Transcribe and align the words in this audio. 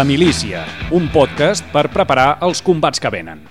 La 0.00 0.04
milícia, 0.08 0.62
un 0.96 1.10
podcast 1.12 1.66
per 1.74 1.90
preparar 1.92 2.38
els 2.46 2.62
combats 2.64 3.02
que 3.04 3.10
venen. 3.12 3.42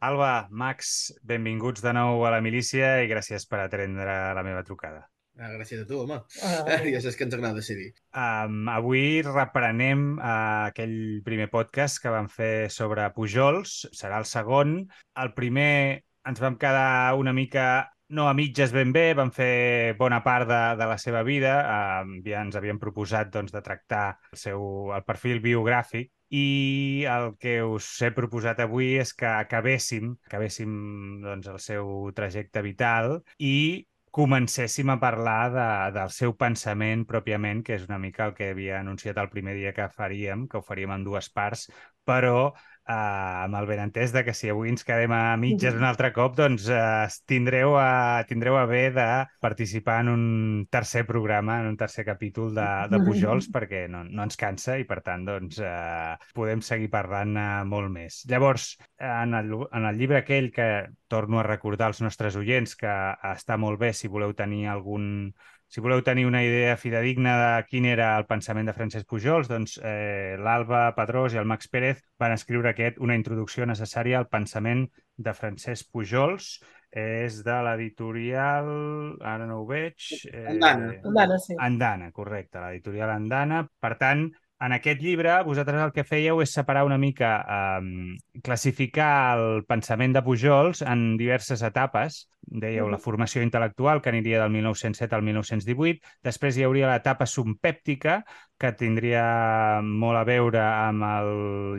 Alba, 0.00 0.46
Max, 0.48 1.10
benvinguts 1.20 1.84
de 1.84 1.92
nou 1.92 2.22
a 2.24 2.30
la 2.32 2.38
milícia 2.40 2.94
i 3.04 3.10
gràcies 3.10 3.44
per 3.44 3.58
atendre 3.66 4.14
la 4.32 4.44
meva 4.46 4.62
trucada. 4.64 5.02
Ah, 5.36 5.50
gràcies 5.52 5.82
a 5.82 5.84
tu, 5.90 5.98
home. 6.06 6.22
Ah, 6.40 6.62
Ah, 6.62 6.78
ja 6.94 7.02
saps 7.04 7.20
que 7.20 7.26
ens 7.28 7.36
agrada 7.36 7.60
ser-hi. 7.66 7.90
Um, 8.16 8.62
avui 8.72 9.20
reprenem 9.26 10.14
uh, 10.16 10.70
aquell 10.70 11.20
primer 11.28 11.50
podcast 11.52 12.00
que 12.00 12.16
vam 12.16 12.32
fer 12.32 12.70
sobre 12.72 13.04
Pujols. 13.12 13.76
Serà 13.92 14.22
el 14.24 14.30
segon. 14.30 14.78
El 15.20 15.34
primer 15.36 16.00
ens 16.24 16.40
vam 16.40 16.56
quedar 16.56 17.12
una 17.20 17.36
mica 17.36 17.68
no 18.08 18.28
a 18.28 18.34
mitges 18.34 18.72
ben 18.72 18.92
bé, 18.92 19.12
vam 19.14 19.30
fer 19.34 19.94
bona 19.98 20.20
part 20.24 20.48
de, 20.48 20.60
de 20.80 20.86
la 20.88 20.96
seva 21.00 21.22
vida, 21.26 21.54
uh, 21.60 22.14
ja 22.24 22.44
ens 22.44 22.56
havíem 22.56 22.80
proposat 22.80 23.32
doncs, 23.34 23.52
de 23.52 23.62
tractar 23.64 24.06
el, 24.32 24.38
seu, 24.40 24.62
el 24.96 25.04
perfil 25.08 25.42
biogràfic. 25.44 26.12
I 26.28 27.06
el 27.08 27.30
que 27.40 27.62
us 27.64 27.86
he 28.04 28.10
proposat 28.12 28.58
avui 28.60 28.98
és 29.00 29.14
que 29.16 29.28
acabéssim, 29.28 30.10
acabéssim 30.28 30.72
doncs, 31.24 31.48
el 31.48 31.60
seu 31.64 32.10
trajecte 32.16 32.60
vital 32.64 33.22
i 33.40 33.86
comencéssim 34.12 34.90
a 34.92 34.98
parlar 35.00 35.42
de, 35.54 35.68
del 35.96 36.12
seu 36.12 36.34
pensament 36.36 37.06
pròpiament, 37.08 37.62
que 37.64 37.78
és 37.78 37.86
una 37.88 38.00
mica 38.02 38.26
el 38.28 38.34
que 38.36 38.50
havia 38.52 38.80
anunciat 38.80 39.20
el 39.20 39.30
primer 39.32 39.56
dia 39.56 39.72
que 39.76 39.88
faríem, 39.94 40.46
que 40.48 40.60
ho 40.60 40.64
faríem 40.64 40.92
en 40.96 41.04
dues 41.06 41.28
parts, 41.32 41.68
però 42.08 42.52
eh, 42.88 43.44
amb 43.44 43.58
el 43.58 43.66
benentès 43.68 44.12
de 44.14 44.24
que 44.24 44.34
si 44.34 44.48
avui 44.50 44.72
ens 44.72 44.84
quedem 44.86 45.12
a 45.12 45.36
mitges 45.40 45.76
un 45.76 45.84
altre 45.88 46.10
cop, 46.16 46.34
doncs 46.38 46.68
eh, 46.72 47.06
tindreu, 47.28 47.76
a, 47.80 48.24
tindreu 48.28 48.56
a 48.58 48.64
bé 48.70 48.88
de 48.94 49.08
participar 49.44 50.00
en 50.04 50.12
un 50.14 50.24
tercer 50.70 51.04
programa, 51.08 51.60
en 51.60 51.72
un 51.72 51.76
tercer 51.76 52.06
capítol 52.08 52.54
de, 52.56 52.68
de 52.90 53.02
Pujols, 53.04 53.50
perquè 53.52 53.86
no, 53.92 54.04
no 54.08 54.24
ens 54.24 54.40
cansa 54.40 54.78
i, 54.80 54.86
per 54.88 55.02
tant, 55.06 55.26
doncs, 55.28 55.60
eh, 55.60 56.16
podem 56.36 56.64
seguir 56.64 56.90
parlant 56.92 57.36
eh, 57.36 57.48
molt 57.68 57.92
més. 57.92 58.22
Llavors, 58.30 58.72
en 58.98 59.36
el, 59.38 59.54
en 59.68 59.90
el 59.90 60.00
llibre 60.00 60.22
aquell 60.22 60.50
que 60.54 60.68
torno 61.08 61.40
a 61.40 61.46
recordar 61.46 61.92
als 61.92 62.02
nostres 62.04 62.36
oients 62.36 62.76
que 62.78 62.94
està 63.32 63.56
molt 63.60 63.80
bé 63.80 63.92
si 63.96 64.10
voleu 64.12 64.34
tenir 64.36 64.66
algun 64.68 65.32
si 65.68 65.82
voleu 65.84 66.00
tenir 66.02 66.24
una 66.26 66.40
idea 66.44 66.78
fidedigna 66.80 67.34
de 67.38 67.66
quin 67.68 67.84
era 67.84 68.14
el 68.16 68.24
pensament 68.26 68.70
de 68.70 68.74
Francesc 68.76 69.06
Pujols, 69.08 69.50
doncs 69.50 69.76
eh, 69.84 70.34
l'Alba 70.40 70.86
Pedrós 70.96 71.36
i 71.36 71.40
el 71.42 71.48
Max 71.48 71.68
Pérez 71.68 72.00
van 72.18 72.32
escriure 72.32 72.72
aquest, 72.72 72.96
una 73.04 73.16
introducció 73.18 73.68
necessària 73.68 74.16
al 74.18 74.30
pensament 74.32 74.86
de 75.16 75.36
Francesc 75.36 75.92
Pujols. 75.92 76.56
És 76.88 77.42
de 77.44 77.54
l'editorial... 77.66 78.68
Ara 79.20 79.44
no 79.44 79.58
ho 79.60 79.66
veig. 79.68 80.06
Eh... 80.32 80.46
Andana. 80.54 80.86
Andana, 81.04 81.36
sí. 81.44 81.56
Andana, 81.60 82.08
correcte, 82.16 82.62
l'editorial 82.62 83.12
Andana. 83.12 83.58
Per 83.68 83.90
tant, 84.00 84.24
en 84.64 84.74
aquest 84.74 85.04
llibre, 85.04 85.34
vosaltres 85.44 85.84
el 85.84 85.92
que 85.94 86.06
fèieu 86.08 86.40
és 86.42 86.54
separar 86.56 86.86
una 86.88 86.96
mica, 86.98 87.34
eh, 87.44 88.40
classificar 88.40 89.12
el 89.36 89.66
pensament 89.68 90.16
de 90.16 90.24
Pujols 90.24 90.80
en 90.80 91.12
diverses 91.20 91.60
etapes. 91.68 92.24
Dèieu 92.48 92.88
la 92.88 92.98
formació 92.98 93.42
intel·lectual, 93.44 94.00
que 94.00 94.08
aniria 94.08 94.40
del 94.40 94.52
1907 94.54 95.14
al 95.14 95.24
1918. 95.26 96.00
Després 96.24 96.56
hi 96.56 96.64
hauria 96.64 96.88
l'etapa 96.88 97.26
sumpèptica, 97.28 98.22
que 98.58 98.70
tindria 98.74 99.24
molt 99.84 100.18
a 100.18 100.24
veure 100.26 100.62
amb 100.64 101.04
el 101.06 101.28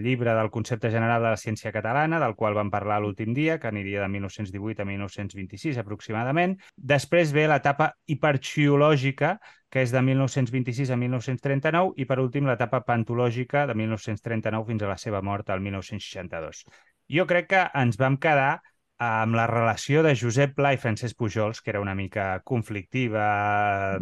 llibre 0.04 0.36
del 0.38 0.52
concepte 0.54 0.92
general 0.94 1.26
de 1.26 1.34
la 1.34 1.42
ciència 1.42 1.74
catalana, 1.76 2.22
del 2.22 2.38
qual 2.38 2.56
vam 2.56 2.70
parlar 2.70 3.02
l'últim 3.02 3.34
dia, 3.34 3.58
que 3.60 3.68
aniria 3.72 4.04
de 4.06 4.12
1918 4.14 4.86
a 4.86 4.88
1926 4.92 5.82
aproximadament. 5.82 6.56
Després 6.78 7.34
ve 7.34 7.48
l'etapa 7.50 7.92
hiperxiològica, 8.06 9.40
que 9.70 9.82
és 9.86 9.92
de 9.94 10.02
1926 10.06 10.94
a 10.94 10.98
1939, 10.98 11.98
i 11.98 12.06
per 12.06 12.22
últim 12.22 12.46
l'etapa 12.46 12.86
pantològica 12.86 13.66
de 13.70 13.76
1939 13.78 14.70
fins 14.70 14.86
a 14.86 14.94
la 14.94 14.98
seva 15.02 15.22
mort 15.26 15.50
al 15.50 15.66
1962. 15.66 16.66
Jo 17.10 17.26
crec 17.26 17.50
que 17.50 17.62
ens 17.74 17.98
vam 17.98 18.20
quedar 18.22 18.60
amb 19.00 19.36
la 19.40 19.48
relació 19.48 20.04
de 20.04 20.14
Josep 20.20 20.56
Pla 20.58 20.74
i 20.76 20.80
Francesc 20.82 21.18
Pujols, 21.18 21.62
que 21.64 21.72
era 21.72 21.82
una 21.82 21.96
mica 21.96 22.42
conflictiva, 22.44 23.98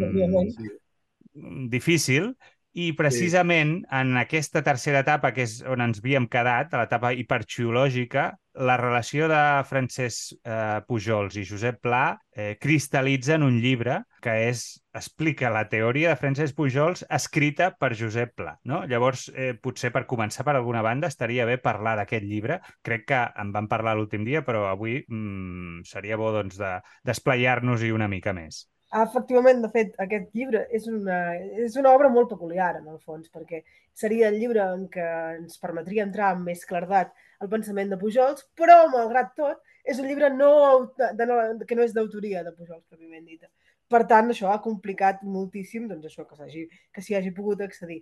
difícil, 1.70 2.34
i 2.78 2.92
precisament 2.94 3.80
sí. 3.80 3.86
en 4.00 4.18
aquesta 4.22 4.62
tercera 4.66 5.02
etapa, 5.02 5.32
que 5.34 5.48
és 5.48 5.62
on 5.66 5.82
ens 5.82 5.98
havíem 5.98 6.28
quedat, 6.30 6.74
a 6.74 6.84
l'etapa 6.84 7.10
hiperxiològica, 7.18 8.30
la 8.58 8.76
relació 8.78 9.28
de 9.30 9.40
Francesc 9.70 10.36
eh, 10.38 10.78
Pujols 10.90 11.38
i 11.38 11.46
Josep 11.46 11.80
Pla 11.86 12.18
eh, 12.34 12.56
cristal·litza 12.62 13.36
en 13.38 13.46
un 13.46 13.58
llibre 13.62 14.00
que 14.22 14.34
és, 14.48 14.64
explica 14.98 15.52
la 15.54 15.66
teoria 15.70 16.14
de 16.14 16.22
Francesc 16.22 16.58
Pujols 16.58 17.04
escrita 17.18 17.72
per 17.78 17.92
Josep 17.98 18.34
Pla. 18.38 18.56
No? 18.70 18.84
Llavors, 18.90 19.28
eh, 19.34 19.52
potser 19.62 19.92
per 19.94 20.06
començar 20.10 20.46
per 20.46 20.58
alguna 20.58 20.86
banda, 20.86 21.10
estaria 21.10 21.50
bé 21.50 21.58
parlar 21.62 21.98
d'aquest 21.98 22.26
llibre. 22.30 22.62
Crec 22.86 23.10
que 23.10 23.26
en 23.42 23.54
vam 23.58 23.70
parlar 23.70 23.98
l'últim 23.98 24.26
dia, 24.26 24.46
però 24.46 24.68
avui 24.70 25.00
mm, 25.02 25.86
seria 25.86 26.18
bo 26.18 26.34
doncs, 26.34 26.58
de, 26.62 26.78
d'esplayar-nos-hi 27.10 27.94
una 27.94 28.10
mica 28.10 28.38
més. 28.38 28.68
Efectivament, 28.96 29.60
de 29.60 29.68
fet, 29.68 29.90
aquest 30.00 30.30
llibre 30.32 30.62
és 30.72 30.86
una, 30.88 31.18
és 31.60 31.76
una 31.76 31.92
obra 31.92 32.08
molt 32.08 32.30
peculiar, 32.32 32.78
en 32.80 32.88
el 32.88 33.00
fons, 33.04 33.28
perquè 33.28 33.60
seria 33.94 34.30
el 34.32 34.38
llibre 34.40 34.64
en 34.64 34.86
què 34.94 35.08
ens 35.36 35.60
permetria 35.60 36.06
entrar 36.08 36.30
amb 36.32 36.48
més 36.48 36.64
clardat 36.66 37.12
el 37.44 37.50
pensament 37.52 37.92
de 37.92 38.00
Pujols, 38.00 38.46
però, 38.56 38.86
malgrat 38.94 39.34
tot, 39.36 39.60
és 39.84 40.00
un 40.00 40.08
llibre 40.08 40.30
no, 40.32 40.52
de, 40.96 41.12
de, 41.20 41.28
que 41.68 41.76
no 41.76 41.84
és 41.84 41.96
d'autoria 41.96 42.46
de 42.46 42.54
Pujols, 42.56 42.86
pròpiament 42.88 43.26
dita. 43.28 43.52
Per 43.92 44.02
tant, 44.08 44.32
això 44.32 44.50
ha 44.52 44.62
complicat 44.64 45.22
moltíssim 45.24 45.86
doncs, 45.88 46.08
això 46.08 46.26
que 46.28 46.36
s'hi 46.40 46.66
s'hi 47.04 47.16
hagi 47.16 47.32
pogut 47.36 47.62
accedir. 47.64 48.02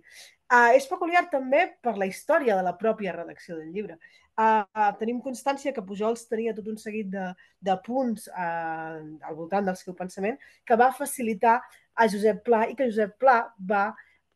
Uh, 0.50 0.72
és 0.78 0.86
peculiar 0.90 1.26
també 1.30 1.64
per 1.82 1.94
la 1.98 2.08
història 2.10 2.56
de 2.58 2.64
la 2.66 2.74
pròpia 2.78 3.14
redacció 3.14 3.58
del 3.58 3.70
llibre. 3.74 3.98
Uh, 4.36 4.90
tenim 5.00 5.22
constància 5.24 5.72
que 5.72 5.84
Pujols 5.84 6.26
tenia 6.28 6.52
tot 6.56 6.66
un 6.68 6.76
seguit 6.76 7.08
de, 7.08 7.30
de 7.64 7.76
punts 7.86 8.26
uh, 8.28 8.98
al 9.24 9.38
voltant 9.38 9.64
del 9.64 9.78
seu 9.80 9.94
pensament 9.96 10.36
que 10.68 10.76
va 10.76 10.90
facilitar 10.92 11.54
a 11.96 12.04
Josep 12.12 12.42
Pla 12.44 12.66
i 12.68 12.76
que 12.76 12.90
Josep 12.90 13.14
Pla 13.22 13.38
va 13.70 13.86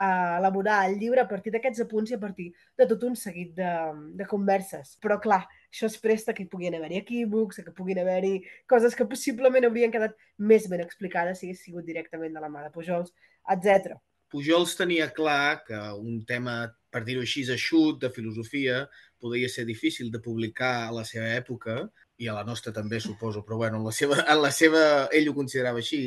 uh, 0.01 0.39
elaborar 0.39 0.89
el 0.89 0.97
llibre 0.99 1.21
a 1.21 1.29
partir 1.29 1.53
d'aquests 1.53 1.85
apunts 1.85 2.11
i 2.11 2.17
a 2.17 2.21
partir 2.23 2.49
de 2.81 2.87
tot 2.89 3.05
un 3.05 3.17
seguit 3.17 3.53
de, 3.59 3.73
de 4.17 4.27
converses. 4.31 4.97
Però, 5.05 5.21
clar, 5.21 5.43
això 5.69 5.91
es 5.91 5.99
presta 6.01 6.33
que 6.33 6.47
hi 6.47 6.51
puguin 6.51 6.79
haver-hi 6.79 7.03
equívocs, 7.03 7.61
que 7.61 7.77
puguin 7.77 8.01
haver-hi 8.01 8.39
coses 8.71 8.97
que 8.97 9.09
possiblement 9.11 9.69
haurien 9.69 9.93
quedat 9.93 10.17
més 10.39 10.69
ben 10.73 10.81
explicades 10.85 11.43
si 11.43 11.51
hagués 11.51 11.65
sigut 11.69 11.85
directament 11.85 12.33
de 12.33 12.41
la 12.41 12.49
mà 12.49 12.65
de 12.65 12.73
Pujols, 12.73 13.13
etc. 13.53 13.99
Pujols 14.33 14.77
tenia 14.79 15.11
clar 15.13 15.61
que 15.67 15.79
un 16.01 16.25
tema, 16.25 16.63
per 16.91 17.05
dir-ho 17.07 17.23
així, 17.25 17.45
eixut, 17.55 18.01
de 18.03 18.11
filosofia, 18.15 18.85
podria 19.21 19.49
ser 19.49 19.65
difícil 19.69 20.11
de 20.11 20.21
publicar 20.23 20.89
a 20.89 20.95
la 20.95 21.05
seva 21.09 21.29
època, 21.37 21.85
i 22.21 22.29
a 22.29 22.35
la 22.37 22.45
nostra 22.45 22.73
també, 22.77 23.01
suposo, 23.01 23.43
però 23.47 23.57
bueno, 23.63 23.79
en 23.81 23.87
la 23.89 23.95
seva, 23.97 24.19
en 24.27 24.43
la 24.43 24.51
seva 24.53 24.83
ell 25.17 25.31
ho 25.31 25.37
considerava 25.37 25.81
així, 25.81 26.03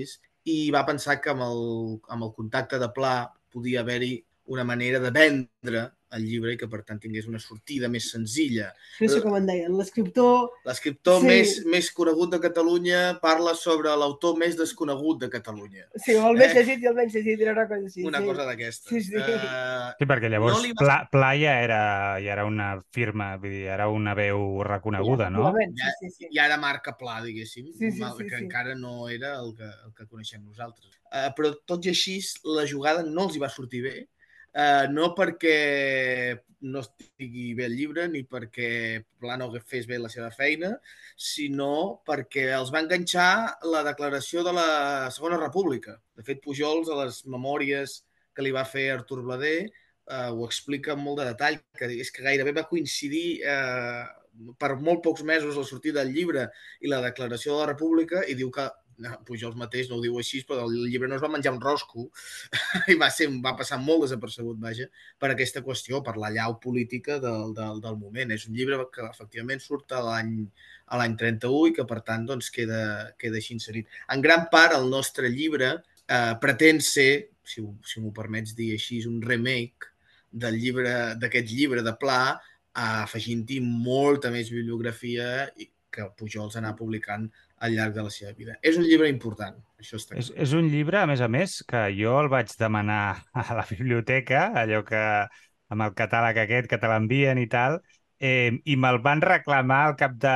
i 0.45 0.69
va 0.75 0.85
pensar 0.85 1.17
que 1.21 1.31
amb 1.31 1.45
el, 1.45 1.63
amb 2.13 2.27
el 2.27 2.33
contacte 2.35 2.77
de 2.81 2.89
Pla 2.93 3.15
podia 3.53 3.81
haver-hi 3.81 4.17
una 4.53 4.65
manera 4.67 4.99
de 4.99 5.11
vendre 5.15 5.83
el 6.17 6.25
llibre 6.27 6.53
i 6.53 6.59
que, 6.59 6.67
per 6.69 6.83
tant, 6.87 6.99
tingués 7.01 7.27
una 7.29 7.41
sortida 7.41 7.89
més 7.91 8.09
senzilla. 8.13 8.69
No 9.01 9.09
sé 9.11 9.21
com 9.23 9.35
en 9.37 9.47
deien, 9.49 9.73
l'escriptor... 9.77 10.51
L'escriptor 10.67 11.21
sí. 11.21 11.29
més, 11.29 11.53
més 11.69 11.89
conegut 11.95 12.33
de 12.33 12.39
Catalunya 12.43 13.01
parla 13.23 13.55
sobre 13.57 13.93
l'autor 13.99 14.37
més 14.39 14.57
desconegut 14.59 15.21
de 15.23 15.29
Catalunya. 15.33 15.87
Sí, 15.97 16.15
o 16.17 16.27
el 16.29 16.39
més 16.39 16.53
eh? 16.53 16.61
llegit 16.61 16.85
i 16.85 16.91
el 16.91 16.97
menys 16.97 17.17
llegit, 17.17 17.43
era 17.45 17.55
una 17.55 17.67
cosa 17.69 17.89
així. 17.89 18.05
Una 18.07 18.21
sí. 18.21 18.29
cosa 18.29 18.47
d'aquesta. 18.49 18.89
Sí, 18.91 19.03
sí. 19.09 19.19
Uh, 19.19 19.91
sí, 19.99 20.09
perquè 20.09 20.31
llavors 20.31 20.59
no 20.59 20.69
no 20.69 20.79
Pla, 20.83 20.97
Pla 21.11 21.33
ja 21.39 21.57
era, 21.63 21.81
ja 22.23 22.33
era 22.37 22.47
una 22.49 22.69
firma, 22.95 23.33
vull 23.41 23.55
dir, 23.57 23.65
era 23.73 23.89
una 23.91 24.15
veu 24.17 24.63
reconeguda, 24.67 25.29
ja, 25.29 25.33
no? 25.33 25.51
Ja, 25.79 25.93
sí, 25.99 26.11
sí. 26.13 26.29
ja 26.33 26.47
era 26.47 26.59
marca 26.61 26.95
Pla, 26.99 27.19
diguéssim, 27.25 27.71
sí, 27.73 27.91
sí, 27.91 28.01
mal, 28.01 28.15
sí, 28.17 28.27
que 28.27 28.37
sí. 28.37 28.43
encara 28.45 28.75
no 28.75 29.09
era 29.09 29.35
el 29.41 29.53
que, 29.57 29.69
el 29.69 29.93
que 29.97 30.07
coneixem 30.07 30.43
nosaltres. 30.45 30.99
Uh, 31.13 31.29
però 31.37 31.53
tot 31.69 31.85
i 31.85 31.93
així, 31.93 32.17
la 32.49 32.65
jugada 32.69 33.05
no 33.05 33.27
els 33.27 33.37
hi 33.37 33.43
va 33.43 33.51
sortir 33.53 33.83
bé, 33.85 33.95
Uh, 34.53 34.85
no 34.93 35.11
perquè 35.17 35.57
no 36.63 36.79
estigui 36.83 37.51
bé 37.57 37.65
el 37.67 37.75
llibre 37.75 38.05
ni 38.07 38.21
perquè 38.23 39.01
Pla 39.19 39.35
no 39.39 39.49
fes 39.59 39.87
bé 39.89 39.97
la 39.99 40.11
seva 40.13 40.29
feina, 40.31 40.71
sinó 41.17 42.01
perquè 42.07 42.47
els 42.55 42.71
va 42.73 42.83
enganxar 42.83 43.59
la 43.73 43.83
declaració 43.87 44.43
de 44.45 44.53
la 44.55 44.67
Segona 45.11 45.39
República. 45.41 45.97
De 46.15 46.23
fet, 46.23 46.41
Pujols, 46.43 46.89
a 46.89 46.99
les 47.03 47.23
memòries 47.25 48.01
que 48.33 48.45
li 48.45 48.53
va 48.55 48.65
fer 48.65 48.89
Artur 48.93 49.21
Blader, 49.25 49.69
uh, 50.09 50.29
ho 50.31 50.45
explica 50.47 50.93
amb 50.93 51.05
molt 51.07 51.21
de 51.21 51.31
detall, 51.31 51.59
que 51.77 51.91
és 51.99 52.11
que 52.13 52.25
gairebé 52.25 52.55
va 52.55 52.67
coincidir 52.69 53.41
uh, 53.43 54.05
per 54.57 54.75
molt 54.81 55.03
pocs 55.05 55.23
mesos 55.27 55.57
la 55.57 55.65
sortida 55.67 56.01
del 56.01 56.13
llibre 56.13 56.47
i 56.81 56.89
la 56.89 57.01
declaració 57.03 57.53
de 57.53 57.59
la 57.61 57.71
República 57.73 58.23
i 58.25 58.37
diu 58.37 58.49
que 58.53 58.65
Pujols 59.27 59.57
mateix 59.59 59.89
no 59.89 59.97
ho 59.97 60.03
diu 60.03 60.17
així, 60.19 60.43
però 60.47 60.67
el 60.67 60.75
llibre 60.91 61.09
no 61.09 61.17
es 61.17 61.23
va 61.23 61.31
menjar 61.31 61.53
un 61.55 61.61
rosco 61.61 62.07
i 62.93 62.97
va, 62.99 63.09
ser, 63.13 63.29
va 63.43 63.55
passar 63.59 63.79
molt 63.81 64.05
desapercebut, 64.05 64.59
vaja, 64.61 64.89
per 65.19 65.31
aquesta 65.33 65.63
qüestió, 65.65 66.03
per 66.05 66.15
la 66.21 66.31
llau 66.33 66.59
política 66.63 67.19
del, 67.23 67.55
del, 67.57 67.81
del 67.83 67.97
moment. 67.99 68.35
És 68.35 68.47
un 68.49 68.57
llibre 68.57 68.79
que 68.93 69.05
efectivament 69.09 69.63
surt 69.63 69.95
a 69.97 70.03
l'any 70.05 70.35
a 70.93 70.99
l'any 70.99 71.15
31 71.17 71.71
i 71.71 71.73
que, 71.77 71.85
per 71.89 72.01
tant, 72.05 72.25
doncs, 72.29 72.51
queda, 72.53 72.83
queda 73.19 73.39
així 73.39 73.55
inserit. 73.55 73.89
En 74.13 74.21
gran 74.21 74.47
part, 74.51 74.75
el 74.77 74.89
nostre 74.91 75.31
llibre 75.31 75.71
eh, 75.73 76.33
pretén 76.43 76.81
ser, 76.83 77.11
si, 77.43 77.63
si 77.87 78.03
m'ho 78.03 78.13
permets 78.15 78.53
dir 78.57 78.73
així, 78.75 79.01
un 79.09 79.21
remake 79.23 79.89
del 80.29 80.57
llibre 80.59 81.13
d'aquest 81.21 81.53
llibre 81.53 81.83
de 81.85 81.95
Pla, 81.99 82.35
afegint-hi 82.73 83.59
molta 83.61 84.31
més 84.33 84.49
bibliografia 84.49 85.47
i 85.61 85.69
que 85.93 86.07
Pujols 86.17 86.57
anar 86.57 86.73
publicant 86.77 87.27
al 87.63 87.75
llarg 87.77 87.95
de 87.95 88.03
la 88.05 88.11
seva 88.11 88.33
vida. 88.35 88.57
És 88.61 88.77
un 88.79 88.85
llibre 88.87 89.07
important, 89.11 89.55
això 89.79 89.99
està 89.99 90.17
És, 90.19 90.29
és 90.45 90.53
un 90.57 90.67
llibre, 90.71 90.99
a 90.99 91.07
més 91.09 91.23
a 91.23 91.29
més, 91.31 91.61
que 91.69 91.85
jo 91.95 92.17
el 92.19 92.29
vaig 92.33 92.51
demanar 92.59 93.03
a 93.43 93.47
la 93.55 93.65
biblioteca, 93.69 94.49
allò 94.63 94.83
que 94.87 95.03
amb 95.73 95.87
el 95.87 95.95
catàleg 95.97 96.43
aquest 96.43 96.69
que 96.69 96.79
te 96.81 96.89
l'envien 96.91 97.39
i 97.41 97.47
tal, 97.49 97.79
eh, 98.23 98.55
i 98.63 98.75
me'l 98.79 98.99
van 99.03 99.21
reclamar 99.23 99.79
al 99.89 99.95
cap 99.99 100.13
de 100.21 100.33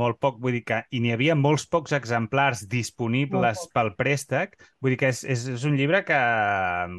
molt 0.00 0.18
poc, 0.22 0.38
vull 0.40 0.56
dir 0.56 0.62
que 0.64 0.78
i 0.96 1.00
n'hi 1.04 1.12
havia 1.12 1.36
molts 1.36 1.66
pocs 1.68 1.92
exemplars 1.96 2.64
disponibles 2.72 3.60
poc. 3.66 3.72
pel 3.76 3.90
préstec, 3.98 4.56
vull 4.80 4.94
dir 4.94 5.00
que 5.02 5.10
és, 5.12 5.20
és, 5.34 5.44
és 5.56 5.66
un 5.68 5.76
llibre 5.76 6.00
que 6.08 6.20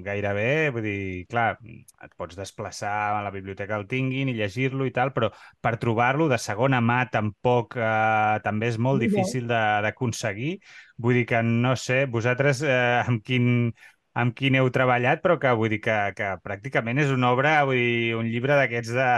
gairebé, 0.05 0.47
vull 0.75 0.85
dir, 0.85 1.25
clar, 1.31 1.47
et 1.57 2.13
pots 2.19 2.37
desplaçar 2.37 2.93
a 3.17 3.23
la 3.25 3.33
biblioteca 3.33 3.79
el 3.79 3.87
tinguin 3.89 4.29
i 4.29 4.37
llegir-lo 4.37 4.85
i 4.85 4.93
tal, 4.93 5.13
però 5.15 5.31
per 5.63 5.77
trobar-lo 5.81 6.29
de 6.29 6.37
segona 6.41 6.81
mà 6.83 6.99
tampoc 7.13 7.77
eh, 7.81 8.37
també 8.45 8.69
és 8.69 8.77
molt 8.77 9.01
difícil 9.01 9.49
d'aconseguir. 9.49 10.59
Vull 11.01 11.21
dir 11.21 11.27
que 11.29 11.41
no 11.45 11.73
sé, 11.77 12.03
vosaltres 12.05 12.61
eh, 12.65 13.01
amb 13.01 13.25
quin 13.25 13.71
amb 14.17 14.33
quin 14.33 14.55
heu 14.57 14.69
treballat, 14.73 15.19
però 15.21 15.35
que 15.37 15.51
vull 15.53 15.69
dir 15.69 15.77
que, 15.85 15.95
que 16.17 16.31
pràcticament 16.41 16.97
és 17.03 17.11
una 17.13 17.29
obra, 17.35 17.59
vull 17.69 17.77
dir, 17.77 18.15
un 18.17 18.25
llibre 18.25 18.55
d'aquests 18.57 18.95
de 18.97 19.09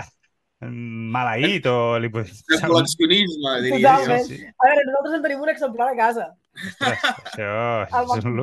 maleït 0.61 1.65
o 1.71 1.97
li 2.03 2.09
De 2.51 2.59
col·leccionisme, 2.59 3.53
diria 3.63 3.93
Totalment. 3.95 4.25
jo. 4.27 4.35
sí. 4.35 4.39
A 4.43 4.67
veure, 4.67 4.85
nosaltres 4.89 5.15
en 5.15 5.23
tenim 5.23 5.41
un 5.45 5.49
exemplar 5.53 5.91
a 5.93 5.95
casa. 5.95 6.25
Ostres, 6.67 7.03
això 7.33 7.49
El 7.99 8.07
vam 8.09 8.17
és 8.19 8.25
un... 8.29 8.39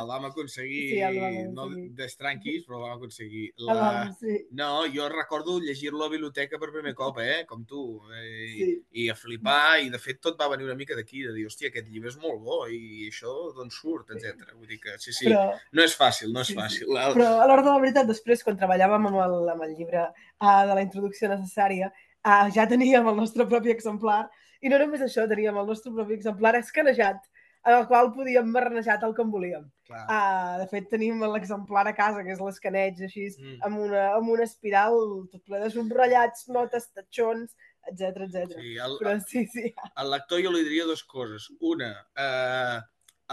El 0.00 0.06
vam 0.08 0.24
aconseguir, 0.28 0.82
Sí, 0.90 0.98
el 1.02 1.16
vam 1.20 1.34
no 1.54 1.64
aconseguir. 1.66 1.90
d'estranquis, 1.98 2.62
però 2.66 2.78
el 2.78 2.84
vam 2.86 2.92
aconseguir. 2.98 3.44
El 3.58 3.66
La... 3.68 3.74
vam- 3.80 4.12
sí. 4.20 4.36
No, 4.56 4.68
jo 4.94 5.08
recordo 5.12 5.58
llegir-lo 5.60 6.00
a 6.04 6.06
la 6.06 6.12
biblioteca 6.14 6.58
per 6.62 6.70
primer 6.72 6.94
cop, 6.98 7.18
eh? 7.22 7.44
com 7.48 7.64
tu, 7.68 7.82
eh? 8.14 8.24
Sí. 8.54 8.68
I, 8.92 9.04
i 9.04 9.08
a 9.12 9.16
flipar, 9.18 9.80
i 9.84 9.90
de 9.92 9.98
fet 10.02 10.20
tot 10.24 10.38
va 10.40 10.48
venir 10.52 10.68
una 10.68 10.78
mica 10.78 10.96
d'aquí, 10.98 11.24
de 11.26 11.34
dir, 11.36 11.46
hòstia, 11.50 11.70
aquest 11.72 11.88
llibre 11.90 12.10
és 12.12 12.18
molt 12.22 12.40
bo, 12.46 12.60
i 12.70 13.08
això 13.10 13.34
d'on 13.56 13.70
surt, 13.74 14.14
etc. 14.16 14.54
Vull 14.56 14.70
dir 14.70 14.80
que, 14.82 14.96
sí, 15.02 15.12
sí, 15.12 15.26
Però, 15.28 15.48
no 15.76 15.84
és 15.86 15.96
fàcil, 15.98 16.32
no 16.34 16.40
és 16.44 16.50
Sí, 16.50 16.54
sí. 16.54 16.60
fàcil. 16.60 16.90
El... 16.96 17.14
però 17.18 17.30
a 17.42 17.46
l'hora 17.50 17.62
de 17.66 17.70
la 17.74 17.80
veritat, 17.82 18.06
després, 18.08 18.42
quan 18.46 18.56
treballàvem 18.58 19.10
amb 19.10 19.20
el, 19.26 19.36
amb 19.56 19.66
el 19.68 19.74
llibre 19.78 20.06
uh, 20.06 20.62
de 20.70 20.74
la 20.78 20.82
introducció 20.86 21.28
necessària, 21.30 21.90
uh, 22.24 22.46
ja 22.54 22.66
teníem 22.70 23.06
el 23.10 23.18
nostre 23.18 23.46
propi 23.50 23.70
exemplar, 23.74 24.24
i 24.62 24.68
no 24.72 24.78
només 24.78 25.00
això, 25.04 25.26
teníem 25.28 25.56
el 25.56 25.66
nostre 25.66 25.92
propi 25.92 26.14
exemplar 26.18 26.54
escanejat, 26.58 27.22
en 27.66 27.74
el 27.76 27.86
qual 27.88 28.08
podíem 28.14 28.46
marnejar 28.48 28.98
tal 29.00 29.12
com 29.14 29.30
volíem. 29.30 29.66
Clar. 29.88 30.04
Uh, 30.08 30.58
de 30.62 30.66
fet, 30.70 30.86
tenim 30.88 31.20
l'exemplar 31.32 31.86
a 31.88 31.92
casa, 31.96 32.22
que 32.24 32.32
és 32.32 32.40
l'escaneig 32.40 33.02
així, 33.04 33.26
Mm. 33.36 33.58
amb, 33.66 33.78
una, 33.86 34.04
amb 34.16 34.30
una 34.32 34.44
espiral 34.44 34.96
tot 35.32 35.42
ple 35.44 35.60
de 35.60 35.68
subratllats, 35.74 36.48
notes, 36.48 36.88
tatxons, 36.94 37.52
etc 37.90 38.24
etc. 38.28 38.54
Sí, 38.56 38.76
el, 38.76 38.96
Però 39.00 39.12
sí, 39.26 39.46
sí. 39.46 39.74
al 39.96 40.10
lector 40.10 40.40
jo 40.40 40.50
li 40.52 40.62
diria 40.64 40.84
dues 40.88 41.02
coses. 41.04 41.50
Una, 41.60 41.90
eh, 42.16 42.80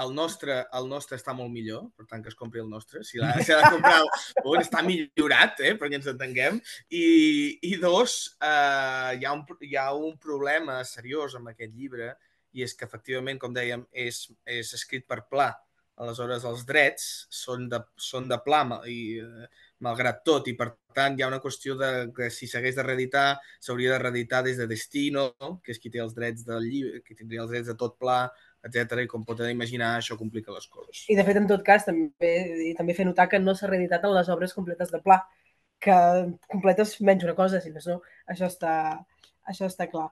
el 0.04 0.14
nostre, 0.16 0.58
el 0.78 0.88
nostre 0.90 1.18
està 1.20 1.34
molt 1.38 1.52
millor, 1.54 1.88
per 1.98 2.06
tant 2.10 2.24
que 2.24 2.32
es 2.32 2.38
compri 2.38 2.62
el 2.62 2.70
nostre. 2.70 3.04
Si 3.08 3.20
l'ha 3.22 3.34
si 3.42 3.54
de 3.54 3.60
comprar, 3.76 4.02
un 4.46 4.62
està 4.62 4.84
millorat, 4.86 5.62
eh, 5.66 5.76
perquè 5.80 6.00
ens 6.00 6.10
entenguem. 6.14 6.60
I, 6.90 7.06
i 7.70 7.76
dos, 7.82 8.18
eh, 8.42 9.18
hi, 9.18 9.28
ha 9.28 9.36
un, 9.36 9.46
hi 9.66 9.78
ha 9.80 9.92
un 9.98 10.18
problema 10.22 10.80
seriós 10.88 11.38
amb 11.38 11.54
aquest 11.54 11.74
llibre 11.74 12.14
i 12.58 12.66
és 12.66 12.74
que, 12.78 12.88
efectivament, 12.90 13.40
com 13.42 13.54
dèiem, 13.54 13.86
és, 13.92 14.26
és 14.46 14.74
escrit 14.78 15.08
per 15.10 15.24
pla. 15.32 15.52
Aleshores, 15.98 16.44
els 16.46 16.62
drets 16.70 17.06
són 17.34 17.66
de, 17.72 17.80
són 17.98 18.28
de 18.30 18.38
pla 18.46 18.62
i, 18.86 19.18
eh, 19.18 19.48
malgrat 19.86 20.22
tot, 20.26 20.50
i 20.50 20.54
per 20.58 20.72
tant 20.98 21.18
hi 21.18 21.24
ha 21.24 21.30
una 21.30 21.42
qüestió 21.42 21.74
de 21.78 21.90
que 22.16 22.30
si 22.34 22.50
s'hagués 22.50 22.78
de 22.78 22.86
reeditar, 22.86 23.26
s'hauria 23.62 23.96
de 23.96 24.02
reeditar 24.04 24.44
des 24.46 24.62
de 24.62 24.68
Destino, 24.70 25.32
que 25.64 25.74
és 25.74 25.82
qui 25.82 25.90
té 25.94 26.02
els 26.02 26.14
drets 26.18 26.46
del 26.46 26.66
llibre, 26.70 27.02
qui 27.06 27.18
tindria 27.18 27.44
els 27.46 27.54
drets 27.54 27.72
de 27.72 27.78
tot 27.82 27.98
pla, 28.02 28.20
etc. 28.68 29.02
I 29.04 29.10
com 29.12 29.26
podeu 29.26 29.50
imaginar, 29.52 29.96
això 29.98 30.18
complica 30.20 30.56
les 30.56 30.68
coses. 30.68 31.06
I 31.10 31.18
de 31.18 31.26
fet, 31.28 31.40
en 31.40 31.50
tot 31.50 31.66
cas, 31.66 31.88
també, 31.88 32.34
i 32.70 32.76
també 32.78 32.96
fer 32.98 33.08
notar 33.08 33.28
que 33.32 33.42
no 33.42 33.56
s'ha 33.56 33.72
reeditat 33.72 34.06
en 34.06 34.16
les 34.16 34.30
obres 34.34 34.56
completes 34.58 34.94
de 34.94 35.02
Pla, 35.04 35.22
que 35.80 35.98
completes 36.52 36.96
menys 37.02 37.26
una 37.28 37.36
cosa, 37.38 37.62
si 37.62 37.74
més 37.74 37.86
no, 37.90 38.00
això 38.30 38.50
està, 38.50 38.74
això 39.50 39.70
està 39.70 39.90
clar. 39.92 40.10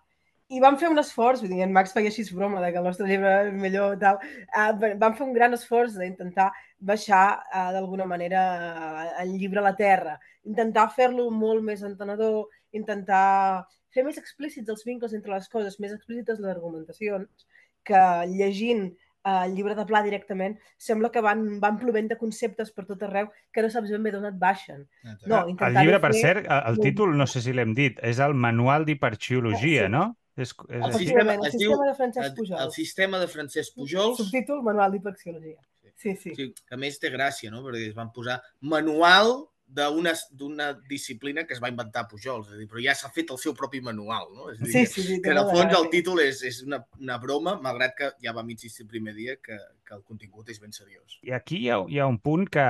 I 0.54 0.60
vam 0.62 0.75
fer 0.78 0.92
un 0.94 1.02
esforç, 1.02 1.40
vull 1.42 1.50
dir, 1.50 1.63
en 1.66 1.72
Max 1.74 1.96
feia 1.96 2.12
així 2.12 2.24
broma 2.30 2.60
de 2.62 2.68
que 2.74 2.78
el 2.78 2.86
nostre 2.86 3.07
llibre 3.10 3.31
és 3.48 3.56
millor 3.57 3.96
tal, 4.02 4.19
uh, 4.22 4.92
vam 5.02 5.16
fer 5.18 5.25
un 5.25 5.34
gran 5.34 5.57
esforç 5.57 5.96
d'intentar 5.98 6.52
baixar 6.92 7.24
uh, 7.50 7.72
d'alguna 7.74 8.06
manera 8.06 8.44
uh, 8.54 9.07
el 9.24 9.34
llibre 9.40 9.63
a 9.63 9.66
la 9.66 9.74
terra, 9.80 10.19
intentar 10.46 10.86
fer-lo 10.94 11.31
molt 11.34 11.66
més 11.66 11.81
entenedor, 11.88 12.46
intentar 12.78 13.66
fer 13.96 14.06
més 14.06 14.22
explícits 14.22 14.69
els 14.69 14.86
vincles 14.86 15.18
entre 15.18 15.34
les 15.34 15.50
coses, 15.50 15.80
més 15.81 15.96
explícites 15.98 16.38
les 16.44 16.54
argumentacions, 16.54 17.48
que 17.86 18.02
llegint 18.34 18.88
eh, 18.90 19.46
el 19.46 19.56
llibre 19.56 19.76
de 19.78 19.86
Pla 19.90 20.02
directament, 20.06 20.58
sembla 20.78 21.10
que 21.14 21.22
van, 21.22 21.60
van 21.62 21.80
plovent 21.82 22.10
de 22.12 22.18
conceptes 22.18 22.72
per 22.76 22.86
tot 22.90 23.02
arreu 23.08 23.30
que 23.54 23.62
no 23.64 23.70
saps 23.74 23.90
ben 23.94 24.04
bé 24.06 24.12
d'on 24.14 24.26
et 24.30 24.36
baixen. 24.42 24.84
No, 25.26 25.46
El 25.48 25.78
llibre, 25.80 26.00
per 26.04 26.12
fer- 26.14 26.22
cert, 26.44 26.52
el, 26.52 26.78
títol, 26.84 27.16
no 27.18 27.26
sé 27.30 27.42
si 27.42 27.54
l'hem 27.54 27.74
dit, 27.78 27.98
és 28.06 28.20
el 28.20 28.34
Manual 28.34 28.86
d'Hiperxiologia, 28.86 29.86
Sí. 29.88 29.92
no? 29.92 30.16
És, 30.36 30.52
és 30.68 30.84
El 30.84 30.94
sistema- 30.94 31.34
el 31.40 31.52
sistema 31.52 31.86
de 31.88 31.94
Francesc 31.96 32.36
Pujol. 32.36 32.60
el 32.66 32.72
sistema 32.72 33.20
de 33.20 33.28
Francesc 33.28 33.74
Pujols, 33.76 34.18
Subtítol, 34.18 34.62
Manual 34.64 34.92
d'Hiperxiologia. 34.92 35.58
Sí, 35.96 36.14
sí. 36.18 36.36
sí, 36.36 36.54
que 36.68 36.76
a 36.76 36.78
més 36.78 37.00
té 37.00 37.10
gràcia, 37.10 37.50
no? 37.50 37.62
perquè 37.64 37.88
es 37.88 37.94
van 37.96 38.12
posar 38.12 38.42
manual 38.60 39.46
d'una 39.75 40.13
d'una 40.31 40.69
disciplina 40.89 41.44
que 41.45 41.54
es 41.54 41.62
va 41.63 41.69
inventar 41.72 42.06
Pujols, 42.07 42.48
és 42.48 42.54
a 42.56 42.60
dir, 42.62 42.68
però 42.72 42.81
ja 42.83 42.95
s'ha 42.95 43.10
fet 43.13 43.31
el 43.36 43.39
seu 43.42 43.54
propi 43.57 43.81
manual. 43.83 44.30
No? 44.33 44.50
És 44.54 44.62
a 44.62 44.63
dir, 44.66 44.72
Sí, 44.72 44.80
que- 44.80 44.92
sí, 44.94 45.04
sí. 45.09 45.21
que 45.21 45.31
en 45.33 45.38
el 45.42 45.50
té 45.50 45.57
fons 45.59 45.78
el 45.80 45.90
títol 45.92 46.21
és, 46.23 46.42
és 46.47 46.61
una, 46.64 46.80
una 47.00 47.18
broma, 47.19 47.57
malgrat 47.61 47.95
que 47.97 48.09
ja 48.23 48.33
vam 48.33 48.50
insistir 48.56 48.85
el 48.85 48.90
primer 48.94 49.14
dia 49.18 49.35
que, 49.44 49.57
que 49.85 49.94
el 49.97 50.04
contingut 50.07 50.50
és 50.50 50.59
ben 50.64 50.71
seriós. 50.73 51.19
I 51.28 51.35
aquí 51.38 51.59
hi 51.66 51.69
ha, 51.69 51.81
hi 51.92 52.00
ha 52.00 52.07
un 52.07 52.19
punt 52.19 52.47
que, 52.50 52.66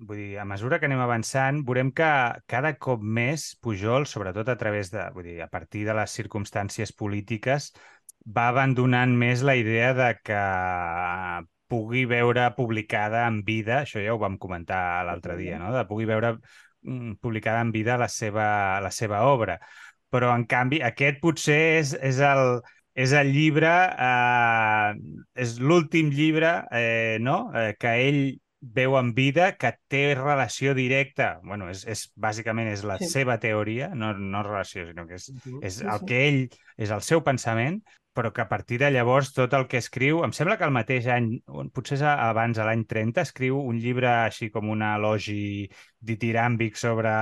vull 0.00 0.16
dir, 0.16 0.38
a 0.40 0.44
mesura 0.48 0.80
que 0.80 0.88
anem 0.90 1.04
avançant, 1.04 1.62
veurem 1.68 1.92
que 1.92 2.10
cada 2.50 2.74
cop 2.78 3.02
més 3.02 3.54
Pujol, 3.60 4.06
sobretot 4.06 4.48
a 4.48 4.56
través 4.56 4.90
de, 4.90 5.04
vull 5.14 5.28
dir, 5.28 5.40
a 5.44 5.48
partir 5.52 5.84
de 5.86 5.94
les 5.94 6.10
circumstàncies 6.18 6.92
polítiques, 6.96 7.72
va 8.26 8.48
abandonant 8.50 9.12
més 9.16 9.40
la 9.42 9.54
idea 9.56 9.94
de 9.96 10.10
que 10.24 10.40
pugui 11.70 12.04
veure 12.10 12.48
publicada 12.56 13.22
en 13.30 13.40
vida, 13.46 13.84
això 13.84 14.02
ja 14.02 14.16
ho 14.16 14.18
vam 14.20 14.36
comentar 14.42 15.04
l'altre 15.06 15.36
dia, 15.38 15.60
no? 15.62 15.70
de 15.74 15.84
pugui 15.88 16.08
veure 16.10 16.34
mm, 16.82 17.14
publicada 17.22 17.62
en 17.62 17.70
vida 17.72 17.96
la 18.00 18.08
seva, 18.10 18.80
la 18.82 18.90
seva 18.90 19.22
obra. 19.30 19.58
Però, 20.10 20.32
en 20.34 20.44
canvi, 20.50 20.82
aquest 20.82 21.20
potser 21.22 21.60
és, 21.78 21.94
és 22.02 22.18
el, 22.26 22.58
és 22.98 23.12
el 23.14 23.30
llibre, 23.32 23.70
eh, 23.94 24.94
és 25.38 25.58
l'últim 25.62 26.10
llibre 26.10 26.56
eh, 26.74 27.18
no? 27.22 27.44
eh, 27.54 27.74
que 27.78 27.92
ell 28.08 28.22
veu 28.60 28.98
en 28.98 29.14
vida, 29.16 29.54
que 29.56 29.70
té 29.88 30.02
relació 30.18 30.74
directa, 30.76 31.38
bueno, 31.46 31.70
és, 31.72 31.86
és, 31.88 32.02
bàsicament 32.20 32.68
és 32.68 32.82
la 32.84 32.98
Sí. 33.00 33.08
seva 33.08 33.38
teoria, 33.40 33.88
no, 33.96 34.12
no 34.18 34.42
relació, 34.44 34.84
sinó 34.90 35.06
que 35.08 35.16
és, 35.16 35.30
és 35.64 35.80
el 35.80 36.04
que 36.04 36.18
ell, 36.26 36.42
és 36.76 36.92
el 36.92 37.00
seu 37.06 37.22
pensament, 37.24 37.80
però 38.16 38.32
que 38.34 38.42
a 38.42 38.48
partir 38.48 38.78
de 38.82 38.90
llavors 38.90 39.30
tot 39.32 39.52
el 39.54 39.66
que 39.70 39.78
escriu, 39.78 40.24
em 40.26 40.32
sembla 40.34 40.56
que 40.58 40.66
el 40.66 40.74
mateix 40.74 41.06
any, 41.10 41.28
potser 41.74 41.98
és 42.00 42.02
abans, 42.10 42.58
a 42.58 42.66
l'any 42.66 42.82
30, 42.90 43.22
escriu 43.22 43.60
un 43.60 43.78
llibre 43.78 44.10
així 44.10 44.50
com 44.50 44.70
un 44.72 44.82
elogi 44.82 45.68
ditiràmbic 46.10 46.78
sobre 46.80 47.12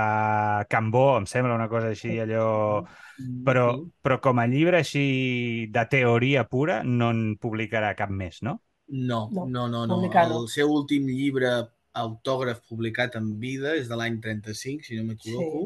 Cambó, 0.70 1.18
em 1.18 1.26
sembla 1.28 1.58
una 1.58 1.68
cosa 1.68 1.92
així, 1.94 2.16
allò... 2.24 2.84
Però, 3.18 3.64
però 3.98 4.20
com 4.22 4.38
a 4.38 4.44
llibre 4.46 4.78
així 4.78 5.66
de 5.74 5.82
teoria 5.90 6.44
pura 6.46 6.84
no 6.86 7.08
en 7.10 7.22
publicarà 7.42 7.90
cap 7.98 8.12
més, 8.14 8.38
no? 8.46 8.60
No, 8.88 9.24
No, 9.34 9.66
no, 9.66 9.84
no. 9.90 9.98
El 10.22 10.46
seu 10.52 10.70
últim 10.70 11.08
llibre 11.10 11.50
autògraf 11.98 12.60
publicat 12.68 13.16
en 13.18 13.32
vida 13.42 13.74
és 13.76 13.90
de 13.90 13.98
l'any 13.98 14.20
35, 14.22 14.86
si 14.86 14.98
no 14.98 15.08
m'equivoco, 15.08 15.64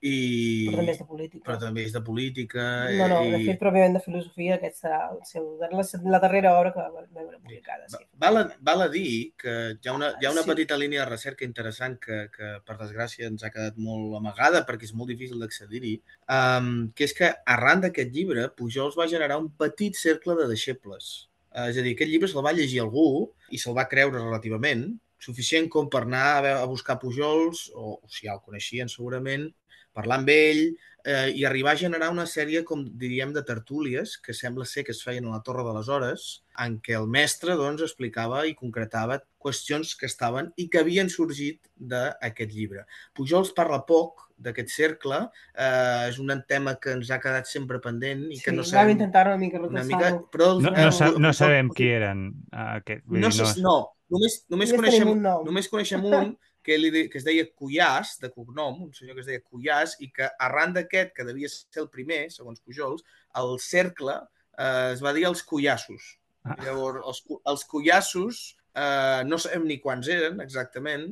i... 0.00 0.66
Però 0.70 0.80
també 0.80 0.92
és 0.94 0.98
de 1.00 1.04
política. 1.04 1.42
però 1.44 1.56
també 1.60 1.82
és 1.84 1.92
de 1.92 2.00
política. 2.00 2.62
No, 2.96 3.08
no, 3.10 3.18
de 3.28 3.40
i... 3.42 3.46
fet, 3.50 3.58
pròpiament 3.60 3.96
de 3.98 4.00
filosofia, 4.04 4.54
aquest 4.56 4.78
serà 4.80 5.00
el 5.10 5.18
seu, 5.28 5.44
la, 5.60 5.68
la 6.14 6.20
darrera 6.22 6.54
obra 6.56 6.72
que 6.72 6.80
va 6.80 7.04
veure 7.18 7.36
publicada. 7.42 7.84
Sí. 7.92 8.00
Val 8.22 8.40
a, 8.40 8.44
val 8.64 8.86
a 8.86 8.88
dir 8.92 9.34
que 9.40 9.56
hi 9.76 9.90
ha 9.90 9.96
una, 9.96 10.14
hi 10.16 10.28
ha 10.28 10.32
una 10.32 10.46
Sí. 10.46 10.50
petita 10.54 10.78
línia 10.80 11.04
de 11.04 11.10
recerca 11.10 11.44
interessant 11.44 11.98
que, 12.00 12.22
que, 12.32 12.54
per 12.64 12.78
desgràcia, 12.80 13.28
ens 13.28 13.44
ha 13.44 13.52
quedat 13.52 13.76
molt 13.76 14.16
amagada 14.16 14.64
perquè 14.68 14.88
és 14.88 14.94
molt 14.96 15.12
difícil 15.12 15.38
d'accedir-hi, 15.44 15.94
um, 16.32 16.72
que 16.96 17.04
és 17.04 17.16
que 17.16 17.32
arran 17.44 17.84
d'aquest 17.84 18.16
llibre, 18.16 18.48
Pujols 18.56 18.96
va 18.96 19.08
generar 19.10 19.36
un 19.42 19.52
petit 19.52 20.00
cercle 20.00 20.38
de 20.40 20.48
deixebles. 20.48 21.28
Uh, 21.52 21.68
és 21.68 21.76
a 21.76 21.84
dir, 21.84 21.92
aquest 21.96 22.08
llibre 22.08 22.28
se'l 22.30 22.44
va 22.46 22.56
llegir 22.56 22.80
algú 22.80 23.28
i 23.52 23.60
se'l 23.60 23.76
va 23.76 23.88
creure 23.90 24.16
relativament, 24.16 24.88
suficient 25.20 25.68
com 25.68 25.90
per 25.92 26.06
anar 26.06 26.26
a, 26.40 26.52
a 26.62 26.66
buscar 26.70 26.96
Pujols, 27.02 27.66
o, 27.76 27.98
o 28.00 28.08
si 28.08 28.24
ja 28.24 28.38
el 28.38 28.40
coneixien 28.40 28.88
segurament, 28.88 29.50
parlar 29.96 30.20
amb 30.20 30.30
ell 30.32 30.62
eh, 31.04 31.30
i 31.34 31.44
arribar 31.48 31.72
a 31.74 31.80
generar 31.80 32.10
una 32.12 32.26
sèrie, 32.28 32.62
com 32.66 32.84
diríem, 33.00 33.32
de 33.36 33.42
tertúlies, 33.46 34.16
que 34.20 34.34
sembla 34.36 34.66
ser 34.68 34.84
que 34.84 34.92
es 34.92 35.02
feien 35.04 35.26
a 35.26 35.34
la 35.36 35.42
Torre 35.46 35.64
de 35.66 35.74
les 35.76 35.88
Hores, 35.88 36.26
en 36.60 36.78
què 36.84 36.96
el 36.98 37.08
mestre 37.08 37.56
doncs, 37.56 37.82
explicava 37.86 38.44
i 38.46 38.54
concretava 38.58 39.20
qüestions 39.40 39.94
que 39.96 40.08
estaven 40.10 40.50
i 40.60 40.68
que 40.68 40.82
havien 40.82 41.08
sorgit 41.08 41.62
d'aquest 41.76 42.52
llibre. 42.52 42.84
Pujols 43.16 43.54
parla 43.56 43.80
poc 43.88 44.26
d'aquest 44.40 44.72
cercle, 44.72 45.22
eh, 45.54 46.08
és 46.08 46.18
un 46.20 46.32
tema 46.48 46.76
que 46.80 46.94
ens 46.96 47.10
ha 47.12 47.20
quedat 47.20 47.48
sempre 47.48 47.80
pendent 47.80 48.26
i 48.30 48.38
Sí, 48.38 48.44
que 48.44 48.52
no 48.52 48.62
vam 48.64 48.70
sabem... 48.72 48.94
intentar 48.96 49.26
una 49.28 49.40
mica 49.40 49.60
Una 49.60 49.68
retrasar-ho. 49.68 50.20
mica, 50.20 50.28
però 50.32 50.52
els, 50.54 50.62
No, 50.64 50.74
eh, 50.76 50.90
no, 50.90 51.24
no 51.26 51.32
sabem 51.36 51.72
qui 51.76 51.88
eren. 51.92 52.28
Uh, 52.52 52.76
aquest, 52.80 53.04
vull 53.06 53.20
no, 53.24 53.32
dir, 53.32 53.46
sé, 53.46 53.64
no, 53.64 53.74
només, 54.12 54.38
només, 54.48 54.72
Només 54.72 54.76
coneixem, 54.76 55.12
només 55.48 55.68
coneixem 55.72 56.04
un 56.08 56.32
que, 56.70 56.78
li, 56.78 56.92
de- 56.94 57.08
que 57.10 57.18
es 57.18 57.26
deia 57.26 57.48
Cuyàs, 57.50 58.14
de 58.22 58.30
cognom, 58.30 58.84
un 58.86 58.92
senyor 58.94 59.18
que 59.18 59.24
es 59.24 59.30
deia 59.32 59.42
Cuyàs, 59.42 59.96
i 60.06 60.12
que 60.14 60.28
arran 60.46 60.76
d'aquest, 60.76 61.10
que 61.16 61.26
devia 61.26 61.50
ser 61.50 61.82
el 61.82 61.90
primer, 61.90 62.28
segons 62.30 62.62
Pujols, 62.62 63.02
el 63.42 63.56
cercle 63.64 64.14
eh, 64.54 64.92
es 64.92 65.02
va 65.02 65.14
dir 65.16 65.26
els 65.26 65.42
Cuyassos. 65.42 66.14
Ah. 66.46 66.54
Llavors, 66.62 67.02
els, 67.10 67.24
els 67.52 67.66
Cuyassos 67.74 68.44
eh, 68.74 69.26
no 69.26 69.38
sabem 69.42 69.66
ni 69.66 69.80
quants 69.82 70.08
eren 70.14 70.40
exactament, 70.44 71.10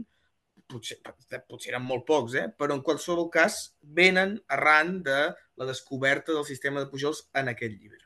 potser, 0.69 0.99
potser 1.49 1.73
eren 1.75 1.87
molt 1.89 2.07
pocs, 2.09 2.37
eh? 2.39 2.47
però 2.55 2.77
en 2.77 2.85
qualsevol 2.87 3.31
cas 3.35 3.61
venen 3.83 4.37
arran 4.55 5.01
de 5.03 5.21
la 5.59 5.67
descoberta 5.69 6.35
del 6.37 6.47
sistema 6.47 6.85
de 6.85 6.91
Pujols 6.93 7.27
en 7.35 7.51
aquest 7.51 7.75
llibre. 7.75 8.05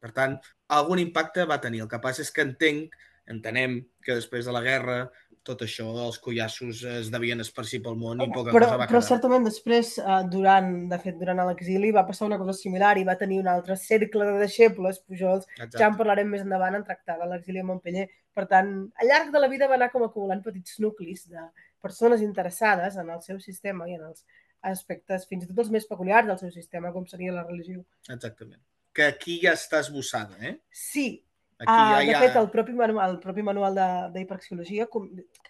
Per 0.00 0.12
tant, 0.16 0.36
algun 0.72 1.00
impacte 1.02 1.44
va 1.48 1.60
tenir. 1.60 1.82
El 1.84 1.90
que 1.92 2.00
passa 2.02 2.24
és 2.24 2.32
que 2.32 2.44
entenc, 2.46 2.94
entenem 3.30 3.80
que 4.04 4.16
després 4.18 4.46
de 4.46 4.54
la 4.54 4.62
guerra 4.64 5.00
tot 5.46 5.62
això, 5.64 5.86
els 6.04 6.18
collassos 6.20 6.82
es 6.84 7.08
devien 7.12 7.40
esparcir 7.40 7.80
pel 7.84 7.96
món 7.98 8.20
i 8.20 8.26
poca 8.28 8.52
però, 8.52 8.66
cosa 8.66 8.76
va 8.76 8.86
però 8.90 9.00
quedar. 9.00 9.08
certament 9.08 9.46
després, 9.46 9.92
eh, 9.98 10.18
durant, 10.32 10.68
de 10.90 10.98
fet, 11.00 11.16
durant 11.20 11.40
l'exili 11.48 11.92
va 11.96 12.04
passar 12.08 12.28
una 12.28 12.38
cosa 12.40 12.52
similar 12.58 12.92
i 13.00 13.06
va 13.08 13.16
tenir 13.20 13.40
un 13.40 13.48
altre 13.48 13.76
cercle 13.80 14.26
de 14.28 14.36
deixebles, 14.42 15.00
Pujols, 15.06 15.48
Exacte. 15.56 15.78
ja 15.80 15.88
en 15.88 15.96
parlarem 15.96 16.28
més 16.28 16.44
endavant 16.44 16.76
en 16.76 16.84
tractar 16.84 17.16
de 17.22 17.30
l'exili 17.30 17.62
a 17.62 17.68
Montpellier. 17.70 18.06
Per 18.36 18.46
tant, 18.50 18.74
al 19.00 19.10
llarg 19.10 19.32
de 19.32 19.42
la 19.42 19.48
vida 19.48 19.68
va 19.70 19.78
anar 19.80 19.90
com 19.94 20.04
acumulant 20.04 20.44
petits 20.44 20.76
nuclis 20.84 21.26
de 21.32 21.46
persones 21.80 22.20
interessades 22.20 23.00
en 23.00 23.08
el 23.08 23.24
seu 23.24 23.40
sistema 23.40 23.88
i 23.88 23.96
en 23.96 24.04
els 24.10 24.26
aspectes 24.60 25.24
fins 25.26 25.46
i 25.46 25.48
tot 25.48 25.64
els 25.64 25.72
més 25.72 25.88
peculiars 25.88 26.28
del 26.28 26.38
seu 26.38 26.52
sistema, 26.52 26.92
com 26.92 27.08
seria 27.08 27.32
la 27.32 27.46
religió. 27.48 27.80
Exactament. 28.12 28.60
Que 28.92 29.08
aquí 29.08 29.40
ja 29.40 29.54
està 29.56 29.80
esbossada, 29.80 30.36
eh? 30.44 30.58
Sí, 30.68 31.24
Aquí 31.60 31.68
Uh, 31.70 31.96
ja 32.08 32.20
de 32.20 32.20
fet, 32.24 32.36
el 32.40 32.46
propi 32.48 32.72
manual, 32.72 33.10
el 33.10 33.18
propi 33.20 33.42
manual 33.44 33.74
de- 33.76 34.10
d'hiperxiologia 34.14 34.86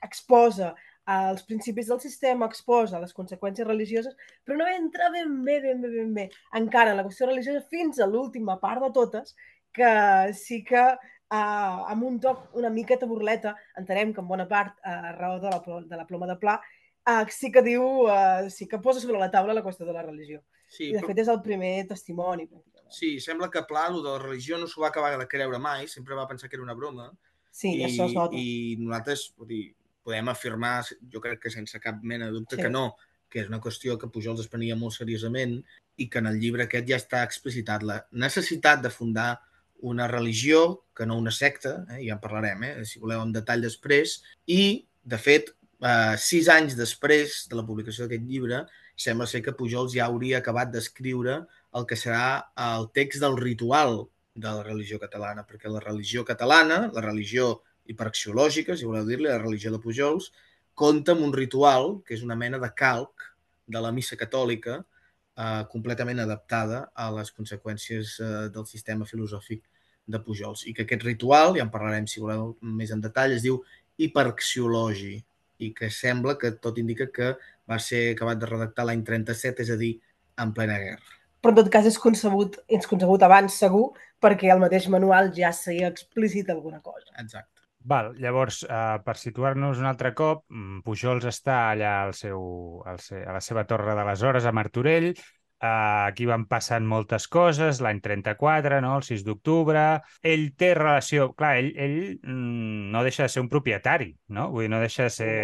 exposa 0.02 0.72
uh, 0.72 1.28
els 1.30 1.44
principis 1.46 1.86
del 1.86 2.00
sistema, 2.02 2.48
exposa 2.50 2.98
les 2.98 3.14
conseqüències 3.14 3.68
religioses, 3.68 4.16
però 4.42 4.58
no 4.58 4.66
entra 4.66 5.10
ben 5.14 5.36
bé, 5.46 5.60
ben 5.62 5.80
bé, 5.80 5.92
ben 5.94 6.10
bé, 6.16 6.24
encara 6.58 6.90
en 6.90 6.98
la 6.98 7.04
qüestió 7.06 7.28
religiosa 7.30 7.62
fins 7.70 8.00
a 8.00 8.08
l'última 8.10 8.58
part 8.58 8.82
de 8.82 8.90
totes, 8.96 9.36
que 9.70 9.92
sí 10.34 10.64
que 10.66 10.82
uh, 10.82 11.86
amb 11.92 12.02
un 12.02 12.18
toc 12.18 12.58
una 12.58 12.74
miqueta 12.74 13.06
burleta, 13.06 13.54
entenem 13.78 14.10
que 14.12 14.20
en 14.24 14.26
bona 14.26 14.48
part, 14.50 14.74
uh, 14.82 15.12
a 15.12 15.12
raó 15.14 15.38
de 15.38 15.54
la, 15.54 15.62
de 15.92 15.96
la 16.02 16.06
ploma 16.10 16.26
de 16.26 16.40
pla, 16.42 16.58
uh, 17.06 17.22
sí 17.30 17.52
que 17.54 17.62
diu, 17.62 17.86
uh, 18.10 18.50
sí 18.50 18.66
que 18.66 18.82
posa 18.82 18.98
sobre 18.98 19.22
la 19.22 19.30
taula 19.30 19.54
la 19.54 19.62
qüestió 19.62 19.86
de 19.86 19.94
la 19.94 20.02
religió. 20.02 20.42
Sí, 20.66 20.90
I 20.90 20.92
de 20.94 21.00
però... 21.00 21.12
fet 21.12 21.22
és 21.22 21.30
el 21.30 21.40
primer 21.42 21.86
testimoni. 21.86 22.50
Sí, 22.92 23.18
sembla 23.20 23.50
que 23.50 23.62
Pla, 23.68 23.86
el 23.88 24.02
de 24.02 24.08
la 24.08 24.18
religió, 24.18 24.58
no 24.58 24.66
s'ho 24.68 24.82
va 24.82 24.88
acabar 24.88 25.16
de 25.18 25.28
creure 25.28 25.58
mai, 25.58 25.88
sempre 25.88 26.14
va 26.18 26.28
pensar 26.28 26.48
que 26.48 26.56
era 26.56 26.64
una 26.64 26.74
broma. 26.74 27.10
Sí, 27.50 27.76
I, 27.80 27.84
això 27.88 28.06
es 28.06 28.14
nota. 28.14 28.36
I 28.36 28.76
nosaltres 28.78 29.28
vull 29.36 29.48
dir, 29.50 29.62
podem 30.06 30.28
afirmar, 30.32 30.84
jo 31.12 31.20
crec 31.20 31.40
que 31.42 31.50
sense 31.52 31.78
cap 31.82 32.02
mena 32.02 32.26
de 32.26 32.32
dubte 32.38 32.56
Sí. 32.56 32.62
que 32.62 32.70
no, 32.70 32.96
que 33.30 33.40
és 33.40 33.48
una 33.48 33.60
qüestió 33.62 33.96
que 33.98 34.08
Pujols 34.10 34.40
es 34.42 34.48
prenia 34.50 34.76
molt 34.76 34.96
seriosament 34.96 35.60
i 35.96 36.08
que 36.10 36.18
en 36.18 36.26
el 36.26 36.40
llibre 36.40 36.64
aquest 36.64 36.88
ja 36.88 36.98
està 36.98 37.22
explicitat 37.22 37.82
la 37.86 38.00
necessitat 38.10 38.82
de 38.82 38.90
fundar 38.90 39.40
una 39.80 40.08
religió, 40.08 40.84
que 40.94 41.06
no 41.06 41.16
una 41.16 41.30
secta, 41.30 41.86
eh, 41.90 42.02
ja 42.06 42.14
en 42.16 42.20
parlarem, 42.20 42.64
eh, 42.64 42.84
si 42.84 42.98
voleu 43.00 43.22
en 43.22 43.32
detall 43.32 43.62
després, 43.64 44.18
i, 44.46 44.86
de 45.04 45.18
fet, 45.18 45.54
eh, 45.80 46.16
sis 46.18 46.48
anys 46.52 46.76
després 46.76 47.46
de 47.48 47.56
la 47.56 47.64
publicació 47.64 48.04
d'aquest 48.04 48.26
llibre, 48.28 48.66
sembla 48.96 49.26
ser 49.26 49.40
que 49.42 49.54
Pujols 49.56 49.94
ja 49.94 50.06
hauria 50.10 50.38
acabat 50.42 50.70
d'escriure 50.72 51.46
el 51.78 51.86
que 51.86 51.98
serà 51.98 52.50
el 52.58 52.88
text 52.96 53.22
del 53.22 53.36
ritual 53.38 54.04
de 54.34 54.50
la 54.50 54.62
religió 54.66 54.98
catalana, 54.98 55.44
perquè 55.46 55.70
la 55.70 55.82
religió 55.82 56.24
catalana, 56.24 56.86
la 56.94 57.02
religió 57.04 57.60
hiperxiològica, 57.90 58.76
si 58.76 58.86
voleu 58.88 59.06
dir-li, 59.06 59.28
la 59.28 59.40
religió 59.42 59.72
de 59.74 59.80
Pujols, 59.82 60.30
compta 60.74 61.14
amb 61.14 61.26
un 61.26 61.34
ritual 61.34 61.98
que 62.06 62.14
és 62.16 62.22
una 62.26 62.38
mena 62.38 62.60
de 62.62 62.70
calc 62.76 63.26
de 63.70 63.82
la 63.82 63.92
missa 63.94 64.16
catòlica 64.18 64.78
eh, 64.80 65.62
completament 65.72 66.22
adaptada 66.22 66.86
a 66.94 67.10
les 67.16 67.32
conseqüències 67.36 68.16
eh, 68.20 68.30
del 68.54 68.66
sistema 68.70 69.06
filosòfic 69.06 69.66
de 70.10 70.22
Pujols. 70.24 70.64
I 70.66 70.74
que 70.74 70.86
aquest 70.86 71.06
ritual, 71.06 71.54
ja 71.58 71.66
en 71.66 71.72
parlarem 71.74 72.08
si 72.10 72.22
voleu 72.22 72.54
més 72.62 72.94
en 72.94 73.02
detall, 73.04 73.36
es 73.36 73.46
diu 73.46 73.60
hiperxiologi 74.00 75.18
i 75.60 75.72
que 75.76 75.90
sembla 75.92 76.38
que 76.40 76.54
tot 76.64 76.78
indica 76.80 77.10
que 77.12 77.34
va 77.68 77.78
ser 77.78 78.10
acabat 78.14 78.40
de 78.40 78.48
redactar 78.48 78.88
l'any 78.88 79.04
37, 79.06 79.66
és 79.66 79.74
a 79.74 79.80
dir, 79.80 79.94
en 80.40 80.54
plena 80.56 80.78
guerra. 80.80 81.19
Però 81.40 81.54
en 81.54 81.62
tot 81.62 81.70
cas 81.72 81.88
és 81.88 81.98
concebut, 81.98 82.58
és 82.68 82.86
concebut 82.88 83.22
abans 83.24 83.56
segur 83.64 83.88
perquè 84.20 84.52
el 84.52 84.60
mateix 84.62 84.88
manual 84.92 85.32
ja 85.36 85.52
s'hi 85.56 85.80
explícit 85.88 86.50
alguna 86.52 86.80
cosa. 86.84 87.08
Exacte. 87.18 87.60
Val, 87.90 88.10
llavors, 88.20 88.60
uh, 88.68 88.98
per 89.00 89.16
situar-nos 89.16 89.78
un 89.80 89.88
altre 89.88 90.12
cop, 90.12 90.44
mm, 90.52 90.82
Pujols 90.84 91.24
està 91.24 91.70
allà 91.70 91.94
al 92.02 92.12
seu, 92.12 92.82
al 92.84 93.00
se, 93.00 93.22
a 93.24 93.32
la 93.32 93.40
seva 93.40 93.64
torre 93.64 93.94
de 93.96 94.04
les 94.04 94.22
hores, 94.22 94.44
a 94.44 94.52
Martorell, 94.52 95.14
Uh, 95.60 96.08
aquí 96.08 96.24
van 96.24 96.46
passant 96.48 96.86
moltes 96.88 97.26
coses, 97.28 97.82
l'any 97.84 97.98
34, 98.00 98.78
no? 98.80 98.94
el 98.96 99.02
6 99.04 99.24
d'octubre... 99.26 99.82
Ell 100.24 100.46
té 100.56 100.70
relació... 100.72 101.26
Clar, 101.36 101.50
ell, 101.60 101.68
ell 101.76 101.96
mm, 102.16 102.86
no 102.94 103.02
deixa 103.04 103.26
de 103.26 103.32
ser 103.34 103.42
un 103.44 103.50
propietari, 103.52 104.08
no? 104.32 104.46
Vull 104.54 104.64
dir, 104.64 104.70
no 104.72 104.80
deixa 104.80 105.10
de 105.10 105.12
ser 105.12 105.34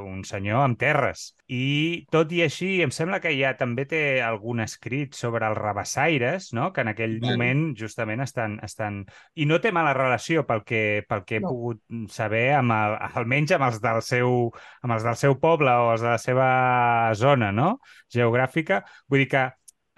un 0.00 0.22
senyor 0.24 0.64
amb 0.64 0.78
terres. 0.80 1.34
I 1.52 2.06
tot 2.12 2.32
i 2.32 2.40
així, 2.46 2.70
em 2.84 2.90
sembla 2.92 3.20
que 3.24 3.34
ja 3.36 3.54
també 3.60 3.84
té 3.88 4.00
algun 4.24 4.64
escrit 4.64 5.16
sobre 5.16 5.44
els 5.48 5.56
rabassaires, 5.60 6.48
no? 6.56 6.70
que 6.72 6.84
en 6.84 6.92
aquell 6.94 7.18
moment 7.24 7.74
justament 7.76 8.24
estan, 8.24 8.56
estan... 8.64 9.02
I 9.36 9.44
no 9.48 9.60
té 9.60 9.72
mala 9.72 9.92
relació 9.96 10.46
pel 10.48 10.64
que, 10.64 10.82
pel 11.08 11.24
que 11.28 11.38
he 11.38 11.44
No. 11.44 11.52
pogut 11.52 11.80
saber, 12.12 12.54
amb 12.56 12.72
el, 12.72 12.96
almenys 13.20 13.52
amb 13.56 13.68
els, 13.68 13.80
del 13.84 14.00
seu, 14.04 14.34
amb 14.84 14.96
els 14.96 15.04
del 15.04 15.16
seu 15.20 15.36
poble 15.40 15.72
o 15.72 15.92
els 15.92 16.04
de 16.04 16.12
la 16.14 16.18
seva 16.20 16.48
zona 17.16 17.52
no? 17.52 17.74
geogràfica. 18.12 18.82
Vull 19.08 19.24
dir 19.24 19.30
que 19.36 19.46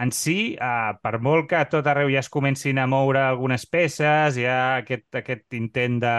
en 0.01 0.13
si, 0.17 0.55
eh, 0.55 0.93
per 1.03 1.19
molt 1.21 1.49
que 1.51 1.59
a 1.61 1.69
tot 1.69 1.87
arreu 1.91 2.11
ja 2.13 2.23
es 2.25 2.31
comencin 2.33 2.81
a 2.81 2.89
moure 2.89 3.21
algunes 3.21 3.67
peces, 3.69 4.39
hi 4.39 4.47
ha 4.49 4.81
aquest, 4.81 5.09
aquest 5.21 5.59
intent 5.59 6.01
de, 6.03 6.17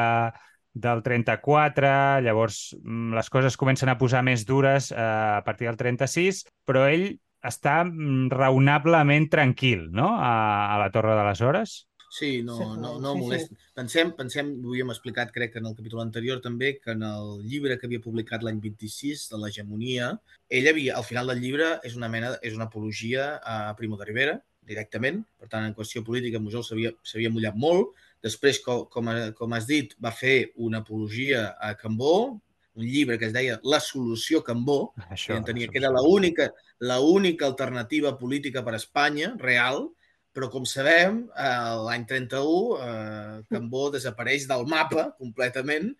del 0.85 1.01
34, 1.03 2.21
llavors 2.25 2.61
mm, 2.77 3.15
les 3.17 3.29
coses 3.33 3.57
comencen 3.57 3.89
a 3.89 3.97
posar 3.97 4.23
més 4.27 4.45
dures 4.47 4.91
eh, 4.91 5.01
a 5.01 5.41
partir 5.45 5.67
del 5.69 5.79
36, 5.79 6.45
però 6.67 6.85
ell 6.87 7.09
està 7.41 7.81
mm, 7.83 8.29
raonablement 8.31 9.29
tranquil, 9.33 9.89
no?, 9.91 10.13
a, 10.19 10.33
a 10.75 10.77
la 10.81 10.91
Torre 10.93 11.17
de 11.17 11.25
les 11.27 11.41
Hores. 11.41 11.77
Sí, 12.11 12.41
no, 12.43 12.57
no, 12.75 12.97
no 12.99 13.13
sí, 13.13 13.19
molesta. 13.21 13.55
Pensem, 13.79 14.09
pensem, 14.17 14.49
ho 14.65 14.73
havíem 14.73 14.89
explicat, 14.91 15.29
crec 15.31 15.53
que 15.53 15.61
en 15.61 15.69
el 15.69 15.75
capítol 15.77 16.01
anterior 16.03 16.41
també, 16.43 16.73
que 16.83 16.91
en 16.91 17.05
el 17.07 17.37
llibre 17.47 17.77
que 17.79 17.87
havia 17.87 18.03
publicat 18.03 18.43
l'any 18.43 18.59
26, 18.59 19.29
de 19.31 19.39
l'hegemonia, 19.39 20.09
ell 20.51 20.67
havia, 20.67 20.97
al 20.99 21.07
final 21.07 21.31
del 21.31 21.39
llibre, 21.39 21.69
és 21.87 21.95
una 21.95 22.09
mena, 22.11 22.33
és 22.43 22.57
una 22.57 22.67
apologia 22.67 23.37
a 23.39 23.55
Primo 23.79 23.95
de 23.95 24.09
Rivera, 24.09 24.35
directament. 24.67 25.21
Per 25.39 25.47
tant, 25.47 25.69
en 25.69 25.77
qüestió 25.77 26.03
política, 26.03 26.41
Mujol 26.43 26.67
s'havia 26.67 27.31
mullat 27.31 27.55
molt. 27.55 27.95
Després, 28.27 28.59
com, 28.65 28.83
com, 28.91 29.07
com 29.39 29.55
has 29.55 29.69
dit, 29.71 29.95
va 30.03 30.11
fer 30.11 30.51
una 30.67 30.83
apologia 30.83 31.53
a 31.63 31.71
Cambó, 31.79 32.41
un 32.75 32.87
llibre 32.87 33.17
que 33.19 33.27
es 33.31 33.33
deia 33.35 33.57
La 33.63 33.79
solució 33.83 34.43
Cambó, 34.43 34.91
Això, 35.07 35.31
que 35.31 35.39
entenia 35.39 35.69
això, 35.69 35.77
que 35.77 35.79
era 35.79 35.95
l'única 35.95 36.51
l'única 36.81 37.45
alternativa 37.45 38.17
política 38.17 38.63
per 38.65 38.75
a 38.75 38.79
Espanya, 38.79 39.35
real, 39.39 39.91
però 40.33 40.49
com 40.49 40.63
sabem, 40.65 41.25
eh, 41.35 41.75
l'any 41.87 42.05
31 42.07 42.77
eh, 42.79 43.43
Cambó 43.51 43.89
desapareix 43.91 44.47
del 44.47 44.65
mapa 44.65 45.09
completament 45.19 45.91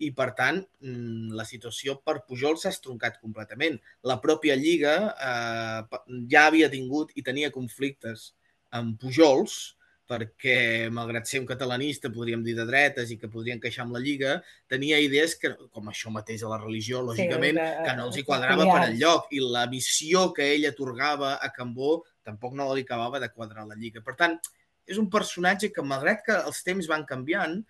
i, 0.00 0.12
per 0.16 0.30
tant, 0.38 0.62
mm, 0.80 1.32
la 1.36 1.44
situació 1.44 1.98
per 2.02 2.22
Pujol 2.24 2.56
s'ha 2.56 2.70
estroncat 2.72 3.18
completament. 3.20 3.76
La 4.08 4.16
pròpia 4.22 4.54
Lliga 4.56 4.94
eh, 5.12 6.00
ja 6.30 6.46
havia 6.48 6.70
tingut 6.72 7.10
i 7.16 7.22
tenia 7.26 7.50
conflictes 7.52 8.30
amb 8.72 8.96
Pujols, 9.02 9.74
perquè, 10.10 10.88
malgrat 10.90 11.28
ser 11.30 11.38
un 11.38 11.46
catalanista, 11.46 12.08
podríem 12.10 12.40
dir 12.42 12.56
de 12.58 12.64
dretes 12.66 13.12
i 13.14 13.16
que 13.18 13.28
podrien 13.30 13.60
queixar 13.62 13.84
amb 13.84 13.94
la 13.94 14.00
Lliga, 14.02 14.40
tenia 14.66 14.98
idees 14.98 15.36
que, 15.38 15.52
com 15.70 15.86
això 15.86 16.10
mateix 16.10 16.42
a 16.42 16.48
la 16.50 16.58
religió, 16.58 16.98
lògicament, 17.06 17.54
que- 17.54 17.84
que 17.86 17.96
no 17.96 18.06
els 18.08 18.16
hi 18.16 18.22
que 18.24 18.26
quadrava 18.26 18.64
per 18.64 18.88
enlloc 18.90 19.28
i 19.30 19.38
la 19.38 19.66
missió 19.70 20.32
que 20.34 20.48
ell 20.56 20.66
atorgava 20.66 21.36
a 21.40 21.52
Cambó 21.54 22.02
tampoc 22.24 22.54
no 22.54 22.68
li 22.74 22.82
acabava 22.86 23.20
de 23.20 23.28
quadrar 23.32 23.66
la 23.66 23.74
Lliga. 23.76 24.02
Per 24.04 24.14
tant, 24.16 24.38
és 24.86 24.98
un 24.98 25.08
personatge 25.10 25.70
que, 25.72 25.82
malgrat 25.82 26.24
que 26.26 26.32
els 26.46 26.62
temps 26.66 26.86
van 26.90 27.04
canviant, 27.06 27.60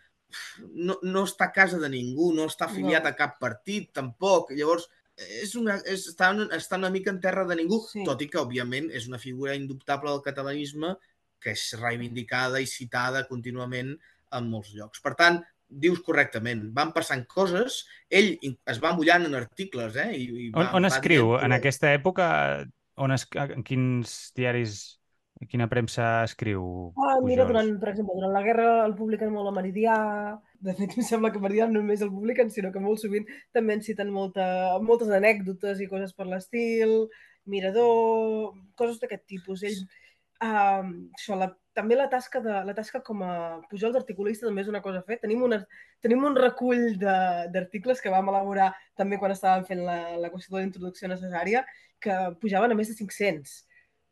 no, 0.75 0.97
no 1.03 1.25
està 1.27 1.49
a 1.49 1.53
casa 1.53 1.79
de 1.83 1.89
ningú, 1.91 2.33
no 2.35 2.47
està 2.47 2.67
afiliat 2.69 3.03
No. 3.03 3.09
a 3.11 3.17
cap 3.19 3.39
partit, 3.43 3.91
tampoc. 3.93 4.53
Llavors, 4.55 4.89
és 5.17 5.55
una, 5.59 5.77
és, 5.85 6.07
està, 6.13 6.31
una, 6.33 6.47
està 6.57 6.77
una 6.79 6.91
mica 6.91 7.11
en 7.11 7.21
terra 7.21 7.45
de 7.45 7.57
ningú, 7.57 7.81
Sí. 7.91 8.05
tot 8.07 8.21
i 8.23 8.29
que, 8.29 8.39
òbviament, 8.39 8.91
és 8.95 9.09
una 9.09 9.19
figura 9.19 9.55
indubtable 9.55 10.11
del 10.11 10.23
catalanisme 10.23 10.97
que 11.41 11.51
és 11.53 11.73
reivindicada 11.81 12.61
i 12.61 12.67
citada 12.67 13.27
contínuament 13.27 13.99
en 14.33 14.49
molts 14.51 14.73
llocs. 14.75 15.01
Per 15.01 15.15
tant, 15.17 15.43
dius 15.69 16.01
correctament, 16.03 16.71
van 16.75 16.93
passant 16.93 17.25
coses, 17.27 17.85
ell 18.09 18.39
es 18.67 18.81
va 18.83 18.93
mullant 18.95 19.25
en 19.27 19.35
articles, 19.39 19.97
eh? 19.97 20.11
I, 20.17 20.25
i 20.47 20.53
On, 20.55 20.65
va, 20.65 20.73
on 20.77 20.83
va 20.83 20.89
escriu? 20.89 21.29
dient- 21.35 21.45
En 21.45 21.53
aquesta 21.53 21.93
època, 21.95 22.67
on 23.01 23.15
es, 23.17 23.27
en 23.57 23.65
quins 23.67 24.17
diaris, 24.37 24.77
en 25.41 25.49
quina 25.51 25.69
premsa 25.73 26.11
escriu 26.29 26.65
Ah, 27.01 27.17
mira, 27.25 27.47
Pujols? 27.47 27.49
durant, 27.49 27.71
per 27.81 27.89
exemple, 27.91 28.15
durant 28.19 28.33
la 28.35 28.43
guerra 28.45 28.67
el 28.85 28.95
publiquen 28.99 29.31
molt 29.33 29.49
a 29.49 29.53
Meridià. 29.57 29.95
De 30.67 30.75
fet, 30.77 30.97
em 30.99 31.05
sembla 31.07 31.31
que 31.33 31.41
Meridià 31.43 31.67
no 31.71 31.79
només 31.81 32.03
el 32.05 32.11
publiquen, 32.13 32.51
sinó 32.53 32.71
que 32.75 32.83
molt 32.85 33.01
sovint 33.01 33.25
també 33.57 33.77
en 33.79 33.83
citen 33.87 34.11
molta, 34.13 34.45
moltes 34.85 35.09
anècdotes 35.17 35.81
i 35.81 35.89
coses 35.89 36.13
per 36.19 36.27
l'estil, 36.29 36.93
mirador, 37.55 38.53
coses 38.77 39.01
d'aquest 39.01 39.25
tipus. 39.33 39.65
Ell, 39.71 39.79
uh, 40.45 40.85
això, 41.17 41.39
la, 41.41 41.49
també 41.75 41.95
la 41.97 42.09
tasca, 42.11 42.41
de, 42.43 42.53
la 42.67 42.75
tasca 42.75 43.01
com 43.07 43.23
a 43.23 43.61
Pujols 43.71 43.97
articulista 43.97 44.47
també 44.47 44.63
és 44.63 44.69
una 44.69 44.83
cosa 44.83 44.99
a 45.01 45.07
fer. 45.07 45.21
Tenim, 45.23 45.43
una, 45.47 45.61
tenim 46.03 46.25
un 46.25 46.35
recull 46.37 46.97
de- 46.99 47.47
d'articles 47.55 48.01
que 48.03 48.11
vam 48.11 48.29
elaborar 48.29 48.73
també 48.99 49.19
quan 49.19 49.31
estàvem 49.33 49.65
fent 49.69 49.85
la, 49.87 50.17
la 50.19 50.31
qüestió 50.33 50.57
de 50.57 50.63
la 50.63 50.67
introducció 50.69 51.09
necessària, 51.09 51.65
que 52.01 52.17
pujaven 52.41 52.73
a 52.73 52.75
més 52.75 52.89
de 52.89 52.97
500. 52.99 53.67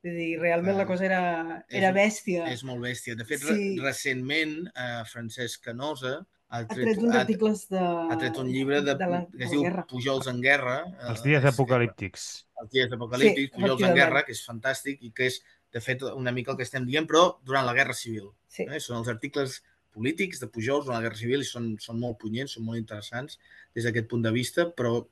Vull 0.05 0.15
dir, 0.15 0.39
realment 0.39 0.77
Ah, 0.77 0.83
la 0.85 0.87
cosa 0.87 1.05
era, 1.05 1.21
és- 1.69 1.79
era 1.83 1.93
bèstia. 1.93 2.47
És 2.53 2.63
molt 2.65 2.81
bèstia. 2.81 3.17
De 3.19 3.25
fet, 3.27 3.41
Sí. 3.41 3.55
sí. 3.55 3.79
recentment, 3.83 4.69
eh, 4.77 5.03
Francesc 5.11 5.65
Canosa 5.65 6.21
ha 6.51 6.59
Ha 6.63 6.67
tret, 6.67 6.85
tret 6.87 6.99
uns 7.03 7.15
ha, 7.15 7.21
articles 7.21 7.67
de... 7.69 7.79
ha 7.83 8.17
tret 8.17 8.39
un 8.39 8.47
llibre 8.49 8.81
de, 8.81 8.95
de 8.95 9.07
la, 9.07 9.27
que 9.37 9.45
es 9.45 9.51
diu 9.51 9.63
guerra. 9.67 9.83
Pujols 9.91 10.27
en 10.31 10.41
guerra. 10.41 10.79
eh, 10.87 11.09
Els 11.11 11.23
dies 11.25 11.43
és- 11.45 11.53
apocalíptics. 11.53 12.47
Els 12.63 12.71
dies 12.71 12.93
apocalíptics, 12.93 13.51
Sí, 13.53 13.61
Pujols 13.61 13.83
en 13.83 13.95
guerra, 13.95 14.23
que 14.25 14.33
és 14.33 14.47
fantàstic 14.47 15.03
i 15.03 15.11
que 15.13 15.27
és, 15.27 15.43
de 15.75 15.83
fet, 15.85 16.05
una 16.17 16.33
mica 16.33 16.53
el 16.53 16.59
que 16.59 16.67
estem 16.67 16.87
dient, 16.89 17.07
però 17.09 17.25
durant 17.45 17.67
la 17.67 17.75
Guerra 17.77 17.97
Civil. 17.97 18.31
Sí. 18.49 18.65
Eh? 18.65 18.81
Són 18.81 19.01
els 19.01 19.11
articles 19.13 19.61
polítics 19.95 20.41
de 20.41 20.49
Pujols 20.53 20.87
durant 20.87 21.01
la 21.01 21.07
Guerra 21.09 21.21
Civil 21.21 21.45
i 21.45 21.49
són, 21.49 21.73
són 21.83 22.01
molt 22.01 22.19
punyents, 22.23 22.57
són 22.57 22.67
molt 22.69 22.81
interessants 22.81 23.39
des 23.77 23.87
d'aquest 23.87 24.09
punt 24.11 24.25
de 24.25 24.33
vista, 24.35 24.69
però 24.79 25.03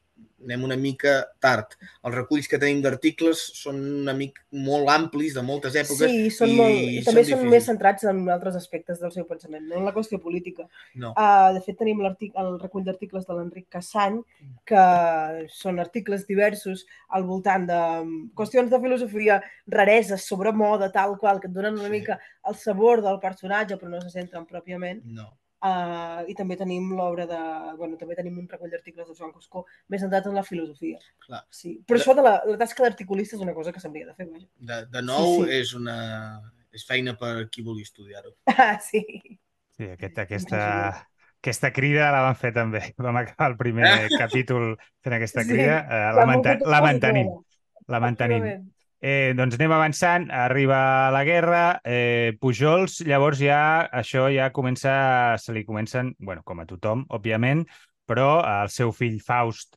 anem 0.46 0.62
una 0.64 0.76
mica 0.76 1.24
tard. 1.42 1.72
Els 2.06 2.14
reculls 2.14 2.46
que 2.46 2.58
tenim 2.62 2.78
d'articles 2.84 3.40
són 3.58 3.80
una 4.04 4.12
mica 4.14 4.42
molt 4.52 4.88
amplis, 4.92 5.34
de 5.34 5.42
moltes 5.42 5.74
èpoques, 5.74 6.06
Sí, 6.12 6.28
són 6.30 6.52
i 6.52 6.54
molt, 6.54 6.76
i 6.76 7.00
també 7.02 7.24
són, 7.24 7.40
difícils. 7.40 7.50
més 7.50 7.64
centrats 7.66 8.04
en 8.04 8.20
altres 8.30 8.54
aspectes 8.54 9.00
del 9.00 9.10
seu 9.12 9.24
pensament, 9.26 9.64
no 9.66 9.80
en 9.80 9.84
la 9.88 9.94
qüestió 9.96 10.20
política. 10.22 10.68
No. 10.94 11.10
Uh, 11.16 11.54
de 11.56 11.62
fet, 11.64 11.78
tenim 11.80 12.04
el 12.04 12.58
recull 12.62 12.84
d'articles 12.86 13.26
de 13.26 13.34
l'Enric 13.34 13.66
Cassany, 13.74 14.20
que 14.64 14.84
són 15.50 15.80
articles 15.82 16.26
diversos 16.28 16.84
al 17.08 17.24
voltant 17.24 17.66
de 17.66 17.80
mm, 18.04 18.30
qüestions 18.38 18.70
de 18.70 18.80
filosofia, 18.80 19.40
rareses 19.66 20.22
sobre 20.28 20.52
moda, 20.52 20.92
tal 20.92 21.16
qual, 21.18 21.40
que 21.40 21.48
et 21.50 21.56
donen 21.56 21.74
una 21.74 21.88
Sí. 21.90 21.96
mica 21.98 22.20
el 22.46 22.54
sabor 22.54 23.02
del 23.02 23.18
personatge, 23.18 23.76
però 23.80 23.88
no 23.88 24.00
se 24.00 24.10
centren 24.10 24.46
pròpiament. 24.46 25.02
No. 25.04 25.32
Uh, 25.64 26.20
I 26.28 26.34
també 26.36 26.54
tenim 26.60 26.90
l'obra 26.94 27.24
de... 27.26 27.38
Bueno, 27.78 27.96
també 27.96 28.14
tenim 28.14 28.36
un 28.38 28.46
recull 28.50 28.70
d'articles 28.70 29.08
de 29.08 29.14
Joan 29.16 29.32
Coscó 29.32 29.64
més 29.88 30.02
centrat 30.04 30.26
en 30.28 30.34
la 30.36 30.42
filosofia. 30.44 30.98
Clar. 31.24 31.40
Sí. 31.50 31.78
Però 31.88 31.96
De- 31.96 32.02
això 32.04 32.14
de 32.14 32.22
la, 32.26 32.34
la 32.46 32.58
tasca 32.60 32.84
d'articulista 32.84 33.36
és 33.38 33.42
una 33.42 33.54
cosa 33.56 33.72
que 33.72 33.80
s'hauria 33.80 34.06
de 34.10 34.14
fer, 34.14 34.28
vaja. 34.30 34.46
De, 34.58 34.82
de 34.92 35.02
nou, 35.02 35.40
Sí, 35.40 35.48
sí. 35.48 35.56
és 35.62 35.72
una 35.80 35.96
és 36.76 36.84
feina 36.84 37.16
per 37.16 37.48
qui 37.48 37.64
vulgui 37.64 37.86
estudiar-ho. 37.88 38.34
Ah, 38.52 38.76
sí. 38.84 39.00
Sí, 39.76 39.88
aquest, 39.92 40.18
aquesta, 40.22 40.60
aquesta 41.40 41.72
crida 41.72 42.12
la 42.12 42.22
vam 42.28 42.36
fer 42.36 42.52
també. 42.56 42.84
Vam 43.08 43.16
acabar 43.24 43.50
el 43.54 43.56
primer 43.60 43.90
capítol 44.20 44.74
fent 45.04 45.16
aquesta 45.18 45.42
Sí, 45.44 45.50
crida. 45.54 45.80
Eh, 45.88 46.06
la, 46.12 46.20
Fa 46.20 46.26
manta 46.30 46.56
la 46.64 46.80
mantenim. 46.84 47.32
La 47.88 48.00
mantenim. 48.04 48.46
Eh, 49.00 49.34
doncs 49.36 49.58
anem 49.58 49.72
avançant, 49.76 50.30
arriba 50.32 51.10
la 51.12 51.22
guerra, 51.28 51.80
eh, 51.84 52.32
Pujols, 52.40 53.02
llavors 53.04 53.42
ja 53.44 53.58
això 53.92 54.24
ja 54.32 54.48
comença, 54.56 55.36
se 55.38 55.52
li 55.52 55.66
comencen, 55.68 56.14
bueno, 56.18 56.42
com 56.42 56.60
a 56.60 56.66
tothom, 56.66 57.04
òbviament, 57.12 57.66
però 58.08 58.40
el 58.62 58.70
seu 58.72 58.92
fill 58.96 59.20
Faust 59.20 59.76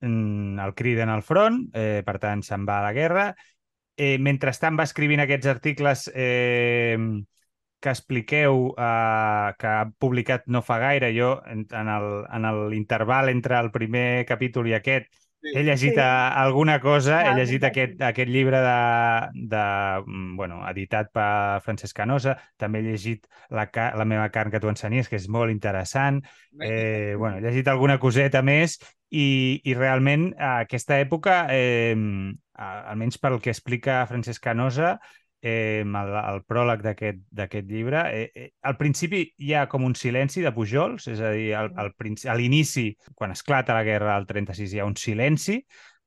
mm, 0.00 0.58
el 0.62 0.74
criden 0.78 1.10
al 1.10 1.24
front, 1.26 1.64
eh, 1.74 2.02
per 2.06 2.18
tant 2.22 2.44
se'n 2.46 2.66
va 2.68 2.78
a 2.78 2.86
la 2.86 2.92
guerra. 2.94 3.26
Eh, 3.96 4.16
mentrestant 4.22 4.78
va 4.78 4.86
escrivint 4.86 5.20
aquests 5.24 5.50
articles 5.50 6.06
eh, 6.14 6.96
que 7.80 7.90
expliqueu, 7.90 8.68
eh, 8.78 9.50
que 9.58 9.66
ha 9.66 9.88
publicat 9.98 10.46
no 10.46 10.62
fa 10.62 10.78
gaire, 10.78 11.10
jo 11.16 11.34
en, 11.50 11.66
en 11.74 12.48
l'interval 12.70 13.32
entre 13.34 13.58
el 13.58 13.70
primer 13.74 14.24
capítol 14.28 14.70
i 14.70 14.76
aquest 14.78 15.10
he 15.42 15.62
llegit 15.64 15.94
Sí. 15.94 16.00
alguna 16.00 16.80
cosa, 16.80 17.22
he 17.24 17.28
Ah, 17.30 17.34
llegit 17.36 17.64
aquest, 17.64 18.00
aquest 18.02 18.28
llibre 18.28 18.60
de, 18.60 19.28
de, 19.48 20.02
mm, 20.06 20.36
bueno, 20.36 20.60
editat 20.68 21.10
per 21.12 21.60
Francesc 21.64 21.96
Canosa, 21.96 22.36
també 22.56 22.80
he 22.80 22.82
llegit 22.82 23.26
la, 23.50 23.68
la 23.96 24.04
meva 24.04 24.28
carn 24.30 24.50
que 24.50 24.60
tu 24.60 24.68
ensenies, 24.68 25.08
que 25.08 25.16
és 25.16 25.28
molt 25.28 25.50
interessant, 25.50 26.22
eh, 26.60 27.14
bueno, 27.18 27.38
he 27.38 27.40
llegit 27.40 27.68
alguna 27.68 27.98
coseta 27.98 28.42
més 28.42 28.78
i, 29.10 29.60
i 29.64 29.74
realment 29.74 30.34
a 30.38 30.60
aquesta 30.66 31.00
època, 31.00 31.46
eh, 31.50 31.96
a- 32.54 32.90
almenys 32.90 33.18
pel 33.18 33.40
que 33.40 33.50
explica 33.50 34.06
Francesc 34.06 34.42
Canosa, 34.44 34.98
eh, 35.42 35.82
el, 35.82 36.14
el 36.20 36.42
pròleg 36.48 36.82
d'aquest 36.84 37.68
llibre, 37.70 38.02
eh, 38.12 38.30
eh, 38.34 38.48
al 38.62 38.76
principi 38.76 39.22
hi 39.38 39.54
ha 39.54 39.66
com 39.68 39.84
un 39.86 39.94
silenci 39.96 40.44
de 40.44 40.52
Pujols, 40.52 41.08
és 41.12 41.20
a 41.20 41.32
dir, 41.36 41.52
al, 41.58 41.70
al 41.80 41.92
princi- 41.98 42.28
a 42.30 42.36
l'inici, 42.36 42.90
quan 43.14 43.32
esclata 43.32 43.76
la 43.76 43.84
guerra 43.86 44.16
del 44.16 44.28
36, 44.28 44.74
hi 44.74 44.82
ha 44.82 44.88
un 44.88 44.96
silenci, 44.96 45.60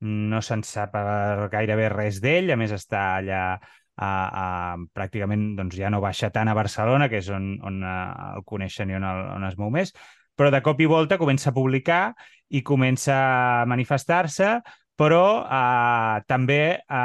no 0.04 0.42
se'n 0.44 0.64
sap 0.68 0.96
eh, 1.00 1.48
gairebé 1.54 1.90
res 1.94 2.20
d'ell, 2.24 2.52
a 2.54 2.60
més 2.60 2.74
està 2.76 3.06
allà 3.20 3.44
a, 3.54 4.10
a, 4.10 4.46
pràcticament 4.94 5.54
doncs, 5.58 5.78
ja 5.78 5.92
no 5.94 6.02
baixa 6.04 6.32
tant 6.34 6.50
a 6.50 6.58
Barcelona, 6.58 7.10
que 7.10 7.22
és 7.22 7.30
on, 7.34 7.56
on 7.64 7.82
eh, 7.84 7.96
el 8.38 8.46
coneixen 8.50 8.92
i 8.92 8.98
on, 9.00 9.08
el, 9.08 9.26
on 9.38 9.48
es 9.50 9.58
mou 9.60 9.74
més, 9.74 9.94
però 10.36 10.50
de 10.54 10.62
cop 10.66 10.80
i 10.82 10.90
volta 10.90 11.20
comença 11.22 11.52
a 11.52 11.56
publicar 11.56 12.14
i 12.54 12.64
comença 12.66 13.14
a 13.18 13.66
manifestar-se, 13.70 14.56
però 15.00 15.24
eh, 15.44 16.22
també 16.30 16.60
eh, 16.74 16.98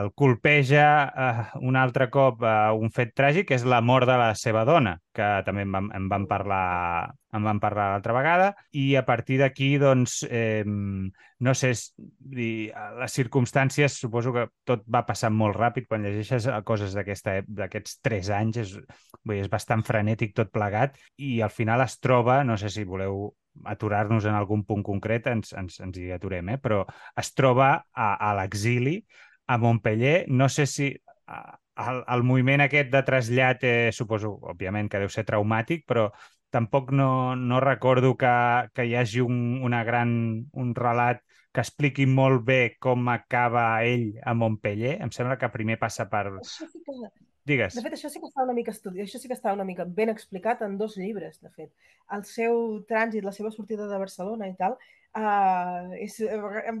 el 0.00 0.10
colpeja 0.16 0.86
eh, 1.04 1.44
un 1.68 1.76
altre 1.76 2.08
cop 2.12 2.42
eh, 2.42 2.54
un 2.72 2.92
fet 2.94 3.12
tràgic, 3.16 3.48
que 3.50 3.58
és 3.58 3.66
la 3.68 3.82
mort 3.84 4.08
de 4.08 4.16
la 4.20 4.32
seva 4.38 4.64
dona, 4.68 4.96
que 5.14 5.28
també 5.46 5.66
en 5.66 5.76
vam, 5.76 5.90
en 5.94 6.08
vam 6.12 6.26
parlar 6.30 6.64
en 7.34 7.42
vam 7.42 7.58
parlar 7.58 7.88
l'altra 7.90 8.14
vegada, 8.14 8.48
i 8.78 8.94
a 8.94 9.02
partir 9.06 9.40
d'aquí, 9.40 9.74
doncs, 9.82 10.20
eh, 10.30 10.62
no 10.64 11.54
sé, 11.58 11.72
dir, 11.98 12.70
les 13.00 13.16
circumstàncies, 13.18 13.98
suposo 13.98 14.32
que 14.32 14.46
tot 14.64 14.84
va 14.86 15.02
passant 15.06 15.34
molt 15.34 15.58
ràpid. 15.58 15.88
Quan 15.90 16.06
llegeixes 16.06 16.46
eh, 16.46 16.60
coses 16.66 16.94
d'aquests 16.94 17.98
tres 18.06 18.30
anys, 18.30 18.60
és, 18.62 18.76
vull 19.24 19.40
dir, 19.40 19.42
és 19.42 19.50
bastant 19.50 19.82
frenètic 19.82 20.36
tot 20.38 20.52
plegat, 20.54 20.94
i 21.18 21.40
al 21.42 21.50
final 21.50 21.82
es 21.82 21.98
troba, 21.98 22.44
no 22.46 22.56
sé 22.60 22.70
si 22.70 22.86
voleu 22.86 23.32
aturar-nos 23.64 24.24
en 24.26 24.34
algun 24.34 24.64
punt 24.68 24.82
concret, 24.86 25.26
ens, 25.30 25.52
ens, 25.58 25.80
ens 25.84 25.98
hi 25.98 26.10
aturem, 26.14 26.48
eh? 26.54 26.58
però 26.58 26.84
es 27.20 27.32
troba 27.34 27.68
a, 27.92 28.08
a 28.18 28.32
l'exili, 28.40 28.98
a 29.46 29.58
Montpellier. 29.58 30.24
No 30.28 30.48
sé 30.48 30.66
si 30.66 30.90
a- 31.26 31.58
el, 31.84 32.02
el 32.06 32.22
moviment 32.22 32.62
aquest 32.62 32.90
de 32.92 33.02
trasllat, 33.02 33.64
eh, 33.66 33.90
suposo, 33.92 34.34
òbviament, 34.52 34.88
que 34.90 35.00
deu 35.02 35.10
ser 35.10 35.24
traumàtic, 35.26 35.82
però 35.90 36.08
tampoc 36.54 36.92
no, 36.94 37.34
no 37.34 37.58
recordo 37.60 38.14
que, 38.16 38.34
que 38.74 38.86
hi 38.86 38.94
hagi 38.94 39.24
un, 39.24 39.40
una 39.66 39.82
gran, 39.84 40.12
un 40.52 40.74
relat 40.78 41.22
que 41.54 41.62
expliqui 41.62 42.06
molt 42.06 42.44
bé 42.46 42.60
com 42.82 43.08
acaba 43.10 43.66
ell 43.86 44.12
a 44.22 44.34
Montpellier. 44.38 45.00
Em 45.02 45.10
sembla 45.14 45.38
que 45.38 45.50
primer 45.54 45.78
passa 45.82 46.06
per... 46.10 46.28
Això 46.38 46.66
sí 46.70 46.82
que... 46.86 46.94
Digues. 47.44 47.74
De 47.76 47.82
fet, 47.84 47.92
això 47.92 48.08
sí 48.08 48.20
que 48.20 48.28
està 48.30 48.44
una 48.46 48.54
mica 48.56 48.72
estudi... 48.72 49.02
això 49.04 49.18
sí 49.20 49.28
que 49.28 49.36
està 49.36 49.52
una 49.52 49.66
mica 49.68 49.84
ben 49.84 50.08
explicat 50.08 50.62
en 50.64 50.78
dos 50.80 50.96
llibres, 50.96 51.36
de 51.44 51.50
fet. 51.52 51.70
El 52.16 52.24
seu 52.28 52.60
trànsit, 52.88 53.24
la 53.24 53.34
seva 53.36 53.52
sortida 53.52 53.88
de 53.90 53.98
Barcelona 54.00 54.48
i 54.48 54.54
tal, 54.56 54.78
uh, 55.20 55.92
és, 56.00 56.16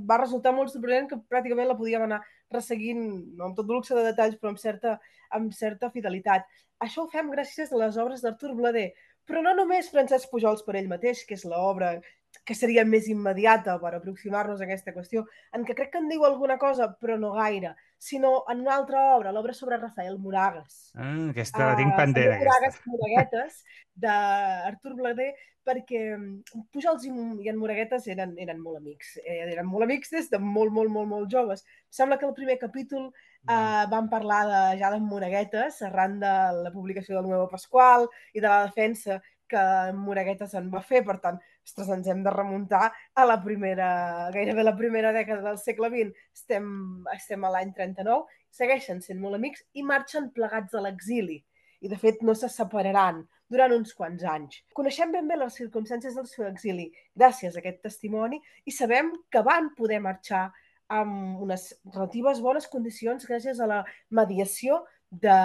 va 0.08 0.20
resultar 0.22 0.54
molt 0.56 0.72
sorprenent 0.72 1.10
que 1.10 1.20
pràcticament 1.28 1.68
la 1.68 1.76
podíem 1.76 2.06
anar 2.06 2.22
resseguint, 2.54 3.04
no 3.36 3.50
amb 3.50 3.58
tot 3.58 3.68
luxe 3.68 3.96
de 3.96 4.06
detalls, 4.08 4.40
però 4.40 4.54
amb 4.54 4.62
certa, 4.62 4.96
amb 5.36 5.52
certa 5.52 5.92
fidelitat. 5.92 6.48
Això 6.84 7.04
ho 7.04 7.12
fem 7.12 7.28
gràcies 7.34 7.72
a 7.72 7.84
les 7.84 8.00
obres 8.00 8.24
d'Artur 8.24 8.54
Blader, 8.56 8.90
però 9.28 9.44
no 9.44 9.52
només 9.56 9.92
Francesc 9.92 10.32
Pujols 10.32 10.64
per 10.64 10.78
ell 10.80 10.88
mateix, 10.88 11.26
que 11.28 11.36
és 11.36 11.44
l'obra 11.48 11.98
que 12.44 12.56
seria 12.58 12.84
més 12.84 13.06
immediata 13.08 13.76
per 13.80 13.94
aproximar-nos 13.94 14.60
a 14.60 14.66
aquesta 14.66 14.92
qüestió, 14.96 15.24
en 15.54 15.64
què 15.64 15.76
crec 15.78 15.92
que 15.92 16.02
en 16.02 16.10
diu 16.10 16.24
alguna 16.26 16.58
cosa, 16.58 16.90
però 17.00 17.16
no 17.20 17.32
gaire, 17.36 17.74
sinó 17.98 18.42
en 18.50 18.60
una 18.66 18.74
altra 18.76 19.14
obra, 19.14 19.32
l'obra 19.32 19.54
sobre 19.54 19.78
Rafael 19.78 20.18
Moragas. 20.18 20.92
Ah, 20.94 21.30
aquesta 21.30 21.70
la 21.70 21.76
tinc 21.78 21.94
Ah, 21.94 21.98
pendent, 22.02 22.30
Senyor 22.32 22.44
Moragues 22.44 22.74
aquesta. 22.74 22.90
Moraguetes 22.92 23.64
d'Artur 23.94 24.94
Blader 24.98 25.32
perquè 25.64 26.00
mm, 26.18 26.64
Pujols 26.72 27.06
i, 27.08 27.12
i 27.44 27.48
en 27.48 27.56
Moraguetes 27.56 28.06
eren, 28.12 28.34
eren 28.40 28.60
molt 28.60 28.82
amics. 28.82 29.16
Eh, 29.24 29.40
eren 29.46 29.66
molt 29.66 29.86
amics 29.86 30.12
des 30.12 30.28
de 30.32 30.40
molt, 30.42 30.72
molt, 30.74 30.92
molt, 30.92 31.08
molt 31.08 31.30
joves. 31.32 31.64
Sembla 31.88 32.18
que 32.20 32.28
el 32.28 32.36
primer 32.36 32.58
capítol 32.60 33.08
eh, 33.08 33.84
van 33.90 34.10
parlar 34.12 34.42
de, 34.50 34.62
ja 34.82 34.92
d'en 34.92 35.06
Moraguetes 35.08 35.80
arran 35.88 36.18
de 36.20 36.34
la 36.60 36.74
publicació 36.74 37.16
del 37.16 37.30
Nuevo 37.30 37.48
Pasqual 37.48 38.08
i 38.34 38.42
de 38.42 38.48
la 38.48 38.66
defensa 38.66 39.22
que 39.48 39.60
en 39.88 39.96
Moragueta 40.00 40.48
se'n 40.48 40.70
va 40.72 40.80
fer, 40.84 41.02
per 41.04 41.18
tant, 41.24 41.40
ostres, 41.64 41.90
ens 41.90 42.08
hem 42.08 42.22
de 42.24 42.32
remuntar 42.32 42.90
a 43.14 43.26
la 43.26 43.38
primera, 43.42 44.30
gairebé 44.34 44.64
la 44.64 44.76
primera 44.76 45.12
dècada 45.16 45.42
del 45.48 45.58
segle 45.58 45.90
XX. 45.92 46.26
Estem, 46.36 46.66
estem 47.14 47.44
a 47.44 47.52
l'any 47.56 47.72
39, 47.76 48.24
segueixen 48.54 49.02
sent 49.02 49.20
molt 49.20 49.40
amics 49.40 49.64
i 49.74 49.84
marxen 49.86 50.30
plegats 50.36 50.74
a 50.74 50.84
l'exili. 50.84 51.40
I, 51.84 51.90
de 51.90 51.96
fet, 52.00 52.22
no 52.24 52.32
se 52.38 52.48
separaran 52.48 53.24
durant 53.50 53.74
uns 53.76 53.92
quants 53.96 54.24
anys. 54.28 54.62
Coneixem 54.76 55.12
ben 55.12 55.28
bé 55.28 55.36
les 55.38 55.56
circumstàncies 55.58 56.16
del 56.16 56.28
seu 56.30 56.46
exili 56.48 56.88
gràcies 57.16 57.56
a 57.56 57.60
aquest 57.60 57.82
testimoni 57.84 58.40
i 58.64 58.72
sabem 58.72 59.12
que 59.30 59.42
van 59.44 59.70
poder 59.76 60.00
marxar 60.04 60.46
amb 60.94 61.40
unes 61.44 61.70
relatives 61.92 62.40
bones 62.44 62.66
condicions 62.72 63.24
gràcies 63.28 63.60
a 63.60 63.68
la 63.68 63.82
mediació 64.10 64.82
de 65.10 65.36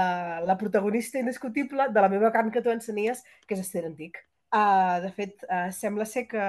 la 0.49 0.57
protagonista 0.57 1.19
indiscutible 1.19 1.89
de 1.93 2.01
la 2.01 2.09
meva 2.09 2.31
carn 2.31 2.51
que 2.51 2.61
tu 2.61 2.71
ensenies, 2.73 3.23
que 3.45 3.55
és 3.55 3.63
Esther 3.65 3.85
Antic. 3.85 4.17
Uh, 4.49 4.97
de 5.03 5.11
fet, 5.13 5.43
uh, 5.45 5.69
sembla 5.69 6.05
ser 6.09 6.25
que, 6.27 6.45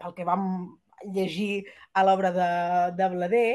pel 0.00 0.14
que 0.16 0.24
vam 0.24 0.44
llegir 1.12 1.66
a 1.92 2.04
l'obra 2.06 2.30
de, 2.32 2.50
de 2.96 3.08
Blader, 3.12 3.50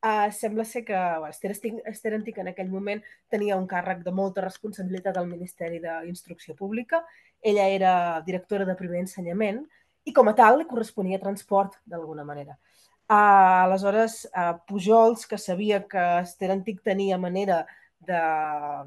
uh, 0.00 0.30
sembla 0.32 0.64
ser 0.64 0.86
que 0.88 0.96
bueno, 0.96 1.28
Esther, 1.28 1.52
Esther 1.84 2.14
Antic 2.16 2.38
en 2.40 2.48
aquell 2.48 2.72
moment 2.72 3.02
tenia 3.28 3.58
un 3.60 3.68
càrrec 3.68 4.00
de 4.06 4.12
molta 4.12 4.40
responsabilitat 4.46 5.20
al 5.20 5.28
Ministeri 5.28 5.82
d'Instrucció 5.84 6.56
Pública. 6.56 7.04
Ella 7.42 7.68
era 7.68 7.94
directora 8.24 8.64
de 8.64 8.78
primer 8.78 9.04
ensenyament 9.04 9.60
i 10.04 10.12
com 10.16 10.28
a 10.28 10.36
tal 10.36 10.62
li 10.62 10.68
corresponia 10.68 11.20
transport 11.20 11.76
d'alguna 11.84 12.24
manera. 12.24 12.56
Uh, 13.04 13.68
aleshores, 13.68 14.22
uh, 14.32 14.54
Pujols, 14.64 15.26
que 15.28 15.36
sabia 15.36 15.82
que 15.84 16.04
Esther 16.22 16.54
Antic 16.56 16.80
tenia 16.80 17.20
manera 17.20 17.66
de, 18.00 18.20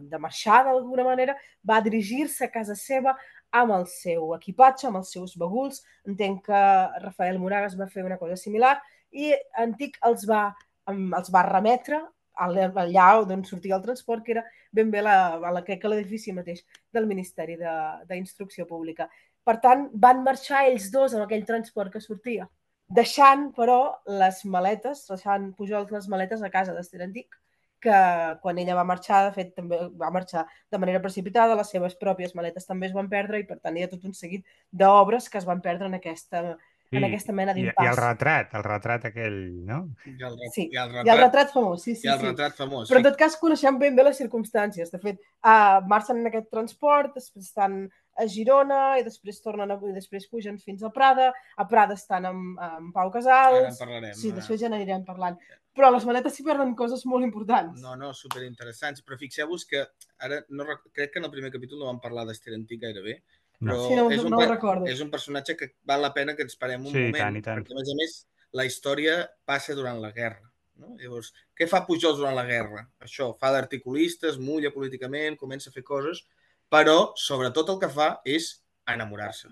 de 0.10 0.18
marxar 0.18 0.64
d'alguna 0.66 1.06
manera, 1.06 1.36
va 1.62 1.82
dirigir-se 1.86 2.46
a 2.46 2.52
casa 2.54 2.76
seva 2.76 3.16
amb 3.62 3.76
el 3.78 3.88
seu 3.92 4.34
equipatge, 4.36 4.88
amb 4.88 5.02
els 5.02 5.12
seus 5.14 5.36
baguls. 5.40 5.82
Entenc 6.08 6.46
que 6.50 6.62
Rafael 7.04 7.40
Moragas 7.40 7.78
va 7.80 7.90
fer 7.92 8.06
una 8.06 8.20
cosa 8.22 8.38
similar 8.40 8.78
i 9.12 9.34
Antic 9.64 9.98
els 10.08 10.28
va, 10.30 10.52
els 10.92 11.34
va 11.34 11.48
remetre 11.48 12.02
allà 12.38 13.08
d'on 13.26 13.44
sortia 13.46 13.78
el 13.78 13.84
transport, 13.84 14.24
que 14.24 14.36
era 14.36 14.44
ben 14.72 14.92
bé 14.92 15.02
la, 15.02 15.38
la, 15.42 15.64
crec 15.66 15.82
que 15.82 15.90
l'edifici 15.90 16.34
mateix 16.34 16.64
del 16.94 17.08
Ministeri 17.10 17.58
d'Instrucció 17.58 18.68
Pública. 18.70 19.10
Per 19.44 19.58
tant, 19.64 19.88
van 19.94 20.24
marxar 20.24 20.68
ells 20.68 20.92
dos 20.92 21.16
amb 21.16 21.26
aquell 21.26 21.46
transport 21.48 21.94
que 21.94 22.02
sortia, 22.04 22.48
deixant, 22.88 23.50
però, 23.56 23.98
les 24.06 24.44
maletes, 24.46 25.06
deixant 25.10 25.54
Pujols 25.58 25.92
les 25.92 26.08
maletes 26.08 26.44
a 26.44 26.52
casa 26.54 26.76
d'Ester 26.76 27.02
Antic, 27.02 27.34
que 27.82 27.98
quan 28.42 28.58
ella 28.62 28.78
va 28.78 28.86
marxar, 28.88 29.26
de 29.28 29.36
fet, 29.36 29.52
també 29.58 29.80
va 30.00 30.10
marxar 30.14 30.46
de 30.72 30.80
manera 30.82 31.02
precipitada, 31.04 31.58
les 31.58 31.70
seves 31.74 31.98
pròpies 32.00 32.34
maletes 32.38 32.66
també 32.66 32.90
es 32.90 32.96
van 32.96 33.10
perdre 33.12 33.42
i, 33.42 33.46
per 33.50 33.60
tant, 33.60 33.78
hi 33.78 33.86
ha 33.86 33.92
tot 33.92 34.08
un 34.08 34.16
seguit 34.18 34.46
d'obres 34.72 35.30
que 35.30 35.40
es 35.42 35.46
van 35.48 35.62
perdre 35.62 35.90
en 35.92 35.98
aquesta, 36.00 36.44
sí, 36.90 36.98
en 36.98 37.08
aquesta 37.08 37.36
mena 37.36 37.54
d'impàs. 37.58 37.84
I, 37.84 37.88
I 37.88 37.92
el 37.92 38.00
retrat, 38.02 38.58
el 38.58 38.66
retrat 38.66 39.08
aquell, 39.12 39.38
no? 39.68 39.84
I 40.08 40.18
el, 40.30 40.40
sí, 40.56 40.68
i 40.72 40.80
el, 40.80 40.90
retrat, 40.90 41.06
i 41.06 41.14
el 41.14 41.22
retrat 41.22 41.54
famós, 41.54 41.86
sí, 41.86 41.96
sí. 41.96 42.08
I 42.08 42.14
el 42.16 42.24
sí. 42.24 42.30
retrat 42.32 42.58
famós. 42.58 42.90
Però, 42.90 43.04
en 43.04 43.08
tot 43.12 43.20
cas, 43.20 43.38
coneixem 43.42 43.80
ben 43.82 43.98
bé 43.98 44.08
les 44.08 44.20
circumstàncies. 44.24 44.92
De 44.94 45.02
fet, 45.04 45.22
uh, 45.46 45.80
marxen 45.92 46.22
en 46.24 46.32
aquest 46.32 46.52
transport, 46.54 47.16
després 47.20 47.50
estan 47.50 47.86
a 48.18 48.26
Girona 48.26 48.82
i 48.98 49.06
després 49.06 49.40
tornen 49.44 49.72
a, 49.72 49.78
i 49.78 49.94
després 49.96 50.28
pugen 50.32 50.58
fins 50.58 50.84
a 50.84 50.92
Prada. 50.94 51.30
A 51.58 51.68
Prada 51.70 51.98
estan 51.98 52.26
amb, 52.30 52.58
amb 52.58 52.94
Pau 52.96 53.12
Casals. 53.14 53.62
Ara 53.62 53.74
en 53.74 53.80
parlarem. 53.80 54.18
Sí, 54.18 54.32
ara. 54.32 54.42
després 54.42 54.62
ja 54.64 54.72
n'anirem 54.74 55.06
parlant. 55.08 55.38
Però 55.78 55.92
les 55.94 56.06
maletes 56.10 56.34
s'hi 56.34 56.44
perden 56.46 56.72
coses 56.76 57.04
molt 57.06 57.24
importants. 57.28 57.80
No, 57.84 57.94
no, 58.00 58.10
superinteressants. 58.18 59.04
Però 59.06 59.18
fixeu-vos 59.20 59.66
que 59.70 59.84
ara 60.26 60.40
no, 60.50 60.66
crec 60.92 61.12
que 61.14 61.20
en 61.22 61.28
el 61.30 61.34
primer 61.36 61.52
capítol 61.54 61.80
no 61.84 61.92
vam 61.92 62.00
parlar 62.02 62.26
d'Ester 62.26 62.56
Antic 62.58 62.82
gairebé, 62.82 63.20
però 63.62 63.78
Sí, 63.88 63.96
no, 63.98 64.08
és, 64.14 64.24
un, 64.26 64.32
no 64.34 64.40
per- 64.42 64.90
és 64.90 65.00
un 65.06 65.12
personatge 65.14 65.56
que 65.58 65.72
val 65.86 66.02
la 66.02 66.14
pena 66.16 66.36
que 66.36 66.42
ens 66.48 66.58
parem 66.58 66.82
un 66.86 66.92
Sí, 66.92 67.06
moment, 67.08 67.22
tant, 67.24 67.38
i 67.38 67.42
tant. 67.46 67.62
perquè 67.62 67.74
a 67.74 67.80
més 67.80 67.94
a 67.94 67.98
més 68.02 68.18
la 68.58 68.66
història 68.66 69.20
passa 69.46 69.76
durant 69.78 70.02
la 70.02 70.12
guerra. 70.12 70.44
No? 70.78 70.96
Llavors, 70.98 71.32
què 71.58 71.66
fa 71.70 71.84
Pujols 71.88 72.18
durant 72.20 72.36
la 72.38 72.46
guerra? 72.46 72.84
Això, 73.02 73.32
fa 73.40 73.50
d'articulista, 73.52 74.28
es 74.30 74.38
mulla 74.38 74.70
políticament, 74.74 75.38
comença 75.38 75.70
a 75.72 75.74
fer 75.74 75.84
coses, 75.84 76.24
però 76.70 77.14
sobretot 77.18 77.70
el 77.74 77.80
que 77.82 77.90
fa 77.90 78.12
és 78.26 78.52
enamorar-se. 78.88 79.50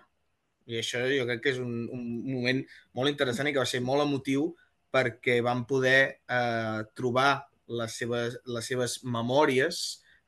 I 0.69 0.79
això 0.81 1.01
jo 1.05 1.25
crec 1.29 1.41
que 1.43 1.51
és 1.53 1.59
un, 1.61 1.87
un 1.93 2.05
moment 2.33 2.61
molt 2.97 3.09
interessant 3.09 3.47
i 3.49 3.53
que 3.53 3.61
va 3.61 3.69
ser 3.69 3.81
molt 3.85 4.01
emotiu 4.05 4.55
perquè 4.93 5.39
van 5.43 5.65
poder 5.69 5.99
eh, 6.29 6.81
trobar 6.95 7.47
les 7.67 7.97
seves, 7.97 8.37
les 8.45 8.67
seves 8.67 8.99
memòries, 9.03 9.81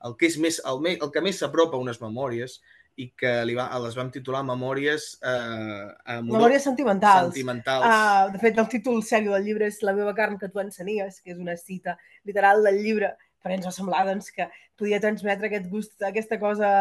el 0.06 0.17
que, 0.17 0.30
és 0.30 0.38
més, 0.41 0.60
el, 0.65 0.82
me, 0.82 0.96
el 0.98 1.13
que 1.13 1.24
més 1.26 1.39
s'apropa 1.41 1.78
a 1.78 1.82
unes 1.82 2.02
memòries 2.02 2.60
i 2.98 3.12
que 3.13 3.32
li 3.46 3.54
va, 3.58 3.67
les 3.84 3.96
vam 3.98 4.10
titular 4.13 4.41
Memòries 4.46 5.06
eh, 5.22 6.17
Memòries 6.26 6.63
sentimentals. 6.65 7.30
sentimentals. 7.30 7.86
Uh, 7.86 8.32
de 8.34 8.41
fet, 8.41 8.58
el 8.58 8.70
títol 8.72 9.04
sèrio 9.06 9.36
del 9.36 9.46
llibre 9.46 9.67
és 9.70 9.84
La 9.86 9.93
meva 9.98 10.15
carn 10.17 10.39
que 10.41 10.50
tu 10.50 10.62
ensenies, 10.63 11.22
que 11.22 11.36
és 11.36 11.41
una 11.41 11.56
cita 11.62 11.98
literal 12.26 12.65
del 12.65 12.82
llibre, 12.82 13.13
però 13.43 13.54
ens 13.54 13.70
va 13.70 13.76
semblar 13.76 14.02
doncs, 14.10 14.32
que 14.34 14.50
podia 14.78 15.02
transmetre 15.04 15.50
aquest 15.50 15.70
gust, 15.70 15.93
aquesta 16.02 16.39
cosa 16.41 16.72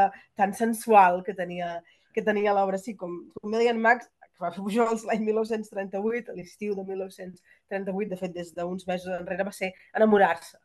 tan 0.41 0.57
sensual 0.57 1.21
que 1.27 1.37
tenia, 1.37 1.77
que 2.17 2.25
tenia 2.25 2.57
l'obra. 2.57 2.81
Sí, 2.81 2.97
com, 2.97 3.19
com 3.37 3.53
deia 3.53 3.77
en 3.77 3.85
Max, 3.85 4.09
que 4.37 4.45
va 4.45 4.53
fer 4.55 4.63
Pujols 4.65 5.05
l'any 5.09 5.25
1938, 5.27 6.31
a 6.31 6.37
l'estiu 6.37 6.77
de 6.77 6.85
1938, 6.85 8.11
de 8.13 8.21
fet, 8.21 8.35
des 8.37 8.53
d'uns 8.57 8.87
mesos 8.89 9.13
enrere, 9.17 9.49
va 9.49 9.55
ser 9.57 9.73
enamorar-se. 9.97 10.59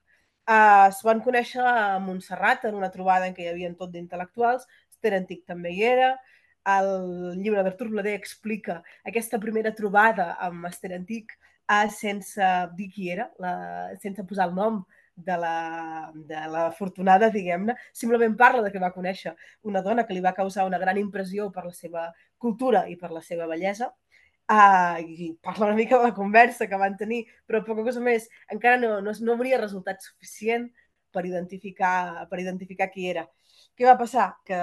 Uh, 0.50 0.90
es 0.90 1.00
van 1.06 1.22
conèixer 1.24 1.64
a 1.64 2.00
Montserrat 2.04 2.66
en 2.68 2.76
una 2.76 2.90
trobada 2.92 3.28
en 3.30 3.36
què 3.38 3.46
hi 3.46 3.52
havia 3.52 3.72
tot 3.80 3.94
d'intel·lectuals, 3.94 4.68
Esther 4.92 5.14
Antic 5.18 5.46
també 5.48 5.72
hi 5.76 5.86
era, 5.88 6.16
el 6.72 6.90
llibre 7.42 7.64
d'Artur 7.66 7.88
Blader 7.90 8.14
explica 8.18 8.82
aquesta 9.08 9.40
primera 9.42 9.72
trobada 9.78 10.36
amb 10.46 10.68
Esther 10.70 10.92
Antic 10.98 11.34
uh, 11.34 11.88
sense 11.90 12.50
dir 12.78 12.90
qui 12.94 13.10
era, 13.14 13.32
la, 13.42 13.54
sense 14.04 14.26
posar 14.28 14.50
el 14.50 14.58
nom 14.58 14.84
de 15.16 15.38
la, 15.38 16.12
de 16.16 16.44
la 16.54 16.68
afortunada, 16.68 17.30
diguem-ne, 17.34 17.76
simplement 17.94 18.36
parla 18.38 18.64
de 18.66 18.72
que 18.74 18.82
va 18.82 18.94
conèixer 18.96 19.36
una 19.68 19.82
dona 19.86 20.06
que 20.08 20.16
li 20.16 20.24
va 20.24 20.36
causar 20.38 20.66
una 20.70 20.80
gran 20.82 20.98
impressió 20.98 21.50
per 21.52 21.66
la 21.66 21.76
seva 21.76 22.08
cultura 22.38 22.88
i 22.90 22.96
per 22.98 23.12
la 23.12 23.22
seva 23.26 23.50
bellesa, 23.50 23.92
Uh, 24.52 25.00
i 25.08 25.30
parla 25.40 25.68
una 25.70 25.76
mica 25.78 25.96
de 25.98 26.10
la 26.10 26.14
conversa 26.14 26.66
que 26.68 26.76
van 26.76 26.98
tenir, 27.00 27.22
però 27.48 27.62
poca 27.64 27.86
cosa 27.86 28.02
més. 28.04 28.26
Encara 28.52 28.80
no, 28.82 28.90
no, 29.06 29.14
no 29.24 29.36
hauria 29.38 29.60
resultat 29.62 30.02
suficient 30.04 30.66
per 31.16 31.24
identificar, 31.30 32.26
per 32.28 32.42
identificar 32.42 32.90
qui 32.92 33.08
era. 33.08 33.24
Què 33.78 33.88
va 33.88 33.96
passar? 34.00 34.26
Que 34.48 34.58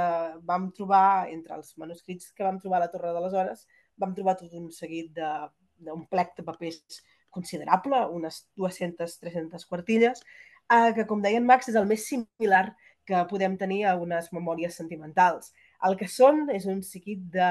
vam 0.51 0.69
trobar, 0.77 1.31
entre 1.33 1.57
els 1.57 1.73
manuscrits 1.81 2.35
que 2.37 2.45
vam 2.45 2.59
trobar 2.61 2.83
a 2.83 2.85
la 2.85 2.91
Torre 2.93 3.15
de 3.17 3.23
les 3.25 3.37
Hores, 3.39 3.65
vam 3.97 4.13
trobar 4.19 4.37
tot 4.43 4.53
un 4.59 4.69
seguit 4.77 5.09
d'un 5.17 6.05
plec 6.13 6.37
de 6.37 6.45
papers 6.45 7.01
considerable, 7.31 8.05
unes 8.15 8.45
200-300 8.57 9.67
quartilles, 9.69 10.23
eh, 10.71 10.93
que, 10.95 11.07
com 11.07 11.23
deia 11.25 11.41
en 11.41 11.47
Max, 11.49 11.69
és 11.69 11.79
el 11.79 11.89
més 11.89 12.07
similar 12.09 12.67
que 13.09 13.25
podem 13.31 13.57
tenir 13.57 13.85
a 13.89 13.97
unes 13.97 14.29
memòries 14.37 14.77
sentimentals. 14.77 15.53
El 15.87 15.97
que 15.97 16.09
són 16.13 16.49
és 16.53 16.67
un 16.69 16.83
seguit 16.85 17.23
de, 17.33 17.51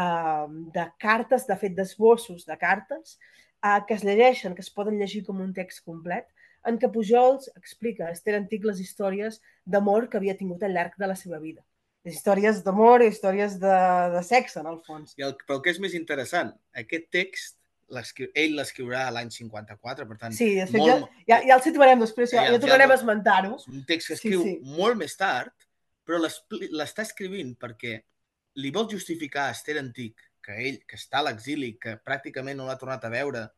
uh, 0.00 0.46
de 0.72 0.84
cartes, 1.02 1.44
de 1.48 1.56
fet 1.60 1.74
d'esbossos 1.76 2.46
de 2.48 2.56
cartes, 2.56 3.18
uh, 3.60 3.82
que 3.84 3.98
es 3.98 4.06
llegeixen, 4.06 4.54
que 4.56 4.64
es 4.64 4.72
poden 4.72 4.96
llegir 5.00 5.24
com 5.26 5.42
un 5.44 5.52
text 5.52 5.84
complet, 5.84 6.30
en 6.64 6.78
què 6.80 6.88
Pujols 6.88 7.50
explica 7.58 8.08
a 8.08 8.14
Esther 8.14 8.38
Antic 8.38 8.64
les 8.64 8.80
històries 8.80 9.42
d'amor 9.68 10.08
que 10.08 10.16
havia 10.16 10.36
tingut 10.38 10.64
al 10.64 10.72
llarg 10.72 10.96
de 10.96 11.10
la 11.10 11.18
seva 11.20 11.40
vida. 11.42 11.60
Les 12.04 12.16
històries 12.16 12.62
d'amor 12.64 13.04
i 13.04 13.10
històries 13.12 13.58
de, 13.60 13.76
de 14.14 14.22
sexe, 14.24 14.60
en 14.60 14.70
el 14.72 14.80
fons. 14.86 15.12
I 15.20 15.26
el, 15.28 15.36
però 15.44 15.58
el 15.58 15.62
que 15.64 15.72
és 15.72 15.80
més 15.80 15.96
interessant, 15.96 16.52
aquest 16.80 17.10
text 17.12 17.58
ell 18.34 18.54
l'escriurà 18.56 19.10
l'any 19.12 19.30
54, 19.30 20.06
per 20.08 20.16
tant, 20.18 20.32
Sí, 20.32 20.54
de 20.54 20.66
fet, 20.66 20.76
molt, 20.80 21.08
ja, 21.26 21.38
ja, 21.38 21.42
ja 21.48 21.54
el 21.56 21.62
situarem 21.62 22.00
després, 22.00 22.30
ja, 22.30 22.42
Ja, 22.42 22.44
ja, 22.48 22.52
ja 22.52 22.58
tornarem 22.60 22.90
el- 22.90 22.92
a 22.92 22.94
esmentar-ho. 23.00 23.56
un 23.68 23.84
text 23.84 24.08
que 24.08 24.16
Sí, 24.16 24.28
escriu 24.28 24.42
sí. 24.42 24.58
molt 24.62 24.96
més 24.96 25.16
tard, 25.16 25.52
però 26.06 26.18
l'està 26.18 27.02
escrivint 27.02 27.56
perquè 27.58 28.02
li 28.56 28.70
vol 28.70 28.88
justificar 28.88 29.48
a 29.48 29.50
Esther 29.52 29.78
Antic 29.78 30.14
que 30.42 30.52
ell, 30.68 30.84
que 30.86 30.96
està 30.96 31.18
a 31.18 31.22
l'exili, 31.22 31.78
que 31.80 31.96
pràcticament 32.04 32.56
no 32.56 32.66
l'ha 32.66 32.76
tornat 32.78 33.04
a 33.04 33.08
veure, 33.08 33.50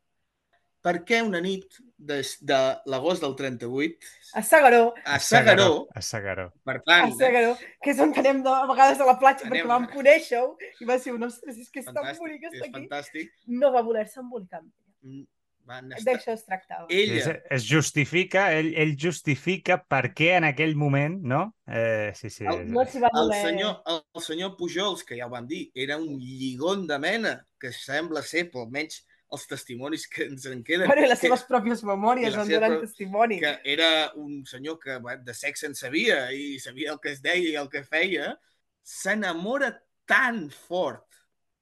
per 0.87 1.01
què 1.09 1.18
una 1.27 1.40
nit 1.42 1.81
de, 1.99 2.20
de 2.46 2.59
l'agost 2.92 3.25
del 3.25 3.35
38 3.35 4.11
A 4.38 4.42
Sagaró, 4.46 4.83
a 5.05 5.18
Sagaró, 5.18 5.70
A 5.96 6.03
Sagaró. 6.05 6.44
per 6.64 6.77
a 6.79 6.83
tant, 6.87 7.14
Sagaró, 7.18 7.55
que 7.83 7.90
és 7.94 8.03
on 8.05 8.12
anem 8.22 8.42
de, 8.46 8.53
a 8.55 8.66
vegades 8.70 9.01
a 9.03 9.09
la 9.09 9.16
platja 9.18 9.49
Anem. 9.49 9.57
perquè 9.59 9.70
vam 9.72 9.87
conèixer-ho 9.94 10.53
i 10.81 10.88
va 10.88 10.99
ser 11.03 11.16
un 11.16 11.27
ostres, 11.27 11.59
és 11.59 11.72
que 11.72 11.83
és 11.83 11.88
tan 11.88 11.96
fantàstic, 11.99 12.20
bonic 12.22 12.44
és 12.46 12.53
estar 12.61 12.68
aquí. 12.68 12.77
fantàstic. 12.79 13.33
No 13.64 13.72
va 13.75 13.83
voler-se 13.83 14.20
embolicar 14.22 14.62
amb 14.62 14.70
ella. 14.70 15.16
Mm, 15.16 15.25
Van 15.66 15.88
estar... 15.96 16.12
D'això 16.12 16.31
es 16.37 16.44
tractava. 16.46 16.85
Ella, 16.94 17.16
Es, 17.18 17.27
es 17.57 17.64
justifica, 17.66 18.44
ell, 18.55 18.68
ell 18.79 18.92
justifica 19.03 19.81
per 19.83 20.12
què 20.14 20.29
en 20.37 20.44
aquell 20.46 20.77
moment, 20.79 21.16
no? 21.27 21.40
Eh, 21.66 22.12
sí, 22.14 22.31
sí. 22.31 22.44
El- 22.46 22.68
No 22.70 22.85
va 22.85 23.11
el 23.11 23.16
voler... 23.16 23.40
senyor, 23.49 23.72
el, 23.90 23.99
el 24.14 24.22
senyor 24.22 24.53
Pujols, 24.61 25.03
que 25.03 25.18
ja 25.18 25.27
ho 25.27 25.33
vam 25.33 25.49
dir, 25.51 25.64
era 25.75 25.96
un 25.99 26.20
lligón 26.22 26.87
de 26.87 27.01
mena, 27.03 27.33
que 27.59 27.72
sembla 27.75 28.22
ser, 28.22 28.44
pel 28.53 28.68
almenys 28.68 29.01
els 29.32 29.46
testimonis 29.50 30.06
que 30.08 30.24
ens 30.30 30.44
en 30.46 30.62
queden, 30.62 30.86
Bueno, 30.86 31.02
i 31.02 31.08
les 31.08 31.18
que, 31.18 31.26
seves 31.26 31.42
pròpies 31.48 31.82
memòries 31.82 32.34
en 32.38 32.48
donen 32.48 32.80
testimoni. 32.80 33.40
que 33.40 33.58
era 33.64 34.12
un 34.14 34.44
senyor 34.46 34.78
que 34.78 34.98
de 35.24 35.34
sexe 35.34 35.66
en 35.66 35.74
sabia 35.74 36.30
i 36.32 36.58
sabia 36.60 36.92
el 36.92 37.00
que 37.00 37.10
es 37.10 37.22
deia 37.22 37.50
i 37.50 37.56
el 37.56 37.68
que 37.68 37.82
feia, 37.82 38.38
s'enamora 38.82 39.72
tan 40.06 40.48
fort 40.50 41.02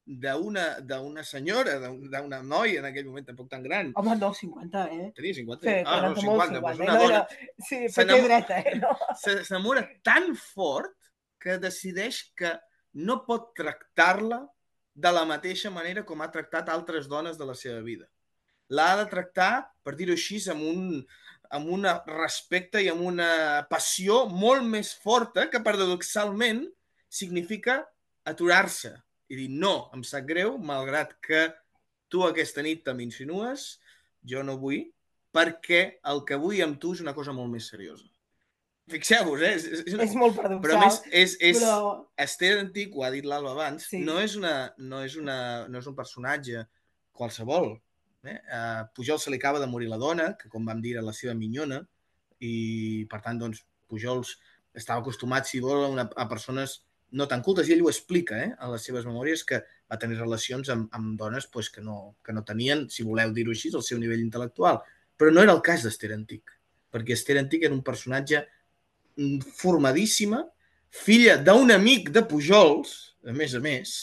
d'una 0.06 1.24
senyora, 1.24 1.78
d'un- 1.80 2.10
d'una 2.10 2.42
noia 2.42 2.80
en 2.80 2.84
aquell 2.90 3.06
moment 3.06 3.24
tampoc 3.26 3.48
tan 3.48 3.62
gran. 3.62 3.92
Home, 3.96 4.16
no, 4.20 4.34
50, 4.34 4.82
eh? 4.92 5.12
Tenia 5.16 5.32
50? 5.34 5.64
Sí, 5.64 5.82
ah, 5.86 6.00
no, 6.02 6.14
40 6.14 6.26
molt, 6.26 6.42
50. 6.42 6.60
Doncs 6.60 6.76
50. 6.76 6.84
una 6.84 6.92
No, 6.92 7.00
dona 7.00 7.18
no, 7.18 7.64
sí, 7.66 7.88
Se 7.88 8.02
perquè 8.04 8.22
dreta, 8.24 8.58
eh? 8.60 8.74
No. 8.82 8.92
se- 9.22 9.44
s'enamora 9.44 9.88
tan 10.02 10.34
fort 10.36 10.92
que 11.40 11.56
decideix 11.58 12.32
que 12.36 12.52
no 13.00 13.24
pot 13.24 13.54
tractar-la 13.56 14.42
de 14.94 15.10
la 15.12 15.24
mateixa 15.26 15.70
manera 15.74 16.04
com 16.06 16.22
ha 16.22 16.30
tractat 16.30 16.70
altres 16.70 17.08
dones 17.10 17.38
de 17.38 17.46
la 17.48 17.56
seva 17.58 17.80
vida. 17.82 18.06
L'ha 18.70 18.94
de 19.00 19.08
tractar, 19.10 19.66
per 19.84 19.94
dir-ho 19.98 20.14
així, 20.14 20.38
amb 20.50 20.62
un, 20.64 20.84
amb 21.50 21.72
un 21.74 21.88
respecte 22.10 22.80
i 22.82 22.88
amb 22.92 23.02
una 23.04 23.66
passió 23.70 24.24
molt 24.30 24.64
més 24.64 24.94
forta 24.94 25.48
que 25.50 25.62
paradoxalment 25.66 26.64
significa 27.10 27.82
aturar-se 28.24 28.94
i 29.28 29.36
dir 29.36 29.50
no, 29.50 29.90
em 29.96 30.02
sap 30.06 30.26
greu, 30.28 30.56
malgrat 30.58 31.14
que 31.24 31.46
tu 32.12 32.24
aquesta 32.24 32.62
nit 32.62 32.84
te 32.86 32.94
m'insinues, 32.96 33.68
jo 34.24 34.42
no 34.46 34.56
vull, 34.60 34.84
perquè 35.34 35.82
el 36.10 36.22
que 36.28 36.38
vull 36.40 36.62
amb 36.64 36.78
tu 36.80 36.94
és 36.94 37.02
una 37.04 37.14
cosa 37.16 37.34
molt 37.36 37.50
més 37.52 37.68
seriosa. 37.72 38.06
Fixeu-vos, 38.90 39.40
eh? 39.40 39.54
És, 39.56 39.64
és, 39.64 39.94
és, 39.96 40.14
molt 40.20 40.36
però 40.36 40.58
paradoxal, 40.60 40.82
més, 40.82 40.98
és, 41.08 41.36
és, 41.40 41.60
però... 41.62 42.04
Esther 42.20 42.52
Antic, 42.60 42.92
ho 42.92 43.04
ha 43.06 43.10
dit 43.14 43.24
l'Alba 43.24 43.54
abans, 43.54 43.86
Sí. 43.88 44.02
no, 44.04 44.18
és 44.20 44.36
una, 44.36 44.54
no, 44.76 45.00
és 45.06 45.16
una, 45.16 45.36
no 45.72 45.80
és 45.80 45.88
un 45.88 45.96
personatge 45.96 46.66
qualsevol. 47.16 47.72
Eh? 48.28 48.36
A 48.52 48.60
Pujol 48.96 49.20
se 49.20 49.32
li 49.32 49.40
acaba 49.40 49.60
de 49.60 49.68
morir 49.70 49.88
la 49.88 50.00
dona, 50.00 50.34
que 50.40 50.50
com 50.52 50.68
vam 50.68 50.82
dir 50.84 50.96
era 50.98 51.04
la 51.04 51.16
seva 51.16 51.32
minyona, 51.38 51.80
i 52.44 53.06
per 53.10 53.22
tant, 53.24 53.40
doncs, 53.40 53.62
Pujols 53.88 54.34
estava 54.74 55.00
acostumat, 55.00 55.46
si 55.48 55.60
vol, 55.62 55.84
a, 55.84 55.92
una, 55.92 56.04
a 56.16 56.26
persones 56.28 56.82
no 57.14 57.28
tan 57.30 57.44
cultes, 57.46 57.68
i 57.68 57.76
ell 57.76 57.84
ho 57.84 57.90
explica 57.92 58.40
eh, 58.42 58.50
a 58.58 58.68
les 58.72 58.84
seves 58.84 59.06
memòries, 59.06 59.44
que 59.46 59.60
va 59.90 59.98
tenir 60.02 60.18
relacions 60.18 60.70
amb, 60.72 60.88
amb 60.96 61.14
dones 61.20 61.46
pues, 61.52 61.70
que, 61.70 61.84
no, 61.84 62.16
que 62.24 62.34
no 62.34 62.42
tenien, 62.44 62.88
si 62.90 63.06
voleu 63.06 63.32
dir-ho 63.32 63.54
així, 63.54 63.70
el 63.72 63.86
seu 63.86 64.00
nivell 64.02 64.24
intel·lectual. 64.24 64.82
Però 65.16 65.30
no 65.30 65.44
era 65.44 65.54
el 65.54 65.62
cas 65.62 65.86
d'Esther 65.86 66.10
Antic, 66.16 66.50
perquè 66.90 67.14
Esther 67.14 67.38
Antic 67.38 67.68
era 67.68 67.76
un 67.76 67.84
personatge 67.86 68.42
formadíssima, 69.56 70.44
filla 70.90 71.36
d'un 71.42 71.70
amic 71.74 72.10
de 72.14 72.22
Pujols, 72.28 73.16
a 73.26 73.32
més 73.32 73.54
a 73.54 73.60
més. 73.64 73.94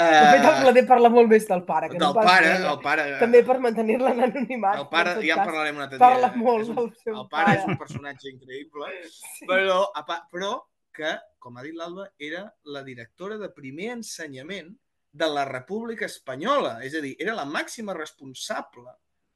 De 0.00 0.04
fet, 0.06 0.44
el 0.46 0.54
eh, 0.54 0.60
Blader 0.62 0.84
parla 0.88 1.10
molt 1.12 1.28
més 1.28 1.44
del 1.48 1.64
pare, 1.66 1.88
que 1.90 1.98
del 1.98 2.06
no 2.06 2.14
pare, 2.14 2.46
d'ella. 2.54 2.70
el 2.72 2.78
pare, 2.80 3.04
També 3.20 3.42
per 3.44 3.58
mantenir-la 3.60 4.12
en 4.14 4.20
anonimat. 4.28 4.78
el 4.78 4.86
pare, 4.88 5.12
en 5.18 5.26
ja 5.26 5.34
en 5.34 5.40
parlarem 5.44 5.76
un 5.76 5.82
altre 5.82 5.98
dia. 5.98 6.06
Parla 6.06 6.28
eh? 6.32 6.36
molt 6.38 6.62
És 6.62 6.68
un- 6.70 6.76
del 6.76 6.92
seu 7.02 7.16
El 7.20 7.28
pare 7.28 7.50
és 7.56 7.58
pare. 7.64 7.72
un 7.72 7.78
personatge 7.78 8.30
increïble, 8.30 8.86
Sí. 9.10 9.46
però, 9.46 9.80
a 9.94 10.04
pa- 10.06 10.26
però 10.32 10.62
que, 10.94 11.10
com 11.38 11.56
ha 11.58 11.62
dit 11.62 11.74
l'Alba, 11.74 12.08
era 12.18 12.54
la 12.64 12.82
directora 12.82 13.36
de 13.36 13.48
primer 13.50 13.90
ensenyament 13.98 14.70
de 15.12 15.26
la 15.28 15.44
República 15.44 16.06
Espanyola. 16.06 16.78
És 16.84 16.94
a 16.94 17.00
dir, 17.00 17.16
era 17.18 17.34
la 17.34 17.44
màxima 17.44 17.92
responsable 17.92 18.90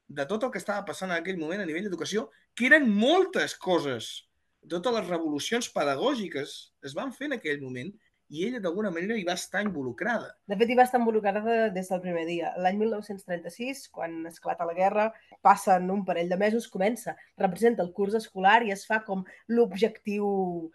de 0.07 0.25
tot 0.25 0.43
el 0.43 0.51
que 0.51 0.57
estava 0.57 0.85
passant 0.85 1.11
en 1.11 1.17
aquell 1.17 1.37
moment 1.37 1.61
a 1.61 1.65
nivell 1.65 1.83
d'educació, 1.83 2.29
que 2.55 2.67
eren 2.67 2.89
moltes 2.89 3.55
coses. 3.55 4.25
Totes 4.69 4.93
les 4.95 5.07
revolucions 5.07 5.67
pedagògiques 5.73 6.55
es 6.85 6.93
van 6.97 7.11
fer 7.13 7.27
en 7.29 7.37
aquell 7.37 7.61
moment 7.61 7.91
i 8.33 8.45
ella 8.47 8.59
d'alguna 8.59 8.89
manera 8.89 9.13
hi 9.19 9.23
va 9.27 9.35
estar 9.37 9.61
involucrada. 9.61 10.31
De 10.49 10.55
fet, 10.57 10.69
hi 10.73 10.77
va 10.79 10.85
estar 10.87 10.99
involucrada 10.99 11.41
de- 11.45 11.69
des 11.75 11.89
del 11.89 12.01
primer 12.01 12.25
dia. 12.25 12.53
L'any 12.57 12.77
1936, 12.79 13.87
quan 13.89 14.25
esclata 14.25 14.65
la 14.65 14.73
guerra, 14.73 15.13
passen 15.43 15.91
un 15.91 16.03
parell 16.03 16.29
de 16.29 16.37
mesos, 16.37 16.67
comença, 16.67 17.15
representa 17.37 17.83
el 17.83 17.93
curs 17.93 18.15
escolar 18.15 18.63
i 18.65 18.71
es 18.71 18.85
fa 18.87 19.03
com 19.05 19.23
l'objectiu 19.47 20.71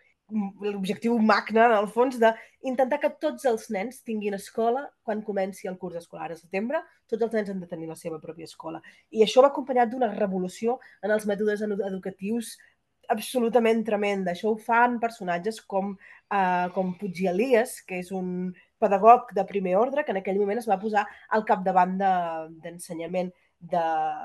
l'objectiu 0.62 1.18
magne, 1.18 1.58
en 1.58 1.72
el 1.74 1.88
fons, 1.88 2.16
d'intentar 2.20 3.00
que 3.00 3.08
tots 3.20 3.44
els 3.50 3.64
nens 3.68 3.96
tinguin 4.06 4.34
escola 4.34 4.84
quan 5.02 5.22
comenci 5.26 5.66
el 5.66 5.76
curs 5.76 5.96
escolar 5.96 6.30
a 6.30 6.36
setembre. 6.36 6.78
Tots 7.08 7.24
els 7.26 7.32
nens 7.32 7.50
han 7.50 7.58
de 7.58 7.66
tenir 7.66 7.88
la 7.88 7.96
seva 7.96 8.20
pròpia 8.20 8.44
escola. 8.44 8.80
I 9.10 9.24
això 9.24 9.42
va 9.42 9.48
acompanyat 9.48 9.90
d'una 9.90 10.14
revolució 10.14 10.78
en 11.02 11.10
els 11.10 11.26
mètodes 11.26 11.62
edu- 11.66 11.82
educatius 11.84 12.56
absolutament 13.10 13.82
tremenda. 13.86 14.32
Això 14.32 14.50
ho 14.52 14.56
fan 14.58 14.98
personatges 15.02 15.60
com, 15.68 15.92
uh, 16.30 16.66
com 16.74 16.94
Puig 16.98 17.20
i 17.24 17.28
Elias, 17.30 17.80
que 17.86 17.98
és 18.00 18.10
un 18.16 18.52
pedagog 18.80 19.32
de 19.36 19.44
primer 19.44 19.76
ordre 19.76 20.04
que 20.04 20.14
en 20.14 20.20
aquell 20.22 20.38
moment 20.40 20.58
es 20.62 20.68
va 20.70 20.78
posar 20.80 21.04
al 21.28 21.44
capdavant 21.44 21.98
de- 22.00 22.48
d'ensenyament 22.64 23.30
de, 23.60 23.82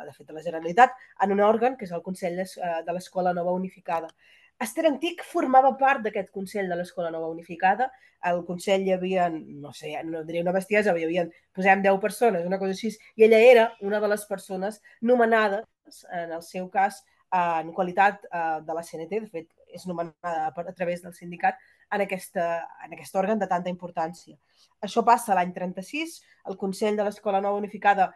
de 0.08 0.13
fet, 0.15 0.28
de 0.28 0.34
la 0.34 0.41
Generalitat 0.45 0.93
en 1.26 1.34
un 1.36 1.41
òrgan 1.43 1.76
que 1.76 1.84
és 1.86 1.91
el 1.91 2.02
Consell 2.06 2.39
eh, 2.39 2.48
de 2.86 2.93
l'Escola 2.95 3.34
Nova 3.36 3.52
Unificada. 3.52 4.08
Esther 4.63 4.86
Antic 4.88 5.24
formava 5.28 5.74
part 5.78 6.06
d'aquest 6.06 6.30
Consell 6.32 6.69
de 6.71 6.78
l'Escola 6.80 7.10
Nova 7.12 7.28
Unificada. 7.28 7.89
Al 8.21 8.45
Consell 8.48 8.86
hi 8.88 8.93
havia, 8.95 9.26
no 9.30 9.74
sé, 9.76 9.91
no 10.08 10.24
diria 10.24 10.45
una 10.45 10.54
bestiesa, 10.56 10.93
hi 10.95 11.04
havia, 11.04 11.26
posem 11.54 11.82
10 11.84 12.00
persones, 12.00 12.45
una 12.48 12.58
cosa 12.62 12.71
així, 12.71 12.93
i 13.19 13.26
ella 13.28 13.41
era 13.43 13.65
una 13.82 14.00
de 14.00 14.08
les 14.08 14.24
persones 14.26 14.80
nomenades, 15.02 15.65
en 16.12 16.32
el 16.32 16.41
seu 16.41 16.69
cas, 16.71 17.04
en 17.34 17.72
qualitat 17.74 18.26
eh, 18.30 18.60
de 18.66 18.74
la 18.74 18.84
CNT, 18.84 19.22
de 19.26 19.32
fet, 19.32 19.50
és 19.76 19.86
nomenada 19.90 20.52
a 20.52 20.76
través 20.76 21.02
del 21.04 21.14
sindicat 21.14 21.58
en, 21.92 22.02
aquesta, 22.06 22.46
en 22.86 22.94
aquest 22.96 23.16
òrgan 23.16 23.42
de 23.42 23.50
tanta 23.52 23.72
importància. 23.72 24.38
Això 24.86 25.04
passa 25.06 25.36
l'any 25.36 25.52
36, 25.56 26.20
el 26.50 26.58
Consell 26.58 26.96
de 26.96 27.04
l'Escola 27.08 27.42
Nova 27.44 27.60
Unificada 27.60 28.12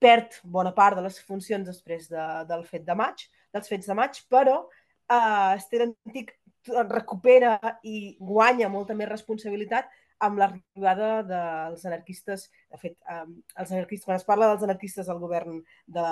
perd 0.00 0.40
bona 0.44 0.72
part 0.76 0.96
de 0.96 1.04
les 1.06 1.18
funcions 1.24 1.66
després 1.66 2.08
de, 2.08 2.24
del 2.48 2.64
fet 2.68 2.84
de 2.86 2.96
maig, 2.96 3.28
dels 3.52 3.68
fets 3.68 3.88
de 3.88 3.96
maig, 3.96 4.18
però 4.32 4.58
eh, 4.64 5.56
Esther 5.56 5.86
Antic 5.88 6.34
recupera 6.90 7.58
i 7.86 8.16
guanya 8.18 8.68
molta 8.68 8.96
més 8.98 9.08
responsabilitat 9.08 9.88
amb 10.24 10.40
l'arribada 10.40 11.08
dels 11.28 11.84
anarquistes, 11.84 12.46
de 12.72 12.78
fet, 12.80 12.96
eh, 13.12 13.24
els 13.60 13.72
anarquistes, 13.72 14.06
quan 14.08 14.20
es 14.20 14.24
parla 14.28 14.48
dels 14.52 14.64
anarquistes 14.64 15.08
del 15.08 15.20
govern 15.20 15.60
de 15.86 16.06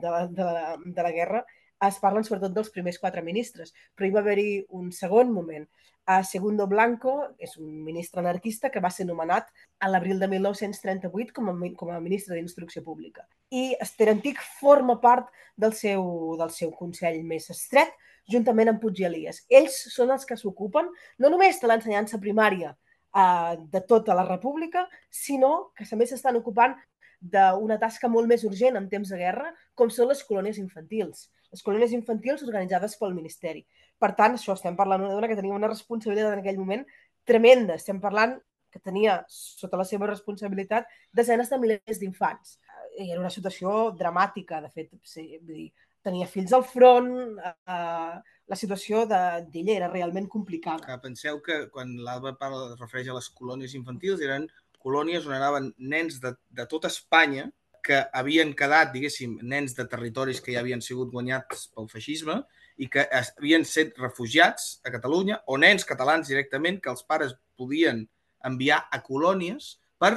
de 0.00 0.14
de 0.36 0.44
la, 0.44 0.76
de 0.84 1.02
la 1.02 1.12
guerra, 1.16 1.44
es 1.88 1.98
parlen 2.02 2.26
sobretot 2.26 2.52
dels 2.52 2.70
primers 2.74 2.98
quatre 3.00 3.22
ministres, 3.24 3.72
però 3.94 4.08
hi 4.08 4.12
va 4.14 4.20
haver-hi 4.20 4.50
un 4.76 4.90
segon 4.92 5.32
moment. 5.32 5.64
A 6.10 6.22
Segundo 6.24 6.66
Blanco 6.66 7.12
és 7.38 7.56
un 7.60 7.70
ministre 7.84 8.20
anarquista 8.20 8.70
que 8.72 8.82
va 8.82 8.90
ser 8.90 9.06
nomenat 9.06 9.48
a 9.78 9.88
l'abril 9.88 10.18
de 10.18 10.28
1938 10.28 11.32
com 11.36 11.50
a, 11.52 11.54
com 11.78 11.92
a 11.92 12.00
ministre 12.02 12.34
d'Instrucció 12.34 12.82
Pública. 12.82 13.26
I 13.50 13.76
Esther 13.80 14.10
Antic 14.10 14.40
forma 14.60 14.98
part 15.00 15.30
del 15.56 15.76
seu, 15.78 16.02
del 16.40 16.50
seu 16.56 16.72
consell 16.76 17.22
més 17.24 17.48
estret, 17.54 17.94
juntament 18.30 18.72
amb 18.72 18.80
Puig 18.82 19.00
i 19.00 19.06
Elias. 19.08 19.44
Ells 19.48 19.76
són 19.94 20.12
els 20.14 20.26
que 20.26 20.38
s'ocupen 20.38 20.90
no 21.18 21.30
només 21.32 21.60
de 21.60 21.70
l'ensenyança 21.70 22.20
primària 22.22 22.74
eh, 22.74 23.56
de 23.72 23.82
tota 23.86 24.16
la 24.18 24.26
república, 24.26 24.86
sinó 25.10 25.70
que 25.76 25.86
també 25.88 26.08
s'estan 26.10 26.38
ocupant 26.40 26.76
d'una 27.20 27.76
tasca 27.78 28.08
molt 28.08 28.28
més 28.28 28.44
urgent 28.48 28.78
en 28.78 28.88
temps 28.88 29.10
de 29.12 29.18
guerra, 29.20 29.50
com 29.80 29.90
són 29.92 30.10
les 30.12 30.20
colònies 30.28 30.60
infantils. 30.62 31.26
Les 31.50 31.64
colònies 31.66 31.96
infantils 31.96 32.44
organitzades 32.46 32.94
pel 33.00 33.16
Ministeri. 33.16 33.64
Per 34.00 34.12
tant, 34.18 34.36
això 34.36 34.54
estem 34.54 34.76
parlant 34.78 35.02
d'una 35.02 35.16
dona 35.16 35.28
que 35.30 35.38
tenia 35.38 35.56
una 35.56 35.68
responsabilitat 35.72 36.36
en 36.36 36.44
aquell 36.44 36.60
moment 36.60 36.84
tremenda. 37.26 37.74
Estem 37.80 37.98
parlant 38.00 38.36
que 38.70 38.78
tenia 38.78 39.16
sota 39.28 39.76
la 39.80 39.84
seva 39.88 40.06
responsabilitat 40.06 40.86
desenes 41.12 41.50
de 41.50 41.58
milers 41.58 41.98
d'infants. 41.98 42.58
Era 42.96 43.18
una 43.18 43.32
situació 43.34 43.90
dramàtica, 43.98 44.60
de 44.62 44.70
fet, 44.70 44.92
sí, 45.02 45.24
vull 45.42 45.56
dir, 45.64 45.68
tenia 46.06 46.28
fills 46.30 46.52
al 46.56 46.62
front, 46.64 47.10
eh, 47.42 48.14
la 48.50 48.56
situació 48.56 49.02
de- 49.10 49.42
d'ella 49.50 49.74
era 49.76 49.88
realment 49.90 50.28
complicada. 50.28 50.86
Que 50.86 50.98
penseu 51.02 51.42
que 51.42 51.68
quan 51.70 51.96
l'Alba 51.98 52.36
parla, 52.38 52.72
es 52.72 52.80
refereix 52.80 53.08
a 53.10 53.14
les 53.18 53.28
colònies 53.30 53.74
infantils, 53.74 54.20
eren 54.22 54.48
colònies 54.78 55.26
on 55.26 55.34
anaven 55.34 55.74
nens 55.78 56.20
de, 56.22 56.32
de 56.48 56.66
tota 56.66 56.88
Espanya 56.88 57.50
que 57.84 58.00
havien 58.12 58.54
quedat, 58.56 58.92
diguéssim, 58.94 59.38
nens 59.42 59.74
de 59.76 59.86
territoris 59.90 60.40
que 60.40 60.54
ja 60.54 60.62
havien 60.64 60.82
sigut 60.84 61.12
guanyats 61.12 61.68
pel 61.74 61.88
feixisme 61.90 62.40
i 62.80 62.88
que 62.88 63.06
havien 63.12 63.64
set 63.68 63.98
refugiats 64.00 64.80
a 64.84 64.92
Catalunya 64.94 65.40
o 65.46 65.58
nens 65.60 65.84
catalans 65.88 66.28
directament 66.28 66.80
que 66.80 66.92
els 66.92 67.04
pares 67.04 67.34
podien 67.56 68.06
enviar 68.44 68.84
a 68.90 69.02
colònies 69.04 69.74
per 70.00 70.14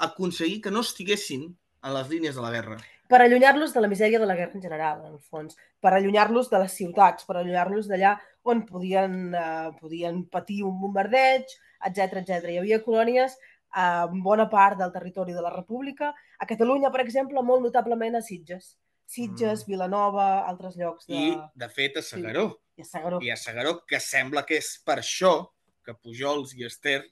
aconseguir 0.00 0.60
que 0.64 0.72
no 0.74 0.82
estiguessin 0.86 1.46
en 1.50 1.94
les 1.94 2.08
línies 2.08 2.34
de 2.34 2.42
la 2.42 2.54
guerra. 2.56 2.80
per 3.10 3.18
allunyar-los 3.24 3.72
de 3.74 3.80
la 3.82 3.88
misèria 3.90 4.20
de 4.22 4.26
la 4.26 4.36
guerra 4.38 4.54
en 4.54 4.62
general, 4.62 5.00
en 5.02 5.14
el 5.16 5.18
fons, 5.18 5.56
per 5.82 5.90
allunyar-los 5.96 6.46
de 6.50 6.60
les 6.62 6.76
ciutats, 6.78 7.24
per 7.26 7.40
allunyar-los 7.40 7.88
d'allà 7.90 8.12
on 8.46 8.62
podien, 8.68 9.34
eh, 9.34 9.70
podien 9.80 10.20
patir 10.30 10.62
un 10.62 10.76
bombardeig, 10.80 11.50
etc 11.88 12.20
etc. 12.20 12.46
Hi 12.52 12.60
havia 12.60 12.78
colònies 12.84 13.34
a 13.72 14.06
bona 14.10 14.48
part 14.50 14.78
del 14.78 14.92
territori 14.92 15.32
de 15.32 15.42
la 15.42 15.50
República. 15.50 16.14
A 16.38 16.46
Catalunya, 16.46 16.90
per 16.90 17.02
exemple, 17.04 17.42
molt 17.42 17.62
notablement 17.62 18.16
a 18.16 18.22
Sitges. 18.22 18.76
Sitges, 19.06 19.64
Mm. 19.64 19.70
Vilanova, 19.72 20.26
altres 20.46 20.76
llocs 20.76 21.06
de... 21.06 21.14
I, 21.14 21.38
de 21.54 21.68
fet, 21.68 21.96
a 21.96 22.02
Segaró. 22.02 22.44
I 22.76 22.82
a 22.82 22.84
Segaró. 22.84 23.18
I 23.22 23.30
a 23.30 23.36
Segaró, 23.36 23.72
que 23.86 24.00
sembla 24.00 24.44
que 24.46 24.58
és 24.58 24.76
per 24.86 25.00
això 25.00 25.50
que 25.84 25.94
Pujols 25.94 26.54
i 26.54 26.64
Esther 26.64 27.02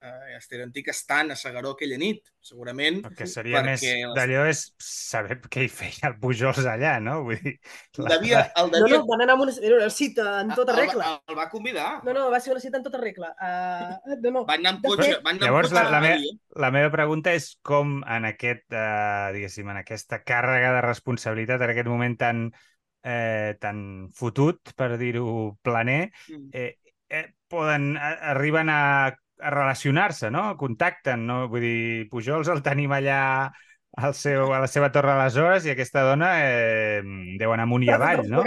eh, 0.00 0.36
Esther 0.36 0.62
Antic 0.62 0.88
estant 0.92 1.32
a 1.32 1.36
Segaró 1.36 1.72
aquella 1.74 1.96
nit, 1.98 2.28
segurament. 2.40 3.00
El 3.08 3.14
que 3.18 3.26
seria 3.26 3.62
més 3.66 3.82
d'allò 4.16 4.44
és 4.48 4.60
saber 4.78 5.38
què 5.50 5.64
hi 5.66 5.70
feia 5.72 6.10
el 6.10 6.16
Pujols 6.22 6.60
allà, 6.70 6.94
no? 7.02 7.24
Vull 7.26 7.40
dir... 7.42 7.54
la- 7.98 8.12
Devia, 8.14 8.42
el 8.62 8.70
No, 8.70 8.78
devia... 8.78 8.98
no, 8.98 9.06
van 9.10 9.24
anar 9.26 9.36
a 9.36 9.42
una, 9.42 9.54
era 9.60 9.76
una 9.80 9.90
cita 9.90 10.26
en 10.44 10.54
tota 10.54 10.72
el, 10.76 10.78
regla. 10.84 11.10
el, 11.16 11.34
el 11.34 11.38
va 11.38 11.48
convidar. 11.50 11.88
No, 12.04 12.14
no, 12.14 12.30
va 12.30 12.40
ser 12.40 12.52
una 12.54 12.60
cita 12.64 12.78
en 12.78 12.86
tota 12.86 12.98
regla. 13.02 13.34
Uh, 13.40 14.16
no, 14.22 14.30
no. 14.30 14.44
Van 14.48 14.60
anar 14.64 14.76
amb 14.76 14.86
cotxe. 14.86 15.10
fet- 15.12 15.22
Van 15.22 15.36
anar 15.36 15.42
amb 15.42 15.46
Llavors, 15.48 15.70
cotxe 15.72 15.82
la- 15.84 15.90
la 15.90 16.00
me-. 16.00 16.34
La 16.58 16.70
meva 16.74 16.90
pregunta 16.94 17.34
és 17.34 17.52
com 17.62 17.98
en 18.06 18.24
aquest, 18.32 18.64
eh, 18.72 19.30
diguéssim, 19.34 19.68
en 19.70 19.82
aquesta 19.82 20.22
càrrega 20.26 20.72
de 20.78 20.80
responsabilitat, 20.88 21.62
en 21.62 21.70
aquest 21.74 21.86
moment 21.90 22.16
tan, 22.18 22.48
eh, 23.04 23.54
tan 23.60 24.08
fotut, 24.14 24.72
per 24.76 24.96
dir-ho 24.98 25.56
planer, 25.62 26.10
Mm. 26.28 26.48
eh, 26.52 26.78
eh, 27.08 27.26
poden, 27.48 27.96
a, 27.96 28.10
arriben 28.34 28.68
a, 28.68 29.16
a 29.40 29.50
relacionar-se, 29.54 30.30
no? 30.30 30.56
Contacten, 30.60 31.26
no? 31.26 31.48
Vull 31.48 31.60
dir, 31.64 31.80
Pujols 32.10 32.48
el 32.52 32.62
tenim 32.62 32.92
allà 32.92 33.18
al 33.98 34.12
seu, 34.14 34.52
a 34.54 34.58
la 34.62 34.66
seva 34.70 34.90
torre 34.94 35.10
aleshores 35.10 35.64
i 35.66 35.72
aquesta 35.72 36.02
dona 36.06 36.28
eh, 36.44 37.00
deu 37.40 37.50
anar 37.54 37.64
amunt 37.66 37.82
i 37.86 37.88
avall, 37.90 38.20
no? 38.30 38.42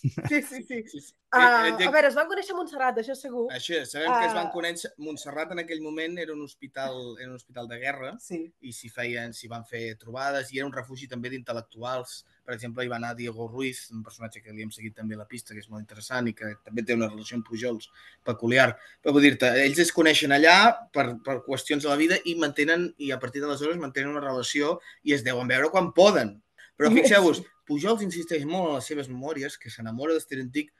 Sí, 0.00 0.40
sí, 0.40 0.62
sí. 0.62 0.82
Sí, 0.88 1.00
sí. 1.00 1.10
Uh, 1.34 1.74
a 1.74 1.90
veure, 1.90 2.06
es 2.08 2.14
van 2.14 2.28
conèixer 2.30 2.54
a 2.54 2.56
Montserrat, 2.56 3.00
això 3.02 3.16
segur. 3.18 3.48
Això, 3.52 3.80
sabem 3.90 4.06
que 4.12 4.28
es 4.28 4.36
van 4.36 4.46
Ah. 4.46 4.52
conèixer... 4.54 4.92
Montserrat 5.02 5.50
en 5.52 5.58
aquell 5.64 5.82
moment 5.82 6.16
era 6.22 6.32
un 6.32 6.44
hospital, 6.46 7.16
era 7.18 7.28
un 7.28 7.34
hospital 7.34 7.66
de 7.68 7.80
guerra 7.82 8.12
Sí. 8.22 8.44
i 8.62 8.72
s'hi 8.72 8.88
feien, 8.88 9.34
s'hi 9.34 9.50
van 9.50 9.66
fer 9.66 9.96
trobades 9.98 10.52
i 10.54 10.60
era 10.62 10.68
un 10.70 10.72
refugi 10.72 11.08
també 11.10 11.28
d'intel·lectuals. 11.34 12.22
Per 12.44 12.52
exemple, 12.54 12.84
hi 12.84 12.90
va 12.92 12.98
anar 13.00 13.14
Diego 13.16 13.46
Ruiz, 13.48 13.86
un 13.94 14.02
personatge 14.04 14.42
que 14.44 14.52
li 14.52 14.64
hem 14.64 14.70
seguit 14.74 14.94
també 14.96 15.16
la 15.16 15.24
pista, 15.28 15.54
que 15.54 15.62
és 15.62 15.70
molt 15.72 15.80
interessant 15.80 16.28
i 16.28 16.34
que 16.36 16.50
també 16.64 16.84
té 16.84 16.96
una 16.96 17.08
relació 17.08 17.38
amb 17.38 17.46
Pujols 17.48 17.88
peculiar. 18.26 18.68
Però 19.00 19.14
vull 19.16 19.24
dir-te, 19.24 19.48
ells 19.64 19.80
es 19.86 19.92
coneixen 19.96 20.34
allà 20.36 20.56
per, 20.92 21.06
per 21.24 21.38
qüestions 21.46 21.86
de 21.86 21.90
la 21.92 21.96
vida 22.00 22.20
i 22.28 22.36
mantenen, 22.40 22.90
i 23.00 23.10
a 23.14 23.20
partir 23.22 23.40
d'aleshores 23.40 23.80
mantenen 23.80 24.12
una 24.12 24.24
relació 24.24 24.78
i 25.02 25.16
es 25.16 25.24
deuen 25.24 25.48
veure 25.48 25.72
quan 25.72 25.92
poden. 25.96 26.36
Però 26.76 26.92
fixeu-vos, 26.92 27.44
Pujols 27.64 28.02
insisteix 28.04 28.44
molt 28.44 28.68
en 28.68 28.78
les 28.78 28.88
seves 28.92 29.08
memòries, 29.08 29.56
que 29.56 29.72
s'enamora 29.72 30.12
d'Ester 30.12 30.42
Antic 30.42 30.74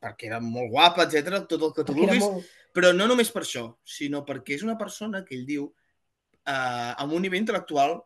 perquè 0.00 0.28
era 0.30 0.40
molt 0.40 0.70
guapa, 0.70 1.06
etc 1.06 1.44
tot 1.50 1.66
el 1.66 1.72
que 1.76 1.84
tu 1.86 1.96
vulguis, 1.96 2.22
molt... 2.22 2.48
però 2.74 2.92
no 2.94 3.08
només 3.10 3.32
per 3.34 3.42
això, 3.42 3.66
sinó 3.84 4.22
perquè 4.26 4.56
és 4.56 4.64
una 4.66 4.78
persona 4.80 5.24
que 5.26 5.34
ell 5.36 5.46
diu 5.48 5.66
eh, 6.46 6.92
amb 7.02 7.12
un 7.12 7.24
nivell 7.24 7.42
intel·lectual 7.42 7.98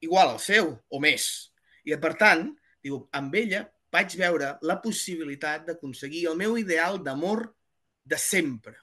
igual 0.00 0.32
al 0.32 0.40
seu, 0.40 0.72
o 0.88 1.00
més. 1.02 1.49
I, 1.84 1.96
per 1.96 2.14
tant, 2.20 2.50
diu, 2.82 3.08
amb 3.12 3.34
ella 3.34 3.64
vaig 3.92 4.14
veure 4.16 4.58
la 4.62 4.80
possibilitat 4.82 5.66
d'aconseguir 5.66 6.26
el 6.30 6.36
meu 6.36 6.56
ideal 6.58 7.02
d'amor 7.02 7.54
de 8.04 8.16
sempre. 8.18 8.76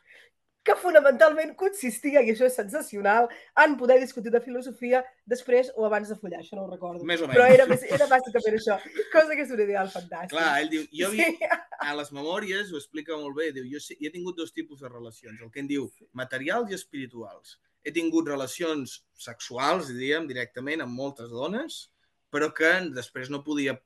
que 0.68 0.76
fonamentalment 0.76 1.54
consistia, 1.56 2.20
i 2.22 2.34
això 2.34 2.44
és 2.44 2.54
sensacional, 2.60 3.30
en 3.64 3.78
poder 3.80 4.02
discutir 4.02 4.30
de 4.34 4.42
filosofia 4.44 5.00
després 5.26 5.70
o 5.80 5.86
abans 5.88 6.10
de 6.10 6.16
follar, 6.20 6.42
això 6.42 6.58
no 6.58 6.66
ho 6.66 6.70
recordo. 6.70 7.06
Més 7.08 7.22
o 7.22 7.28
Però 7.32 7.46
menys. 7.46 7.54
era, 7.56 7.66
més- 7.70 7.86
era 7.88 8.06
bàsicament 8.12 8.58
això, 8.58 8.76
cosa 9.14 9.34
que 9.38 9.44
és 9.46 9.50
un 9.56 9.62
ideal 9.64 9.88
fantàstic. 9.88 10.34
Clar, 10.36 10.60
ell 10.60 10.68
diu, 10.70 10.84
jo 10.92 11.10
vi, 11.12 11.24
Sí. 11.24 11.38
a 11.80 11.96
les 11.96 12.12
memòries 12.12 12.74
ho 12.74 12.76
explica 12.76 13.16
molt 13.16 13.38
bé, 13.38 13.54
diu, 13.54 13.64
jo, 13.64 13.80
sé- 13.80 13.96
jo 13.96 14.10
he 14.10 14.12
tingut 14.12 14.36
dos 14.36 14.52
tipus 14.52 14.82
de 14.82 14.90
relacions, 14.90 15.40
el 15.42 15.50
que 15.50 15.62
en 15.62 15.68
diu 15.68 15.90
materials 16.12 16.70
i 16.70 16.74
espirituals. 16.74 17.62
He 17.86 17.94
tingut 17.94 18.28
relacions 18.28 19.06
sexuals, 19.16 19.88
diríem, 19.88 20.28
directament 20.28 20.82
amb 20.82 20.92
moltes 20.92 21.30
dones, 21.30 21.90
però 22.34 22.52
que 22.56 22.72
després 22.96 23.32
no 23.34 23.44
podia 23.46 23.78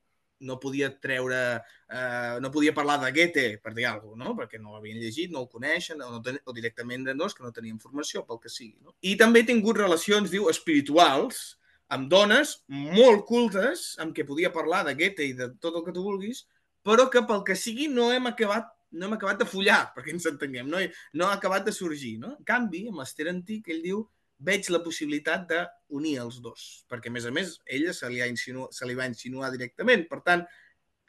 no 0.42 0.58
podia 0.58 0.88
treure, 1.00 1.62
eh, 1.88 2.38
no 2.42 2.50
podia 2.50 2.74
parlar 2.74 2.98
de 3.00 3.12
Goethe, 3.14 3.44
per 3.62 3.72
dir 3.74 3.86
alguna 3.86 4.24
cosa, 4.24 4.28
no? 4.28 4.36
perquè 4.38 4.60
no 4.60 4.74
l'havien 4.74 4.98
llegit, 4.98 5.30
no 5.30 5.44
el 5.44 5.48
coneixen, 5.48 6.02
o, 6.02 6.10
no 6.16 6.20
ten, 6.24 6.40
o 6.44 6.54
directament 6.56 7.06
de 7.06 7.14
dos 7.14 7.34
que 7.34 7.44
no 7.44 7.52
tenien 7.54 7.78
formació, 7.78 8.24
pel 8.26 8.40
que 8.42 8.50
sigui. 8.50 8.76
No? 8.82 8.96
I 9.06 9.14
també 9.20 9.42
he 9.42 9.48
tingut 9.48 9.78
relacions, 9.78 10.30
diu, 10.34 10.48
espirituals, 10.50 11.56
amb 11.92 12.08
dones 12.10 12.56
molt 12.66 13.26
cultes, 13.28 13.92
amb 14.02 14.16
què 14.16 14.26
podia 14.26 14.52
parlar 14.52 14.82
de 14.88 14.96
Goethe 14.98 15.28
i 15.28 15.36
de 15.38 15.52
tot 15.62 15.76
el 15.76 15.86
que 15.86 15.94
tu 15.94 16.04
vulguis, 16.04 16.46
però 16.82 17.06
que 17.12 17.22
pel 17.28 17.44
que 17.46 17.56
sigui 17.58 17.86
no 17.86 18.10
hem 18.12 18.30
acabat 18.32 18.70
no 18.92 19.06
hem 19.06 19.14
acabat 19.16 19.38
de 19.40 19.46
follar, 19.48 19.86
perquè 19.94 20.12
ens 20.12 20.26
entenguem, 20.28 20.66
no, 20.68 20.76
no 21.16 21.24
ha 21.24 21.36
acabat 21.38 21.64
de 21.64 21.72
sorgir. 21.72 22.18
No? 22.20 22.34
En 22.36 22.44
canvi, 22.44 22.82
amb 22.90 23.00
l'Ester 23.00 23.24
Antic, 23.30 23.70
ell 23.72 23.80
diu 23.80 24.02
veig 24.42 24.68
la 24.74 24.82
possibilitat 24.82 25.46
d'unir 25.48 26.16
els 26.24 26.40
dos, 26.44 26.84
perquè, 26.90 27.10
a 27.10 27.14
més 27.14 27.26
a 27.28 27.32
més, 27.34 27.56
ella 27.66 27.94
se 27.96 28.10
li, 28.10 28.20
ha 28.22 28.28
insinu... 28.30 28.68
se 28.74 28.88
li 28.88 28.98
va 28.98 29.08
insinuar 29.10 29.52
directament. 29.54 30.04
Per 30.10 30.20
tant, 30.26 30.44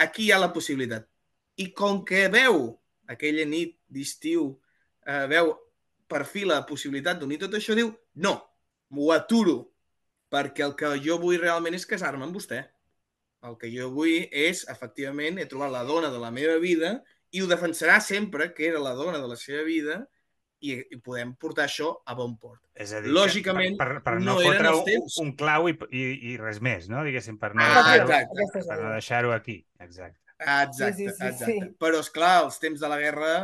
aquí 0.02 0.28
hi 0.28 0.32
ha 0.34 0.42
la 0.42 0.54
possibilitat. 0.54 1.08
I 1.58 1.70
com 1.78 2.02
que 2.06 2.28
veu 2.34 2.66
aquella 3.10 3.46
nit 3.50 3.76
d'estiu, 3.92 4.52
eh, 5.06 5.26
veu 5.32 5.54
per 6.10 6.24
fi 6.30 6.46
la 6.46 6.62
possibilitat 6.70 7.20
d'unir 7.20 7.40
tot 7.42 7.58
això, 7.58 7.76
diu, 7.78 7.92
no, 8.22 8.38
m'ho 8.94 9.10
aturo, 9.16 9.58
perquè 10.34 10.66
el 10.66 10.78
que 10.78 10.94
jo 11.06 11.20
vull 11.22 11.42
realment 11.42 11.78
és 11.78 11.88
casar-me 11.90 12.26
amb 12.26 12.38
vostè. 12.38 12.64
El 13.44 13.58
que 13.60 13.70
jo 13.74 13.90
vull 13.94 14.30
és, 14.30 14.64
efectivament, 14.72 15.40
he 15.40 15.50
trobat 15.50 15.74
la 15.74 15.84
dona 15.88 16.10
de 16.14 16.22
la 16.22 16.32
meva 16.32 16.56
vida 16.62 16.96
i 17.34 17.42
ho 17.42 17.50
defensarà 17.50 18.00
sempre 18.02 18.52
que 18.56 18.70
era 18.70 18.82
la 18.82 18.94
dona 18.98 19.20
de 19.20 19.30
la 19.30 19.38
seva 19.40 19.66
vida 19.68 20.04
i, 20.64 20.76
i 20.96 21.00
podem 21.04 21.34
portar 21.40 21.68
això 21.68 21.90
a 22.08 22.16
bon 22.18 22.36
port. 22.40 22.62
És 22.74 22.94
a 22.96 23.02
dir, 23.04 23.12
Lògicament, 23.14 23.76
per, 23.80 23.90
per, 23.98 24.04
per 24.06 24.14
no, 24.20 24.34
no 24.34 24.36
eren 24.42 24.54
fotre 24.54 24.70
els 24.72 24.80
un, 24.80 24.86
temps. 24.90 25.18
un 25.24 25.32
clau 25.40 25.68
i, 25.70 25.76
i, 25.92 26.04
i 26.32 26.36
res 26.42 26.62
més, 26.64 26.88
no? 26.92 27.04
Diguéssim, 27.06 27.38
per 27.42 27.52
no 27.54 27.66
Ah, 27.66 27.84
deixar-ho 28.00 28.82
no 28.82 28.94
deixar 28.96 29.24
aquí. 29.36 29.60
Exacte. 29.84 30.20
Exacte, 30.44 30.96
Sí, 30.98 31.04
sí, 31.04 31.10
sí, 31.10 31.28
exacte. 31.28 31.46
sí. 31.46 31.60
Però, 31.80 32.00
és 32.04 32.10
clar 32.16 32.34
els 32.46 32.58
temps 32.64 32.82
de 32.82 32.90
la 32.92 33.00
guerra 33.00 33.36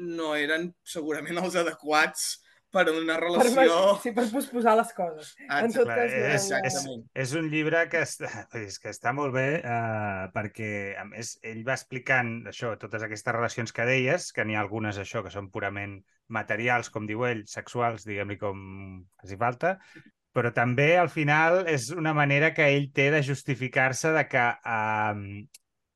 no 0.00 0.34
eren 0.38 0.70
segurament 0.86 1.40
els 1.42 1.56
adequats 1.60 2.30
per 2.70 2.84
una 2.92 3.16
Per, 3.18 3.30
relació... 3.46 3.78
sí, 4.02 4.12
per 4.16 4.26
posposar 4.30 4.76
les 4.78 4.92
coses. 4.96 5.32
En 5.46 5.72
tot 5.74 5.88
Exacte. 5.88 5.96
cas, 5.96 6.12
és, 6.12 6.20
no, 6.20 6.30
és, 6.30 6.44
Exactament. 6.60 7.02
és 7.24 7.34
un 7.40 7.48
llibre 7.52 7.82
que 7.90 8.04
està, 8.06 8.30
és 8.60 8.78
que 8.82 8.92
està 8.94 9.14
molt 9.16 9.34
bé 9.34 9.48
eh, 9.58 10.28
perquè, 10.34 10.70
a 11.00 11.04
més, 11.08 11.34
ell 11.46 11.64
va 11.66 11.74
explicant 11.78 12.36
això, 12.52 12.76
totes 12.80 13.06
aquestes 13.06 13.36
relacions 13.36 13.74
que 13.74 13.88
deies, 13.88 14.30
que 14.36 14.46
n'hi 14.46 14.58
ha 14.58 14.62
algunes, 14.62 15.00
això, 15.02 15.24
que 15.26 15.34
són 15.34 15.50
purament 15.50 15.98
materials, 16.30 16.92
com 16.94 17.10
diu 17.10 17.26
ell, 17.26 17.42
sexuals, 17.50 18.06
diguem-li 18.06 18.38
com 18.38 18.62
faci 19.20 19.38
falta, 19.40 19.74
però 20.30 20.52
també, 20.54 20.92
al 20.98 21.10
final, 21.10 21.64
és 21.68 21.90
una 21.90 22.14
manera 22.14 22.52
que 22.54 22.68
ell 22.70 22.90
té 22.94 23.10
de 23.10 23.22
justificar-se 23.26 24.14
de 24.14 24.26
que 24.30 24.46
eh, 24.46 25.44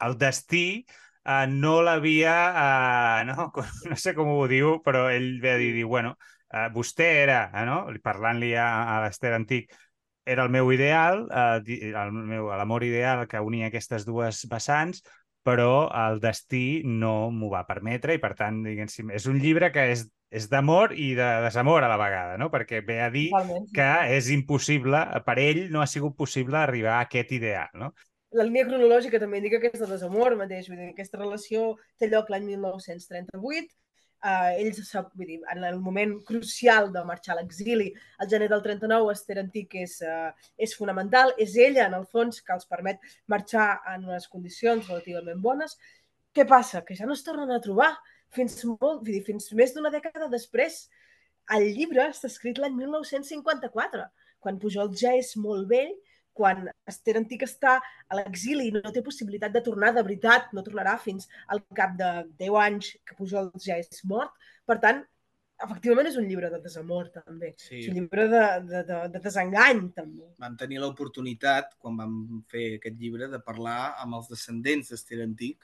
el 0.08 0.18
destí 0.18 0.66
eh, 0.82 1.46
no 1.48 1.80
l'havia... 1.82 2.34
Eh, 2.64 3.24
no? 3.30 3.52
no 3.90 3.98
sé 4.00 4.14
com 4.18 4.34
ho 4.34 4.46
diu, 4.50 4.80
però 4.84 5.06
ell 5.12 5.36
ve 5.42 5.54
a 5.54 5.60
dir, 5.60 5.72
diu, 5.78 5.88
bueno, 5.92 6.16
eh, 6.54 6.68
vostè 6.74 7.10
era, 7.24 7.40
eh, 7.50 7.64
no? 7.66 7.82
parlant-li 8.04 8.54
a, 8.54 8.68
a 8.94 9.00
l'Ester 9.04 9.34
Antic, 9.34 9.74
era 10.24 10.46
el 10.46 10.52
meu 10.54 10.70
ideal, 10.72 11.26
eh, 11.28 11.60
di- 11.66 11.80
el 11.92 12.12
meu 12.14 12.48
l'amor 12.54 12.86
ideal 12.86 13.26
que 13.28 13.42
unia 13.44 13.68
aquestes 13.68 14.06
dues 14.08 14.44
vessants, 14.50 15.02
però 15.44 15.90
el 16.06 16.22
destí 16.22 16.80
no 16.88 17.30
m'ho 17.30 17.50
va 17.52 17.66
permetre 17.68 18.14
i, 18.16 18.20
per 18.22 18.32
tant, 18.38 18.62
diguéssim, 18.64 19.10
és 19.12 19.26
un 19.28 19.36
llibre 19.42 19.68
que 19.74 19.90
és, 19.92 20.06
és 20.34 20.48
d'amor 20.48 20.94
i 20.96 21.10
de 21.18 21.26
desamor 21.44 21.84
a 21.84 21.90
la 21.92 21.98
vegada, 22.00 22.38
no? 22.40 22.48
perquè 22.50 22.80
ve 22.86 22.96
a 23.04 23.10
dir 23.12 23.28
totalment, 23.28 23.68
que 23.76 23.90
és 24.16 24.30
impossible, 24.32 25.04
per 25.26 25.36
ell 25.42 25.66
no 25.74 25.84
ha 25.84 25.86
sigut 25.90 26.16
possible 26.16 26.56
arribar 26.62 26.96
a 26.96 27.04
aquest 27.04 27.36
ideal, 27.36 27.68
no? 27.76 27.92
La 28.34 28.42
línia 28.42 28.64
cronològica 28.66 29.20
també 29.22 29.38
indica 29.38 29.60
que 29.62 29.68
és 29.70 29.78
de 29.78 29.86
desamor 29.86 30.34
mateix, 30.34 30.66
vull 30.66 30.80
dir, 30.80 30.88
aquesta 30.90 31.20
relació 31.20 31.74
té 32.00 32.08
lloc 32.10 32.32
l'any 32.32 32.48
1938, 32.48 33.68
eh, 34.24 34.62
ells, 34.62 34.92
vull 35.14 35.28
dir, 35.28 35.40
en 35.52 35.64
el 35.68 35.78
moment 35.80 36.14
crucial 36.28 36.90
de 36.92 37.02
marxar 37.04 37.34
a 37.34 37.40
l'exili, 37.40 37.90
el 38.20 38.30
gener 38.30 38.48
del 38.52 38.62
39, 38.64 39.12
Esther 39.12 39.38
Antic 39.42 39.76
és, 39.82 39.98
eh, 40.02 40.30
és 40.66 40.74
fonamental, 40.78 41.34
és 41.38 41.56
ella, 41.56 41.86
en 41.86 41.98
el 42.00 42.06
fons, 42.06 42.40
que 42.40 42.56
els 42.56 42.66
permet 42.70 43.04
marxar 43.28 43.68
en 43.94 44.08
unes 44.08 44.28
condicions 44.32 44.88
relativament 44.88 45.42
bones. 45.44 45.78
Què 46.34 46.46
passa? 46.48 46.82
Que 46.84 46.96
ja 46.98 47.06
no 47.06 47.14
es 47.14 47.24
tornen 47.26 47.52
a 47.52 47.60
trobar 47.62 47.92
fins, 48.34 48.58
molt, 48.66 49.02
vull 49.04 49.12
dir, 49.12 49.22
fins 49.26 49.52
més 49.52 49.74
d'una 49.74 49.92
dècada 49.94 50.30
després. 50.32 50.88
El 51.54 51.68
llibre 51.76 52.08
està 52.08 52.30
escrit 52.30 52.58
l'any 52.58 52.74
1954, 52.80 54.08
quan 54.40 54.58
Pujol 54.60 54.92
ja 54.96 55.12
és 55.16 55.34
molt 55.40 55.68
vell, 55.68 55.92
quan 56.34 56.68
Esther 56.90 57.16
Antic 57.20 57.46
està 57.46 57.78
a 57.80 58.18
l'exili 58.18 58.68
i 58.68 58.74
no 58.74 58.92
té 58.92 59.02
possibilitat 59.06 59.54
de 59.54 59.62
tornar 59.64 59.94
de 59.94 60.02
veritat, 60.02 60.50
no 60.52 60.64
tornarà 60.66 60.96
fins 61.00 61.28
al 61.48 61.62
cap 61.78 61.96
de 61.98 62.10
10 62.42 62.60
anys 62.66 62.94
que 63.06 63.16
Pujol 63.18 63.52
ja 63.62 63.78
és 63.80 64.02
mort. 64.10 64.34
Per 64.66 64.76
tant, 64.82 65.02
efectivament 65.64 66.08
és 66.10 66.16
un 66.20 66.26
llibre 66.28 66.50
de 66.52 66.60
desamor, 66.64 67.10
també. 67.14 67.52
Sí. 67.60 67.78
És 67.82 67.90
un 67.92 68.00
llibre 68.00 68.26
de, 68.32 68.42
de, 68.70 68.82
de, 68.88 68.98
de 69.14 69.20
desengany, 69.26 69.84
també. 69.96 70.26
vam 70.42 70.56
tenir 70.60 70.80
l'oportunitat, 70.82 71.76
quan 71.78 72.00
vam 72.00 72.16
fer 72.50 72.66
aquest 72.80 72.98
llibre, 73.00 73.30
de 73.32 73.40
parlar 73.44 73.94
amb 74.02 74.18
els 74.18 74.32
descendents 74.32 74.90
d'Ester 74.90 75.22
Antic 75.24 75.62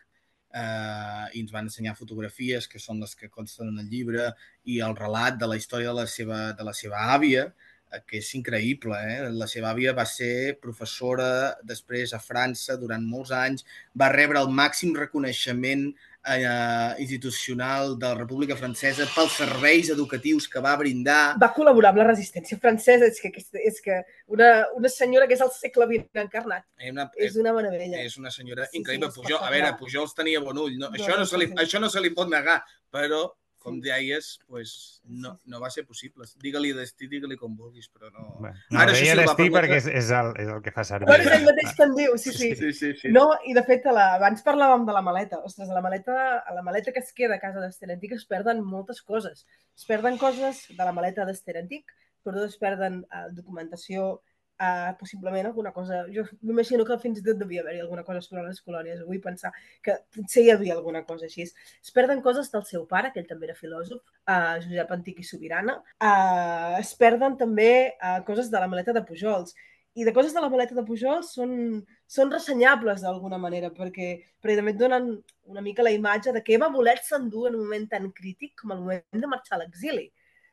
eh, 0.55 1.27
i 1.35 1.43
ens 1.43 1.53
van 1.55 1.67
ensenyar 1.69 1.97
fotografies 1.99 2.71
que 2.71 2.83
són 2.83 3.03
les 3.03 3.17
que 3.19 3.33
consten 3.33 3.73
en 3.73 3.83
el 3.83 3.91
llibre 3.91 4.31
i 4.71 4.81
el 4.87 4.97
relat 4.99 5.41
de 5.41 5.51
la 5.51 5.59
història 5.59 5.91
de 5.91 6.01
la 6.03 6.07
seva, 6.11 6.41
de 6.57 6.67
la 6.67 6.77
seva 6.77 7.11
àvia, 7.17 7.49
eh, 7.51 7.70
que 8.07 8.19
és 8.21 8.29
increïble. 8.39 8.95
Eh? 8.95 9.31
La 9.35 9.49
seva 9.51 9.73
àvia 9.75 9.93
va 9.97 10.05
ser 10.07 10.59
professora 10.63 11.57
després 11.67 12.13
a 12.15 12.21
França 12.23 12.77
durant 12.79 13.03
molts 13.03 13.33
anys, 13.35 13.65
va 13.99 14.13
rebre 14.13 14.39
el 14.41 14.49
màxim 14.55 14.95
reconeixement 14.97 15.89
eh, 16.27 16.95
institucional 17.03 17.97
de 17.99 18.07
la 18.07 18.15
República 18.15 18.57
Francesa 18.57 19.07
pels 19.15 19.33
serveis 19.41 19.91
educatius 19.91 20.47
que 20.53 20.61
va 20.63 20.77
brindar. 20.77 21.35
Va 21.41 21.51
col·laborar 21.57 21.91
amb 21.95 22.03
la 22.03 22.07
resistència 22.11 22.59
francesa. 22.61 23.09
És 23.11 23.21
que, 23.23 23.33
és, 23.35 23.49
és 23.73 23.81
que 23.85 24.01
una, 24.31 24.51
una 24.77 24.89
senyora 24.93 25.27
que 25.27 25.35
és 25.39 25.43
al 25.45 25.53
segle 25.57 25.89
XX 25.91 26.23
encarnat. 26.27 26.67
És 26.79 26.93
una, 26.95 27.09
És 27.17 27.37
una 27.41 27.55
meravella. 27.57 28.03
és 28.05 28.17
una 28.21 28.31
senyora 28.31 28.67
Sí, 28.69 28.77
sí, 28.77 28.83
increïble. 28.85 29.11
Pujol, 29.17 29.41
a 29.43 29.51
veure, 29.51 29.75
Pujols 29.81 30.15
tenia 30.15 30.41
bon 30.45 30.59
ull. 30.59 30.77
No, 30.79 30.91
No, 30.91 30.97
això, 30.99 31.17
no 31.19 31.27
se 31.27 31.39
li, 31.41 31.47
sí. 31.51 31.59
això 31.59 31.81
no 31.81 31.89
se 31.91 32.01
li 32.01 32.11
pot 32.15 32.29
negar, 32.31 32.61
però, 32.93 33.25
com 33.61 33.77
deies, 33.85 34.39
pues, 34.49 34.71
no, 35.05 35.35
no 35.45 35.59
va 35.61 35.69
ser 35.71 35.83
possible. 35.85 36.25
Digue-li 36.41 36.71
destí, 36.73 37.07
digue-li 37.13 37.37
com 37.37 37.53
vulguis, 37.59 37.91
però 37.93 38.09
no... 38.15 38.25
Bé, 38.41 38.55
No, 38.73 38.81
Ara, 38.81 38.95
deia 38.97 39.13
sí, 39.13 39.19
destí 39.21 39.47
permetre- 39.51 39.53
perquè 39.59 39.77
és, 39.83 39.89
és, 40.01 40.11
el, 40.17 40.31
és 40.41 40.49
el 40.49 40.63
que 40.65 40.73
fa 40.73 40.85
servir. 40.89 41.11
Però 41.11 41.27
és 41.27 41.35
el 41.37 41.45
mateix 41.45 41.75
que 41.77 41.85
en 41.85 41.93
diu, 41.99 42.17
sí, 42.23 42.33
sí. 42.33 42.51
Sí, 42.57 42.73
sí, 42.79 42.93
sí. 43.03 43.13
No, 43.13 43.27
i 43.45 43.53
de 43.57 43.63
fet, 43.69 43.85
la, 43.93 44.07
abans 44.17 44.41
parlàvem 44.47 44.87
de 44.89 44.97
la 44.97 45.03
maleta. 45.05 45.43
Ostres, 45.45 45.69
a 45.69 45.77
la 45.77 45.85
maleta, 45.85 46.17
a 46.41 46.57
la 46.57 46.65
maleta 46.65 46.95
que 46.97 47.05
es 47.05 47.13
queda 47.13 47.37
a 47.37 47.43
casa 47.45 47.61
d'Ester 47.61 47.91
Antic 47.93 48.17
es 48.17 48.25
perden 48.25 48.65
moltes 48.65 49.03
coses. 49.05 49.45
Es 49.77 49.85
perden 49.85 50.17
coses 50.19 50.65
de 50.73 50.81
la 50.83 50.93
maleta 50.97 51.29
d'Ester 51.29 51.59
Antic, 51.61 51.93
però 52.25 52.43
es 52.49 52.57
perden 52.61 53.03
eh, 53.13 53.27
documentació, 53.37 54.23
eh, 54.61 54.95
possiblement 54.99 55.47
alguna 55.47 55.73
cosa... 55.73 56.05
Jo 56.15 56.25
m'imagino 56.43 56.85
que 56.85 56.99
fins 57.03 57.21
i 57.21 57.25
tot 57.25 57.39
devia 57.41 57.63
haver-hi 57.65 57.81
alguna 57.81 58.05
cosa 58.05 58.21
sobre 58.25 58.45
les 58.47 58.61
colònies. 58.67 59.01
Vull 59.09 59.23
pensar 59.25 59.53
que 59.85 59.97
potser 60.17 60.45
hi 60.45 60.53
havia 60.55 60.77
alguna 60.77 61.03
cosa 61.09 61.27
així. 61.29 61.49
Es 61.49 61.95
perden 61.97 62.21
coses 62.27 62.53
del 62.53 62.67
seu 62.69 62.87
pare, 62.91 63.13
que 63.15 63.23
ell 63.23 63.31
també 63.31 63.49
era 63.49 63.57
filòsof, 63.59 64.03
eh, 64.29 64.61
Josep 64.67 64.95
Antic 64.99 65.25
i 65.25 65.27
Sobirana. 65.27 65.81
Eh, 65.97 66.79
es 66.83 66.95
perden 67.01 67.39
també 67.41 67.73
eh, 67.89 68.21
coses 68.29 68.53
de 68.53 68.61
la 68.63 68.71
maleta 68.71 68.97
de 68.97 69.05
Pujols. 69.09 69.57
I 69.99 70.05
de 70.07 70.13
coses 70.15 70.33
de 70.37 70.41
la 70.45 70.49
maleta 70.53 70.77
de 70.77 70.85
Pujols 70.87 71.33
són, 71.35 71.81
són 72.07 72.31
ressenyables 72.31 73.03
d'alguna 73.03 73.41
manera, 73.43 73.73
perquè, 73.75 74.13
perquè 74.39 74.61
també 74.61 74.77
et 74.77 74.79
donen 74.79 75.09
una 75.51 75.65
mica 75.65 75.83
la 75.83 75.91
imatge 75.91 76.31
de 76.37 76.45
què 76.47 76.61
va 76.63 76.71
voler-se 76.71 77.17
endur 77.17 77.49
en 77.49 77.57
un 77.59 77.65
moment 77.65 77.89
tan 77.91 78.07
crític 78.15 78.55
com 78.61 78.77
el 78.77 78.85
moment 78.85 79.25
de 79.25 79.31
marxar 79.33 79.59
a 79.59 79.65
l'exili. 79.65 80.07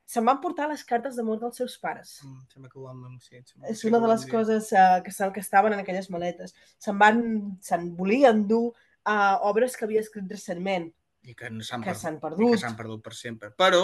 Se'n 0.08 0.24
van 0.24 0.40
portar 0.40 0.70
les 0.72 0.86
cartes 0.88 1.18
d'amor 1.20 1.40
dels 1.42 1.58
seus 1.60 1.74
pares. 1.84 2.14
Mm, 2.24 2.46
Sembla 2.54 2.70
que 2.72 2.80
ho. 2.80 2.88
Sí, 3.20 3.42
sembla- 3.44 3.70
És 3.74 3.80
sí 3.82 3.88
una 3.90 4.00
de 4.00 4.08
les 4.08 4.24
dir. 4.26 4.32
coses 4.32 4.72
uh, 4.72 5.02
que, 5.04 5.12
se- 5.12 5.32
que 5.36 5.42
estaven 5.44 5.74
en 5.76 5.80
aquelles 5.84 6.10
maletes. 6.10 6.56
Se'n 6.80 6.98
van, 6.98 7.22
se'n 7.60 7.90
volien 7.98 8.46
dur 8.48 8.72
a 9.04 9.38
obres 9.50 9.76
que 9.76 9.84
havia 9.86 10.00
escrit 10.00 10.30
recentment, 10.32 10.94
I 11.28 11.34
que 11.36 11.50
no 11.50 11.62
s'han 11.64 11.84
perdut. 11.84 12.00
s'han 12.02 12.16
i 12.16 12.20
perdut. 12.24 12.52
que 12.54 12.58
s'han 12.62 12.78
perdut 12.78 13.04
per 13.04 13.14
sempre. 13.14 13.50
Però, 13.52 13.82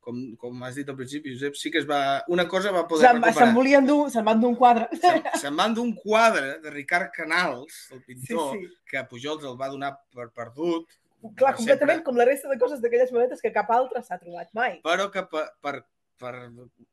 com, 0.00 0.18
com 0.36 0.62
has 0.66 0.74
dit 0.74 0.88
al 0.88 0.96
principi, 0.96 1.30
Josep, 1.36 1.54
sí 1.54 1.70
que 1.70 1.78
es 1.78 1.86
va... 1.88 2.24
Una 2.28 2.48
cosa 2.48 2.72
va 2.74 2.88
poder 2.88 3.06
Se'n 3.06 3.20
se'n 3.20 3.22
recuperar. 3.28 3.54
volien 3.54 3.86
dur, 3.86 4.10
se'n 4.10 4.24
van 4.26 4.40
dur 4.40 4.48
un 4.50 4.56
quadre. 4.56 4.88
Se'n 4.98 5.22
se'n 5.38 5.54
van 5.56 5.74
d'un 5.76 5.92
quadre 5.94 6.58
de 6.58 6.70
Ricard 6.74 7.12
Canals, 7.14 7.92
el 7.92 8.00
Sí, 8.00 8.04
pintor, 8.08 8.56
sí. 8.58 8.66
que 8.90 9.04
Pujols 9.04 9.44
el 9.44 9.54
va 9.60 9.68
donar 9.70 9.92
per 10.10 10.30
perdut, 10.34 10.88
Clar, 11.20 11.54
completament 11.56 12.00
sempre, 12.00 12.06
com 12.08 12.18
la 12.18 12.26
resta 12.28 12.48
de 12.48 12.58
coses 12.60 12.80
d'aquelles 12.82 13.12
maletes 13.12 13.42
que 13.44 13.52
cap 13.54 13.70
altre 13.74 14.02
s'ha 14.02 14.20
trobat 14.20 14.52
mai. 14.56 14.78
però 14.84 15.10
que 15.12 15.24
per, 15.28 15.46
per, 15.60 15.74
per 16.20 16.34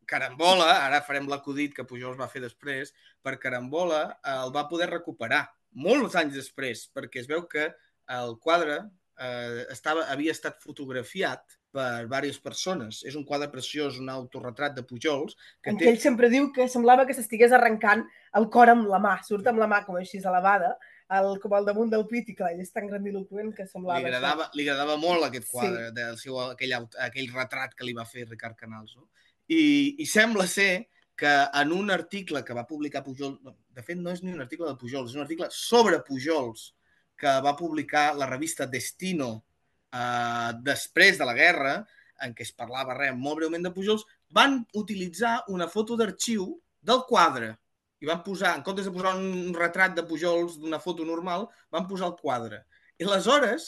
carambola, 0.09 0.67
ara 0.86 1.03
farem 1.05 1.30
l'acudit 1.32 1.75
que 1.75 1.86
Pujols 1.88 2.19
va 2.19 2.30
fer 2.32 2.43
després, 2.43 2.93
per 3.23 3.38
carambola 3.43 4.01
el 4.38 4.53
va 4.55 4.67
poder 4.71 4.89
recuperar 4.91 5.45
molts 5.88 6.15
anys 6.19 6.36
després, 6.36 6.88
perquè 6.95 7.23
es 7.23 7.30
veu 7.30 7.45
que 7.47 7.69
el 8.17 8.36
quadre 8.43 8.82
eh, 9.19 9.63
estava, 9.73 10.07
havia 10.11 10.36
estat 10.36 10.59
fotografiat 10.63 11.57
per 11.78 11.88
diverses 12.05 12.39
persones. 12.41 13.01
És 13.05 13.17
un 13.19 13.25
quadre 13.28 13.49
preciós, 13.51 13.99
un 14.01 14.09
autorretrat 14.09 14.75
de 14.78 14.86
Pujols, 14.88 15.36
que 15.61 15.73
En 15.73 15.80
té... 15.80 15.89
ell 15.91 15.99
sempre 16.01 16.32
diu 16.34 16.49
que 16.55 16.69
semblava 16.71 17.05
que 17.05 17.15
s'estigués 17.17 17.53
arrencant 17.53 18.05
el 18.39 18.47
cor 18.53 18.71
amb 18.73 18.88
la 18.91 19.01
mà, 19.03 19.17
surt 19.28 19.47
amb 19.51 19.61
la 19.61 19.69
mà 19.69 19.84
com 19.86 19.99
així 19.99 20.21
elevada, 20.23 20.75
el, 21.16 21.39
com 21.39 21.53
al 21.55 21.66
damunt 21.68 21.91
del 21.91 22.05
pit, 22.10 22.30
i 22.32 22.36
clar, 22.36 22.51
ell 22.53 22.62
és 22.64 22.74
tan 22.74 22.88
grandiloquent 22.89 23.53
que 23.55 23.68
semblava 23.68 24.01
li 24.03 24.10
agradava, 24.10 24.49
li 24.58 24.66
agradava 24.68 24.97
molt 24.99 25.28
aquest 25.28 25.47
Sí. 25.47 25.53
quadre, 25.53 25.91
del 25.95 26.18
seu, 26.20 26.39
aquell, 26.39 26.74
aquell 27.08 27.32
retrat 27.34 27.74
que 27.74 27.86
li 27.88 27.93
va 27.95 28.05
fer 28.05 28.28
Ricard 28.28 28.58
Canals. 28.60 28.95
No? 28.97 29.08
I, 29.47 29.95
I 30.03 30.05
sembla 30.05 30.47
ser 30.51 30.89
que 31.18 31.32
en 31.62 31.72
un 31.74 31.89
article 31.89 32.43
que 32.45 32.53
va 32.53 32.68
publicar 32.68 33.03
Pujol, 33.03 33.39
de 33.74 33.84
fet 33.84 33.97
no 33.97 34.12
és 34.12 34.22
ni 34.22 34.34
un 34.34 34.41
article 34.43 34.68
de 34.68 34.78
Pujols, 34.78 35.10
és 35.10 35.16
un 35.16 35.24
article 35.24 35.47
sobre 35.49 36.03
Pujols 36.05 36.74
que 37.18 37.32
va 37.41 37.55
publicar 37.58 38.12
la 38.16 38.28
revista 38.30 38.68
Destino 38.70 39.43
eh, 39.91 40.51
després 40.62 41.18
de 41.18 41.26
la 41.26 41.34
guerra, 41.34 41.80
en 42.22 42.36
què 42.38 42.45
es 42.45 42.53
parlava 42.53 42.93
res, 42.97 43.16
molt 43.18 43.39
breument 43.39 43.66
de 43.66 43.72
Pujols, 43.74 44.05
van 44.30 44.60
utilitzar 44.78 45.39
una 45.53 45.68
foto 45.72 45.97
d'arxiu 45.97 46.51
del 46.82 47.01
quadre 47.10 47.55
i 47.99 48.05
van 48.09 48.21
posar, 48.25 48.55
en 48.57 48.63
comptes 48.65 48.85
de 48.85 48.93
posar 48.93 49.15
un 49.17 49.53
retrat 49.57 49.95
de 49.97 50.03
Pujols 50.05 50.57
d'una 50.61 50.79
foto 50.79 51.05
normal, 51.05 51.47
van 51.73 51.87
posar 51.89 52.11
el 52.11 52.15
quadre. 52.19 52.63
I 52.99 53.05
aleshores 53.07 53.67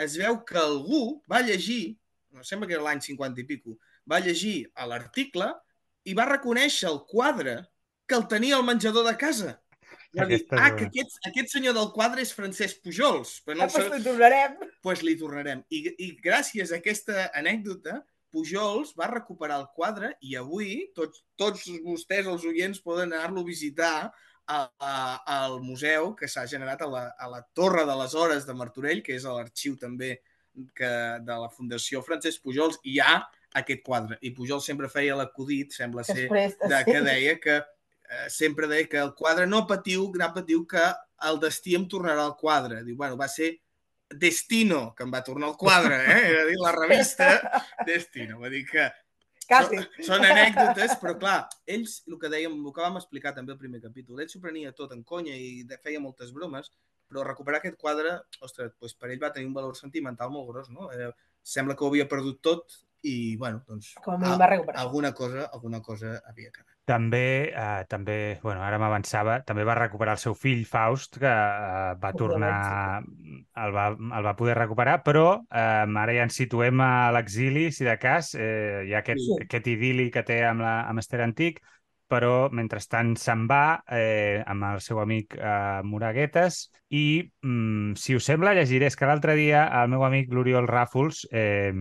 es 0.00 0.16
veu 0.20 0.38
que 0.44 0.58
algú 0.60 1.22
va 1.30 1.40
llegir, 1.44 1.96
no 2.32 2.44
sembla 2.44 2.68
que 2.68 2.74
era 2.76 2.84
l'any 2.84 3.00
50 3.04 3.40
i 3.40 3.48
pico, 3.48 3.78
va 4.08 4.20
llegir 4.20 4.68
a 4.74 4.86
l'article 4.88 5.50
i 6.04 6.14
va 6.18 6.28
reconèixer 6.28 6.88
el 6.90 7.02
quadre 7.08 7.58
que 8.08 8.16
el 8.18 8.26
tenia 8.28 8.56
al 8.58 8.64
menjador 8.66 9.06
de 9.08 9.16
casa. 9.16 9.58
Va 10.12 10.26
dir, 10.28 10.42
ah, 10.52 10.74
que 10.76 10.84
aquest, 10.90 11.14
aquest 11.24 11.48
senyor 11.54 11.72
del 11.72 11.88
quadre 11.94 12.20
és 12.20 12.34
Francesc 12.36 12.82
Pujols, 12.84 13.38
però 13.46 13.56
no 13.56 13.64
Ah, 13.64 13.68
doncs 13.72 13.94
li 13.96 14.02
tornarem. 14.04 14.56
pues 14.84 15.00
li 15.02 15.14
tornarem. 15.16 15.62
I, 15.72 15.78
I 15.96 16.08
gràcies 16.20 16.72
a 16.72 16.76
aquesta 16.82 17.30
anècdota, 17.32 18.02
Pujols 18.32 18.94
va 18.98 19.10
recuperar 19.12 19.60
el 19.60 19.68
quadre 19.76 20.14
i 20.24 20.36
avui 20.40 20.88
tots, 20.96 21.22
tots 21.38 21.68
vostès, 21.84 22.26
els 22.26 22.46
oients, 22.48 22.80
poden 22.80 23.12
anar-lo 23.12 23.44
a 23.44 23.48
visitar 23.48 23.94
a, 24.08 24.58
a, 24.80 24.94
al 25.36 25.60
museu 25.62 26.14
que 26.18 26.28
s'ha 26.28 26.46
generat 26.50 26.82
a 26.82 26.88
la, 26.90 27.04
a 27.18 27.28
la 27.30 27.42
Torre 27.54 27.84
de 27.88 27.96
les 28.00 28.16
Hores 28.18 28.48
de 28.48 28.56
Martorell, 28.56 29.04
que 29.04 29.14
és 29.18 29.28
l'arxiu 29.28 29.76
també 29.80 30.16
que, 30.76 30.90
de 31.22 31.38
la 31.44 31.52
Fundació 31.52 32.02
Francesc 32.04 32.42
Pujols, 32.42 32.80
i 32.82 32.96
hi 32.96 33.04
ha 33.04 33.20
aquest 33.60 33.84
quadre. 33.84 34.18
I 34.24 34.32
Pujol 34.36 34.62
sempre 34.64 34.90
feia 34.92 35.16
l'acudit, 35.18 35.74
sembla 35.76 36.04
ser, 36.06 36.28
de, 36.30 36.48
sí. 36.50 36.82
que 36.88 37.00
deia 37.04 37.36
que 37.40 37.58
eh, 37.58 38.28
sempre 38.32 38.68
deia 38.70 38.88
que 38.88 39.00
el 39.00 39.12
quadre 39.18 39.46
no 39.46 39.64
patiu, 39.68 40.08
no 40.18 40.30
patiu 40.34 40.64
que 40.68 40.84
el 41.28 41.40
destí 41.42 41.76
em 41.78 41.86
tornarà 41.88 42.24
al 42.26 42.36
quadre. 42.40 42.82
Diu, 42.86 42.96
bueno, 42.96 43.18
va 43.20 43.28
ser 43.28 43.54
Destino 44.14 44.94
que 44.94 45.04
em 45.04 45.12
va 45.12 45.22
tornar 45.24 45.48
el 45.50 45.56
quadre, 45.56 45.96
eh? 46.04 46.20
Era 46.32 46.44
dir, 46.48 46.58
la 46.60 46.72
revista 46.72 47.28
Destino. 47.86 48.38
Va 48.40 48.48
dir 48.52 48.64
que 48.68 48.90
Quasi. 49.48 49.76
són, 49.76 50.06
són 50.06 50.24
anècdotes, 50.24 50.94
però 51.02 51.16
clar, 51.18 51.48
ells, 51.66 52.02
el 52.08 52.18
que 52.20 52.30
dèiem, 52.32 52.54
el 52.64 52.72
que 52.72 52.80
vam 52.84 52.96
explicar 53.00 53.34
també 53.36 53.52
al 53.52 53.58
primer 53.60 53.80
capítol, 53.82 54.20
ell 54.22 54.30
s'ho 54.30 54.40
prenia 54.40 54.72
tot 54.72 54.92
en 54.94 55.02
conya 55.04 55.34
i 55.36 55.62
de- 55.68 55.78
feia 55.82 56.00
moltes 56.00 56.32
bromes, 56.32 56.70
però 57.10 57.24
recuperar 57.26 57.58
aquest 57.60 57.76
quadre, 57.76 58.14
ostres, 58.40 58.72
doncs 58.80 58.94
per 58.96 59.10
ell 59.10 59.20
va 59.20 59.32
tenir 59.32 59.46
un 59.50 59.54
valor 59.58 59.76
sentimental 59.76 60.30
molt 60.32 60.48
gros, 60.48 60.70
no? 60.70 60.90
Era, 60.92 61.10
sembla 61.42 61.74
que 61.76 61.84
ho 61.84 61.88
havia 61.90 62.08
perdut 62.08 62.40
tot 62.40 62.78
i, 63.02 63.36
bueno, 63.36 63.64
doncs, 63.66 63.94
Com 64.04 64.22
a 64.24 64.36
va 64.38 64.46
recuperar. 64.46 64.80
alguna 64.80 65.12
cosa, 65.12 65.50
alguna 65.52 65.82
cosa 65.82 66.22
havia 66.24 66.50
quedat. 66.54 66.71
També, 66.84 67.18
eh, 67.54 67.84
també, 67.88 68.14
bueno, 68.42 68.60
ara 68.66 68.78
m'avançava, 68.82 69.36
també 69.46 69.62
va 69.64 69.76
recuperar 69.78 70.16
el 70.16 70.18
seu 70.18 70.34
fill 70.34 70.64
Faust, 70.66 71.18
que 71.22 71.30
eh, 71.30 71.92
va 72.02 72.10
tornar, 72.18 72.56
el 73.62 73.74
va, 73.76 73.84
el 73.94 74.24
va 74.26 74.32
poder 74.40 74.56
recuperar, 74.58 74.96
però 75.06 75.22
eh, 75.46 75.86
ara 76.02 76.16
ja 76.16 76.24
ens 76.26 76.40
situem 76.42 76.82
a 76.82 76.90
l'exili, 77.14 77.68
si 77.72 77.86
de 77.86 77.94
cas, 78.02 78.32
eh, 78.34 78.82
hi 78.88 78.96
ha 78.96 78.98
aquest, 79.04 79.22
Sí. 79.22 79.38
aquest 79.46 79.70
idili 79.70 80.10
que 80.10 80.24
té 80.26 80.40
amb, 80.48 80.66
la, 80.66 80.80
amb 80.90 80.98
Esther 81.04 81.22
Antic, 81.22 81.62
però 82.12 82.50
mentrestant 82.52 83.14
se'n 83.16 83.46
va 83.48 83.80
eh, 83.88 84.42
amb 84.46 84.68
el 84.74 84.82
seu 84.84 85.00
amic 85.00 85.38
eh, 85.40 85.80
Moraguetes 85.88 86.66
i, 86.92 87.22
mm, 87.40 87.94
si 87.96 88.14
us 88.18 88.26
sembla, 88.28 88.52
llegiré. 88.58 88.90
És 88.92 88.96
que 89.00 89.08
l'altre 89.08 89.34
dia 89.38 89.64
el 89.80 89.88
meu 89.94 90.04
amic 90.04 90.28
l'Oriol 90.36 90.68
Ràfols, 90.68 91.24
eh, 91.32 91.72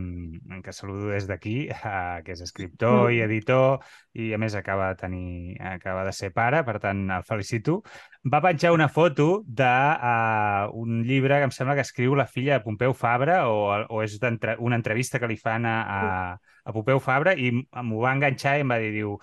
que 0.63 0.71
saludo 0.73 1.09
des 1.11 1.27
d'aquí, 1.27 1.67
eh, 1.71 2.21
que 2.23 2.32
és 2.38 2.41
escriptor 2.47 3.11
i 3.11 3.19
Mm. 3.19 3.25
editor 3.27 3.79
i 4.13 4.32
a 4.34 4.38
més 4.41 4.55
acaba 4.55 4.89
de 4.91 4.95
tenir, 4.99 5.57
acaba 5.61 6.05
de 6.07 6.11
ser 6.15 6.32
pare, 6.36 6.63
per 6.67 6.79
tant 6.84 7.03
el 7.11 7.23
felicito, 7.27 7.82
va 8.23 8.41
penjar 8.43 8.71
una 8.75 8.88
foto 8.89 9.43
d'un 9.47 9.67
uh, 9.67 10.69
un 10.77 11.01
llibre 11.07 11.38
que 11.39 11.47
em 11.47 11.51
sembla 11.55 11.75
que 11.75 11.86
escriu 11.86 12.15
la 12.15 12.27
filla 12.27 12.57
de 12.57 12.63
Pompeu 12.65 12.93
Fabra 12.93 13.47
o, 13.49 13.69
o 13.89 14.01
és 14.03 14.17
d'entre- 14.21 14.57
una 14.59 14.75
entrevista 14.79 15.19
que 15.19 15.27
li 15.32 15.38
fan 15.39 15.65
a, 15.65 15.77
a, 15.82 16.01
a 16.63 16.73
Pompeu 16.75 16.99
Fabra 16.99 17.34
i 17.36 17.51
m'ho 17.51 18.01
va 18.03 18.13
enganxar 18.15 18.57
i 18.59 18.65
em 18.65 18.69
va 18.73 18.79
dir, 18.84 18.91
diu, 18.95 19.15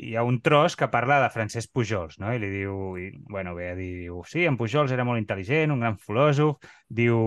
hi 0.00 0.14
ha 0.16 0.22
un 0.24 0.40
tros 0.42 0.76
que 0.76 0.88
parla 0.88 1.20
de 1.22 1.30
Francesc 1.34 1.70
Pujols, 1.74 2.18
no? 2.22 2.32
I 2.34 2.40
li 2.42 2.48
diu, 2.52 2.76
i, 3.00 3.08
bueno, 3.30 3.54
dir, 3.56 3.74
diu, 3.78 4.22
sí, 4.28 4.44
en 4.48 4.56
Pujols 4.60 4.92
era 4.96 5.04
molt 5.04 5.20
intel·ligent, 5.20 5.72
un 5.74 5.80
gran 5.84 5.98
filòsof, 6.00 6.56
diu, 6.88 7.18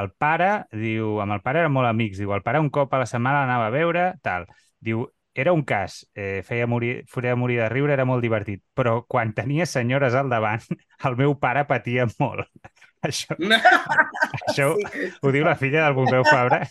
el 0.00 0.10
pare, 0.20 0.50
diu, 0.72 1.18
amb 1.24 1.36
el 1.38 1.42
pare 1.44 1.64
eren 1.64 1.72
molt 1.74 1.88
amics, 1.90 2.18
diu, 2.20 2.32
el 2.36 2.42
pare 2.46 2.60
un 2.62 2.70
cop 2.74 2.92
a 2.94 3.00
la 3.04 3.06
setmana 3.10 3.44
l'anava 3.44 3.68
a 3.70 3.74
veure, 3.74 4.10
tal. 4.22 4.46
Diu, 4.80 5.06
era 5.38 5.52
un 5.54 5.62
cas, 5.62 6.00
eh, 6.18 6.42
feia, 6.42 6.66
morir, 6.66 7.04
feia 7.06 7.36
morir 7.38 7.60
de 7.60 7.68
riure, 7.70 7.92
era 7.94 8.04
molt 8.08 8.24
divertit, 8.24 8.62
però 8.74 9.04
quan 9.06 9.32
tenia 9.36 9.66
senyores 9.70 10.14
al 10.18 10.28
davant, 10.32 10.64
el 11.06 11.16
meu 11.16 11.36
pare 11.38 11.64
patia 11.68 12.08
molt. 12.18 12.48
Això, 13.06 13.36
això 14.48 14.72
Sí. 14.74 15.10
ho 15.22 15.30
diu 15.30 15.44
la 15.46 15.54
filla 15.54 15.84
del 15.84 15.94
Pompeu 15.94 16.24
Fabra. 16.26 16.64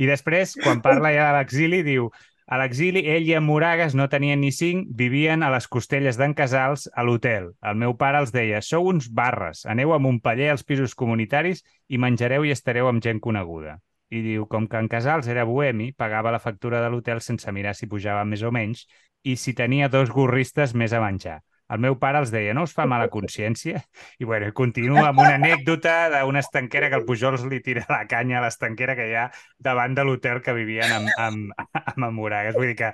I 0.00 0.08
després, 0.08 0.56
quan 0.58 0.80
parla 0.82 1.12
ja 1.14 1.28
de 1.28 1.36
l'exili, 1.36 1.82
diu 1.86 2.08
A 2.52 2.56
l'exili, 2.60 3.00
ell 3.08 3.24
i 3.30 3.32
en 3.32 3.46
Moragas 3.46 3.94
no 3.96 4.04
tenien 4.12 4.42
ni 4.44 4.50
cinc, 4.52 4.88
vivien 4.96 5.40
a 5.40 5.48
les 5.54 5.66
costelles 5.74 6.18
d'en 6.20 6.34
Casals 6.36 6.82
a 6.92 7.04
l'hotel. 7.08 7.46
El 7.70 7.78
meu 7.80 7.94
pare 8.02 8.18
els 8.20 8.32
deia, 8.34 8.58
sou 8.66 8.90
uns 8.90 9.06
barres, 9.20 9.62
aneu 9.74 9.94
a 9.96 9.98
Montpeller 10.06 10.50
als 10.52 10.64
pisos 10.68 10.92
comunitaris 11.02 11.62
i 11.88 12.00
menjareu 12.04 12.44
i 12.44 12.52
estareu 12.52 12.90
amb 12.90 13.00
gent 13.06 13.22
coneguda. 13.24 13.78
I 14.12 14.20
diu, 14.26 14.44
com 14.52 14.66
que 14.68 14.82
en 14.84 14.90
Casals 14.92 15.30
era 15.32 15.46
bohemi, 15.48 15.94
pagava 15.96 16.34
la 16.34 16.42
factura 16.44 16.82
de 16.84 16.92
l'hotel 16.92 17.24
sense 17.24 17.56
mirar 17.56 17.72
si 17.78 17.88
pujava 17.88 18.26
més 18.28 18.44
o 18.44 18.52
menys 18.52 18.84
i 19.24 19.38
si 19.40 19.56
tenia 19.56 19.88
dos 19.88 20.12
gorristes 20.12 20.76
més 20.76 20.92
a 20.92 21.00
menjar. 21.00 21.40
El 21.72 21.80
meu 21.80 21.96
pare 22.00 22.20
els 22.20 22.32
deia, 22.32 22.52
no 22.56 22.66
us 22.66 22.74
fa 22.76 22.86
mala 22.88 23.08
consciència? 23.12 23.80
I 24.20 24.28
bueno, 24.28 24.50
continua 24.56 25.08
amb 25.08 25.22
una 25.24 25.36
anècdota 25.38 25.96
d'una 26.12 26.42
estanquera 26.44 26.90
que 26.92 27.00
el 27.00 27.06
Pujols 27.08 27.46
li 27.48 27.62
tira 27.64 27.86
la 27.88 28.04
canya 28.10 28.40
a 28.40 28.46
l'estanquera 28.46 28.96
que 28.98 29.08
hi 29.08 29.16
ha 29.16 29.28
davant 29.58 29.96
de 29.96 30.04
l'hotel 30.04 30.42
que 30.44 30.56
vivien 30.56 30.92
amb, 30.98 31.12
amb, 31.16 31.54
amb, 31.56 31.82
amb 31.96 32.16
Moragues. 32.18 32.58
Vull 32.58 32.72
dir 32.72 32.78
que 32.82 32.92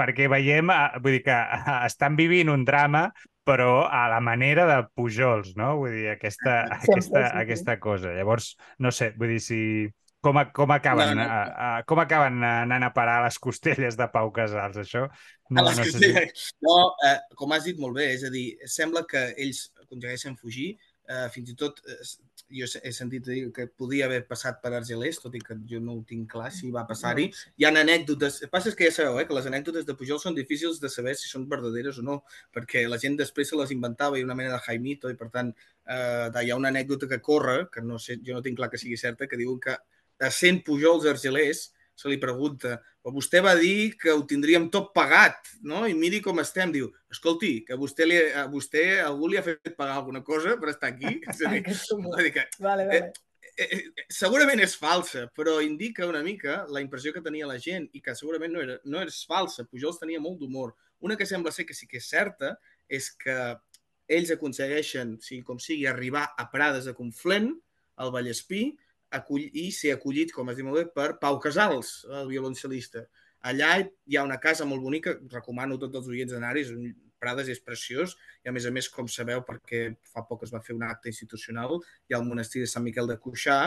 perquè 0.00 0.28
veiem, 0.32 0.72
eh, 0.72 1.00
vull 1.00 1.18
dir 1.18 1.24
que 1.26 1.36
eh, 1.36 1.76
estan 1.88 2.16
vivint 2.20 2.52
un 2.52 2.64
drama 2.68 3.08
però 3.50 3.86
a 3.88 4.04
la 4.12 4.20
manera 4.22 4.66
de 4.68 4.76
Pujols, 4.94 5.54
no? 5.58 5.72
Vull 5.80 5.96
dir, 5.96 6.10
aquesta, 6.12 6.60
aquesta, 6.76 7.24
aquesta 7.40 7.78
cosa. 7.82 8.12
Llavors, 8.14 8.52
no 8.78 8.92
sé, 8.94 9.10
vull 9.18 9.32
dir, 9.34 9.40
si 9.42 9.60
com, 10.20 10.38
a, 10.40 10.46
com, 10.52 10.72
acaben, 10.72 11.14
no, 11.14 11.22
no. 11.22 11.26
A, 11.26 11.40
a, 11.66 11.82
com 11.88 12.00
acaben 12.02 12.44
anant 12.44 12.86
a 12.86 12.92
parar 12.96 13.20
a 13.20 13.26
les 13.28 13.38
costelles 13.42 13.98
de 13.98 14.08
Pau 14.12 14.32
Casals, 14.36 14.78
això? 14.82 15.06
No, 15.50 15.64
no, 15.64 15.74
costelles. 15.74 16.46
Si... 16.46 16.56
no 16.66 16.76
eh, 17.08 17.16
com 17.38 17.56
has 17.56 17.66
dit 17.68 17.80
molt 17.80 17.98
bé, 17.98 18.12
és 18.16 18.26
a 18.28 18.32
dir, 18.32 18.46
sembla 18.68 19.06
que 19.08 19.30
ells 19.36 19.68
aconsegueixen 19.82 20.36
fugir, 20.40 20.74
eh, 21.10 21.26
fins 21.34 21.50
i 21.50 21.56
tot 21.58 21.80
eh, 21.88 21.98
jo 22.50 22.66
he 22.82 22.92
sentit 22.94 23.26
dir 23.26 23.40
que 23.54 23.66
podia 23.68 24.06
haver 24.06 24.20
passat 24.28 24.60
per 24.62 24.72
Argelers, 24.74 25.20
tot 25.22 25.34
i 25.38 25.42
que 25.44 25.56
jo 25.70 25.80
no 25.82 25.96
ho 25.98 26.02
tinc 26.06 26.30
clar 26.32 26.50
si 26.54 26.70
va 26.74 26.86
passar-hi. 26.88 27.28
Hi 27.58 27.66
ha 27.66 27.70
anècdotes, 27.82 28.40
el 28.46 28.50
passa 28.52 28.70
és 28.70 28.78
que 28.78 28.88
ja 28.88 28.94
sabeu 28.96 29.20
eh, 29.20 29.26
que 29.28 29.36
les 29.36 29.46
anècdotes 29.50 29.86
de 29.86 29.96
Pujol 29.98 30.20
són 30.22 30.38
difícils 30.38 30.80
de 30.82 30.90
saber 30.92 31.14
si 31.18 31.30
són 31.30 31.46
verdaderes 31.50 32.00
o 32.02 32.06
no, 32.06 32.20
perquè 32.54 32.86
la 32.88 32.98
gent 33.02 33.18
després 33.20 33.52
se 33.52 33.58
les 33.60 33.74
inventava 33.74 34.18
i 34.18 34.26
una 34.26 34.36
mena 34.38 34.56
de 34.56 34.62
Jaimito, 34.66 35.10
i 35.10 35.18
per 35.18 35.30
tant 35.34 35.54
eh, 35.54 36.28
hi 36.42 36.50
ha 36.50 36.58
una 36.58 36.72
anècdota 36.74 37.10
que 37.10 37.22
corre, 37.22 37.64
que 37.72 37.82
no 37.86 37.98
sé, 37.98 38.20
jo 38.26 38.36
no 38.36 38.44
tinc 38.44 38.58
clar 38.60 38.70
que 38.72 38.82
sigui 38.82 38.98
certa, 39.00 39.30
que 39.30 39.40
diuen 39.40 39.62
que 39.62 39.78
de 40.20 40.30
100 40.30 40.62
Pujols 40.66 41.08
argelers, 41.08 41.70
se 41.96 42.08
li 42.08 42.20
pregunta, 42.20 42.78
però 43.00 43.12
vostè 43.16 43.40
va 43.44 43.54
dir 43.56 43.94
que 44.00 44.12
ho 44.12 44.22
tindríem 44.28 44.68
tot 44.72 44.90
pagat, 44.96 45.54
no? 45.64 45.86
I 45.88 45.96
miri 45.96 46.20
com 46.24 46.40
estem. 46.40 46.72
Diu, 46.72 46.90
escolti, 47.12 47.58
que 47.66 47.76
vostè 47.80 48.06
li, 48.08 48.18
a 48.36 48.46
vostè 48.52 48.84
algú 49.04 49.28
li 49.28 49.40
ha 49.40 49.44
fet 49.44 49.72
pagar 49.76 49.98
alguna 49.98 50.22
cosa 50.24 50.56
per 50.60 50.72
estar 50.72 50.92
aquí? 50.92 51.16
És 51.32 51.42
a 51.44 51.52
dir, 51.52 51.64
que, 52.36 52.46
vale, 52.60 52.86
vale. 52.88 53.00
Eh, 53.56 53.64
eh, 53.64 53.68
eh, 53.80 54.06
segurament 54.12 54.60
és 54.64 54.76
falsa, 54.80 55.26
però 55.36 55.58
indica 55.64 56.08
una 56.08 56.22
mica 56.24 56.62
la 56.72 56.84
impressió 56.84 57.12
que 57.16 57.24
tenia 57.24 57.48
la 57.48 57.58
gent 57.60 57.88
i 57.96 58.04
que 58.04 58.16
segurament 58.16 58.52
no, 58.56 58.64
era, 58.64 58.76
no 58.84 59.04
és 59.04 59.22
falsa. 59.28 59.64
Pujols 59.68 60.00
tenia 60.00 60.20
molt 60.20 60.40
d'humor. 60.40 60.76
Una 61.04 61.16
que 61.16 61.28
sembla 61.28 61.52
ser 61.52 61.64
que 61.68 61.76
sí 61.76 61.88
que 61.88 62.00
és 62.00 62.08
certa 62.08 62.54
és 62.88 63.08
que 63.16 63.36
ells 64.10 64.32
aconsegueixen, 64.34 65.16
sigui 65.22 65.44
com 65.46 65.60
sigui, 65.62 65.86
arribar 65.86 66.26
a 66.36 66.48
Prades 66.52 66.88
de 66.88 66.96
Conflent, 66.96 67.52
al 68.00 68.10
Vallespí, 68.12 68.64
acull, 69.16 69.46
i 69.52 69.70
ser 69.74 69.94
acollit, 69.96 70.32
com 70.34 70.50
es 70.50 70.58
diu 70.58 70.66
molt 70.68 70.80
bé, 70.80 70.86
per 70.94 71.18
Pau 71.22 71.38
Casals, 71.42 72.00
el 72.20 72.30
violoncel·lista. 72.30 73.04
Allà 73.50 73.76
hi 73.80 74.18
ha 74.18 74.26
una 74.26 74.40
casa 74.40 74.66
molt 74.68 74.82
bonica, 74.84 75.16
recomano 75.32 75.78
tots 75.80 76.02
els 76.02 76.10
oients 76.12 76.34
d'anar-hi, 76.34 76.66
Prades 77.20 77.50
és 77.52 77.60
preciós 77.60 78.14
i 78.44 78.48
a 78.48 78.52
més 78.56 78.64
a 78.64 78.72
més, 78.72 78.88
com 78.88 79.08
sabeu, 79.08 79.42
perquè 79.44 79.90
fa 80.08 80.24
poc 80.28 80.46
es 80.46 80.52
va 80.54 80.62
fer 80.64 80.72
un 80.72 80.86
acte 80.86 81.10
institucional, 81.12 81.76
hi 82.08 82.16
ha 82.16 82.20
el 82.20 82.28
monestir 82.28 82.62
de 82.64 82.70
Sant 82.70 82.86
Miquel 82.86 83.10
de 83.10 83.18
Cuixà, 83.20 83.60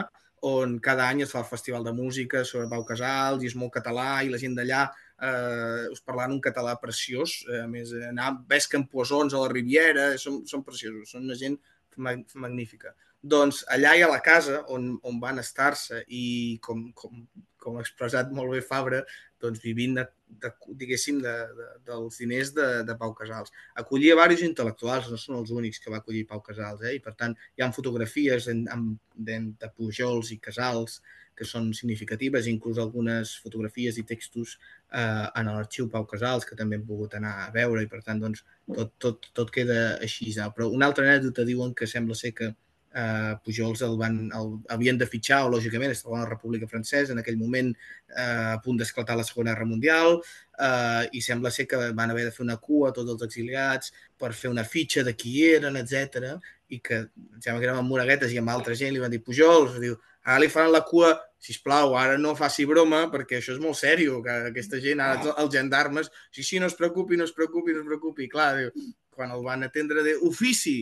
on 0.50 0.74
cada 0.84 1.06
any 1.08 1.22
es 1.24 1.32
fa 1.32 1.40
el 1.44 1.48
festival 1.48 1.86
de 1.88 1.94
música 1.96 2.42
sobre 2.44 2.68
Pau 2.72 2.84
Casals 2.88 3.44
i 3.44 3.52
és 3.52 3.56
molt 3.56 3.72
català 3.78 4.08
i 4.26 4.32
la 4.32 4.40
gent 4.42 4.58
d'allà 4.58 4.82
eh, 4.90 5.86
us 5.94 6.02
parlant 6.04 6.34
un 6.36 6.42
català 6.44 6.74
preciós, 6.82 7.38
a 7.62 7.68
més, 7.72 7.94
anar, 8.10 8.34
ves 8.50 8.68
que 8.68 8.82
en 8.82 8.88
Poisons 8.92 9.38
a 9.38 9.46
la 9.46 9.54
Riviera, 9.54 10.10
són, 10.20 10.42
són 10.50 10.66
preciosos, 10.68 11.14
són 11.14 11.30
una 11.30 11.38
gent 11.40 11.56
magnífica. 11.98 12.94
Doncs 13.24 13.62
allà 13.72 13.94
hi 13.96 14.02
ha 14.04 14.10
la 14.12 14.20
casa 14.24 14.62
on, 14.76 14.90
on 15.08 15.20
van 15.22 15.40
estar-se 15.40 16.02
i 16.12 16.60
com, 16.64 16.90
com, 16.98 17.22
com 17.64 17.78
ha 17.80 17.84
expressat 17.86 18.34
molt 18.36 18.52
bé 18.52 18.60
Fabra, 18.66 19.00
doncs 19.44 19.62
vivint, 19.64 19.96
de, 19.96 20.04
de, 20.44 20.52
diguéssim, 20.82 21.22
de, 21.24 21.34
de, 21.56 21.70
dels 21.88 22.20
diners 22.20 22.52
de, 22.58 22.68
de 22.88 22.98
Pau 23.00 23.14
Casals. 23.16 23.54
Acollia 23.80 24.18
diversos 24.18 24.44
intel·lectuals, 24.50 25.08
no 25.12 25.20
són 25.22 25.40
els 25.40 25.56
únics 25.56 25.80
que 25.80 25.94
va 25.94 26.02
acollir 26.02 26.26
Pau 26.28 26.44
Casals, 26.44 26.84
eh? 26.84 26.98
i 26.98 27.04
per 27.04 27.16
tant 27.20 27.36
hi 27.56 27.64
ha 27.64 27.72
fotografies 27.76 28.50
en, 28.52 28.66
en, 28.76 28.90
de, 29.16 29.40
de 29.60 29.72
Pujols 29.78 30.34
i 30.36 30.40
Casals 30.44 31.00
que 31.38 31.46
són 31.48 31.72
significatives, 31.78 32.48
inclús 32.50 32.80
algunes 32.82 33.36
fotografies 33.44 33.98
i 33.98 34.06
textos 34.08 34.58
eh, 34.58 35.28
en 35.40 35.52
l'arxiu 35.52 35.90
Pau 35.92 36.06
Casals, 36.10 36.46
que 36.50 36.58
també 36.60 36.80
hem 36.80 36.86
pogut 36.88 37.16
anar 37.20 37.34
a 37.46 37.52
veure, 37.56 37.84
i 37.84 37.90
per 37.92 38.04
tant 38.06 38.22
doncs, 38.22 38.44
tot, 38.68 38.94
tot, 39.02 39.32
tot 39.34 39.54
queda 39.54 39.98
així. 40.02 40.32
Però 40.56 40.70
una 40.72 40.90
altra 40.90 41.08
anècdota 41.08 41.48
diuen 41.48 41.74
que 41.78 41.90
sembla 41.90 42.18
ser 42.18 42.34
que 42.38 42.52
eh, 42.54 43.34
Pujols 43.44 43.82
el 43.86 43.98
van, 44.00 44.20
el, 44.38 44.56
havien 44.74 44.98
de 45.02 45.10
fitxar, 45.10 45.44
o 45.44 45.54
lògicament 45.56 45.94
estava 45.94 46.20
a 46.20 46.24
la 46.24 46.32
República 46.32 46.70
Francesa, 46.70 47.14
en 47.14 47.22
aquell 47.24 47.40
moment 47.42 47.74
eh, 47.74 48.54
a 48.54 48.58
punt 48.64 48.80
d'esclatar 48.82 49.18
la 49.20 49.28
Segona 49.28 49.54
Guerra 49.54 49.70
Mundial, 49.70 50.20
eh, 50.58 51.04
i 51.18 51.22
sembla 51.26 51.52
ser 51.52 51.68
que 51.70 51.82
van 51.98 52.14
haver 52.14 52.30
de 52.30 52.36
fer 52.36 52.46
una 52.46 52.60
cua 52.62 52.94
tots 52.96 53.16
els 53.16 53.26
exiliats 53.26 53.94
per 54.18 54.34
fer 54.38 54.54
una 54.54 54.64
fitxa 54.64 55.04
de 55.04 55.18
qui 55.18 55.40
eren, 55.56 55.80
etc 55.82 56.38
i 56.74 56.80
que 56.82 57.00
em 57.06 57.42
sembla 57.42 57.60
que 57.62 57.68
érem 57.68 57.80
amb 57.82 57.92
Moraguetes 57.92 58.34
i 58.34 58.40
amb 58.42 58.52
altra 58.54 58.76
gent, 58.80 58.94
li 58.96 59.02
van 59.04 59.14
dir 59.14 59.22
Pujols, 59.26 59.78
diu, 59.84 59.98
ara 60.24 60.40
li 60.42 60.50
faran 60.52 60.72
la 60.74 60.84
cua, 60.88 61.14
si 61.44 61.56
plau, 61.60 61.98
ara 62.00 62.18
no 62.18 62.36
faci 62.40 62.64
broma, 62.66 63.04
perquè 63.12 63.40
això 63.40 63.56
és 63.56 63.60
molt 63.60 63.76
sèrio, 63.76 64.22
que 64.24 64.36
aquesta 64.50 64.80
gent, 64.84 65.02
ara 65.04 65.34
els 65.42 65.52
gendarmes, 65.52 66.10
sí, 66.32 66.44
sí, 66.44 66.60
no 66.60 66.70
es 66.72 66.78
preocupi, 66.80 67.20
no 67.20 67.28
es 67.28 67.36
preocupi, 67.36 67.76
no 67.76 67.84
es 67.84 67.90
preocupi. 67.90 68.30
Clar, 68.32 68.54
diu, 68.62 68.86
quan 69.12 69.34
el 69.36 69.44
van 69.44 69.68
atendre 69.68 70.06
de 70.06 70.16
ofici, 70.24 70.78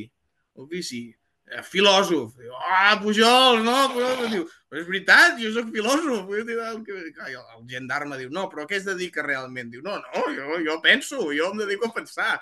ofici, 0.61 1.07
eh, 1.49 1.63
filòsof. 1.65 2.35
Diu, 2.37 2.53
ah, 2.53 2.99
Pujol, 3.01 3.63
no, 3.65 3.77
Pujol. 3.95 4.27
Diu, 4.35 4.45
però 4.69 4.83
és 4.83 4.89
veritat, 4.91 5.39
jo 5.41 5.49
sóc 5.55 5.71
filòsof. 5.73 6.29
Diu, 6.45 6.61
el, 6.67 6.83
el, 7.25 7.63
gendarme 7.71 8.19
diu, 8.21 8.29
no, 8.29 8.45
però 8.51 8.67
què 8.69 8.77
es 8.77 8.85
dedica 8.85 9.25
realment? 9.25 9.73
Diu, 9.73 9.81
no, 9.85 9.97
no, 10.03 10.27
jo, 10.35 10.61
jo 10.67 10.77
penso, 10.85 11.23
jo 11.33 11.49
em 11.49 11.63
dedico 11.65 11.89
a 11.89 11.95
pensar. 11.97 12.35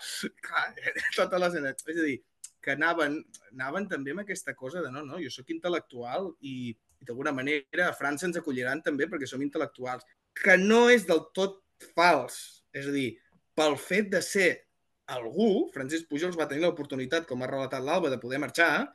Clar, 0.44 0.68
tota 1.16 1.40
la 1.40 1.54
És 1.56 1.88
a 1.88 2.04
dir, 2.04 2.20
que 2.60 2.76
anaven, 2.76 3.18
anaven 3.54 3.88
també 3.88 4.12
amb 4.12 4.26
aquesta 4.26 4.54
cosa 4.54 4.84
de 4.84 4.92
no, 4.92 5.06
no, 5.08 5.20
jo 5.24 5.32
sóc 5.32 5.50
intel·lectual 5.56 6.34
i, 6.44 6.76
i 7.00 7.08
d'alguna 7.08 7.34
manera 7.36 7.88
a 7.88 7.96
França 7.96 8.28
ens 8.28 8.40
acolliran 8.40 8.84
també 8.86 9.08
perquè 9.10 9.28
som 9.30 9.42
intel·lectuals, 9.44 10.06
que 10.36 10.56
no 10.60 10.88
és 10.92 11.06
del 11.08 11.26
tot 11.36 11.62
fals. 11.96 12.64
És 12.76 12.90
a 12.90 12.96
dir, 12.96 13.14
pel 13.56 13.78
fet 13.80 14.10
de 14.14 14.22
ser 14.24 14.50
algú, 15.10 15.70
Francesc 15.74 16.10
Pujols 16.10 16.38
va 16.38 16.48
tenir 16.50 16.68
l'oportunitat, 16.68 17.26
com 17.28 17.42
ha 17.44 17.50
relatat 17.50 17.84
l'Alba, 17.84 18.12
de 18.12 18.20
poder 18.22 18.42
marxar 18.42 18.90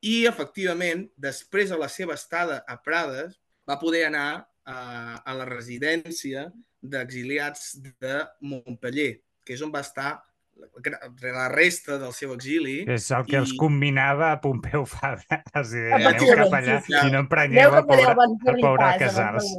i, 0.00 0.24
efectivament, 0.26 1.04
després 1.20 1.70
de 1.70 1.78
la 1.78 1.88
seva 1.92 2.16
estada 2.16 2.62
a 2.66 2.78
Prades, 2.80 3.36
va 3.68 3.78
poder 3.80 4.06
anar 4.08 4.28
a, 4.64 4.76
a 5.20 5.36
la 5.36 5.46
residència 5.48 6.48
d'exiliats 6.80 7.74
de 8.00 8.16
Montpellier, 8.40 9.20
que 9.44 9.54
és 9.54 9.62
on 9.62 9.72
va 9.74 9.84
estar 9.84 10.14
la 10.60 11.48
resta 11.52 11.98
del 11.98 12.12
seu 12.16 12.32
exili. 12.36 12.76
És 12.90 13.10
el 13.16 13.26
que 13.28 13.36
i... 13.36 13.40
els 13.40 13.52
combinava 13.58 14.30
a 14.34 14.38
Pompeu 14.42 14.86
Fabra. 14.88 15.40
Els 15.60 15.74
deia, 15.74 15.98
aneu 15.98 16.32
cap 16.40 16.56
allà 16.60 16.78
sí, 16.86 16.94
i 16.96 17.12
no 17.12 17.24
emprenyeu 17.24 17.76
a 17.76 17.84
pobre, 17.86 18.14
a 18.14 18.56
pobre 18.62 18.88
Casals. 19.04 19.52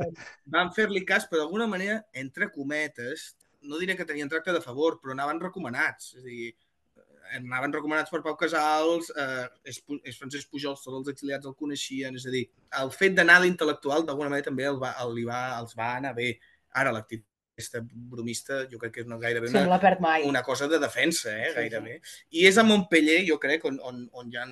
Van 0.56 0.74
fer-li 0.76 1.06
cas, 1.08 1.28
però 1.30 1.44
d'alguna 1.44 1.70
manera, 1.72 2.02
entre 2.26 2.50
cometes, 2.54 3.32
no 3.62 3.80
diré 3.82 3.96
que 3.98 4.08
tenien 4.10 4.30
tracte 4.30 4.54
de 4.56 4.62
favor, 4.64 5.00
però 5.02 5.16
anaven 5.16 5.42
recomanats. 5.42 6.14
És 6.18 6.26
a 6.26 6.28
dir, 6.28 6.52
anaven 7.38 7.74
recomanats 7.74 8.12
per 8.12 8.22
Pau 8.26 8.36
Casals, 8.40 9.12
eh, 9.16 9.48
és, 9.72 9.82
és 10.04 10.18
Francesc 10.20 10.52
Pujols, 10.52 10.84
tots 10.84 10.98
els 11.00 11.12
exiliats 11.14 11.48
el 11.48 11.58
coneixien, 11.60 12.18
és 12.18 12.28
a 12.28 12.34
dir, 12.34 12.46
el 12.82 12.92
fet 12.96 13.16
d'anar 13.18 13.40
d'intel·lectual 13.44 14.08
d'alguna 14.08 14.34
manera 14.34 14.50
també 14.50 14.68
el 14.68 14.80
va, 14.82 14.96
el, 15.04 15.14
li 15.18 15.26
va, 15.28 15.42
els 15.60 15.78
va 15.78 15.94
anar 16.00 16.16
bé. 16.18 16.34
Ara, 16.82 16.94
l'actitud 16.96 17.28
aquesta 17.62 17.82
bromista 17.86 18.64
jo 18.72 18.80
crec 18.82 18.96
que 18.98 19.04
és 19.06 19.10
una, 19.10 19.20
gairebé 19.22 19.52
una, 19.54 19.80
sí, 19.80 20.28
una 20.28 20.44
cosa 20.44 20.68
de 20.68 20.80
defensa, 20.82 21.32
eh, 21.38 21.52
gairebé. 21.56 22.00
Sí, 22.02 22.14
sí. 22.18 22.40
I 22.42 22.48
és 22.50 22.58
a 22.58 22.66
Montpellier, 22.68 23.22
jo 23.30 23.38
crec, 23.42 23.64
on, 23.70 23.78
on, 23.88 24.02
on 24.18 24.32
ja 24.34 24.48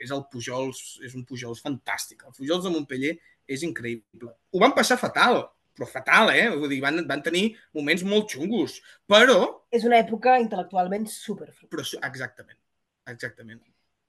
és 0.00 0.12
el 0.14 0.24
Pujols, 0.32 0.80
és 1.04 1.14
un 1.14 1.26
Pujols 1.28 1.62
fantàstic. 1.64 2.24
El 2.26 2.34
Pujols 2.36 2.64
de 2.64 2.72
Montpellier 2.72 3.14
és 3.46 3.66
increïble. 3.66 4.32
Ho 4.32 4.62
van 4.62 4.74
passar 4.76 4.98
fatal, 5.00 5.42
però 5.76 5.88
fatal, 5.90 6.32
eh? 6.32 6.48
Vull 6.54 6.72
dir, 6.72 6.80
van, 6.84 7.02
van 7.08 7.22
tenir 7.24 7.44
moments 7.76 8.04
molt 8.06 8.32
xungos, 8.34 8.78
però... 9.10 9.38
És 9.74 9.86
una 9.86 10.00
època 10.00 10.38
intel·lectualment 10.42 11.06
super 11.10 11.50
Però, 11.68 11.86
exactament, 12.08 12.58
exactament. 13.10 13.62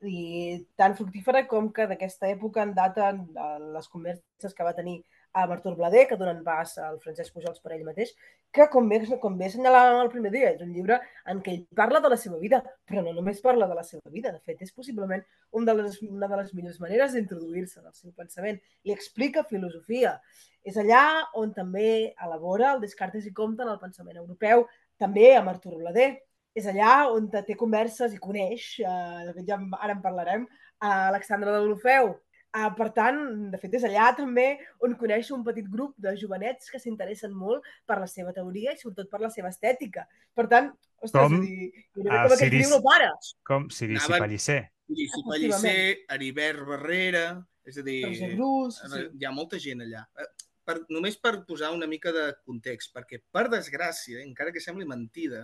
I 0.05 0.61
tan 0.77 0.93
fructífera 0.97 1.45
com 1.49 1.71
que 1.73 1.87
d'aquesta 1.89 2.29
època 2.29 2.61
en 2.61 2.75
data 2.77 3.13
les 3.15 3.87
converses 3.89 4.53
que 4.53 4.67
va 4.67 4.75
tenir 4.77 4.99
a 5.35 5.43
Artur 5.43 5.75
Blader, 5.75 6.05
que 6.07 6.15
donen 6.15 6.39
pas 6.45 6.77
al 6.79 6.95
Francesc 7.03 7.35
Pujols 7.35 7.59
per 7.59 7.73
ell 7.75 7.83
mateix, 7.83 8.13
que, 8.55 8.69
com 8.71 8.87
bé, 8.87 9.01
com 9.19 9.35
bé 9.35 9.49
assenyalàvem 9.49 9.99
el 10.05 10.11
primer 10.13 10.31
dia, 10.31 10.53
és 10.55 10.61
un 10.63 10.71
llibre 10.71 11.01
en 11.31 11.41
què 11.43 11.51
ell 11.51 11.65
parla 11.75 11.99
de 11.99 12.11
la 12.13 12.17
seva 12.21 12.39
vida, 12.39 12.61
però 12.87 13.03
no 13.03 13.11
només 13.17 13.41
parla 13.43 13.67
de 13.67 13.75
la 13.75 13.83
seva 13.83 14.13
vida. 14.13 14.31
De 14.31 14.39
fet, 14.39 14.63
és 14.63 14.71
possiblement 14.71 15.25
un 15.51 15.67
de 15.67 15.75
les, 15.75 15.99
una 16.07 16.29
de 16.31 16.39
les 16.39 16.53
millors 16.55 16.79
maneres 16.79 17.17
d'introduir-se 17.17 17.81
en 17.81 17.91
el 17.91 17.97
seu 17.99 18.13
pensament. 18.15 18.61
Li 18.87 18.95
explica 18.95 19.43
filosofia. 19.49 20.15
És 20.63 20.79
allà 20.79 21.03
on 21.35 21.51
també 21.53 22.15
elabora 22.15 22.71
el 22.71 22.85
Descartes 22.85 23.27
i 23.27 23.35
Comte 23.35 23.67
en 23.67 23.73
el 23.75 23.81
pensament 23.83 24.23
europeu, 24.23 24.63
també 24.97 25.33
amb 25.35 25.51
Artur 25.51 25.75
Blader. 25.81 26.13
És 26.55 26.69
allà 26.71 27.09
on 27.11 27.27
té 27.35 27.59
converses 27.59 28.15
i 28.15 28.21
coneix, 28.23 28.77
eh, 28.79 29.25
de 29.27 29.35
fet 29.35 29.51
ja 29.51 29.59
ara 29.81 29.97
en 29.97 30.01
parlarem, 30.01 30.47
a 30.79 31.09
Alexandre 31.09 31.51
de 31.51 31.59
Deulofeu, 31.59 32.15
Uh, 32.55 32.69
per 32.77 32.87
tant, 32.95 33.17
de 33.51 33.57
fet, 33.59 33.73
és 33.75 33.83
allà 33.83 34.13
també 34.15 34.45
on 34.85 34.93
coneix 34.95 35.27
un 35.35 35.41
petit 35.43 35.65
grup 35.67 35.97
de 35.99 36.13
jovenets 36.15 36.69
que 36.71 36.79
s'interessen 36.79 37.33
molt 37.35 37.65
per 37.85 37.97
la 37.99 38.07
seva 38.07 38.31
teoria 38.31 38.71
i 38.71 38.79
sobretot 38.79 39.09
per 39.11 39.19
la 39.19 39.31
seva 39.33 39.51
estètica. 39.51 40.05
Per 40.31 40.45
tant, 40.47 40.69
ostres, 41.03 41.33
com, 41.33 41.41
dir, 41.43 41.67
com 41.97 42.07
aquest 42.15 42.45
Ciris, 42.45 42.71
no 42.71 42.79
para. 42.85 43.11
Com 43.43 43.67
Cirici 43.67 44.05
Anaven- 44.05 44.23
Pellicer. 44.23 44.61
I 44.87 45.09
Pellicer, 45.27 45.81
Heribert 46.15 46.63
Barrera... 46.69 47.27
És 47.65 47.79
a 47.81 47.81
dir, 47.81 48.03
Roger 48.05 48.27
Brus, 48.37 48.75
sí. 48.77 48.99
hi 49.17 49.25
ha 49.25 49.31
molta 49.33 49.57
gent 49.57 49.81
allà. 49.81 50.03
Eh, 50.21 50.31
Per, 50.65 50.79
només 50.89 51.15
per 51.21 51.31
posar 51.45 51.71
una 51.73 51.85
mica 51.85 52.09
de 52.13 52.23
context, 52.41 52.91
perquè, 52.93 53.19
per 53.33 53.43
desgràcia, 53.53 54.23
encara 54.23 54.49
que 54.53 54.61
sembli 54.61 54.85
mentida, 54.89 55.43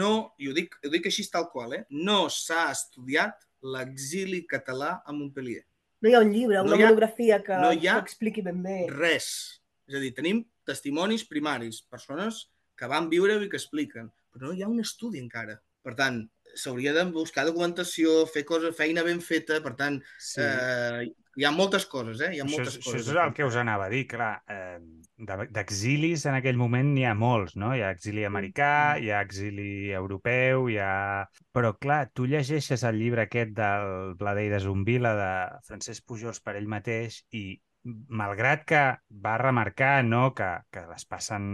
no, 0.00 0.32
i 0.40 0.48
ho 0.48 0.54
dic, 0.56 0.78
ho 0.84 0.92
dic 0.92 1.08
així 1.10 1.26
tal 1.32 1.50
qual, 1.52 1.74
eh, 1.76 1.82
no 1.90 2.22
s'ha 2.32 2.70
estudiat 2.72 3.44
l'exili 3.60 4.46
català 4.48 5.02
a 5.04 5.12
Montpellier. 5.12 5.66
No 6.00 6.08
hi 6.08 6.14
ha 6.16 6.20
un 6.24 6.30
llibre, 6.32 6.56
No 6.56 6.62
una 6.64 6.76
ha- 6.76 6.88
monografia 6.88 7.42
que, 7.44 7.56
no 7.60 7.70
que 7.76 8.08
expliqui 8.08 8.42
ben 8.42 8.62
bé. 8.62 8.86
Res. 8.90 9.60
És 9.88 9.96
a 9.98 10.00
dir, 10.00 10.12
tenim 10.16 10.44
testimonis 10.64 11.24
primaris, 11.28 11.82
persones 11.82 12.46
que 12.78 12.88
van 12.88 13.08
viure-ho 13.10 13.42
i 13.44 13.48
que 13.52 13.58
expliquen, 13.60 14.08
però 14.32 14.46
no 14.48 14.52
hi 14.56 14.62
ha 14.62 14.68
un 14.70 14.80
estudi 14.80 15.18
encara. 15.20 15.58
Per 15.82 15.94
tant, 15.98 16.22
s'hauria 16.54 16.92
de 16.92 17.04
buscar 17.12 17.44
documentació, 17.46 18.26
fer 18.26 18.44
coses, 18.44 18.76
feina 18.76 19.02
ben 19.06 19.20
feta, 19.20 19.60
per 19.62 19.74
tant, 19.76 20.00
Sí. 20.18 20.40
eh, 20.42 21.10
hi 21.36 21.44
ha 21.44 21.50
moltes 21.54 21.86
coses, 21.86 22.20
eh? 22.20 22.34
Hi 22.34 22.40
ha 22.40 22.44
Això, 22.44 22.50
moltes 22.56 22.74
és, 22.74 22.80
això 22.80 22.92
coses. 22.92 23.08
és 23.08 23.16
el 23.24 23.32
que 23.34 23.44
us 23.44 23.56
anava 23.56 23.86
a 23.86 23.88
dir, 23.88 24.06
clar. 24.06 24.42
Eh, 24.48 24.78
de- 25.20 25.46
D'exilis 25.52 26.24
en 26.26 26.34
aquell 26.34 26.56
moment 26.56 26.94
n'hi 26.94 27.04
ha 27.04 27.14
molts, 27.14 27.54
no? 27.56 27.74
Hi 27.76 27.82
ha 27.82 27.90
exili 27.92 28.24
americà, 28.24 28.98
hi 28.98 29.10
ha 29.10 29.20
exili 29.20 29.90
europeu, 29.92 30.68
hi 30.68 30.78
ha... 30.78 31.28
Però, 31.52 31.74
clar, 31.78 32.10
tu 32.14 32.26
llegeixes 32.26 32.82
el 32.84 32.98
llibre 32.98 33.22
aquest 33.28 33.50
del 33.52 34.14
Blader 34.16 34.46
i 34.46 34.48
de 34.48 34.60
Zumbila 34.60 35.14
de 35.14 35.32
Francesc 35.66 36.04
Pujols 36.06 36.40
per 36.40 36.56
ell 36.56 36.66
mateix 36.68 37.22
i 37.32 37.60
malgrat 37.82 38.64
que 38.68 38.80
va 39.24 39.38
remarcar 39.40 40.02
no, 40.04 40.34
que, 40.36 40.48
que 40.70 40.82
les 40.84 41.04
passen, 41.08 41.44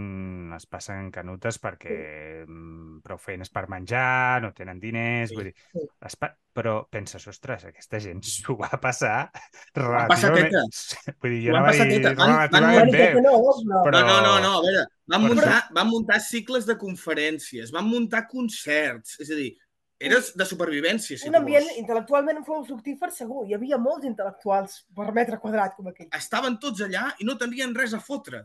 les 0.51 0.65
passen 0.67 1.13
canutes 1.15 1.61
perquè 1.63 1.99
mm, 2.43 2.97
prou 3.07 3.21
feines 3.23 3.53
per 3.55 3.69
menjar, 3.71 4.41
no 4.43 4.51
tenen 4.57 4.81
diners, 4.83 5.31
Sí, 5.31 5.37
vull 5.39 5.45
dir, 5.51 5.55
sí. 5.71 5.85
les 6.03 6.17
pa... 6.19 6.33
però 6.57 6.79
penses, 6.91 7.23
ostres, 7.29 7.67
aquesta 7.69 8.01
gent 8.03 8.23
s'ho 8.27 8.57
va 8.59 8.71
passar 8.83 9.29
relativament... 9.77 10.51
Vull 11.23 11.31
dir, 11.35 11.41
jo 11.47 11.55
anava 11.55 11.73
a 11.75 11.87
dir 11.87 12.01
teta. 12.01 12.15
Van- 12.19 12.35
van 12.51 12.67
relativament 12.67 12.93
bé, 12.97 13.23
no, 13.23 13.37
no. 13.37 13.83
però- 13.85 14.03
No, 14.07 14.17
no, 14.17 14.17
no, 14.27 14.35
no, 14.43 14.53
a 14.59 14.65
veure, 14.65 14.85
van 15.13 15.23
Però- 15.23 15.35
muntar, 15.37 15.61
van 15.79 15.91
muntar 15.93 16.21
cicles 16.25 16.67
de 16.67 16.77
conferències, 16.81 17.71
van 17.75 17.87
muntar 17.87 18.27
concerts, 18.31 19.19
és 19.23 19.31
a 19.31 19.39
dir, 19.39 19.53
era 19.99 20.19
de 20.21 20.45
supervivència, 20.45 21.17
si 21.19 21.29
un 21.29 21.37
ambient 21.39 21.65
vols. 21.65 21.79
intel·lectualment 21.81 22.43
fou 22.45 22.65
fructífer 22.69 23.09
segur. 23.15 23.47
Hi 23.49 23.55
havia 23.57 23.79
molts 23.81 24.05
intel·lectuals 24.09 24.83
per 24.95 25.13
metre 25.17 25.39
quadrat 25.41 25.75
com 25.77 25.89
aquell. 25.89 26.11
Estaven 26.17 26.59
tots 26.61 26.83
allà 26.85 27.07
i 27.19 27.25
no 27.25 27.37
tenien 27.41 27.75
res 27.75 27.95
a 27.97 28.01
fotre. 28.01 28.43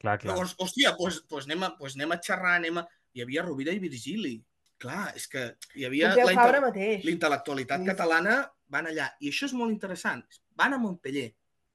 Clar, 0.00 0.18
clar. 0.18 0.32
Llavors, 0.32 0.54
hòstia, 0.60 0.94
doncs, 0.98 1.22
doncs, 1.28 1.44
anem, 1.48 1.62
a, 1.64 1.70
doncs 1.78 1.96
anem 1.96 2.12
a 2.12 2.20
xerrar, 2.20 2.56
anem 2.60 2.78
a... 2.80 2.86
Hi 3.14 3.22
havia 3.22 3.44
Rovira 3.44 3.70
i 3.72 3.78
Virgili. 3.78 4.34
Clar, 4.82 5.12
és 5.16 5.28
que 5.30 5.44
hi 5.78 5.84
havia 5.86 6.10
la, 6.16 6.24
Fabra 6.34 6.58
inte- 6.58 6.64
mateix. 6.66 7.04
l'intel·lectualitat 7.06 7.80
Sí. 7.84 7.86
catalana, 7.86 8.38
van 8.68 8.86
allà. 8.90 9.10
I 9.20 9.28
això 9.30 9.46
és 9.46 9.52
molt 9.54 9.70
interessant. 9.70 10.24
Van 10.56 10.72
a 10.74 10.78
Montpellier. 10.78 11.32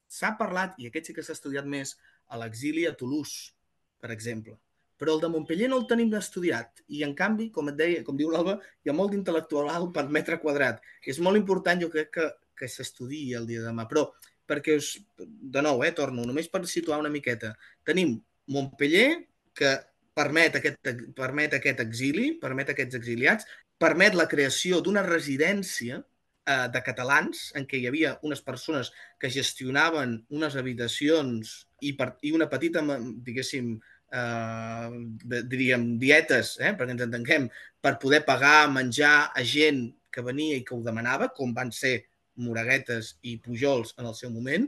S'ha 0.09 0.33
parlat, 0.37 0.73
i 0.81 0.87
aquest 0.89 1.05
sí 1.07 1.13
que 1.13 1.23
s'ha 1.23 1.33
estudiat 1.37 1.65
més, 1.65 1.95
a 2.27 2.37
l'exili 2.37 2.85
a 2.85 2.93
Toulouse, 2.93 3.53
per 4.01 4.11
exemple. 4.11 4.57
Però 4.99 5.15
el 5.15 5.21
de 5.23 5.29
Montpellier 5.31 5.69
no 5.71 5.79
el 5.79 5.87
tenim 5.87 6.11
estudiat. 6.19 6.83
I, 6.87 7.03
en 7.07 7.15
canvi, 7.15 7.49
com 7.55 7.71
et 7.71 7.77
deia, 7.79 8.03
com 8.03 8.17
diu 8.19 8.31
l'Alba, 8.33 8.57
hi 8.83 8.91
ha 8.91 8.95
molt 8.97 9.15
d'intel·lectual 9.15 9.89
per 9.95 10.09
metre 10.11 10.39
quadrat. 10.43 10.81
És 11.07 11.21
molt 11.23 11.39
important, 11.39 11.79
jo 11.79 11.87
crec, 11.93 12.11
que, 12.17 12.27
que 12.59 12.67
s'estudiï 12.67 13.37
el 13.39 13.47
dia 13.47 13.63
de 13.63 13.71
demà. 13.71 13.87
Però, 13.87 14.09
perquè 14.49 14.75
us, 14.81 14.95
de 15.17 15.63
nou, 15.63 15.85
eh, 15.85 15.93
torno, 15.95 16.25
només 16.27 16.51
per 16.51 16.65
situar 16.67 16.99
una 16.99 17.13
miqueta. 17.13 17.53
Tenim 17.87 18.17
Montpellier, 18.51 19.23
que 19.55 19.77
permet 20.19 20.59
aquest, 20.59 20.93
permet 21.15 21.55
aquest 21.55 21.81
exili, 21.85 22.33
permet 22.41 22.73
aquests 22.73 22.97
exiliats, 22.99 23.47
permet 23.79 24.17
la 24.17 24.27
creació 24.27 24.81
d'una 24.83 25.05
residència 25.05 26.01
eh, 26.01 26.67
de 26.73 26.81
catalans 26.85 27.49
en 27.55 27.67
què 27.69 27.79
hi 27.79 27.87
havia 27.87 28.17
unes 28.27 28.41
persones 28.43 28.91
que 29.21 29.31
gestionaven 29.31 30.17
unes 30.35 30.57
habitacions 30.59 31.53
i, 31.79 31.93
per, 31.95 32.11
i 32.27 32.33
una 32.35 32.49
petita, 32.51 32.83
diguéssim, 33.29 33.77
eh, 34.11 34.89
de, 35.23 35.41
diríem, 35.51 35.85
dietes, 36.01 36.57
eh, 36.59 36.73
perquè 36.77 36.95
ens 36.95 37.05
entenguem, 37.07 37.47
per 37.81 37.97
poder 38.01 38.23
pagar 38.27 38.69
menjar 38.73 39.31
a 39.31 39.43
gent 39.45 39.87
que 40.11 40.25
venia 40.25 40.57
i 40.57 40.65
que 40.65 40.75
ho 40.75 40.83
demanava, 40.85 41.29
com 41.35 41.53
van 41.55 41.71
ser 41.75 42.01
Moraguetes 42.39 43.17
i 43.27 43.35
Pujols 43.43 43.93
en 43.99 44.07
el 44.07 44.15
seu 44.15 44.31
moment, 44.31 44.67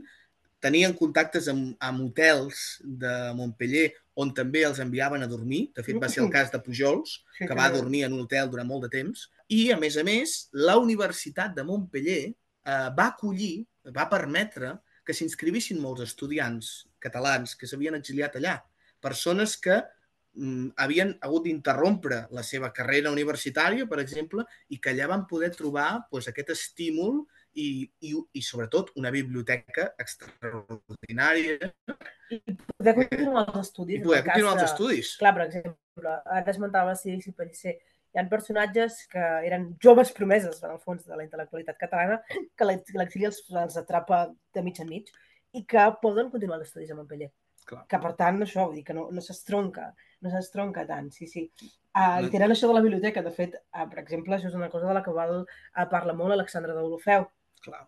tenien 0.62 0.94
contactes 0.94 1.48
amb, 1.50 1.72
amb 1.82 2.04
hotels 2.06 2.78
de 2.84 3.12
Montpellier 3.34 3.88
on 4.22 4.30
també 4.36 4.62
els 4.66 4.78
enviaven 4.82 5.24
a 5.24 5.28
dormir. 5.30 5.64
De 5.74 5.82
fet, 5.84 5.96
va 6.00 6.10
ser 6.12 6.22
el 6.22 6.30
cas 6.32 6.52
de 6.52 6.60
Pujols, 6.62 7.18
que 7.38 7.56
va 7.56 7.70
dormir 7.72 8.04
en 8.06 8.14
un 8.14 8.26
hotel 8.26 8.50
durant 8.52 8.68
molt 8.68 8.86
de 8.86 8.92
temps. 8.92 9.26
I, 9.48 9.72
a 9.72 9.78
més 9.80 9.96
a 9.98 10.04
més, 10.06 10.36
la 10.52 10.76
Universitat 10.80 11.56
de 11.56 11.64
Montpellier 11.66 12.22
eh, 12.28 12.88
va 12.98 13.08
acollir, 13.08 13.64
va 13.96 14.08
permetre 14.12 14.76
que 15.02 15.16
s'inscrivissin 15.16 15.80
molts 15.82 16.04
estudiants 16.04 16.72
catalans 17.02 17.56
que 17.58 17.66
s'havien 17.66 17.96
exiliat 17.98 18.36
allà. 18.38 18.60
Persones 19.02 19.56
que 19.60 19.80
mm, 20.38 20.68
havien 20.80 21.12
hagut 21.20 21.44
d'interrompre 21.48 22.22
la 22.30 22.44
seva 22.46 22.70
carrera 22.72 23.10
universitària, 23.12 23.88
per 23.90 23.98
exemple, 24.00 24.46
i 24.70 24.78
que 24.80 24.94
allà 24.94 25.08
van 25.10 25.26
poder 25.26 25.50
trobar 25.56 26.06
pues, 26.10 26.28
aquest 26.30 26.54
estímul 26.54 27.24
i, 27.52 27.84
i, 28.08 28.14
i, 28.32 28.40
sobretot, 28.46 28.94
una 28.96 29.10
biblioteca 29.12 29.90
extraordinària 30.00 31.58
Poder 32.78 32.94
continuar 32.96 33.42
els 33.52 33.58
estudis. 33.68 33.98
i 34.00 34.04
poder 34.06 34.22
continuar 34.24 34.52
els 34.54 34.62
de- 34.62 34.68
estudis. 34.70 35.10
Clar, 35.20 35.34
per 35.36 35.42
exemple, 35.50 36.14
ara 36.24 36.50
esmentava 36.54 36.94
Cirici 36.96 37.34
Pellicer. 37.36 37.74
Hi 38.12 38.20
ha 38.20 38.24
personatges 38.28 39.02
que 39.12 39.20
eren 39.48 39.66
joves 39.84 40.10
promeses, 40.16 40.62
en 40.64 40.70
el 40.74 40.80
fons, 40.80 41.04
de 41.08 41.16
la 41.16 41.24
intel·lectualitat 41.26 41.76
catalana, 41.80 42.18
que 42.56 42.64
l'ex- 42.68 42.94
l'exili 42.96 43.28
els, 43.28 43.42
els 43.50 43.76
atrapa 43.80 44.22
de 44.54 44.62
mig 44.64 44.80
en 44.80 44.88
mig 44.88 45.12
i 45.52 45.64
que 45.68 45.84
poden 46.00 46.30
continuar 46.32 46.58
els 46.60 46.68
estudis 46.70 46.90
a 46.92 46.96
Montpellier. 46.96 47.30
Clar. 47.68 47.84
Que, 47.90 48.00
per 48.02 48.14
tant, 48.18 48.40
això, 48.42 48.66
vull 48.66 48.80
dir 48.80 48.86
que 48.86 48.96
no, 48.96 49.06
no 49.14 49.22
s'estronca, 49.24 49.92
no 50.22 50.32
s'estronca 50.32 50.86
tant, 50.88 51.12
sí, 51.14 51.28
sí. 51.30 51.46
Uh. 51.92 52.24
I 52.24 52.32
tenen 52.32 52.54
això 52.54 52.70
de 52.70 52.76
la 52.76 52.82
biblioteca, 52.84 53.22
de 53.22 53.32
fet, 53.34 53.58
uh, 53.76 53.86
per 53.90 54.00
exemple, 54.02 54.34
això 54.36 54.50
és 54.50 54.58
una 54.58 54.70
cosa 54.72 54.88
de 54.90 54.96
la 54.96 55.04
que 55.04 55.14
val, 55.14 55.42
uh, 55.44 55.86
parla 55.92 56.16
molt 56.18 56.34
Alexandre 56.34 56.74
d'Olofeu. 56.76 57.28
Clar, 57.62 57.84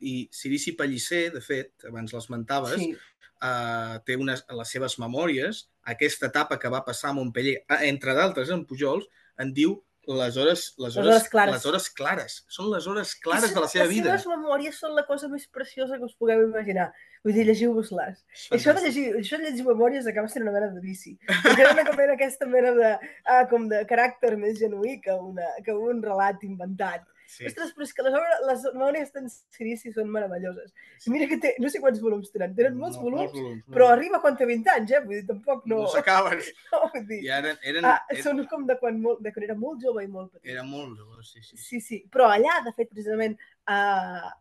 i 0.00 0.14
Cirici 0.32 0.72
Pellicer, 0.72 1.26
de 1.34 1.42
fet, 1.44 1.74
abans 1.90 2.14
l'esmentaves, 2.16 2.78
Sí, 2.80 2.94
eh, 3.42 3.96
té 4.06 4.16
unes, 4.16 4.44
a 4.48 4.58
les 4.58 4.74
seves 4.74 4.98
memòries 5.02 5.66
aquesta 5.94 6.30
etapa 6.30 6.58
que 6.62 6.70
va 6.72 6.84
passar 6.86 7.10
a 7.10 7.16
Montpellier, 7.18 7.62
entre 7.88 8.14
d'altres 8.18 8.52
en 8.54 8.64
Pujols, 8.68 9.08
en 9.42 9.52
diu 9.56 9.80
les 10.06 10.36
hores, 10.36 10.74
les 10.78 10.96
hores, 10.96 11.08
hores 11.08 11.28
clares. 11.28 11.54
Les 11.54 11.66
hores 11.66 11.88
clares. 11.90 12.36
Són 12.50 12.70
les 12.72 12.86
hores 12.90 13.14
clares 13.22 13.54
de 13.54 13.60
la 13.62 13.68
seva 13.70 13.86
vida. 13.86 14.10
Les 14.10 14.24
seves 14.24 14.40
memòries 14.40 14.78
són 14.82 14.96
la 14.96 15.04
cosa 15.06 15.28
més 15.30 15.46
preciosa 15.46 15.98
que 15.98 16.08
us 16.08 16.16
pugueu 16.18 16.42
imaginar. 16.42 16.88
Vull 17.22 17.36
dir, 17.36 17.44
llegiu-vos-les. 17.46 18.18
Això 18.56 18.74
de, 18.74 18.82
llegir, 18.82 19.06
això 19.20 19.38
de 19.38 19.46
llegir 19.46 19.66
memòries 19.68 20.08
acaba 20.10 20.30
sent 20.32 20.42
una 20.42 20.54
mena 20.56 20.72
de 20.74 20.82
vici. 20.82 21.14
Perquè 21.30 21.62
era 21.62 21.74
una 21.76 21.86
mena 21.94 22.16
aquesta 22.18 22.48
mena 22.50 22.74
de, 22.74 22.92
ah, 23.30 23.44
com 23.50 23.68
de 23.70 23.84
caràcter 23.86 24.34
més 24.40 24.58
genuí 24.58 24.98
que, 25.04 25.14
una, 25.14 25.46
que 25.62 25.76
un 25.76 26.02
relat 26.02 26.42
inventat. 26.48 27.06
Sí. 27.32 27.46
Ostres, 27.48 27.70
però 27.72 27.86
és 27.86 27.92
que 27.96 28.04
les, 28.04 28.14
obres, 28.18 28.40
les 28.48 28.64
memòries 28.74 29.12
d'en 29.14 29.28
Cirici 29.56 29.92
són 29.94 30.10
meravelloses. 30.12 30.72
I 31.06 31.12
mira 31.14 31.28
que 31.30 31.38
té, 31.40 31.54
no 31.62 31.70
sé 31.72 31.80
quants 31.80 32.02
volums 32.02 32.28
tenen, 32.34 32.52
tenen 32.58 32.74
molts 32.76 32.98
No, 32.98 33.06
volums, 33.06 33.32
volums, 33.32 33.62
però 33.72 33.86
molts. 33.86 33.94
arriba 33.94 34.20
quan 34.20 34.36
té 34.36 34.48
20 34.50 34.72
anys, 34.74 34.92
eh? 34.92 35.00
Vull 35.06 35.16
dir, 35.16 35.22
tampoc 35.30 35.64
no... 35.70 35.78
No 35.86 35.92
s'acaben. 35.94 36.42
no 36.74 36.82
vull 36.92 37.06
dir, 37.08 37.22
I 37.24 37.30
eren, 37.38 37.56
eren, 37.72 37.88
ah, 37.88 37.94
eren, 38.12 38.26
són 38.26 38.42
com 38.50 38.66
de 38.68 38.76
quan, 38.82 39.00
molt, 39.00 39.22
de 39.24 39.32
quan 39.32 39.48
era 39.48 39.56
molt 39.56 39.80
jove 39.86 40.04
i 40.04 40.10
molt 40.12 40.34
petit. 40.34 40.52
era 40.52 40.66
molt 40.68 41.00
jove, 41.00 41.24
sí, 41.24 41.40
sí. 41.46 41.56
Sí, 41.62 41.80
sí, 41.80 42.02
però 42.12 42.28
allà, 42.34 42.58
de 42.66 42.74
fet, 42.76 42.92
precisament 42.92 43.38
a, 43.64 43.80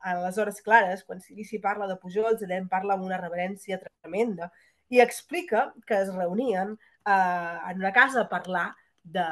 a 0.01 0.17
les 0.25 0.41
hores 0.43 0.59
clares, 0.65 1.05
quan 1.07 1.23
Silici 1.23 1.61
parla 1.63 1.87
de 1.87 1.95
Pujols, 2.01 2.43
en 2.43 2.67
parla 2.67 2.99
amb 2.99 3.07
una 3.07 3.21
reverència 3.21 3.79
tremenda 3.79 4.51
i 4.91 4.99
explica 4.99 5.69
que 5.87 6.01
es 6.03 6.11
reunien 6.13 6.75
eh, 6.75 7.57
en 7.71 7.77
una 7.79 7.93
casa 7.95 8.25
a 8.25 8.29
parlar 8.29 8.73
de, 9.03 9.23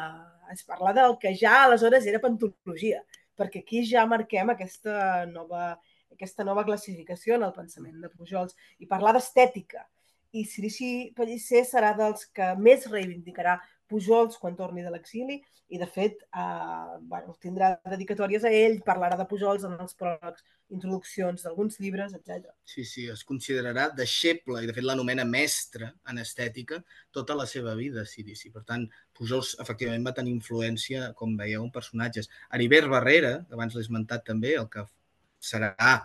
es 0.54 0.64
parla 0.64 0.94
del 0.94 1.18
que 1.20 1.36
ja 1.38 1.64
aleshores 1.64 2.06
era 2.08 2.20
pantologia, 2.20 3.04
perquè 3.40 3.64
aquí 3.64 3.86
ja 3.88 4.06
marquem 4.10 4.52
aquesta 4.54 5.26
nova 5.32 5.78
aquesta 6.12 6.44
nova 6.44 6.66
classificació 6.68 7.38
en 7.38 7.46
el 7.48 7.56
pensament 7.56 8.02
de 8.04 8.10
Pujols 8.12 8.56
i 8.84 8.88
parlar 8.90 9.14
d'estètica. 9.16 9.86
I 10.36 10.44
Sirici 10.46 10.90
Pellicer 11.16 11.64
serà 11.66 11.94
dels 11.98 12.26
que 12.36 12.50
més 12.60 12.88
reivindicarà 12.90 13.56
Pujols 13.90 14.38
quan 14.38 14.58
torni 14.58 14.86
de 14.86 14.92
l'exili 14.94 15.40
i, 15.70 15.78
de 15.78 15.86
fet, 15.90 16.24
eh, 16.34 16.96
bueno, 17.10 17.36
tindrà 17.42 17.74
dedicatòries 17.90 18.46
a 18.46 18.52
ell, 18.54 18.80
parlarà 18.86 19.18
de 19.20 19.26
Pujols 19.30 19.66
en 19.68 19.76
els 19.78 19.98
pròlegs, 19.98 20.46
introduccions 20.74 21.46
d'alguns 21.46 21.80
llibres, 21.82 22.14
etc. 22.18 22.52
Sí, 22.66 22.86
sí, 22.86 23.08
es 23.10 23.24
considerarà 23.26 23.88
deixeble 23.98 24.64
i, 24.64 24.70
de 24.70 24.76
fet, 24.78 24.86
l'anomena 24.86 25.26
mestre 25.26 25.92
en 26.10 26.22
estètica 26.22 26.82
tota 27.16 27.38
la 27.38 27.48
seva 27.50 27.74
vida, 27.78 28.06
Sirici. 28.06 28.54
Per 28.54 28.64
tant, 28.70 28.86
Pujols, 29.18 29.56
efectivament, 29.62 30.06
va 30.06 30.16
tenir 30.18 30.34
influència, 30.36 31.12
com 31.18 31.36
veieu, 31.38 31.66
en 31.66 31.74
personatges. 31.74 32.30
Heribert 32.54 32.90
Barrera, 32.94 33.36
abans 33.54 33.76
l'he 33.76 33.86
esmentat 33.86 34.26
també, 34.30 34.56
el 34.62 34.70
que 34.74 34.86
serà 35.40 36.00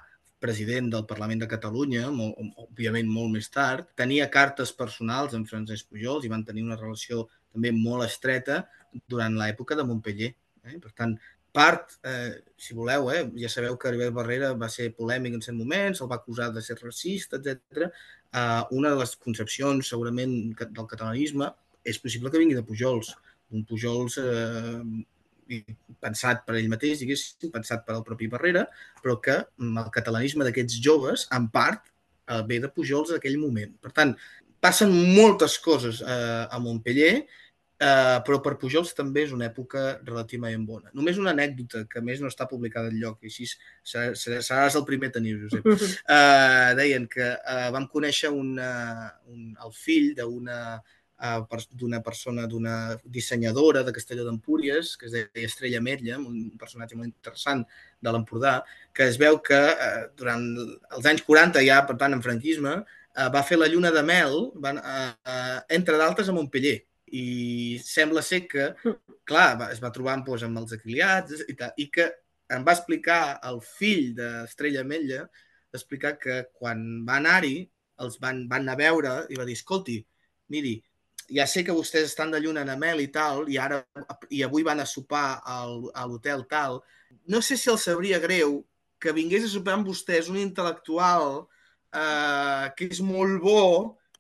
president 0.45 0.91
del 0.93 1.07
Parlament 1.09 1.41
de 1.41 1.49
Catalunya, 1.49 2.11
molt, 2.13 2.37
òbviament 2.67 3.09
molt 3.09 3.33
més 3.33 3.49
tard, 3.53 3.89
tenia 3.97 4.29
cartes 4.33 4.75
personals 4.77 5.33
amb 5.37 5.49
Francesc 5.49 5.89
Pujols 5.89 6.27
i 6.27 6.33
van 6.33 6.45
tenir 6.45 6.67
una 6.67 6.77
relació 6.77 7.25
també 7.55 7.73
molt 7.75 8.07
estreta 8.09 8.65
durant 9.11 9.39
l'època 9.39 9.79
de 9.79 9.87
Montpellier. 9.87 10.35
Eh? 10.67 10.77
Per 10.83 10.93
tant, 10.99 11.15
part, 11.55 11.97
eh, 12.11 12.43
si 12.59 12.75
voleu, 12.75 13.11
eh, 13.15 13.25
ja 13.39 13.49
sabeu 13.49 13.79
que 13.79 13.89
Heribert 13.89 14.15
Barrera 14.17 14.53
va 14.59 14.69
ser 14.69 14.91
polèmic 14.99 15.37
en 15.37 15.45
cert 15.45 15.57
moment, 15.57 15.95
se'l 15.95 16.11
va 16.11 16.19
acusar 16.21 16.51
de 16.55 16.63
ser 16.63 16.77
racista, 16.83 17.39
etc. 17.39 17.89
Eh, 18.35 18.63
una 18.79 18.91
de 18.91 19.01
les 19.03 19.15
concepcions, 19.17 19.89
segurament, 19.95 20.35
del 20.61 20.91
catalanisme 20.91 21.53
és 21.85 22.01
possible 22.03 22.31
que 22.31 22.41
vingui 22.43 22.59
de 22.59 22.67
Pujols. 22.67 23.13
Un 23.55 23.65
Pujols 23.69 24.19
eh, 24.19 25.63
pensat 26.03 26.45
per 26.47 26.57
ell 26.59 26.71
mateix, 26.73 27.03
diguéssim, 27.03 27.53
pensat 27.55 27.85
per 27.87 27.95
al 27.95 28.07
propi 28.07 28.29
Barrera, 28.33 28.65
però 29.03 29.19
que 29.23 29.37
mm, 29.45 29.83
el 29.85 29.91
catalanisme 29.95 30.47
d'aquests 30.47 30.81
joves, 30.83 31.29
en 31.37 31.49
part, 31.55 31.93
eh, 32.27 32.43
ve 32.49 32.61
de 32.65 32.73
Pujols 32.73 33.13
en 33.13 33.21
aquell 33.21 33.39
moment. 33.39 33.77
Per 33.85 33.93
tant, 33.95 34.15
passen 34.65 34.91
moltes 34.91 35.59
coses 35.61 36.01
eh, 36.03 36.45
a 36.49 36.59
Montpellier 36.59 37.27
Uh, 37.75 38.21
però 38.23 38.39
per 38.39 38.53
Pujols 38.55 38.93
també 38.95 39.25
és 39.27 39.33
una 39.35 39.49
època 39.49 39.81
relativament 40.07 40.63
bona. 40.67 40.93
Només 40.95 41.17
una 41.19 41.33
anècdota 41.35 41.83
que 41.91 42.03
més 42.07 42.21
no 42.23 42.31
està 42.31 42.47
publicada 42.47 42.93
en 42.93 43.01
lloc, 43.01 43.19
i 43.27 43.33
així 43.33 43.49
seràs, 43.51 44.23
seràs 44.47 44.77
el 44.79 44.85
primer 44.87 45.11
a 45.11 45.15
tenir, 45.17 45.35
Josep. 45.43 45.67
Uh, 45.67 46.71
deien 46.79 47.09
que 47.11 47.33
uh, 47.35 47.73
vam 47.75 47.89
conèixer 47.91 48.31
una, 48.31 48.69
un, 49.27 49.51
el 49.59 49.75
fill 49.75 50.13
d'una 50.21 50.61
uh, 50.79 51.59
d'una 51.75 52.01
persona, 52.07 52.47
d'una 52.47 52.77
dissenyadora 53.03 53.83
de 53.83 53.93
Castelló 53.99 54.29
d'Empúries, 54.29 54.95
que 54.97 55.11
es 55.11 55.19
deia 55.19 55.51
Estrella 55.51 55.83
Metlla, 55.83 56.23
un 56.23 56.55
personatge 56.61 56.95
molt 56.95 57.11
interessant 57.11 57.67
de 57.99 58.15
l'Empordà, 58.15 58.61
que 58.95 59.11
es 59.11 59.19
veu 59.19 59.43
que 59.43 59.61
uh, 59.75 60.09
durant 60.15 60.47
els 60.95 61.11
anys 61.11 61.27
40, 61.27 61.67
ja 61.67 61.83
per 61.91 61.99
tant 61.99 62.15
en 62.15 62.23
franquisme, 62.23 62.81
uh, 62.87 63.29
va 63.35 63.43
fer 63.43 63.59
la 63.59 63.71
lluna 63.71 63.91
de 63.91 64.07
mel, 64.07 64.51
van, 64.63 64.79
uh, 64.79 65.15
uh, 65.27 65.63
entre 65.75 65.99
d'altres 65.99 66.31
a 66.31 66.39
Montpellier, 66.39 66.85
i 67.15 67.79
sembla 67.85 68.23
ser 68.27 68.45
que, 68.51 68.71
clar, 69.29 69.49
es 69.71 69.83
va 69.83 69.93
trobar 69.95 70.17
doncs, 70.23 70.47
amb 70.47 70.63
els 70.63 70.75
exiliats 70.77 71.45
i, 71.47 71.57
tal, 71.59 71.75
i 71.79 71.89
que 71.95 72.09
em 72.55 72.65
va 72.67 72.75
explicar 72.77 73.39
el 73.49 73.61
fill 73.65 74.13
d'Estrella 74.19 74.85
Metlla, 74.87 75.25
explicar 75.75 76.17
que 76.21 76.43
quan 76.55 77.05
va 77.07 77.19
anar-hi, 77.21 77.57
els 78.05 78.19
van, 78.23 78.45
van 78.51 78.67
anar 78.67 78.75
a 78.75 78.83
veure 78.83 79.15
i 79.31 79.39
va 79.39 79.47
dir, 79.47 79.57
escolti, 79.59 80.01
miri, 80.51 80.75
ja 81.31 81.47
sé 81.49 81.65
que 81.65 81.75
vostès 81.75 82.11
estan 82.11 82.35
de 82.35 82.41
lluna 82.43 82.65
en 82.65 82.73
Amel 82.75 83.01
i 83.01 83.09
tal, 83.13 83.47
i 83.49 83.59
ara 83.61 83.81
i 84.35 84.43
avui 84.45 84.67
van 84.67 84.83
a 84.83 84.89
sopar 84.89 85.41
al, 85.49 85.89
a 85.95 86.05
l'hotel 86.09 86.45
tal, 86.51 86.81
no 87.31 87.41
sé 87.41 87.57
si 87.57 87.71
els 87.73 87.87
sabria 87.87 88.21
greu 88.21 88.61
que 89.01 89.15
vingués 89.17 89.47
a 89.47 89.53
sopar 89.53 89.79
amb 89.79 89.89
vostès 89.89 90.29
un 90.33 90.41
intel·lectual 90.41 91.45
eh, 91.95 92.67
que 92.77 92.91
és 92.91 93.01
molt 93.05 93.41
bo, 93.43 93.63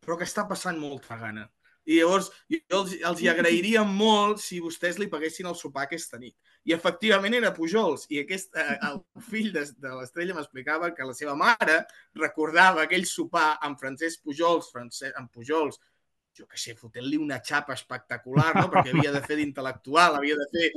però 0.05 0.18
que 0.20 0.28
està 0.28 0.47
passant 0.49 0.78
molta 0.80 1.18
gana. 1.20 1.49
I 1.85 2.01
llavors 2.01 2.30
jo 2.49 2.80
els, 2.80 2.95
els 2.97 3.22
hi 3.22 3.28
agrairia 3.28 3.85
molt 3.85 4.41
si 4.41 4.61
vostès 4.64 4.99
li 5.01 5.11
paguessin 5.12 5.49
el 5.51 5.57
sopar 5.59 5.85
aquesta 5.85 6.20
nit. 6.20 6.35
I 6.64 6.72
efectivament 6.76 7.37
era 7.37 7.53
Pujols. 7.57 8.07
I 8.09 8.22
aquest, 8.22 8.55
eh, 8.57 8.76
el 8.89 9.01
fill 9.30 9.51
de, 9.55 9.66
de 9.80 9.97
l'Estrella 9.99 10.37
m'explicava 10.37 10.93
que 10.97 11.09
la 11.09 11.16
seva 11.16 11.37
mare 11.37 11.82
recordava 12.20 12.85
aquell 12.85 13.05
sopar 13.09 13.59
amb 13.64 13.80
Francesc 13.80 14.24
Pujols, 14.24 14.70
Francesc, 14.72 15.12
amb 15.20 15.32
Pujols, 15.32 15.80
jo 16.35 16.49
què 16.51 16.59
sé, 16.59 16.72
fotent-li 16.74 17.18
una 17.20 17.39
xapa 17.47 17.76
espectacular, 17.78 18.49
no? 18.57 18.64
perquè 18.72 18.91
havia 18.91 19.12
de 19.14 19.20
fer 19.22 19.37
d'intel·lectual, 19.39 20.16
havia 20.18 20.35
de 20.41 20.47
fer, 20.51 20.70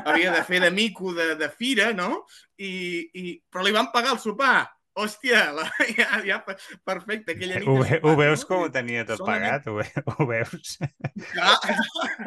havia 0.00 0.30
de 0.32 0.40
fer 0.48 0.62
de 0.64 0.70
mico 0.72 1.12
de, 1.12 1.34
de 1.36 1.48
fira, 1.52 1.90
no? 1.92 2.22
I, 2.56 2.70
i, 3.12 3.34
però 3.52 3.66
li 3.66 3.74
van 3.74 3.90
pagar 3.92 4.14
el 4.14 4.22
sopar 4.22 4.62
hòstia, 4.94 5.40
la, 5.56 5.64
ja, 5.98 6.20
ja, 6.26 6.36
perfecte, 6.86 7.34
aquella 7.34 7.58
nit... 7.60 7.68
Ho, 7.68 7.76
ve, 7.82 7.98
ho 8.02 8.12
veus 8.18 8.44
com 8.46 8.62
ho 8.64 8.70
tenia 8.74 9.02
tot 9.08 9.22
pagat? 9.26 9.66
Ho, 9.70 9.74
ve, 9.80 9.86
ho 10.14 10.26
veus? 10.28 10.76
Clar, 11.32 11.54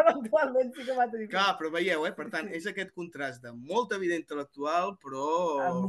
Eventualment 0.02 0.74
sí 0.76 0.86
que 0.88 0.98
va 0.98 1.08
tenir... 1.12 1.30
clar, 1.32 1.54
però 1.60 1.72
veieu, 1.74 2.06
eh? 2.10 2.14
per 2.18 2.28
tant, 2.34 2.50
és 2.54 2.68
aquest 2.70 2.92
contrast 2.98 3.44
de 3.46 3.54
molta 3.56 4.00
vida 4.02 4.18
intel·lectual, 4.20 4.96
però 5.04 5.30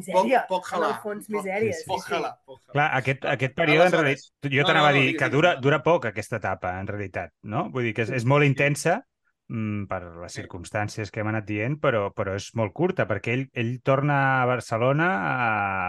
poc, 0.07 0.31
poc 0.51 0.70
en 0.70 0.72
jalar. 0.72 0.93
el 0.95 1.03
fons 1.03 1.26
Poc- 1.29 1.37
misèria, 1.41 1.74
sí, 1.76 1.87
Poc 1.91 2.05
sí. 2.05 2.12
jalar, 2.14 2.33
poc 2.47 2.61
jalar. 2.62 2.74
Clar, 2.79 2.89
aquest, 3.03 3.29
aquest 3.35 3.59
període, 3.59 3.91
en 3.91 3.99
realitat, 3.99 4.31
jo 4.49 4.62
No, 4.62 4.68
t'anava 4.70 4.93
no, 4.93 4.95
a 4.95 4.99
dir 5.03 5.16
que 5.18 5.31
dura, 5.35 5.55
dura 5.62 5.83
poc 5.85 6.09
aquesta 6.12 6.39
etapa, 6.43 6.76
en 6.81 6.89
realitat, 6.91 7.35
no? 7.43 7.68
Vull 7.74 7.91
dir 7.91 7.95
que 7.99 8.07
és, 8.07 8.14
és 8.22 8.29
molt 8.29 8.47
intensa 8.47 9.01
per 9.49 10.01
les 10.20 10.34
circumstàncies 10.36 11.09
que 11.09 11.22
hem 11.22 11.30
anat 11.30 11.46
dient, 11.49 11.78
però, 11.80 12.11
però 12.12 12.34
és 12.36 12.51
molt 12.59 12.74
curta, 12.76 13.07
perquè 13.09 13.32
ell, 13.32 13.44
ell 13.57 13.70
torna 13.80 14.18
a 14.42 14.46
Barcelona 14.51 15.07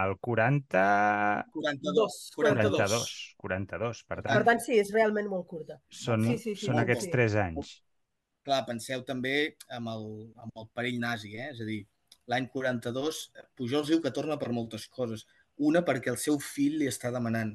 al 0.00 0.14
40... 0.16 0.84
42, 1.52 2.16
42. 2.38 2.80
42. 2.80 3.12
42, 3.44 4.02
per 4.08 4.18
tant, 4.22 4.32
Per 4.32 4.46
tant, 4.48 4.64
sí, 4.64 4.78
és 4.80 4.92
realment 4.96 5.28
molt 5.28 5.46
curta. 5.50 5.76
són, 5.92 6.24
sí, 6.24 6.38
sí, 6.38 6.54
sí, 6.56 6.66
són 6.70 6.78
molt 6.78 6.86
aquests 6.86 7.08
sí. 7.10 7.12
tres 7.12 7.36
anys. 7.44 7.76
Clar, 8.48 8.62
penseu 8.64 9.04
també 9.04 9.36
amb 9.76 9.92
el, 9.92 10.08
amb 10.40 10.64
el 10.64 10.70
perill 10.72 10.96
nazi, 11.04 11.36
eh? 11.36 11.52
és 11.52 11.60
a 11.60 11.68
dir, 11.68 11.82
l'any 12.32 12.48
42, 12.48 13.22
Pujols 13.60 13.92
diu 13.92 14.00
que 14.00 14.14
torna 14.16 14.40
per 14.40 14.54
moltes 14.56 14.88
coses. 14.88 15.26
Una, 15.60 15.84
perquè 15.84 16.08
el 16.08 16.20
seu 16.20 16.40
fill 16.40 16.80
li 16.80 16.88
està 16.88 17.12
demanant. 17.12 17.52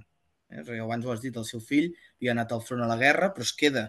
Eh? 0.54 0.62
Abans 0.78 1.10
ho 1.10 1.18
has 1.18 1.26
dit, 1.26 1.34
el 1.34 1.50
seu 1.50 1.66
fill 1.66 1.90
havia 2.20 2.38
anat 2.38 2.54
al 2.54 2.62
front 2.62 2.86
a 2.86 2.94
la 2.94 3.02
guerra, 3.02 3.34
però 3.34 3.48
es 3.48 3.58
queda, 3.58 3.88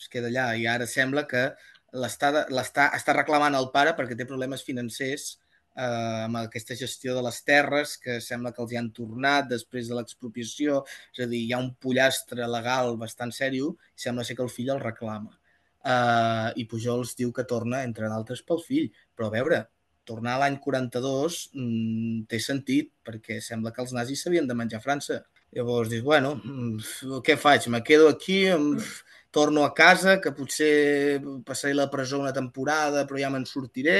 es 0.00 0.10
queda 0.12 0.30
allà. 0.30 0.50
I 0.56 0.66
ara 0.70 0.86
sembla 0.90 1.26
que 1.30 1.48
l'està 1.94 2.90
està 2.98 3.14
reclamant 3.14 3.54
el 3.54 3.70
pare 3.74 3.94
perquè 3.94 4.16
té 4.18 4.26
problemes 4.26 4.64
financers 4.66 5.28
eh, 5.76 6.24
amb 6.24 6.40
aquesta 6.40 6.76
gestió 6.78 7.14
de 7.16 7.22
les 7.26 7.40
terres, 7.46 7.96
que 7.98 8.18
sembla 8.20 8.52
que 8.54 8.62
els 8.64 8.74
hi 8.74 8.80
han 8.80 8.90
tornat 8.96 9.48
després 9.50 9.90
de 9.90 9.98
l'expropiació. 9.98 10.82
És 11.14 11.24
a 11.24 11.30
dir, 11.30 11.44
hi 11.44 11.54
ha 11.54 11.62
un 11.62 11.72
pollastre 11.80 12.48
legal 12.50 12.96
bastant 13.00 13.34
sèrio 13.34 13.74
i 13.94 14.06
sembla 14.06 14.26
ser 14.26 14.38
que 14.38 14.46
el 14.46 14.52
fill 14.52 14.74
el 14.74 14.82
reclama. 14.82 15.34
Uh, 15.84 16.48
I 16.56 16.64
Pujols 16.64 17.12
diu 17.18 17.32
que 17.36 17.44
torna, 17.44 17.82
entre 17.84 18.08
d'altres, 18.08 18.40
pel 18.46 18.62
fill. 18.64 18.88
Però 19.14 19.28
a 19.28 19.34
veure, 19.34 19.64
tornar 20.08 20.38
l'any 20.40 20.56
42 20.64 21.38
mm, 21.52 22.24
té 22.30 22.40
sentit, 22.40 22.92
perquè 23.04 23.40
sembla 23.44 23.72
que 23.72 23.82
els 23.84 23.92
nazis 23.96 24.24
s'havien 24.24 24.48
de 24.48 24.56
menjar 24.56 24.82
França. 24.84 25.22
Llavors 25.54 25.90
dius, 25.92 26.02
bueno, 26.06 26.34
mm, 26.40 27.20
què 27.26 27.36
faig? 27.40 27.68
Me 27.72 27.82
quedo 27.84 28.08
aquí, 28.08 28.46
mm, 28.50 28.80
torno 29.34 29.64
a 29.66 29.72
casa, 29.74 30.20
que 30.22 30.30
potser 30.30 31.18
passaré 31.46 31.74
la 31.74 31.88
presó 31.90 32.20
una 32.22 32.32
temporada, 32.32 33.02
però 33.08 33.18
ja 33.18 33.32
me'n 33.34 33.46
sortiré. 33.50 33.98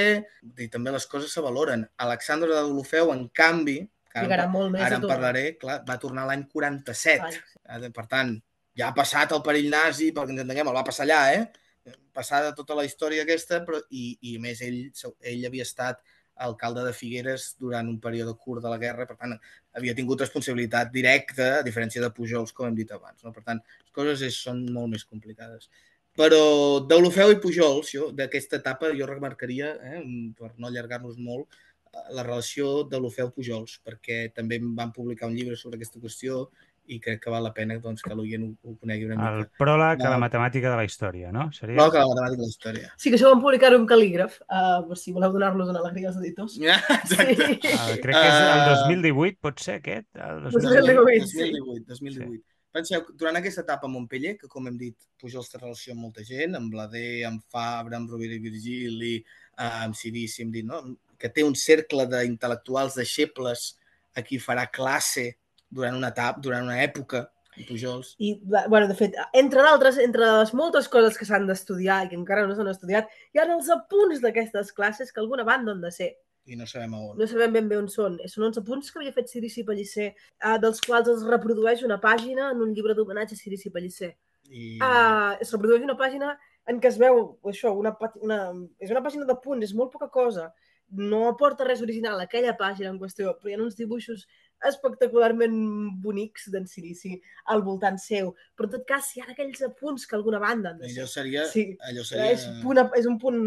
I 0.62 0.68
també 0.70 0.92
les 0.94 1.08
coses 1.10 1.34
se 1.34 1.42
valoren. 1.42 1.82
Alexandre 2.06 2.52
de 2.52 2.60
Deulofeu, 2.60 3.10
en 3.10 3.26
canvi, 3.34 3.80
que 4.14 4.22
Trigarà 4.22 4.46
molt 4.46 4.70
més 4.70 4.84
ara 4.86 5.00
en 5.00 5.08
parlaré, 5.10 5.44
clar, 5.58 5.80
va 5.88 5.98
tornar 5.98 6.28
l'any 6.28 6.46
47. 6.52 7.42
Ai, 7.66 7.90
Per 7.90 8.06
tant, 8.06 8.30
ja 8.78 8.92
ha 8.92 8.94
passat 8.94 9.34
el 9.34 9.42
perill 9.42 9.72
nazi, 9.72 10.12
perquè 10.14 10.36
ens 10.36 10.44
entenguem, 10.44 10.70
el 10.70 10.78
va 10.78 10.86
passar 10.86 11.08
allà, 11.08 11.20
eh? 11.34 11.96
Passada 12.14 12.54
tota 12.54 12.76
la 12.78 12.86
història 12.86 13.26
aquesta, 13.26 13.64
però, 13.66 13.80
i, 13.90 14.12
i 14.30 14.36
a 14.38 14.44
més 14.44 14.62
ell, 14.62 14.84
ell 15.18 15.48
havia 15.50 15.66
estat 15.66 15.98
alcalde 16.46 16.86
de 16.86 16.94
Figueres 16.94 17.52
durant 17.58 17.90
un 17.90 17.98
període 18.02 18.36
curt 18.38 18.62
de 18.62 18.70
la 18.70 18.78
guerra, 18.78 19.08
per 19.10 19.18
tant, 19.18 19.34
havia 19.74 19.94
tingut 19.96 20.22
responsabilitat 20.22 20.92
directa, 20.94 21.48
a 21.58 21.64
diferència 21.66 22.02
de 22.02 22.10
Pujols, 22.14 22.52
com 22.54 22.68
hem 22.68 22.78
dit 22.78 22.90
abans. 22.94 23.20
No? 23.24 23.32
Per 23.34 23.42
tant, 23.46 23.60
les 23.82 23.96
coses 23.96 24.22
és, 24.28 24.38
són 24.46 24.62
molt 24.74 24.92
més 24.94 25.04
complicades. 25.08 25.68
Però 26.14 26.42
d'Olofeu 26.86 27.32
i 27.34 27.40
Pujols, 27.42 27.90
jo, 27.96 28.10
d'aquesta 28.14 28.60
etapa, 28.62 28.92
jo 28.94 29.08
remarcaria, 29.10 29.72
eh, 29.90 30.02
per 30.38 30.52
no 30.58 30.68
allargar-nos 30.68 31.18
molt, 31.18 31.56
eh, 31.90 32.04
la 32.14 32.22
relació 32.22 32.84
d'Olofeu-Pujols, 32.90 33.80
perquè 33.86 34.20
també 34.34 34.60
van 34.62 34.94
publicar 34.94 35.26
un 35.26 35.34
llibre 35.34 35.58
sobre 35.58 35.80
aquesta 35.80 36.02
qüestió 36.02 36.44
i 36.86 36.98
crec 37.00 37.20
que 37.24 37.30
val 37.32 37.42
la 37.46 37.52
pena 37.56 37.78
doncs, 37.80 38.02
que 38.04 38.12
l'oient 38.14 38.42
ho, 38.44 38.50
ho 38.68 38.74
conegui 38.80 39.06
una 39.08 39.16
El 39.30 39.38
mica. 39.44 39.50
pròleg 39.62 40.02
a 40.04 40.10
la 40.12 40.18
matemàtica 40.20 40.68
de 40.70 40.76
la 40.76 40.84
història, 40.84 41.30
no? 41.32 41.46
Seria... 41.56 41.76
No, 41.78 41.86
que 41.90 41.98
la 42.02 42.08
matemàtica 42.10 42.40
de 42.42 42.46
la 42.46 42.52
història. 42.52 42.90
Sí, 43.00 43.08
que 43.10 43.16
això 43.18 43.30
ho 43.30 43.34
vam 43.34 43.40
publicar 43.44 43.70
un 43.76 43.86
cal·lígraf, 43.88 44.40
uh, 44.44 44.82
per 44.88 44.98
si 45.00 45.12
voleu 45.16 45.32
donar-los 45.32 45.70
una 45.72 45.80
alegria 45.80 46.10
als 46.12 46.18
editors. 46.20 46.58
Ja, 46.64 46.76
exacte. 46.98 47.36
Sí. 47.36 47.74
Uh, 47.74 47.94
crec 48.02 48.18
que 48.18 48.26
és 48.26 48.40
el 48.40 48.50
Ah. 48.64 48.82
2018, 48.84 49.38
pot 49.40 49.60
ser 49.64 49.78
aquest? 49.80 50.08
El 50.16 50.42
2018, 50.50 51.30
sí. 51.30 51.48
2018, 51.54 51.86
2018. 51.94 52.42
Penseu, 52.74 53.04
durant 53.14 53.36
aquesta 53.38 53.62
etapa 53.62 53.86
a 53.86 53.90
Montpellier, 53.92 54.34
que 54.36 54.48
com 54.50 54.66
hem 54.66 54.76
dit, 54.76 54.96
Pujols 55.22 55.46
té 55.52 55.60
relació 55.60 55.92
amb 55.94 56.02
molta 56.08 56.24
gent, 56.26 56.56
amb 56.58 56.72
Blader, 56.74 57.22
amb 57.28 57.44
Fabra, 57.54 58.00
amb 58.00 58.10
Rovira 58.10 58.34
i 58.34 58.40
Virgili, 58.42 59.12
eh, 59.22 59.68
amb 59.84 59.94
Sirici, 59.94 60.42
hem 60.42 60.50
dit, 60.50 60.66
no? 60.66 60.80
que 61.16 61.30
té 61.30 61.44
un 61.46 61.54
cercle 61.54 62.04
d'intel·lectuals, 62.10 62.96
deixebles 62.98 63.76
a 64.18 64.22
qui 64.26 64.40
farà 64.42 64.66
classe 64.74 65.36
durant 65.74 65.96
una 65.98 66.12
etapa, 66.14 66.42
durant 66.44 66.66
una 66.68 66.80
època, 66.84 67.26
i 67.56 67.64
Pujols. 67.68 68.14
I, 68.18 68.34
bueno, 68.42 68.86
de 68.90 68.96
fet, 68.98 69.16
entre 69.38 69.62
d'altres, 69.62 69.98
entre 70.02 70.26
les 70.40 70.52
moltes 70.58 70.88
coses 70.90 71.18
que 71.18 71.26
s'han 71.28 71.46
d'estudiar 71.46 72.00
i 72.04 72.10
que 72.10 72.18
encara 72.18 72.46
no 72.48 72.56
s'han 72.56 72.70
estudiat, 72.72 73.10
hi 73.32 73.40
ha 73.40 73.46
els 73.46 73.70
apunts 73.70 74.22
d'aquestes 74.24 74.72
classes 74.74 75.12
que 75.12 75.22
alguna 75.22 75.46
banda 75.46 75.74
han 75.74 75.84
de 75.84 75.92
ser. 75.94 76.10
I 76.44 76.58
no 76.60 76.66
sabem 76.68 76.92
on. 76.98 77.14
No 77.16 77.26
sabem 77.28 77.54
ben 77.54 77.70
bé 77.70 77.78
on 77.80 77.86
són. 77.88 78.18
Són 78.28 78.48
uns 78.50 78.58
apunts 78.60 78.90
que 78.90 79.00
havia 79.00 79.14
fet 79.16 79.30
Cirici 79.30 79.64
Pellicer, 79.64 80.10
eh, 80.12 80.56
dels 80.60 80.82
quals 80.84 81.08
es 81.14 81.22
reprodueix 81.24 81.84
una 81.86 82.00
pàgina 82.02 82.50
en 82.52 82.60
un 82.66 82.74
llibre 82.76 82.96
d'homenatge 82.96 83.38
a 83.38 83.40
Cirici 83.40 83.72
Pellicer. 83.72 84.12
I... 84.50 84.74
Uh, 84.76 85.38
es 85.40 85.54
reprodueix 85.54 85.86
una 85.86 85.96
pàgina 85.96 86.34
en 86.68 86.80
què 86.80 86.90
es 86.90 86.98
veu 87.00 87.38
això, 87.48 87.72
una, 87.80 87.94
una, 88.20 88.38
és 88.82 88.92
una 88.92 89.00
pàgina 89.04 89.24
de 89.28 89.36
punts, 89.40 89.64
és 89.64 89.72
molt 89.76 89.92
poca 89.94 90.10
cosa. 90.12 90.50
No 90.92 91.22
aporta 91.30 91.64
res 91.64 91.80
original 91.84 92.20
a 92.20 92.26
aquella 92.28 92.52
pàgina 92.60 92.90
en 92.92 93.00
qüestió, 93.00 93.32
però 93.38 93.50
hi 93.50 93.56
ha 93.56 93.62
uns 93.64 93.78
dibuixos 93.78 94.26
espectacularment 94.68 95.54
bonics 96.02 96.48
d'en 96.52 96.66
Silici 96.70 97.14
al 97.52 97.62
voltant 97.66 97.98
seu. 98.00 98.32
Però 98.56 98.68
en 98.68 98.74
tot 98.76 98.84
cas, 98.88 99.10
hi 99.16 99.22
ha 99.22 99.28
aquells 99.32 99.62
apunts 99.66 100.06
que 100.08 100.16
alguna 100.18 100.40
banda 100.42 100.70
han 100.72 100.78
de 100.82 100.88
Allò 100.90 101.06
ser. 101.06 101.12
seria... 101.20 101.46
Sí. 101.50 101.66
Allò 101.88 102.04
Seria... 102.04 102.26
seria... 102.26 102.34
És, 102.36 102.44
punt, 102.64 102.80
a- 102.82 102.90
és 102.98 103.06
un 103.10 103.18
punt 103.22 103.40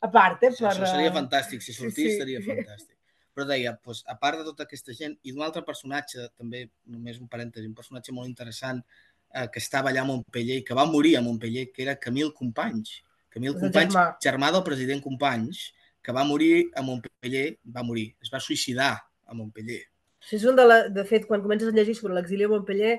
a 0.00 0.10
part, 0.10 0.42
eh? 0.44 0.52
Sí, 0.54 0.64
això 0.64 0.86
seria 0.86 1.10
eh, 1.10 1.16
fantàstic, 1.16 1.62
si 1.64 1.72
sí, 1.72 1.80
sortís 1.82 2.12
sí. 2.12 2.16
seria 2.20 2.40
fantàstic. 2.48 2.94
Però 3.38 3.46
deia, 3.46 3.76
doncs, 3.84 4.00
a 4.10 4.16
part 4.18 4.40
de 4.40 4.46
tota 4.48 4.64
aquesta 4.66 4.94
gent, 4.98 5.14
i 5.22 5.30
d'un 5.34 5.44
altre 5.46 5.62
personatge, 5.66 6.24
també, 6.36 6.64
només 6.90 7.20
un 7.22 7.28
parèntesi, 7.30 7.68
un 7.70 7.76
personatge 7.78 8.10
molt 8.16 8.26
interessant, 8.26 8.80
eh, 9.30 9.44
que 9.52 9.60
estava 9.62 9.92
allà 9.92 10.02
a 10.02 10.08
Montpellier, 10.08 10.56
i 10.58 10.64
que 10.66 10.74
va 10.74 10.86
morir 10.90 11.16
a 11.18 11.22
Montpellier, 11.22 11.68
que 11.70 11.84
era 11.84 11.94
Camil 12.02 12.32
Companys. 12.34 12.96
Camil 13.30 13.52
És 13.54 13.60
Companys, 13.60 13.92
germà. 13.94 14.06
germà 14.24 14.48
del 14.56 14.64
president 14.66 15.04
Companys, 15.04 15.68
que 16.02 16.14
va 16.16 16.24
morir 16.24 16.70
a 16.74 16.82
Montpellier, 16.82 17.58
va 17.76 17.82
morir, 17.86 18.08
es 18.24 18.30
va 18.32 18.40
suïcidar 18.42 18.94
a 19.28 19.34
Montpellier. 19.36 19.84
És 20.32 20.44
un 20.44 20.56
de, 20.58 20.64
la, 20.66 20.80
de 20.88 21.04
fet, 21.04 21.26
quan 21.26 21.42
comences 21.44 21.68
a 21.70 21.76
llegir 21.76 21.94
sobre 21.96 22.14
l'exili 22.16 22.44
a 22.44 22.48
Montpellier, 22.52 22.98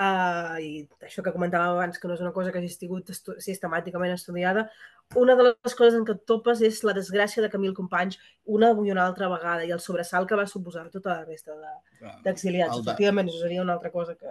uh, 0.00 0.56
i 0.60 0.88
això 1.04 1.22
que 1.24 1.32
comentàvem 1.34 1.74
abans, 1.76 1.98
que 2.00 2.08
no 2.08 2.14
és 2.16 2.20
una 2.24 2.32
cosa 2.32 2.52
que 2.52 2.58
hagi 2.62 2.70
sigut 2.72 3.10
estu 3.12 3.34
sistemàticament 3.40 4.12
estudiada, 4.16 4.66
una 5.14 5.36
de 5.38 5.44
les 5.52 5.74
coses 5.78 5.94
en 5.94 6.02
què 6.04 6.16
et 6.16 6.24
topes 6.26 6.60
és 6.66 6.80
la 6.82 6.92
desgràcia 6.96 7.42
de 7.44 7.48
Camil 7.52 7.74
Companys 7.76 8.16
una 8.50 8.72
i 8.82 8.90
una 8.90 9.04
altra 9.06 9.28
vegada, 9.30 9.62
i 9.64 9.70
el 9.70 9.78
sobresalt 9.78 10.26
que 10.28 10.34
va 10.40 10.46
suposar 10.50 10.88
tota 10.90 11.12
la 11.12 11.24
resta 11.24 11.54
de- 11.54 11.76
d'exiliats. 12.24 12.72
De- 12.82 12.90
Efectivament, 12.90 13.28
això 13.30 13.44
seria 13.44 13.62
una 13.62 13.74
altra 13.74 13.92
cosa 13.92 14.16
que... 14.16 14.26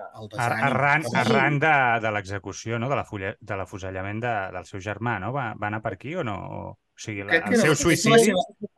Arran, 0.67 1.05
arran 1.21 1.59
de, 1.63 1.75
de 2.03 2.11
l'execució, 2.11 2.77
no? 2.79 2.89
de 2.89 2.95
la 2.99 3.05
fulla- 3.05 3.37
de 3.39 3.55
l'afusellament 3.55 4.19
de, 4.25 4.33
del 4.57 4.65
seu 4.65 4.79
germà, 4.83 5.19
no? 5.23 5.31
Va, 5.31 5.53
va 5.55 5.67
anar 5.71 5.81
per 5.81 5.93
aquí 5.95 6.15
o 6.15 6.23
no? 6.27 6.35
O 6.35 6.77
sigui, 6.97 7.23
la, 7.27 7.35
el 7.41 7.51
no, 7.51 7.57
seu 7.57 7.57
crec 7.57 7.61
que 7.61 7.69
va 7.69 7.75
suïcidi... 7.83 8.25
ser- 8.25 8.35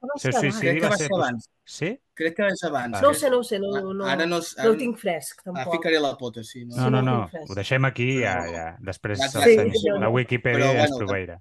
el 0.07 0.21
seu 0.21 0.31
Crec 0.31 0.37
suïcidi 0.41 0.73
que 0.79 0.83
va 0.85 0.89
va 0.89 0.97
ser... 0.97 1.07
ser 1.07 1.15
abans. 1.17 1.49
Sí? 1.77 1.89
Crec 2.17 2.35
que 2.37 2.47
és 2.49 2.63
abans. 2.65 3.01
No 3.01 3.09
ho 3.09 3.13
sé, 3.13 3.29
no 3.29 3.39
ho 3.39 3.43
sé, 3.45 3.59
no, 3.61 3.69
no, 3.93 4.05
Ara 4.09 4.25
no, 4.25 4.39
no 4.39 4.41
ara 4.57 4.71
ho 4.71 4.77
tinc 4.79 4.97
fresc, 4.97 5.41
Ah, 5.43 5.51
tampoc. 5.51 5.75
ficaré 5.77 5.99
la 6.01 6.15
pota, 6.17 6.43
sí. 6.43 6.63
No? 6.65 6.75
No, 6.75 6.83
Sí, 6.83 6.89
no, 6.95 7.01
no 7.01 7.17
no. 7.31 7.45
Ho 7.47 7.55
deixem 7.59 7.85
aquí 7.85 8.07
i 8.15 8.21
ja, 8.23 8.35
ja. 8.49 8.65
Després 8.81 9.21
Sí, 9.21 9.55
la 9.99 10.09
Wikipedia 10.09 10.71
Però, 10.71 10.73
bueno, 10.79 10.97
proveirà. 11.03 11.37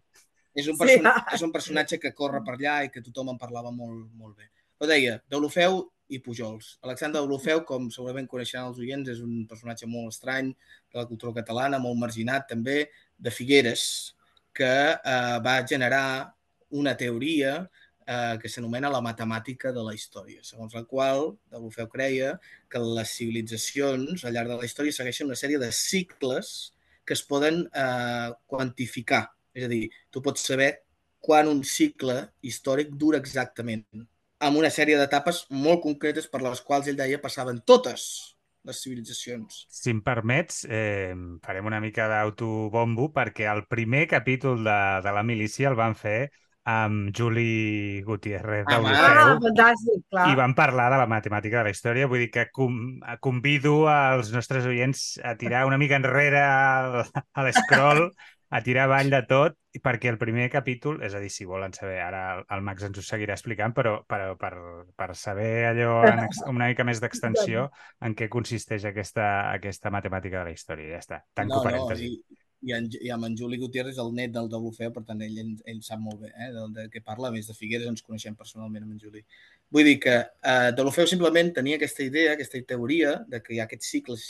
És 0.57 0.69
un, 0.69 0.77
Sí. 0.77 0.85
person 0.85 1.13
és 1.33 1.43
un 1.43 1.53
personatge 1.53 1.99
que 2.01 2.13
corre 2.13 2.43
per 2.45 2.55
allà 2.57 2.85
i 2.85 2.91
que 2.91 3.01
tothom 3.03 3.29
en 3.31 3.39
parlava 3.39 3.71
molt, 3.71 4.07
molt 4.13 4.37
bé. 4.37 4.51
Però 4.79 4.89
deia, 4.89 5.23
Deulofeu 5.29 5.83
i 6.09 6.19
Pujols. 6.21 6.79
Alexandre 6.83 7.21
Deulofeu, 7.21 7.65
com 7.65 7.91
segurament 7.91 8.29
coneixeran 8.29 8.69
els 8.69 8.79
oients, 8.79 9.09
és 9.09 9.21
un 9.21 9.47
personatge 9.49 9.87
molt 9.89 10.13
estrany 10.13 10.53
de 10.93 10.99
la 11.01 11.07
cultura 11.07 11.33
catalana, 11.41 11.79
molt 11.79 11.97
marginat 11.99 12.47
també, 12.49 12.91
de 13.19 13.31
Figueres, 13.31 14.15
que 14.53 14.65
eh, 14.93 15.39
va 15.45 15.63
generar 15.67 16.33
una 16.71 16.97
teoria 16.97 17.59
eh, 18.07 18.39
que 18.41 18.49
s'anomena 18.49 18.91
la 18.93 19.03
matemàtica 19.05 19.73
de 19.75 19.85
la 19.85 19.95
història, 19.95 20.43
segons 20.47 20.75
la 20.75 20.85
qual 20.89 21.33
Deulofeu 21.53 21.89
creia 21.93 22.37
que 22.71 22.83
les 22.83 23.15
civilitzacions 23.19 24.25
al 24.25 24.37
llarg 24.37 24.53
de 24.55 24.59
la 24.61 24.69
història 24.69 24.95
segueixen 24.95 25.31
una 25.31 25.39
sèrie 25.39 25.61
de 25.63 25.71
cicles 25.75 26.73
que 27.07 27.15
es 27.15 27.23
poden 27.23 27.65
eh, 27.71 28.31
quantificar. 28.47 29.27
És 29.57 29.67
a 29.67 29.73
dir, 29.73 29.87
tu 30.11 30.23
pots 30.23 30.43
saber 30.51 30.73
quan 31.23 31.49
un 31.51 31.63
cicle 31.65 32.21
històric 32.47 32.93
dura 32.95 33.19
exactament, 33.19 33.87
amb 34.39 34.61
una 34.61 34.71
sèrie 34.71 34.99
d'etapes 35.01 35.47
molt 35.51 35.83
concretes 35.83 36.29
per 36.31 36.43
les 36.45 36.61
quals 36.63 36.91
ell 36.91 36.99
deia 36.99 37.23
passaven 37.23 37.63
totes 37.67 38.37
les 38.67 38.81
civilitzacions. 38.83 39.63
Si 39.71 39.93
em 39.95 40.03
permets, 40.05 40.65
eh, 40.69 41.15
farem 41.43 41.69
una 41.71 41.81
mica 41.81 42.09
d'autobombo 42.11 43.13
perquè 43.15 43.47
el 43.51 43.65
primer 43.71 44.07
capítol 44.11 44.65
de, 44.67 44.81
de 45.07 45.15
la 45.15 45.23
milícia 45.23 45.71
el 45.71 45.79
van 45.79 45.95
fer 45.99 46.33
amb 46.67 47.13
Juli 47.15 48.03
Gutiérrez 48.07 48.65
Ah, 48.67 48.81
Ah, 48.83 49.39
fantàstic, 49.41 50.03
clar. 50.11 50.29
i 50.33 50.39
van 50.39 50.55
parlar 50.59 50.89
de 50.91 50.99
la 50.99 51.07
matemàtica 51.07 51.61
de 51.61 51.69
la 51.69 51.75
història. 51.75 52.09
Vull 52.11 52.25
dir 52.27 52.31
que 52.35 52.49
com, 52.51 52.99
convido 53.23 53.87
als 53.89 54.33
nostres 54.35 54.67
oients 54.67 55.21
a 55.23 55.37
tirar 55.39 55.67
una 55.67 55.79
mica 55.79 55.95
enrere 55.97 56.43
al, 56.43 57.05
a 57.33 57.45
l'escroll, 57.47 58.11
a 58.51 58.61
tirar 58.63 58.85
avall 58.87 59.11
de 59.11 59.21
tot, 59.27 59.57
perquè 59.83 60.09
el 60.09 60.19
primer 60.19 60.49
capítol, 60.51 61.01
és 61.05 61.15
a 61.15 61.21
dir, 61.21 61.29
si 61.31 61.45
volen 61.45 61.73
saber, 61.75 61.99
ara 62.01 62.21
el, 62.39 62.45
el 62.57 62.63
Max 62.65 62.83
ens 62.87 62.99
ho 62.99 63.03
seguirà 63.05 63.35
explicant, 63.35 63.75
però, 63.77 63.99
però 64.09 64.35
per, 64.41 64.55
per 64.97 65.09
saber 65.19 65.67
allò 65.71 66.01
en 66.09 66.23
una 66.49 66.69
mica 66.71 66.85
més 66.87 66.99
d'extensió 67.03 67.69
en 68.01 68.15
què 68.17 68.29
consisteix 68.33 68.87
aquesta, 68.89 69.51
aquesta 69.53 69.91
matemàtica 69.95 70.41
de 70.41 70.45
la 70.51 70.55
història. 70.57 70.95
Ja 70.97 71.03
està, 71.05 71.21
tanco 71.35 71.63
parèntesi. 71.63 72.11
i, 72.15 72.39
i, 72.63 72.73
en, 72.73 72.89
i 73.01 73.11
amb 73.13 73.29
en 73.29 73.37
Juli 73.39 73.59
Gutiérrez, 73.61 73.99
el 74.03 74.15
net 74.17 74.33
del 74.35 74.49
Deulofeu, 74.53 74.93
per 74.95 75.03
tant, 75.09 75.21
ell, 75.23 75.37
ell 75.69 75.83
sap 75.85 76.01
molt 76.03 76.23
bé 76.25 76.33
eh, 76.33 76.51
de, 76.55 76.65
de 76.77 76.87
què 76.93 77.03
parla, 77.05 77.29
a 77.29 77.35
més 77.35 77.49
de 77.51 77.57
Figueres 77.57 77.91
ens 77.91 78.05
coneixem 78.07 78.37
personalment 78.39 78.87
amb 78.87 78.97
en 78.97 79.03
Juli. 79.03 79.23
Vull 79.73 79.87
dir 79.91 79.99
que 80.03 80.17
eh, 80.17 80.71
Deulofeu 80.77 81.09
simplement 81.11 81.53
tenia 81.55 81.79
aquesta 81.81 82.05
idea, 82.07 82.33
aquesta 82.35 82.63
teoria 82.67 83.19
de 83.29 83.43
que 83.43 83.55
hi 83.55 83.61
ha 83.61 83.69
aquests 83.69 83.93
cicles 83.97 84.27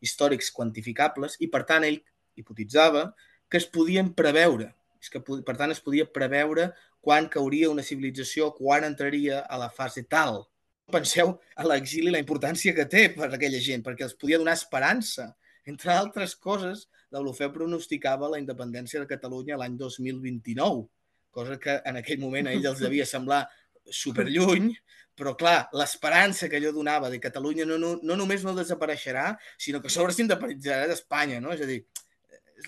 històrics 0.00 0.50
quantificables 0.56 1.38
i, 1.40 1.48
per 1.52 1.64
tant, 1.68 1.86
ell 1.86 2.00
hipotitzava 2.40 3.10
que 3.50 3.58
es 3.60 3.66
podien 3.66 4.12
preveure. 4.16 4.70
És 5.00 5.08
que, 5.12 5.20
per 5.20 5.56
tant, 5.56 5.72
es 5.72 5.80
podia 5.80 6.06
preveure 6.08 6.70
quan 7.00 7.28
cauria 7.32 7.70
una 7.72 7.84
civilització, 7.84 8.50
quan 8.56 8.84
entraria 8.84 9.40
a 9.48 9.58
la 9.60 9.70
fase 9.72 10.04
tal. 10.04 10.44
Penseu 10.92 11.36
a 11.56 11.66
l'exili 11.66 12.12
la 12.12 12.20
importància 12.20 12.74
que 12.76 12.86
té 12.90 13.06
per 13.14 13.30
aquella 13.30 13.60
gent, 13.62 13.84
perquè 13.86 14.04
els 14.06 14.16
podia 14.20 14.40
donar 14.40 14.58
esperança. 14.58 15.30
Entre 15.70 15.92
altres 15.94 16.34
coses, 16.36 16.88
l'Olofeu 17.14 17.50
pronosticava 17.54 18.30
la 18.30 18.38
independència 18.42 19.02
de 19.02 19.08
Catalunya 19.10 19.58
l'any 19.60 19.76
2029, 19.80 20.86
cosa 21.34 21.58
que 21.62 21.78
en 21.86 21.98
aquell 22.00 22.20
moment 22.22 22.48
a 22.48 22.54
ell 22.54 22.70
els 22.70 22.82
devia 22.82 23.06
semblar 23.06 23.44
superlluny, 23.90 24.70
però 25.18 25.34
clar, 25.36 25.68
l'esperança 25.76 26.48
que 26.48 26.58
allò 26.60 26.70
donava 26.72 27.10
de 27.12 27.20
Catalunya 27.22 27.66
no, 27.68 27.76
no, 27.82 27.96
no 28.02 28.16
només 28.16 28.44
no 28.46 28.54
desapareixerà, 28.56 29.34
sinó 29.58 29.82
que 29.82 29.90
a 29.90 29.94
sobre 29.94 30.14
s'independitzarà 30.16 30.86
d'Espanya, 30.88 31.40
no? 31.44 31.52
És 31.52 31.64
a 31.66 31.68
dir, 31.68 31.82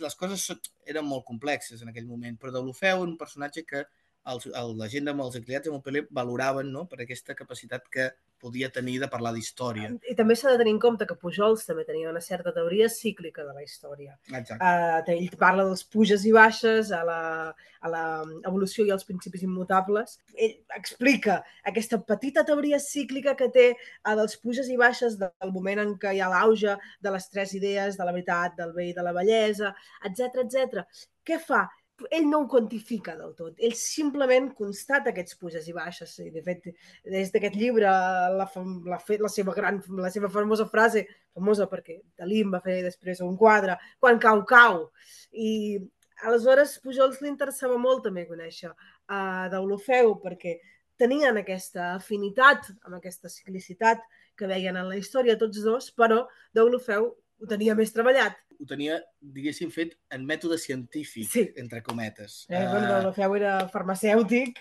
les 0.00 0.16
coses 0.18 0.44
eren 0.88 1.06
molt 1.06 1.24
complexes 1.28 1.82
en 1.82 1.92
aquell 1.92 2.08
moment, 2.08 2.36
però 2.40 2.52
Deulofeu 2.54 3.04
un 3.04 3.16
personatge 3.20 3.64
que 3.68 3.84
els, 4.32 4.46
el, 4.46 4.76
la 4.78 4.88
gent 4.90 5.10
amb 5.10 5.24
els 5.24 5.38
exiliats 5.38 5.68
de 5.68 5.74
Montpellier 5.74 6.06
valoraven 6.14 6.70
no? 6.72 6.84
per 6.90 7.02
aquesta 7.02 7.36
capacitat 7.38 7.88
que 7.92 8.10
podia 8.42 8.68
tenir 8.74 8.98
de 9.00 9.08
parlar 9.10 9.32
d'història. 9.36 9.92
I 10.10 10.14
també 10.18 10.34
s'ha 10.38 10.50
de 10.52 10.60
tenir 10.60 10.74
en 10.74 10.80
compte 10.82 11.06
que 11.08 11.16
Pujols 11.18 11.64
també 11.68 11.84
tenia 11.88 12.10
una 12.10 12.22
certa 12.24 12.52
teoria 12.54 12.88
cíclica 12.90 13.44
de 13.46 13.54
la 13.54 13.62
història. 13.62 14.16
Exacte. 14.28 14.58
Uh, 14.58 15.12
ell 15.14 15.36
parla 15.38 15.66
dels 15.68 15.84
puges 15.94 16.26
i 16.26 16.32
baixes, 16.34 16.90
a 16.92 17.02
la, 17.06 17.20
a 17.80 17.92
la 17.92 18.04
evolució 18.50 18.86
i 18.86 18.92
als 18.94 19.06
principis 19.08 19.44
immutables. 19.46 20.18
Ell 20.34 20.56
explica 20.78 21.38
aquesta 21.72 22.00
petita 22.08 22.44
teoria 22.48 22.80
cíclica 22.82 23.36
que 23.38 23.50
té 23.54 23.68
uh, 23.74 24.16
dels 24.18 24.38
puges 24.42 24.70
i 24.72 24.78
baixes 24.80 25.18
del 25.20 25.54
moment 25.54 25.84
en 25.84 25.94
què 26.02 26.16
hi 26.16 26.24
ha 26.24 26.32
l'auge 26.32 26.74
de 27.02 27.14
les 27.14 27.30
tres 27.30 27.54
idees, 27.58 28.00
de 28.00 28.08
la 28.08 28.16
veritat, 28.16 28.58
del 28.58 28.74
bé 28.74 28.90
i 28.90 28.96
de 28.96 29.06
la 29.06 29.14
bellesa, 29.16 29.74
etc 30.08 30.42
etc. 30.46 30.82
Què 31.22 31.38
fa? 31.38 31.68
Ell 32.10 32.26
no 32.28 32.42
ho 32.42 32.48
quantifica 32.48 33.14
del 33.16 33.34
tot, 33.38 33.54
ell 33.62 33.74
simplement 33.78 34.50
constata 34.58 35.12
aquests 35.12 35.36
puges 35.40 35.68
i 35.68 35.74
baixes. 35.76 36.14
I, 36.24 36.30
de 36.34 36.42
fet, 36.44 36.68
des 37.14 37.32
d'aquest 37.32 37.56
llibre, 37.58 37.88
la, 37.88 38.48
la, 38.48 38.98
la, 38.98 39.30
seva 39.32 39.54
gran, 39.56 39.80
la 40.00 40.10
seva 40.10 40.30
famosa 40.32 40.66
frase, 40.72 41.06
famosa 41.34 41.68
perquè 41.70 42.00
Dalí 42.18 42.42
va 42.50 42.62
fer 42.64 42.80
després 42.86 43.22
un 43.24 43.36
quadre, 43.38 43.78
quan 44.00 44.20
cau, 44.22 44.44
cau. 44.48 44.86
I 45.32 45.78
aleshores 46.26 46.78
Pujols 46.82 47.20
li 47.22 47.30
interessava 47.30 47.78
molt 47.78 48.04
també 48.06 48.26
conèixer 48.28 48.70
uh, 48.72 49.48
d'Olofeu 49.52 50.16
perquè 50.22 50.58
tenien 51.00 51.38
aquesta 51.40 51.94
afinitat 51.96 52.68
amb 52.86 52.98
aquesta 52.98 53.30
ciclicitat 53.32 54.02
que 54.38 54.48
veien 54.48 54.76
en 54.78 54.88
la 54.88 54.98
història 54.98 55.38
tots 55.38 55.60
dos, 55.64 55.90
però 55.94 56.22
d'Olofeu 56.54 57.10
ho 57.42 57.48
tenia 57.50 57.74
més 57.78 57.92
treballat. 57.94 58.36
Ho 58.62 58.66
tenia, 58.70 59.00
diguéssim, 59.34 59.70
fet 59.74 59.96
en 60.14 60.26
mètode 60.28 60.58
científic, 60.62 61.26
sí. 61.30 61.48
entre 61.58 61.82
cometes. 61.82 62.44
Eh, 62.48 62.60
bueno, 62.70 62.86
Deulofeu 62.92 63.34
era 63.40 63.56
farmacèutic 63.72 64.60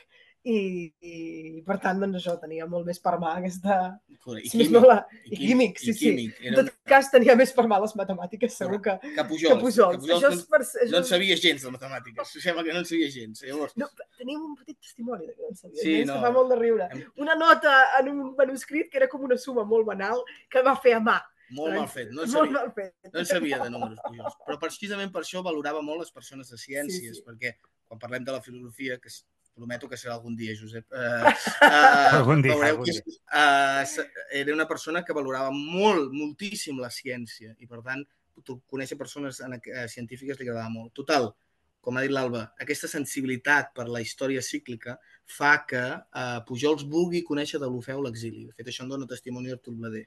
i, 0.49 0.89
i 1.05 1.59
per 1.61 1.75
tant, 1.83 1.99
doncs 2.01 2.17
això, 2.17 2.33
tenia 2.41 2.65
molt 2.65 2.87
més 2.87 2.97
per 3.03 3.13
mà 3.21 3.35
aquesta... 3.37 3.75
I 4.09 4.17
si 4.17 4.57
més 4.57 4.69
químic, 4.69 4.71
no 4.73 4.81
la... 4.89 4.95
i 5.29 5.35
I 5.35 5.37
químic, 5.37 5.77
sí, 5.81 5.91
i 5.91 5.93
sí. 5.93 5.99
químic. 6.07 6.39
En 6.41 6.55
Era 6.55 6.63
tot 6.63 6.71
cas, 6.89 7.11
tenia 7.13 7.35
més 7.37 7.53
per 7.53 7.67
mà 7.69 7.77
les 7.83 7.93
matemàtiques, 7.99 8.55
segur 8.57 8.79
que, 8.81 8.95
que 9.03 9.25
Pujols. 9.29 9.51
que 9.51 9.59
Pujols. 9.61 9.99
Que 9.99 10.01
Pujols 10.01 10.17
Això 10.17 10.31
és 10.33 10.39
no, 10.41 10.47
per, 10.55 10.61
no 10.65 10.87
això 10.87 11.01
en 11.03 11.07
sabia 11.11 11.37
gens 11.43 11.65
de 11.67 11.73
matemàtiques. 11.75 12.33
Sembla 12.41 12.65
que 12.65 12.73
no 12.73 12.81
en 12.81 12.87
sabia 12.89 13.09
gens. 13.13 13.43
Llavors, 13.45 13.77
No, 13.77 13.89
tenim 14.17 14.41
un 14.49 14.55
petit 14.57 14.79
testimoni 14.81 15.27
de 15.29 15.35
que 15.35 15.45
no 15.45 15.51
en 15.53 15.59
sabia. 15.61 15.77
Sí, 15.77 15.91
Sí, 15.99 16.07
no. 16.09 16.15
que 16.17 16.25
fa 16.25 16.33
molt 16.39 16.55
de 16.55 16.57
riure. 16.63 16.89
Una 17.21 17.37
nota 17.37 17.75
en 17.99 18.09
un 18.15 18.31
manuscrit 18.37 18.89
que 18.89 18.97
era 19.03 19.09
com 19.13 19.29
una 19.29 19.37
suma 19.37 19.65
molt 19.65 19.85
banal 19.93 20.25
que 20.49 20.65
va 20.65 20.73
fer 20.81 20.97
a 20.97 21.03
mà. 21.05 21.19
Molt 21.51 21.75
mal 21.75 21.87
fet. 21.91 22.09
No 22.15 22.23
en 22.23 22.31
sabia, 22.31 22.51
mal 22.57 22.71
fet. 22.75 22.93
no 23.11 23.19
en 23.19 23.25
sabia 23.29 23.59
de 23.63 23.69
números 23.69 23.99
Pujols. 24.05 24.37
Però 24.47 24.57
precisament 24.59 25.11
per 25.11 25.21
això 25.25 25.43
valorava 25.43 25.81
molt 25.85 25.99
les 26.05 26.11
persones 26.11 26.49
de 26.49 26.57
ciències, 26.57 27.15
Sí, 27.17 27.21
sí. 27.21 27.23
perquè 27.27 27.55
quan 27.87 27.99
parlem 27.99 28.23
de 28.23 28.31
la 28.31 28.41
filosofia, 28.41 28.97
que 28.99 29.09
prometo 29.53 29.89
que 29.89 29.97
serà 29.99 30.13
algun 30.15 30.35
dia, 30.39 30.53
Josep, 30.55 30.85
eh, 30.95 31.33
eh, 31.67 32.15
Algun 32.15 32.41
dia, 32.41 32.53
veureu 32.55 32.69
algun 32.77 32.85
que 32.87 32.91
és- 32.95 33.97
eh, 33.99 34.39
era 34.39 34.53
una 34.53 34.67
persona 34.67 35.03
que 35.03 35.13
valorava 35.13 35.51
molt, 35.51 36.09
moltíssim 36.15 36.79
la 36.79 36.89
ciència 36.89 37.53
i, 37.59 37.67
per 37.67 37.81
tant, 37.83 38.05
tu- 38.43 38.61
conèixer 38.71 38.97
persones 38.97 39.41
en, 39.43 39.59
eh, 39.59 39.87
científiques 39.91 40.39
li 40.39 40.47
agradava 40.47 40.69
molt. 40.71 40.93
Total, 40.95 41.33
com 41.81 41.97
ha 41.97 42.01
dit 42.05 42.11
l'Alba, 42.13 42.53
aquesta 42.61 42.87
sensibilitat 42.87 43.73
per 43.75 43.87
la 43.89 43.99
història 44.01 44.41
cíclica 44.41 44.95
fa 45.25 45.65
que 45.67 45.81
eh, 45.83 46.39
Pujols 46.47 46.85
vulgui 46.87 47.21
conèixer 47.27 47.59
de 47.59 47.67
l'Ofeu 47.67 48.01
l'exili. 48.01 48.45
De 48.47 48.53
fet, 48.53 48.67
això 48.71 48.83
en 48.85 48.89
dona 48.95 49.07
testimoni 49.09 49.51
Artur 49.51 49.73
Blader. 49.75 50.05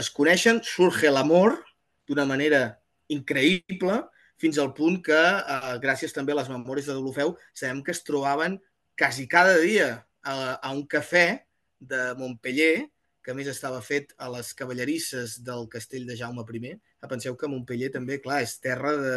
Es 0.00 0.08
coneixen, 0.10 0.62
surge 0.64 1.10
l'amor 1.12 1.58
d'una 2.08 2.24
manera 2.28 2.62
increïble 3.12 3.98
fins 4.40 4.58
al 4.58 4.72
punt 4.74 4.98
que, 5.04 5.18
eh, 5.18 5.74
gràcies 5.82 6.14
també 6.16 6.32
a 6.32 6.38
les 6.40 6.48
memòries 6.48 6.86
de 6.86 6.96
Deulofeu, 6.96 7.36
sabem 7.54 7.82
que 7.82 7.92
es 7.92 8.02
trobaven 8.02 8.58
quasi 8.98 9.28
cada 9.28 9.58
dia 9.58 10.06
a, 10.22 10.34
a 10.56 10.72
un 10.72 10.86
cafè 10.86 11.44
de 11.78 12.14
Montpellier, 12.18 12.88
que 13.22 13.34
més 13.38 13.46
estava 13.46 13.80
fet 13.86 14.14
a 14.18 14.28
les 14.32 14.50
cavallerisses 14.58 15.36
del 15.46 15.68
castell 15.70 16.08
de 16.08 16.16
Jaume 16.18 16.42
I. 16.42 16.72
Ah, 17.00 17.08
Penseu 17.08 17.36
que 17.36 17.46
Montpellier 17.46 17.92
també, 17.94 18.18
clar, 18.18 18.40
és 18.42 18.56
terra 18.58 18.96
de, 18.98 19.16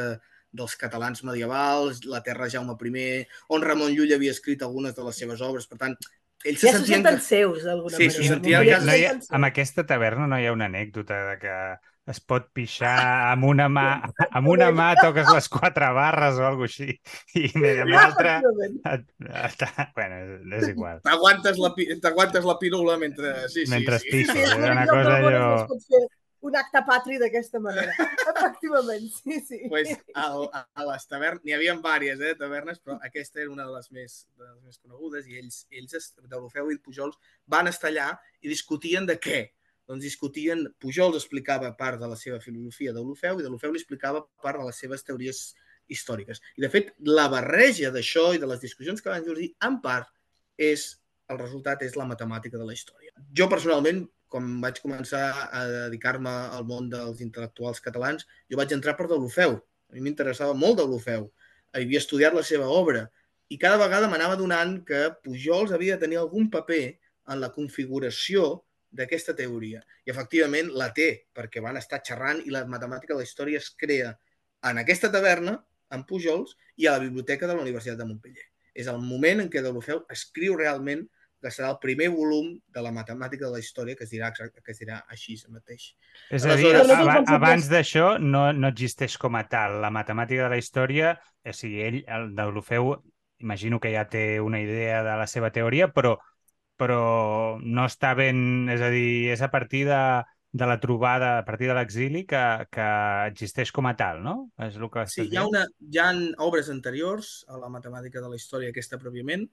dels 0.53 0.75
catalans 0.75 1.23
medievals, 1.23 2.03
la 2.05 2.21
terra 2.21 2.45
de 2.45 2.53
Jaume 2.53 2.77
I, 2.77 3.25
on 3.49 3.65
Ramon 3.65 3.95
Llull 3.95 4.13
havia 4.13 4.35
escrit 4.35 4.61
algunes 4.61 4.93
de 4.93 5.03
les 5.03 5.17
seves 5.17 5.41
obres. 5.41 5.65
Per 5.65 5.77
tant, 5.81 5.97
ells 6.43 6.59
se 6.59 6.67
Ja 6.67 6.71
se 6.73 6.77
sentien... 6.79 7.01
senten 7.03 7.15
que- 7.15 7.21
seus, 7.21 7.63
d'alguna 7.63 7.97
Sí, 7.97 8.07
manera. 8.07 8.21
se 8.21 8.27
sentien 8.33 8.59
no, 8.59 8.65
que- 8.65 8.85
no 8.85 8.95
hi 8.95 9.05
ha, 9.05 9.17
amb 9.39 9.45
aquesta 9.45 9.85
taverna 9.85 10.27
no 10.27 10.39
hi 10.39 10.45
ha 10.45 10.53
una 10.53 10.65
anècdota 10.69 11.21
de 11.31 11.37
que 11.39 11.53
es 12.05 12.19
pot 12.21 12.51
pixar 12.53 13.31
amb 13.31 13.47
una 13.49 13.65
mà, 13.67 13.85
amb 14.29 14.47
una 14.47 14.67
mà 14.69 14.91
toques 14.99 15.25
les 15.33 15.47
quatre 15.49 15.87
barres 15.95 16.37
o 16.37 16.45
alguna 16.45 16.67
així 16.69 16.91
i 17.33 17.47
amb 17.81 17.89
l'altra... 17.89 18.35
Bueno, 19.95 20.19
és 20.59 20.67
igual. 20.69 20.99
T'aguantes 21.01 21.57
la, 21.57 21.71
pi- 21.73 21.87
t'aguantes 22.01 22.45
la 22.45 22.57
pirula 22.59 22.97
mentre... 23.01 23.33
Sí, 23.49 23.65
sí, 23.65 23.71
Mentre 23.71 23.97
sí. 23.99 24.11
pixes, 24.11 24.35
Sí, 24.35 24.43
és 24.45 24.53
era 24.53 24.71
una 24.75 24.85
cosa 24.85 25.17
allò... 25.17 25.49
fer 25.87 26.03
un 26.45 26.55
acte 26.61 26.83
patri 26.85 27.17
d'aquesta 27.17 27.59
manera. 27.59 27.93
Efectivament, 28.45 29.09
sí, 29.11 29.39
sí. 29.47 29.59
pues, 29.69 29.89
al, 30.13 30.45
a, 30.53 30.63
a 30.73 30.85
les 30.91 31.07
tavernes, 31.09 31.43
n'hi 31.45 31.55
havia 31.55 31.75
diverses 31.75 32.23
eh, 32.29 32.37
tavernes, 32.39 32.79
però 32.83 32.97
aquesta 33.07 33.41
era 33.41 33.51
una 33.51 33.65
de 33.65 33.73
les 33.73 33.91
més, 33.91 34.17
de 34.37 34.45
les 34.45 34.61
més 34.63 34.79
conegudes 34.79 35.27
i 35.27 35.39
ells, 35.41 35.65
ells 35.71 36.13
d'Olofeu 36.29 36.71
i 36.71 36.79
Pujols, 36.85 37.19
van 37.47 37.71
estar 37.71 37.91
allà 37.91 38.11
i 38.41 38.51
discutien 38.51 39.07
de 39.09 39.17
què? 39.21 39.41
Doncs 39.85 40.05
discutien, 40.05 40.65
Pujols 40.81 41.17
explicava 41.19 41.71
part 41.77 42.01
de 42.01 42.09
la 42.09 42.17
seva 42.17 42.39
filosofia 42.41 42.93
d'Olofeu 42.93 43.39
i 43.39 43.45
d'Olofeu 43.45 43.73
li 43.73 43.81
explicava 43.81 44.23
part 44.41 44.61
de 44.61 44.69
les 44.69 44.81
seves 44.81 45.05
teories 45.05 45.41
històriques. 45.87 46.41
I, 46.57 46.65
de 46.65 46.69
fet, 46.73 46.93
la 47.05 47.27
barreja 47.29 47.91
d'això 47.93 48.31
i 48.33 48.41
de 48.41 48.49
les 48.49 48.61
discussions 48.63 49.01
que 49.01 49.11
van 49.11 49.25
sorgir, 49.25 49.51
en 49.65 49.77
part, 49.83 50.09
és 50.57 50.93
el 51.29 51.39
resultat 51.41 51.81
és 51.85 51.95
la 51.97 52.07
matemàtica 52.09 52.57
de 52.57 52.65
la 52.65 52.73
història. 52.73 53.13
Jo, 53.37 53.47
personalment, 53.51 54.03
quan 54.29 54.47
vaig 54.63 54.81
començar 54.83 55.23
a 55.53 55.63
dedicar-me 55.71 56.31
al 56.57 56.65
món 56.67 56.89
dels 56.91 57.21
intel·lectuals 57.23 57.81
catalans, 57.83 58.27
jo 58.49 58.59
vaig 58.59 58.73
entrar 58.75 58.95
per 58.97 59.07
Deulofeu. 59.11 59.59
A 59.89 59.95
mi 59.95 60.03
m'interessava 60.07 60.55
molt 60.57 60.79
Deulofeu. 60.81 61.29
Havia 61.75 62.01
estudiat 62.01 62.35
la 62.35 62.43
seva 62.43 62.67
obra 62.71 63.05
i 63.53 63.59
cada 63.61 63.77
vegada 63.77 64.09
m'anava 64.09 64.37
donant 64.39 64.79
que 64.87 65.09
Pujols 65.23 65.73
havia 65.75 65.95
de 65.95 66.05
tenir 66.05 66.17
algun 66.21 66.49
paper 66.49 66.97
en 67.29 67.41
la 67.41 67.51
configuració 67.53 68.47
d'aquesta 68.95 69.35
teoria. 69.37 69.83
I 70.05 70.13
efectivament 70.13 70.71
la 70.73 70.89
té, 70.95 71.27
perquè 71.35 71.61
van 71.61 71.77
estar 71.77 72.01
xerrant 72.05 72.41
i 72.45 72.53
la 72.53 72.63
matemàtica 72.69 73.13
de 73.13 73.21
la 73.21 73.27
història 73.27 73.61
es 73.61 73.69
crea 73.77 74.15
en 74.65 74.81
aquesta 74.81 75.11
taverna, 75.13 75.59
en 75.93 76.05
Pujols, 76.09 76.55
i 76.81 76.87
a 76.87 76.95
la 76.95 77.03
biblioteca 77.03 77.47
de 77.47 77.53
la 77.53 77.61
Universitat 77.61 77.99
de 77.99 78.07
Montpellier. 78.07 78.47
És 78.73 78.87
el 78.91 78.97
moment 78.99 79.43
en 79.43 79.51
què 79.51 79.61
Deulofeu 79.63 80.01
escriu 80.11 80.57
realment 80.59 81.05
que 81.45 81.53
serà 81.53 81.69
el 81.75 81.79
primer 81.81 82.09
volum 82.09 82.49
de 82.73 82.81
la 82.81 82.91
matemàtica 82.95 83.45
de 83.45 83.53
la 83.53 83.61
història 83.61 83.95
que 83.95 84.07
es 84.07 84.11
dirà, 84.13 84.31
que 84.33 84.71
es 84.73 84.81
dirà 84.81 85.03
així 85.13 85.37
mateix. 85.53 85.91
És 86.33 86.45
a 86.45 86.55
dir, 86.57 86.71
Aleshores- 86.73 87.29
abans 87.37 87.69
d'això 87.69 88.15
no, 88.19 88.47
no 88.53 88.71
existeix 88.73 89.17
com 89.21 89.37
a 89.37 89.43
tal. 89.47 89.77
La 89.83 89.91
matemàtica 89.93 90.47
de 90.47 90.55
la 90.55 90.61
història, 90.61 91.15
o 91.45 91.53
sigui, 91.53 91.83
ell, 91.85 91.99
el 92.07 92.31
d'Olofeu, 92.35 92.95
imagino 93.43 93.79
que 93.79 93.91
ja 93.93 94.07
té 94.09 94.39
una 94.41 94.61
idea 94.63 95.03
de 95.05 95.17
la 95.21 95.27
seva 95.27 95.51
teoria, 95.53 95.91
però, 95.93 96.15
però 96.79 97.59
no 97.61 97.85
està 97.85 98.15
ben... 98.17 98.69
És 98.73 98.81
a 98.81 98.89
dir, 98.89 99.29
és 99.35 99.43
a 99.45 99.51
partir 99.53 99.85
de, 99.85 100.01
de 100.55 100.65
la 100.71 100.79
trobada, 100.79 101.37
a 101.37 101.45
partir 101.45 101.67
de 101.67 101.75
l'exili, 101.77 102.23
que, 102.25 102.41
que 102.71 102.87
existeix 103.29 103.73
com 103.75 103.85
a 103.91 103.95
tal, 103.99 104.23
no? 104.23 104.35
És 104.65 104.79
el 104.79 104.89
que 104.89 105.05
Sí, 105.11 105.27
hi 105.29 105.37
ha, 105.37 105.45
una, 105.45 105.65
hi 105.91 105.99
ha 105.99 106.09
obres 106.47 106.71
anteriors 106.73 107.43
a 107.51 107.59
la 107.59 107.69
matemàtica 107.69 108.23
de 108.23 108.31
la 108.31 108.39
història 108.39 108.71
aquesta 108.71 108.97
pròpiament, 109.01 109.45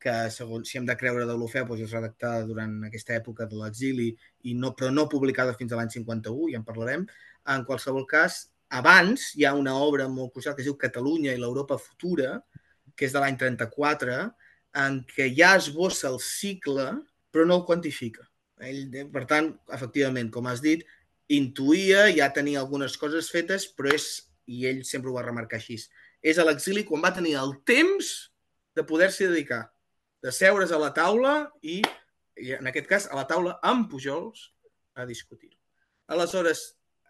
que 0.00 0.14
segons 0.32 0.70
si 0.70 0.78
hem 0.78 0.86
de 0.88 0.96
creure 0.96 1.26
de 1.28 1.34
l'Ofeu 1.36 1.66
doncs 1.68 1.84
és 1.84 1.92
redactada 1.92 2.46
durant 2.48 2.72
aquesta 2.88 3.14
època 3.18 3.46
de 3.50 3.58
l'exili, 3.60 4.08
i 4.48 4.54
no, 4.56 4.72
però 4.76 4.88
no 4.94 5.08
publicada 5.12 5.56
fins 5.58 5.72
a 5.72 5.80
l'any 5.80 5.92
51, 5.92 6.48
ja 6.54 6.60
en 6.60 6.66
parlarem. 6.66 7.04
En 7.54 7.66
qualsevol 7.68 8.06
cas, 8.08 8.46
abans 8.80 9.32
hi 9.36 9.44
ha 9.44 9.52
una 9.58 9.74
obra 9.76 10.08
molt 10.08 10.32
crucial 10.32 10.56
que 10.56 10.64
es 10.64 10.70
diu 10.70 10.78
Catalunya 10.80 11.34
i 11.34 11.40
l'Europa 11.42 11.78
futura, 11.78 12.38
que 12.96 13.08
és 13.08 13.12
de 13.12 13.20
l'any 13.22 13.36
34, 13.40 14.16
en 14.80 15.00
què 15.10 15.28
ja 15.36 15.54
esbossa 15.58 16.08
el 16.08 16.20
cicle, 16.24 16.86
però 17.30 17.46
no 17.46 17.60
el 17.60 17.66
quantifica. 17.68 18.24
Ell, 18.60 18.88
eh, 18.94 19.06
per 19.08 19.24
tant, 19.28 19.52
efectivament, 19.72 20.30
com 20.32 20.48
has 20.48 20.62
dit, 20.64 20.84
intuïa, 21.30 22.08
ja 22.16 22.30
tenia 22.34 22.60
algunes 22.60 22.96
coses 23.00 23.30
fetes, 23.32 23.68
però 23.76 23.92
és, 23.94 24.08
i 24.50 24.64
ell 24.70 24.82
sempre 24.86 25.10
ho 25.10 25.16
va 25.16 25.26
remarcar 25.26 25.60
així, 25.60 25.76
és 26.20 26.38
a 26.38 26.44
l'exili 26.44 26.84
quan 26.88 27.04
va 27.04 27.14
tenir 27.16 27.36
el 27.40 27.54
temps 27.68 28.10
de 28.76 28.84
poder-s'hi 28.86 29.28
dedicar, 29.30 29.62
de 30.22 30.32
seure's 30.32 30.72
a 30.72 30.78
la 30.80 30.90
taula 30.96 31.34
i, 31.62 31.80
i, 32.36 32.52
en 32.56 32.66
aquest 32.70 32.86
cas, 32.90 33.06
a 33.10 33.16
la 33.16 33.26
taula 33.30 33.58
amb 33.62 33.88
Pujols, 33.90 34.50
a 34.94 35.06
discutir. 35.08 35.52
Aleshores, 36.10 36.64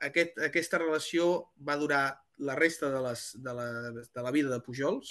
aquest, 0.04 0.38
aquesta 0.46 0.78
relació 0.78 1.30
va 1.66 1.76
durar 1.80 2.04
la 2.40 2.54
resta 2.56 2.88
de, 2.92 3.00
les, 3.04 3.24
de, 3.42 3.52
la, 3.56 3.66
de 3.92 4.22
la 4.24 4.30
vida 4.32 4.48
de 4.52 4.60
Pujols 4.64 5.10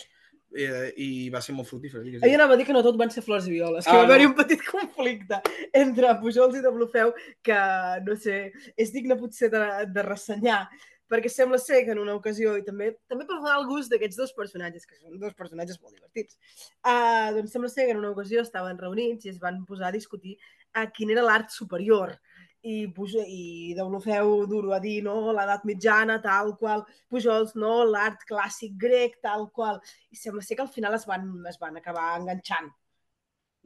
eh, 0.58 0.90
i 0.98 1.30
va 1.30 1.42
ser 1.46 1.54
molt 1.54 1.68
fructífera. 1.70 2.02
digues. 2.06 2.24
Jo 2.24 2.38
anava 2.38 2.56
a 2.56 2.58
dir 2.58 2.66
que 2.66 2.74
no 2.74 2.82
tot 2.86 2.98
van 2.98 3.12
ser 3.14 3.22
flors 3.26 3.46
i 3.50 3.52
violes, 3.58 3.86
que 3.86 3.92
Ah, 3.92 4.00
va 4.02 4.08
haver-hi 4.08 4.26
no. 4.26 4.32
un 4.32 4.38
petit 4.40 4.64
conflicte 4.66 5.42
entre 5.78 6.16
Pujols 6.22 6.56
i 6.58 6.64
de 6.66 6.72
Blufeu 6.74 7.12
que, 7.46 7.60
no 8.08 8.16
sé, 8.18 8.40
és 8.78 8.94
digne 8.96 9.18
potser 9.20 9.52
de, 9.54 9.62
de 9.94 10.06
ressenyar, 10.08 10.64
perquè 11.10 11.32
sembla 11.32 11.58
ser 11.62 11.84
que 11.86 11.92
en 11.96 12.02
una 12.04 12.16
ocasió, 12.18 12.56
i 12.60 12.66
també 12.66 12.92
també 13.10 13.26
per 13.26 13.40
donar 13.40 13.58
el 13.60 13.68
gust 13.70 13.92
d'aquests 13.92 14.20
dos 14.20 14.34
personatges, 14.38 14.86
que 14.86 14.98
són 15.00 15.18
dos 15.22 15.34
personatges 15.38 15.80
molt 15.82 15.96
divertits, 15.98 16.38
uh, 16.86 17.30
doncs 17.38 17.56
sembla 17.56 17.70
ser 17.74 17.88
que 17.88 17.96
en 17.98 18.04
una 18.04 18.12
ocasió 18.14 18.44
estaven 18.46 18.78
reunits 18.78 19.26
i 19.26 19.34
es 19.34 19.40
van 19.42 19.64
posar 19.66 19.90
a 19.90 19.96
discutir 19.98 20.38
a 20.78 20.86
quin 20.94 21.10
era 21.16 21.26
l'art 21.26 21.50
superior 21.50 22.14
i, 22.62 22.88
Pujo- 22.94 23.24
i 23.26 23.74
Deulofeu 23.76 24.46
duro 24.52 24.74
a 24.76 24.80
dir, 24.84 25.00
no, 25.04 25.32
l'edat 25.32 25.64
mitjana, 25.66 26.20
tal 26.22 26.56
qual, 26.60 26.84
Pujols, 27.10 27.56
no, 27.56 27.86
l'art 27.88 28.26
clàssic 28.28 28.76
grec, 28.78 29.18
tal 29.24 29.48
qual, 29.56 29.80
i 30.12 30.20
sembla 30.20 30.44
ser 30.44 30.58
que 30.60 30.66
al 30.68 30.74
final 30.74 30.98
es 30.98 31.08
van, 31.08 31.30
es 31.48 31.60
van 31.62 31.80
acabar 31.80 32.12
enganxant. 32.20 32.70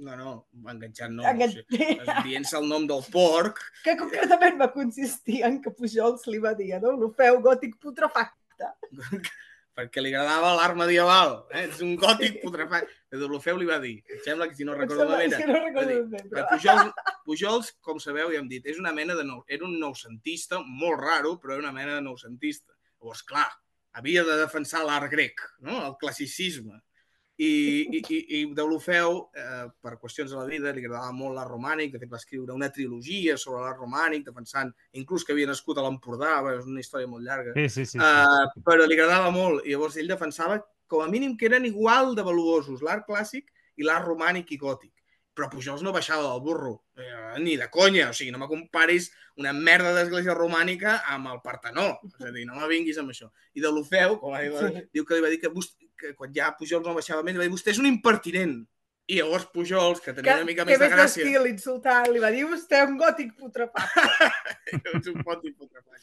No, 0.02 0.16
no, 0.18 0.32
enganxant 0.72 1.14
no. 1.14 1.26
Engan... 1.30 1.54
O 1.54 1.54
sigui, 1.54 1.98
dient-se 2.28 2.58
el 2.60 2.68
nom 2.70 2.88
del 2.90 3.04
porc, 3.14 3.62
que 3.86 3.98
concretament 4.00 4.58
va 4.62 4.72
consistir 4.74 5.44
en 5.48 5.62
que 5.62 5.74
Pujols 5.78 6.26
li 6.32 6.42
va 6.44 6.56
dir 6.58 6.72
a 6.74 6.82
Deulofeu 6.84 7.42
gòtic 7.46 7.78
putrefacte. 7.82 8.72
perquè 9.78 10.02
li 10.04 10.12
agradava 10.14 10.54
l'art 10.58 10.78
medieval. 10.78 11.36
Eh? 11.52 11.66
És 11.68 11.82
un 11.86 11.96
gòtic 12.00 12.40
putrefacte. 12.44 12.94
De 13.14 13.20
Deulofeu 13.22 13.58
li 13.60 13.68
va 13.70 13.80
dir, 13.82 13.96
em 14.10 14.22
sembla 14.26 14.48
que 14.50 14.58
si 14.58 14.66
no 14.66 14.78
recordo 14.78 15.18
és 15.22 15.36
que 15.38 15.50
no 15.50 15.60
recordo 15.60 15.98
dir, 16.14 16.22
però... 16.32 16.46
Pujols, 16.50 16.94
Pujols, 17.28 17.74
com 17.86 18.00
sabeu, 18.02 18.32
ja 18.34 18.42
hem 18.42 18.50
dit, 18.50 18.66
és 18.70 18.80
una 18.82 18.94
mena 18.96 19.18
de 19.18 19.26
nou, 19.28 19.44
era 19.46 19.68
un 19.68 19.76
noucentista, 19.82 20.62
molt 20.66 21.02
raro, 21.02 21.36
però 21.42 21.58
era 21.58 21.66
una 21.66 21.76
mena 21.76 22.00
de 22.00 22.06
noucentista. 22.06 22.74
Llavors, 23.02 23.22
clar, 23.30 23.50
havia 23.98 24.24
de 24.26 24.40
defensar 24.42 24.82
l'art 24.86 25.12
grec, 25.12 25.46
no? 25.62 25.78
el 25.90 25.98
classicisme. 26.02 26.82
I, 27.42 27.50
i, 27.90 28.00
i, 28.00 28.18
i 28.38 28.42
Deulofeu, 28.54 29.16
eh, 29.34 29.64
per 29.82 29.96
qüestions 29.98 30.30
de 30.30 30.38
la 30.38 30.46
vida, 30.46 30.72
li 30.72 30.84
agradava 30.84 31.10
molt 31.18 31.34
l'art 31.34 31.50
romànic, 31.50 31.90
de 31.94 32.02
fet 32.04 32.12
va 32.12 32.20
escriure 32.22 32.54
una 32.54 32.70
trilogia 32.70 33.38
sobre 33.42 33.64
l'art 33.64 33.82
romànic, 33.82 34.28
defensant 34.28 34.70
inclús 35.02 35.26
que 35.26 35.34
havia 35.34 35.50
nascut 35.50 35.82
a 35.82 35.86
l'Empordà, 35.86 36.36
és 36.54 36.70
una 36.70 36.84
història 36.84 37.10
molt 37.10 37.26
llarga, 37.26 37.56
Sí, 37.58 37.68
sí, 37.70 37.86
sí. 37.86 37.98
sí. 37.98 38.00
Uh, 38.00 38.64
però 38.68 38.86
li 38.86 38.98
agradava 39.00 39.34
molt. 39.34 39.66
I 39.66 39.74
llavors 39.74 39.98
ell 39.98 40.14
defensava 40.14 40.62
com 40.88 41.02
a 41.02 41.10
mínim 41.10 41.36
que 41.38 41.50
eren 41.50 41.66
igual 41.66 42.14
de 42.16 42.22
valuosos 42.22 42.86
l'art 42.86 43.08
clàssic 43.10 43.50
i 43.78 43.88
l'art 43.88 44.06
romànic 44.06 44.54
i 44.54 44.60
gòtic. 44.62 44.93
Però 45.34 45.50
Pujols 45.50 45.82
no 45.82 45.92
baixava 45.92 46.22
del 46.30 46.42
burro, 46.46 46.84
eh, 46.96 47.40
ni 47.42 47.56
de 47.58 47.68
conya, 47.74 48.10
o 48.10 48.14
sigui, 48.14 48.30
no 48.32 48.38
me 48.38 48.48
comparis 48.48 49.12
una 49.42 49.52
merda 49.54 49.94
d'església 49.96 50.36
romànica 50.38 51.00
amb 51.10 51.32
el 51.32 51.40
Partenó, 51.42 51.88
és 52.06 52.28
a 52.28 52.32
dir, 52.32 52.46
no 52.46 52.60
me 52.60 52.68
vinguis 52.70 53.00
amb 53.02 53.10
això. 53.10 53.32
I 53.58 53.62
de 53.62 53.72
l'Ofeu, 53.72 54.20
com 54.20 54.32
va 54.36 54.42
dir, 54.44 54.52
Sí. 54.54 54.84
diu 54.94 55.06
que 55.06 55.16
li 55.16 55.22
va 55.22 55.30
dir 55.30 55.40
que, 55.42 55.50
que 55.98 56.14
quan 56.16 56.32
ja 56.36 56.52
Pujols 56.56 56.86
no 56.86 56.94
baixava 56.94 57.24
més, 57.24 57.34
li 57.34 57.40
va 57.40 57.48
dir, 57.48 57.52
vostè 57.56 57.72
és 57.72 57.80
un 57.80 57.88
impertinent. 57.90 58.68
I 59.12 59.18
llavors 59.20 59.50
Pujols, 59.52 60.00
que 60.00 60.14
tenia 60.16 60.38
una 60.40 60.48
mica 60.48 60.64
que 60.64 60.72
més 60.72 60.80
de 60.80 60.88
més 60.88 60.94
gràcia, 60.96 61.26
d'estil 61.26 61.48
insultant, 61.50 62.06
li 62.14 62.22
va 62.24 62.30
dir 62.32 62.46
vostè 62.48 62.86
un 62.88 62.96
gòtic 63.02 63.34
putrefact. 63.36 63.98
és 64.94 65.10
un 65.12 65.20
pot 65.28 65.44
hipotrefat. 65.44 66.00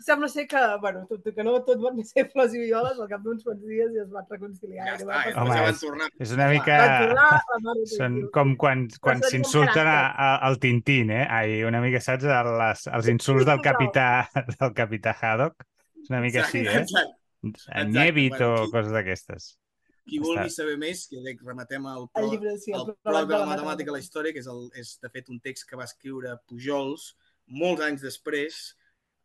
Sembla 0.00 0.30
ser 0.32 0.46
que, 0.48 0.60
bueno, 0.80 1.02
tot, 1.10 1.26
que 1.36 1.44
no 1.44 1.58
tot 1.66 1.82
van 1.82 2.00
ser 2.08 2.24
flors 2.30 2.54
i 2.56 2.62
violes, 2.62 2.96
al 2.96 3.10
cap 3.10 3.20
d'uns 3.20 3.44
quants 3.44 3.60
dies 3.68 3.92
ja 3.92 4.06
es 4.06 4.08
van 4.14 4.24
reconciliar. 4.32 4.86
Ja 4.86 4.94
i 4.94 5.02
està, 5.02 5.10
va 5.10 5.20
ja. 5.26 5.34
Home, 5.42 5.58
van 5.60 5.74
és- 5.74 5.82
tornar. 5.84 6.08
És 6.16 6.32
una 6.38 6.48
mica... 6.54 6.80
Tornar, 7.04 7.76
Són 7.92 8.18
com 8.32 8.56
quan, 8.64 8.86
quan 9.04 9.20
s'insulten 9.28 9.92
al 9.92 10.56
Tintín, 10.64 11.12
eh? 11.12 11.26
Ai, 11.28 11.60
una 11.68 11.84
mica, 11.84 12.00
saps? 12.00 12.24
Les, 12.24 12.86
els 12.88 13.12
insults 13.12 13.44
del 13.52 13.60
capità, 13.68 14.08
del 14.56 14.76
capità 14.80 15.12
Haddock. 15.20 15.68
És 16.00 16.08
una 16.08 16.24
mica 16.24 16.46
així, 16.46 16.64
eh? 16.64 16.86
Exacte. 16.86 17.18
En 17.76 17.92
Nyevit 17.92 18.38
bueno, 18.38 18.64
o 18.64 18.70
coses 18.72 18.96
d'aquestes. 18.96 19.52
Qui 20.08 20.20
vulgui 20.22 20.50
saber 20.52 20.76
més, 20.80 21.04
que 21.10 21.20
dec, 21.24 21.42
rematem 21.46 21.84
el, 21.86 22.06
El 22.06 22.08
pro, 22.14 22.30
llibre, 22.32 22.54
sí, 22.62 22.72
el 22.74 22.86
el, 22.86 22.94
pròleg 23.04 23.28
de 23.30 23.40
la 23.42 23.48
matemàtica 23.50 23.92
a 23.92 23.96
la 23.96 24.02
història, 24.02 24.32
que 24.34 24.42
és, 24.42 24.48
el, 24.50 24.64
és 24.80 24.94
de 25.02 25.10
fet 25.12 25.28
un 25.32 25.42
text 25.44 25.68
que 25.68 25.78
va 25.78 25.88
escriure 25.88 26.38
Pujols 26.48 27.10
molts 27.50 27.84
anys 27.84 28.06
després 28.06 28.60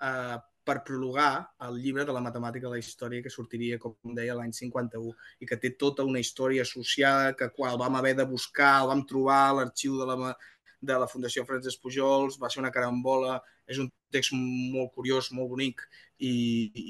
eh, 0.01 0.37
per 0.65 0.81
prologar 0.85 1.45
el 1.67 1.77
llibre 1.77 2.05
de 2.07 2.13
la 2.15 2.23
matemàtica 2.25 2.67
a 2.67 2.73
la 2.73 2.81
història 2.81 3.21
que 3.21 3.31
sortiria, 3.33 3.77
com 3.81 4.15
deia, 4.17 4.35
l'any 4.37 4.53
51 4.57 5.13
i 5.45 5.49
que 5.49 5.59
té 5.61 5.75
tota 5.79 6.05
una 6.09 6.21
història 6.23 6.65
associada 6.65 7.35
que 7.37 7.51
quan 7.53 7.73
el 7.73 7.81
vam 7.81 7.99
haver 7.99 8.15
de 8.17 8.25
buscar, 8.29 8.79
el 8.81 8.89
vam 8.91 9.05
trobar 9.05 9.41
a 9.45 9.53
l'arxiu 9.59 9.99
de 10.01 10.07
la, 10.09 10.33
de 10.81 10.97
la 11.03 11.09
Fundació 11.11 11.45
Francesc 11.45 11.83
Pujols, 11.83 12.39
va 12.41 12.49
ser 12.49 12.63
una 12.63 12.73
carambola, 12.73 13.37
és 13.67 13.79
un 13.81 13.89
text 14.13 14.35
molt 14.35 14.93
curiós, 14.95 15.31
molt 15.35 15.49
bonic 15.51 15.81
i, 16.17 16.33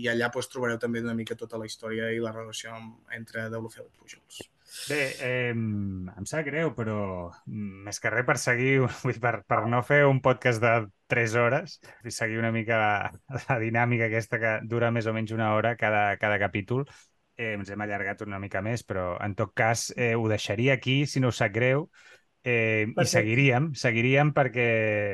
i 0.03 0.09
allà 0.11 0.29
doncs, 0.33 0.49
trobareu 0.51 0.77
també 0.81 1.01
una 1.01 1.15
mica 1.17 1.37
tota 1.39 1.59
la 1.61 1.69
història 1.69 2.11
i 2.13 2.21
la 2.21 2.33
relació 2.35 2.73
amb, 2.75 2.99
entre 3.17 3.47
Deulofeu 3.53 3.87
i 3.87 3.95
Pujols. 3.97 4.43
Bé, 4.89 4.99
eh, 5.23 5.53
em 5.53 6.25
sap 6.27 6.45
greu, 6.45 6.73
però 6.77 6.97
mm, 7.45 7.85
més 7.87 8.01
que 8.01 8.11
res 8.11 8.27
per 8.27 8.37
seguir, 8.41 8.75
vull 9.05 9.19
per, 9.23 9.37
per 9.47 9.63
no 9.71 9.81
fer 9.87 10.03
un 10.09 10.21
podcast 10.25 10.61
de 10.63 10.75
3 11.11 11.35
hores 11.39 11.79
i 12.03 12.13
seguir 12.13 12.41
una 12.41 12.51
mica 12.51 12.79
la, 12.81 13.41
la 13.45 13.59
dinàmica 13.61 14.09
aquesta 14.09 14.41
que 14.41 14.55
dura 14.69 14.91
més 14.91 15.07
o 15.07 15.13
menys 15.15 15.35
una 15.37 15.53
hora 15.55 15.75
cada, 15.79 16.07
cada 16.21 16.39
capítol, 16.41 16.85
eh, 17.37 17.53
ens 17.53 17.71
hem 17.71 17.85
allargat 17.85 18.25
una 18.25 18.41
mica 18.41 18.61
més, 18.65 18.83
però 18.83 19.15
en 19.23 19.35
tot 19.37 19.53
cas 19.55 19.91
eh, 19.95 20.13
ho 20.15 20.27
deixaria 20.31 20.75
aquí, 20.75 21.03
si 21.05 21.23
no 21.23 21.31
us 21.33 21.41
sap 21.43 21.53
greu, 21.55 21.89
eh, 22.45 22.85
i 22.87 23.07
seguiríem, 23.09 23.71
seguiríem 23.75 24.31
perquè, 24.35 24.67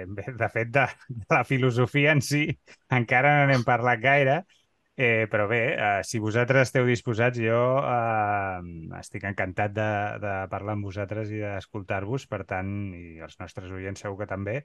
bé, 0.08 0.28
de 0.38 0.50
fet, 0.54 0.72
de, 0.76 0.88
de 1.10 1.30
la 1.34 1.44
filosofia 1.48 2.16
en 2.16 2.22
si 2.26 2.46
encara 2.92 3.40
no 3.40 3.52
n'hem 3.52 3.64
parlat 3.68 4.04
gaire, 4.04 4.42
Eh, 5.04 5.26
però 5.32 5.48
bé, 5.48 5.74
eh, 5.74 6.04
si 6.04 6.20
vosaltres 6.20 6.68
esteu 6.68 6.86
disposats, 6.86 7.40
jo 7.42 7.58
eh, 7.80 8.60
estic 9.00 9.24
encantat 9.26 9.72
de, 9.74 9.92
de 10.22 10.34
parlar 10.52 10.76
amb 10.76 10.86
vosaltres 10.86 11.32
i 11.32 11.40
d'escoltar-vos, 11.42 12.28
per 12.30 12.44
tant, 12.46 12.70
i 12.94 13.22
els 13.24 13.40
nostres 13.40 13.72
oients 13.72 14.04
segur 14.04 14.20
que 14.20 14.28
també. 14.30 14.60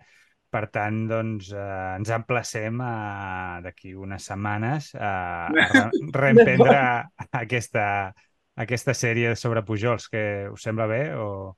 Per 0.53 0.64
tant, 0.75 0.99
doncs, 1.09 1.53
eh, 1.55 1.95
ens 1.97 2.12
emplacem 2.19 2.83
a, 2.85 2.93
d'aquí 3.64 3.95
unes 3.97 4.27
setmanes 4.29 4.91
a, 4.99 5.12
a 5.47 5.87
re 5.87 5.87
reemprendre 6.21 6.83
aquesta, 7.41 7.87
aquesta 8.67 8.93
sèrie 8.99 9.33
sobre 9.41 9.64
Pujols, 9.64 10.11
que 10.12 10.27
us 10.53 10.69
sembla 10.69 10.91
bé? 10.91 11.01
O... 11.17 11.55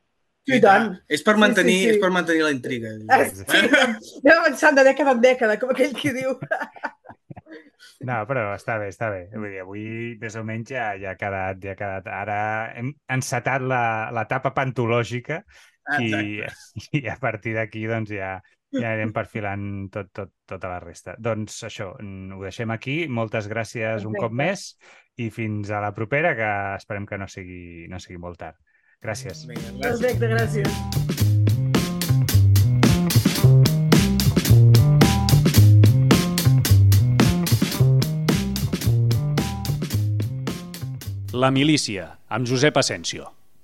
I 0.49 0.61
tant. 0.65 0.91
És 1.13 1.23
per 1.27 1.35
Sí, 1.37 1.41
mantenir, 1.43 1.75
sí, 1.79 1.85
sí. 1.85 1.91
és 1.95 2.01
per 2.03 2.11
mantenir 2.15 2.43
la 2.47 2.51
intriga. 2.55 2.93
Ah, 3.13 3.25
sí, 3.29 3.45
anem 3.53 4.35
avançant 4.39 4.79
de 4.79 4.85
dècada 4.89 5.13
en 5.17 5.21
dècada, 5.25 5.59
com 5.61 5.71
aquell 5.75 5.93
qui 5.99 6.13
diu. 6.17 6.37
No, 8.09 8.17
però 8.29 8.45
està 8.55 8.77
bé, 8.79 8.89
està 8.93 9.09
bé. 9.11 9.25
Vull 9.35 9.51
dir, 9.51 9.61
avui 9.65 9.85
més 10.21 10.37
o 10.39 10.45
menys 10.47 10.71
ja, 10.71 10.93
ja 11.01 11.13
ha 11.15 11.19
quedat, 11.19 11.59
ja 11.65 11.73
ha 11.75 11.79
quedat. 11.79 12.07
Ara 12.15 12.39
hem 12.79 12.93
encetat 13.11 13.65
la- 13.67 14.11
l'etapa 14.15 14.53
pantològica 14.55 15.41
i, 15.99 16.13
Exacte. 16.45 17.01
i 17.01 17.03
a 17.11 17.17
partir 17.19 17.57
d'aquí 17.57 17.87
doncs 17.91 18.13
ja, 18.15 18.37
ja 18.75 18.85
anirem 18.93 19.13
perfilant 19.17 19.67
tot, 19.91 20.13
tot, 20.15 20.31
tota 20.47 20.71
la 20.71 20.79
resta. 20.85 21.17
Doncs 21.19 21.59
això, 21.67 21.91
mm, 21.99 22.39
ho 22.39 22.43
deixem 22.47 22.71
aquí. 22.75 23.01
Moltes 23.09 23.49
gràcies 23.51 24.05
un 24.07 24.15
cop 24.15 24.31
Perfecte. 24.31 24.45
més 24.45 24.67
i 25.19 25.31
fins 25.35 25.71
a 25.75 25.81
la 25.83 25.91
propera, 25.97 26.37
que 26.39 26.51
esperem 26.79 27.07
que 27.07 27.19
no 27.19 27.27
sigui, 27.27 27.89
no 27.91 27.99
sigui 27.99 28.19
molt 28.23 28.39
tard. 28.39 28.57
Gràcies. 29.03 29.45
Vinga, 29.47 29.71
gràcies. 29.79 30.01
Perfecte, 30.03 30.27
gràcies. 30.27 30.69
La 41.39 41.51
milícia, 41.55 42.19
amb 42.35 42.49
Josep 42.51 42.77
Asensio. 42.83 43.38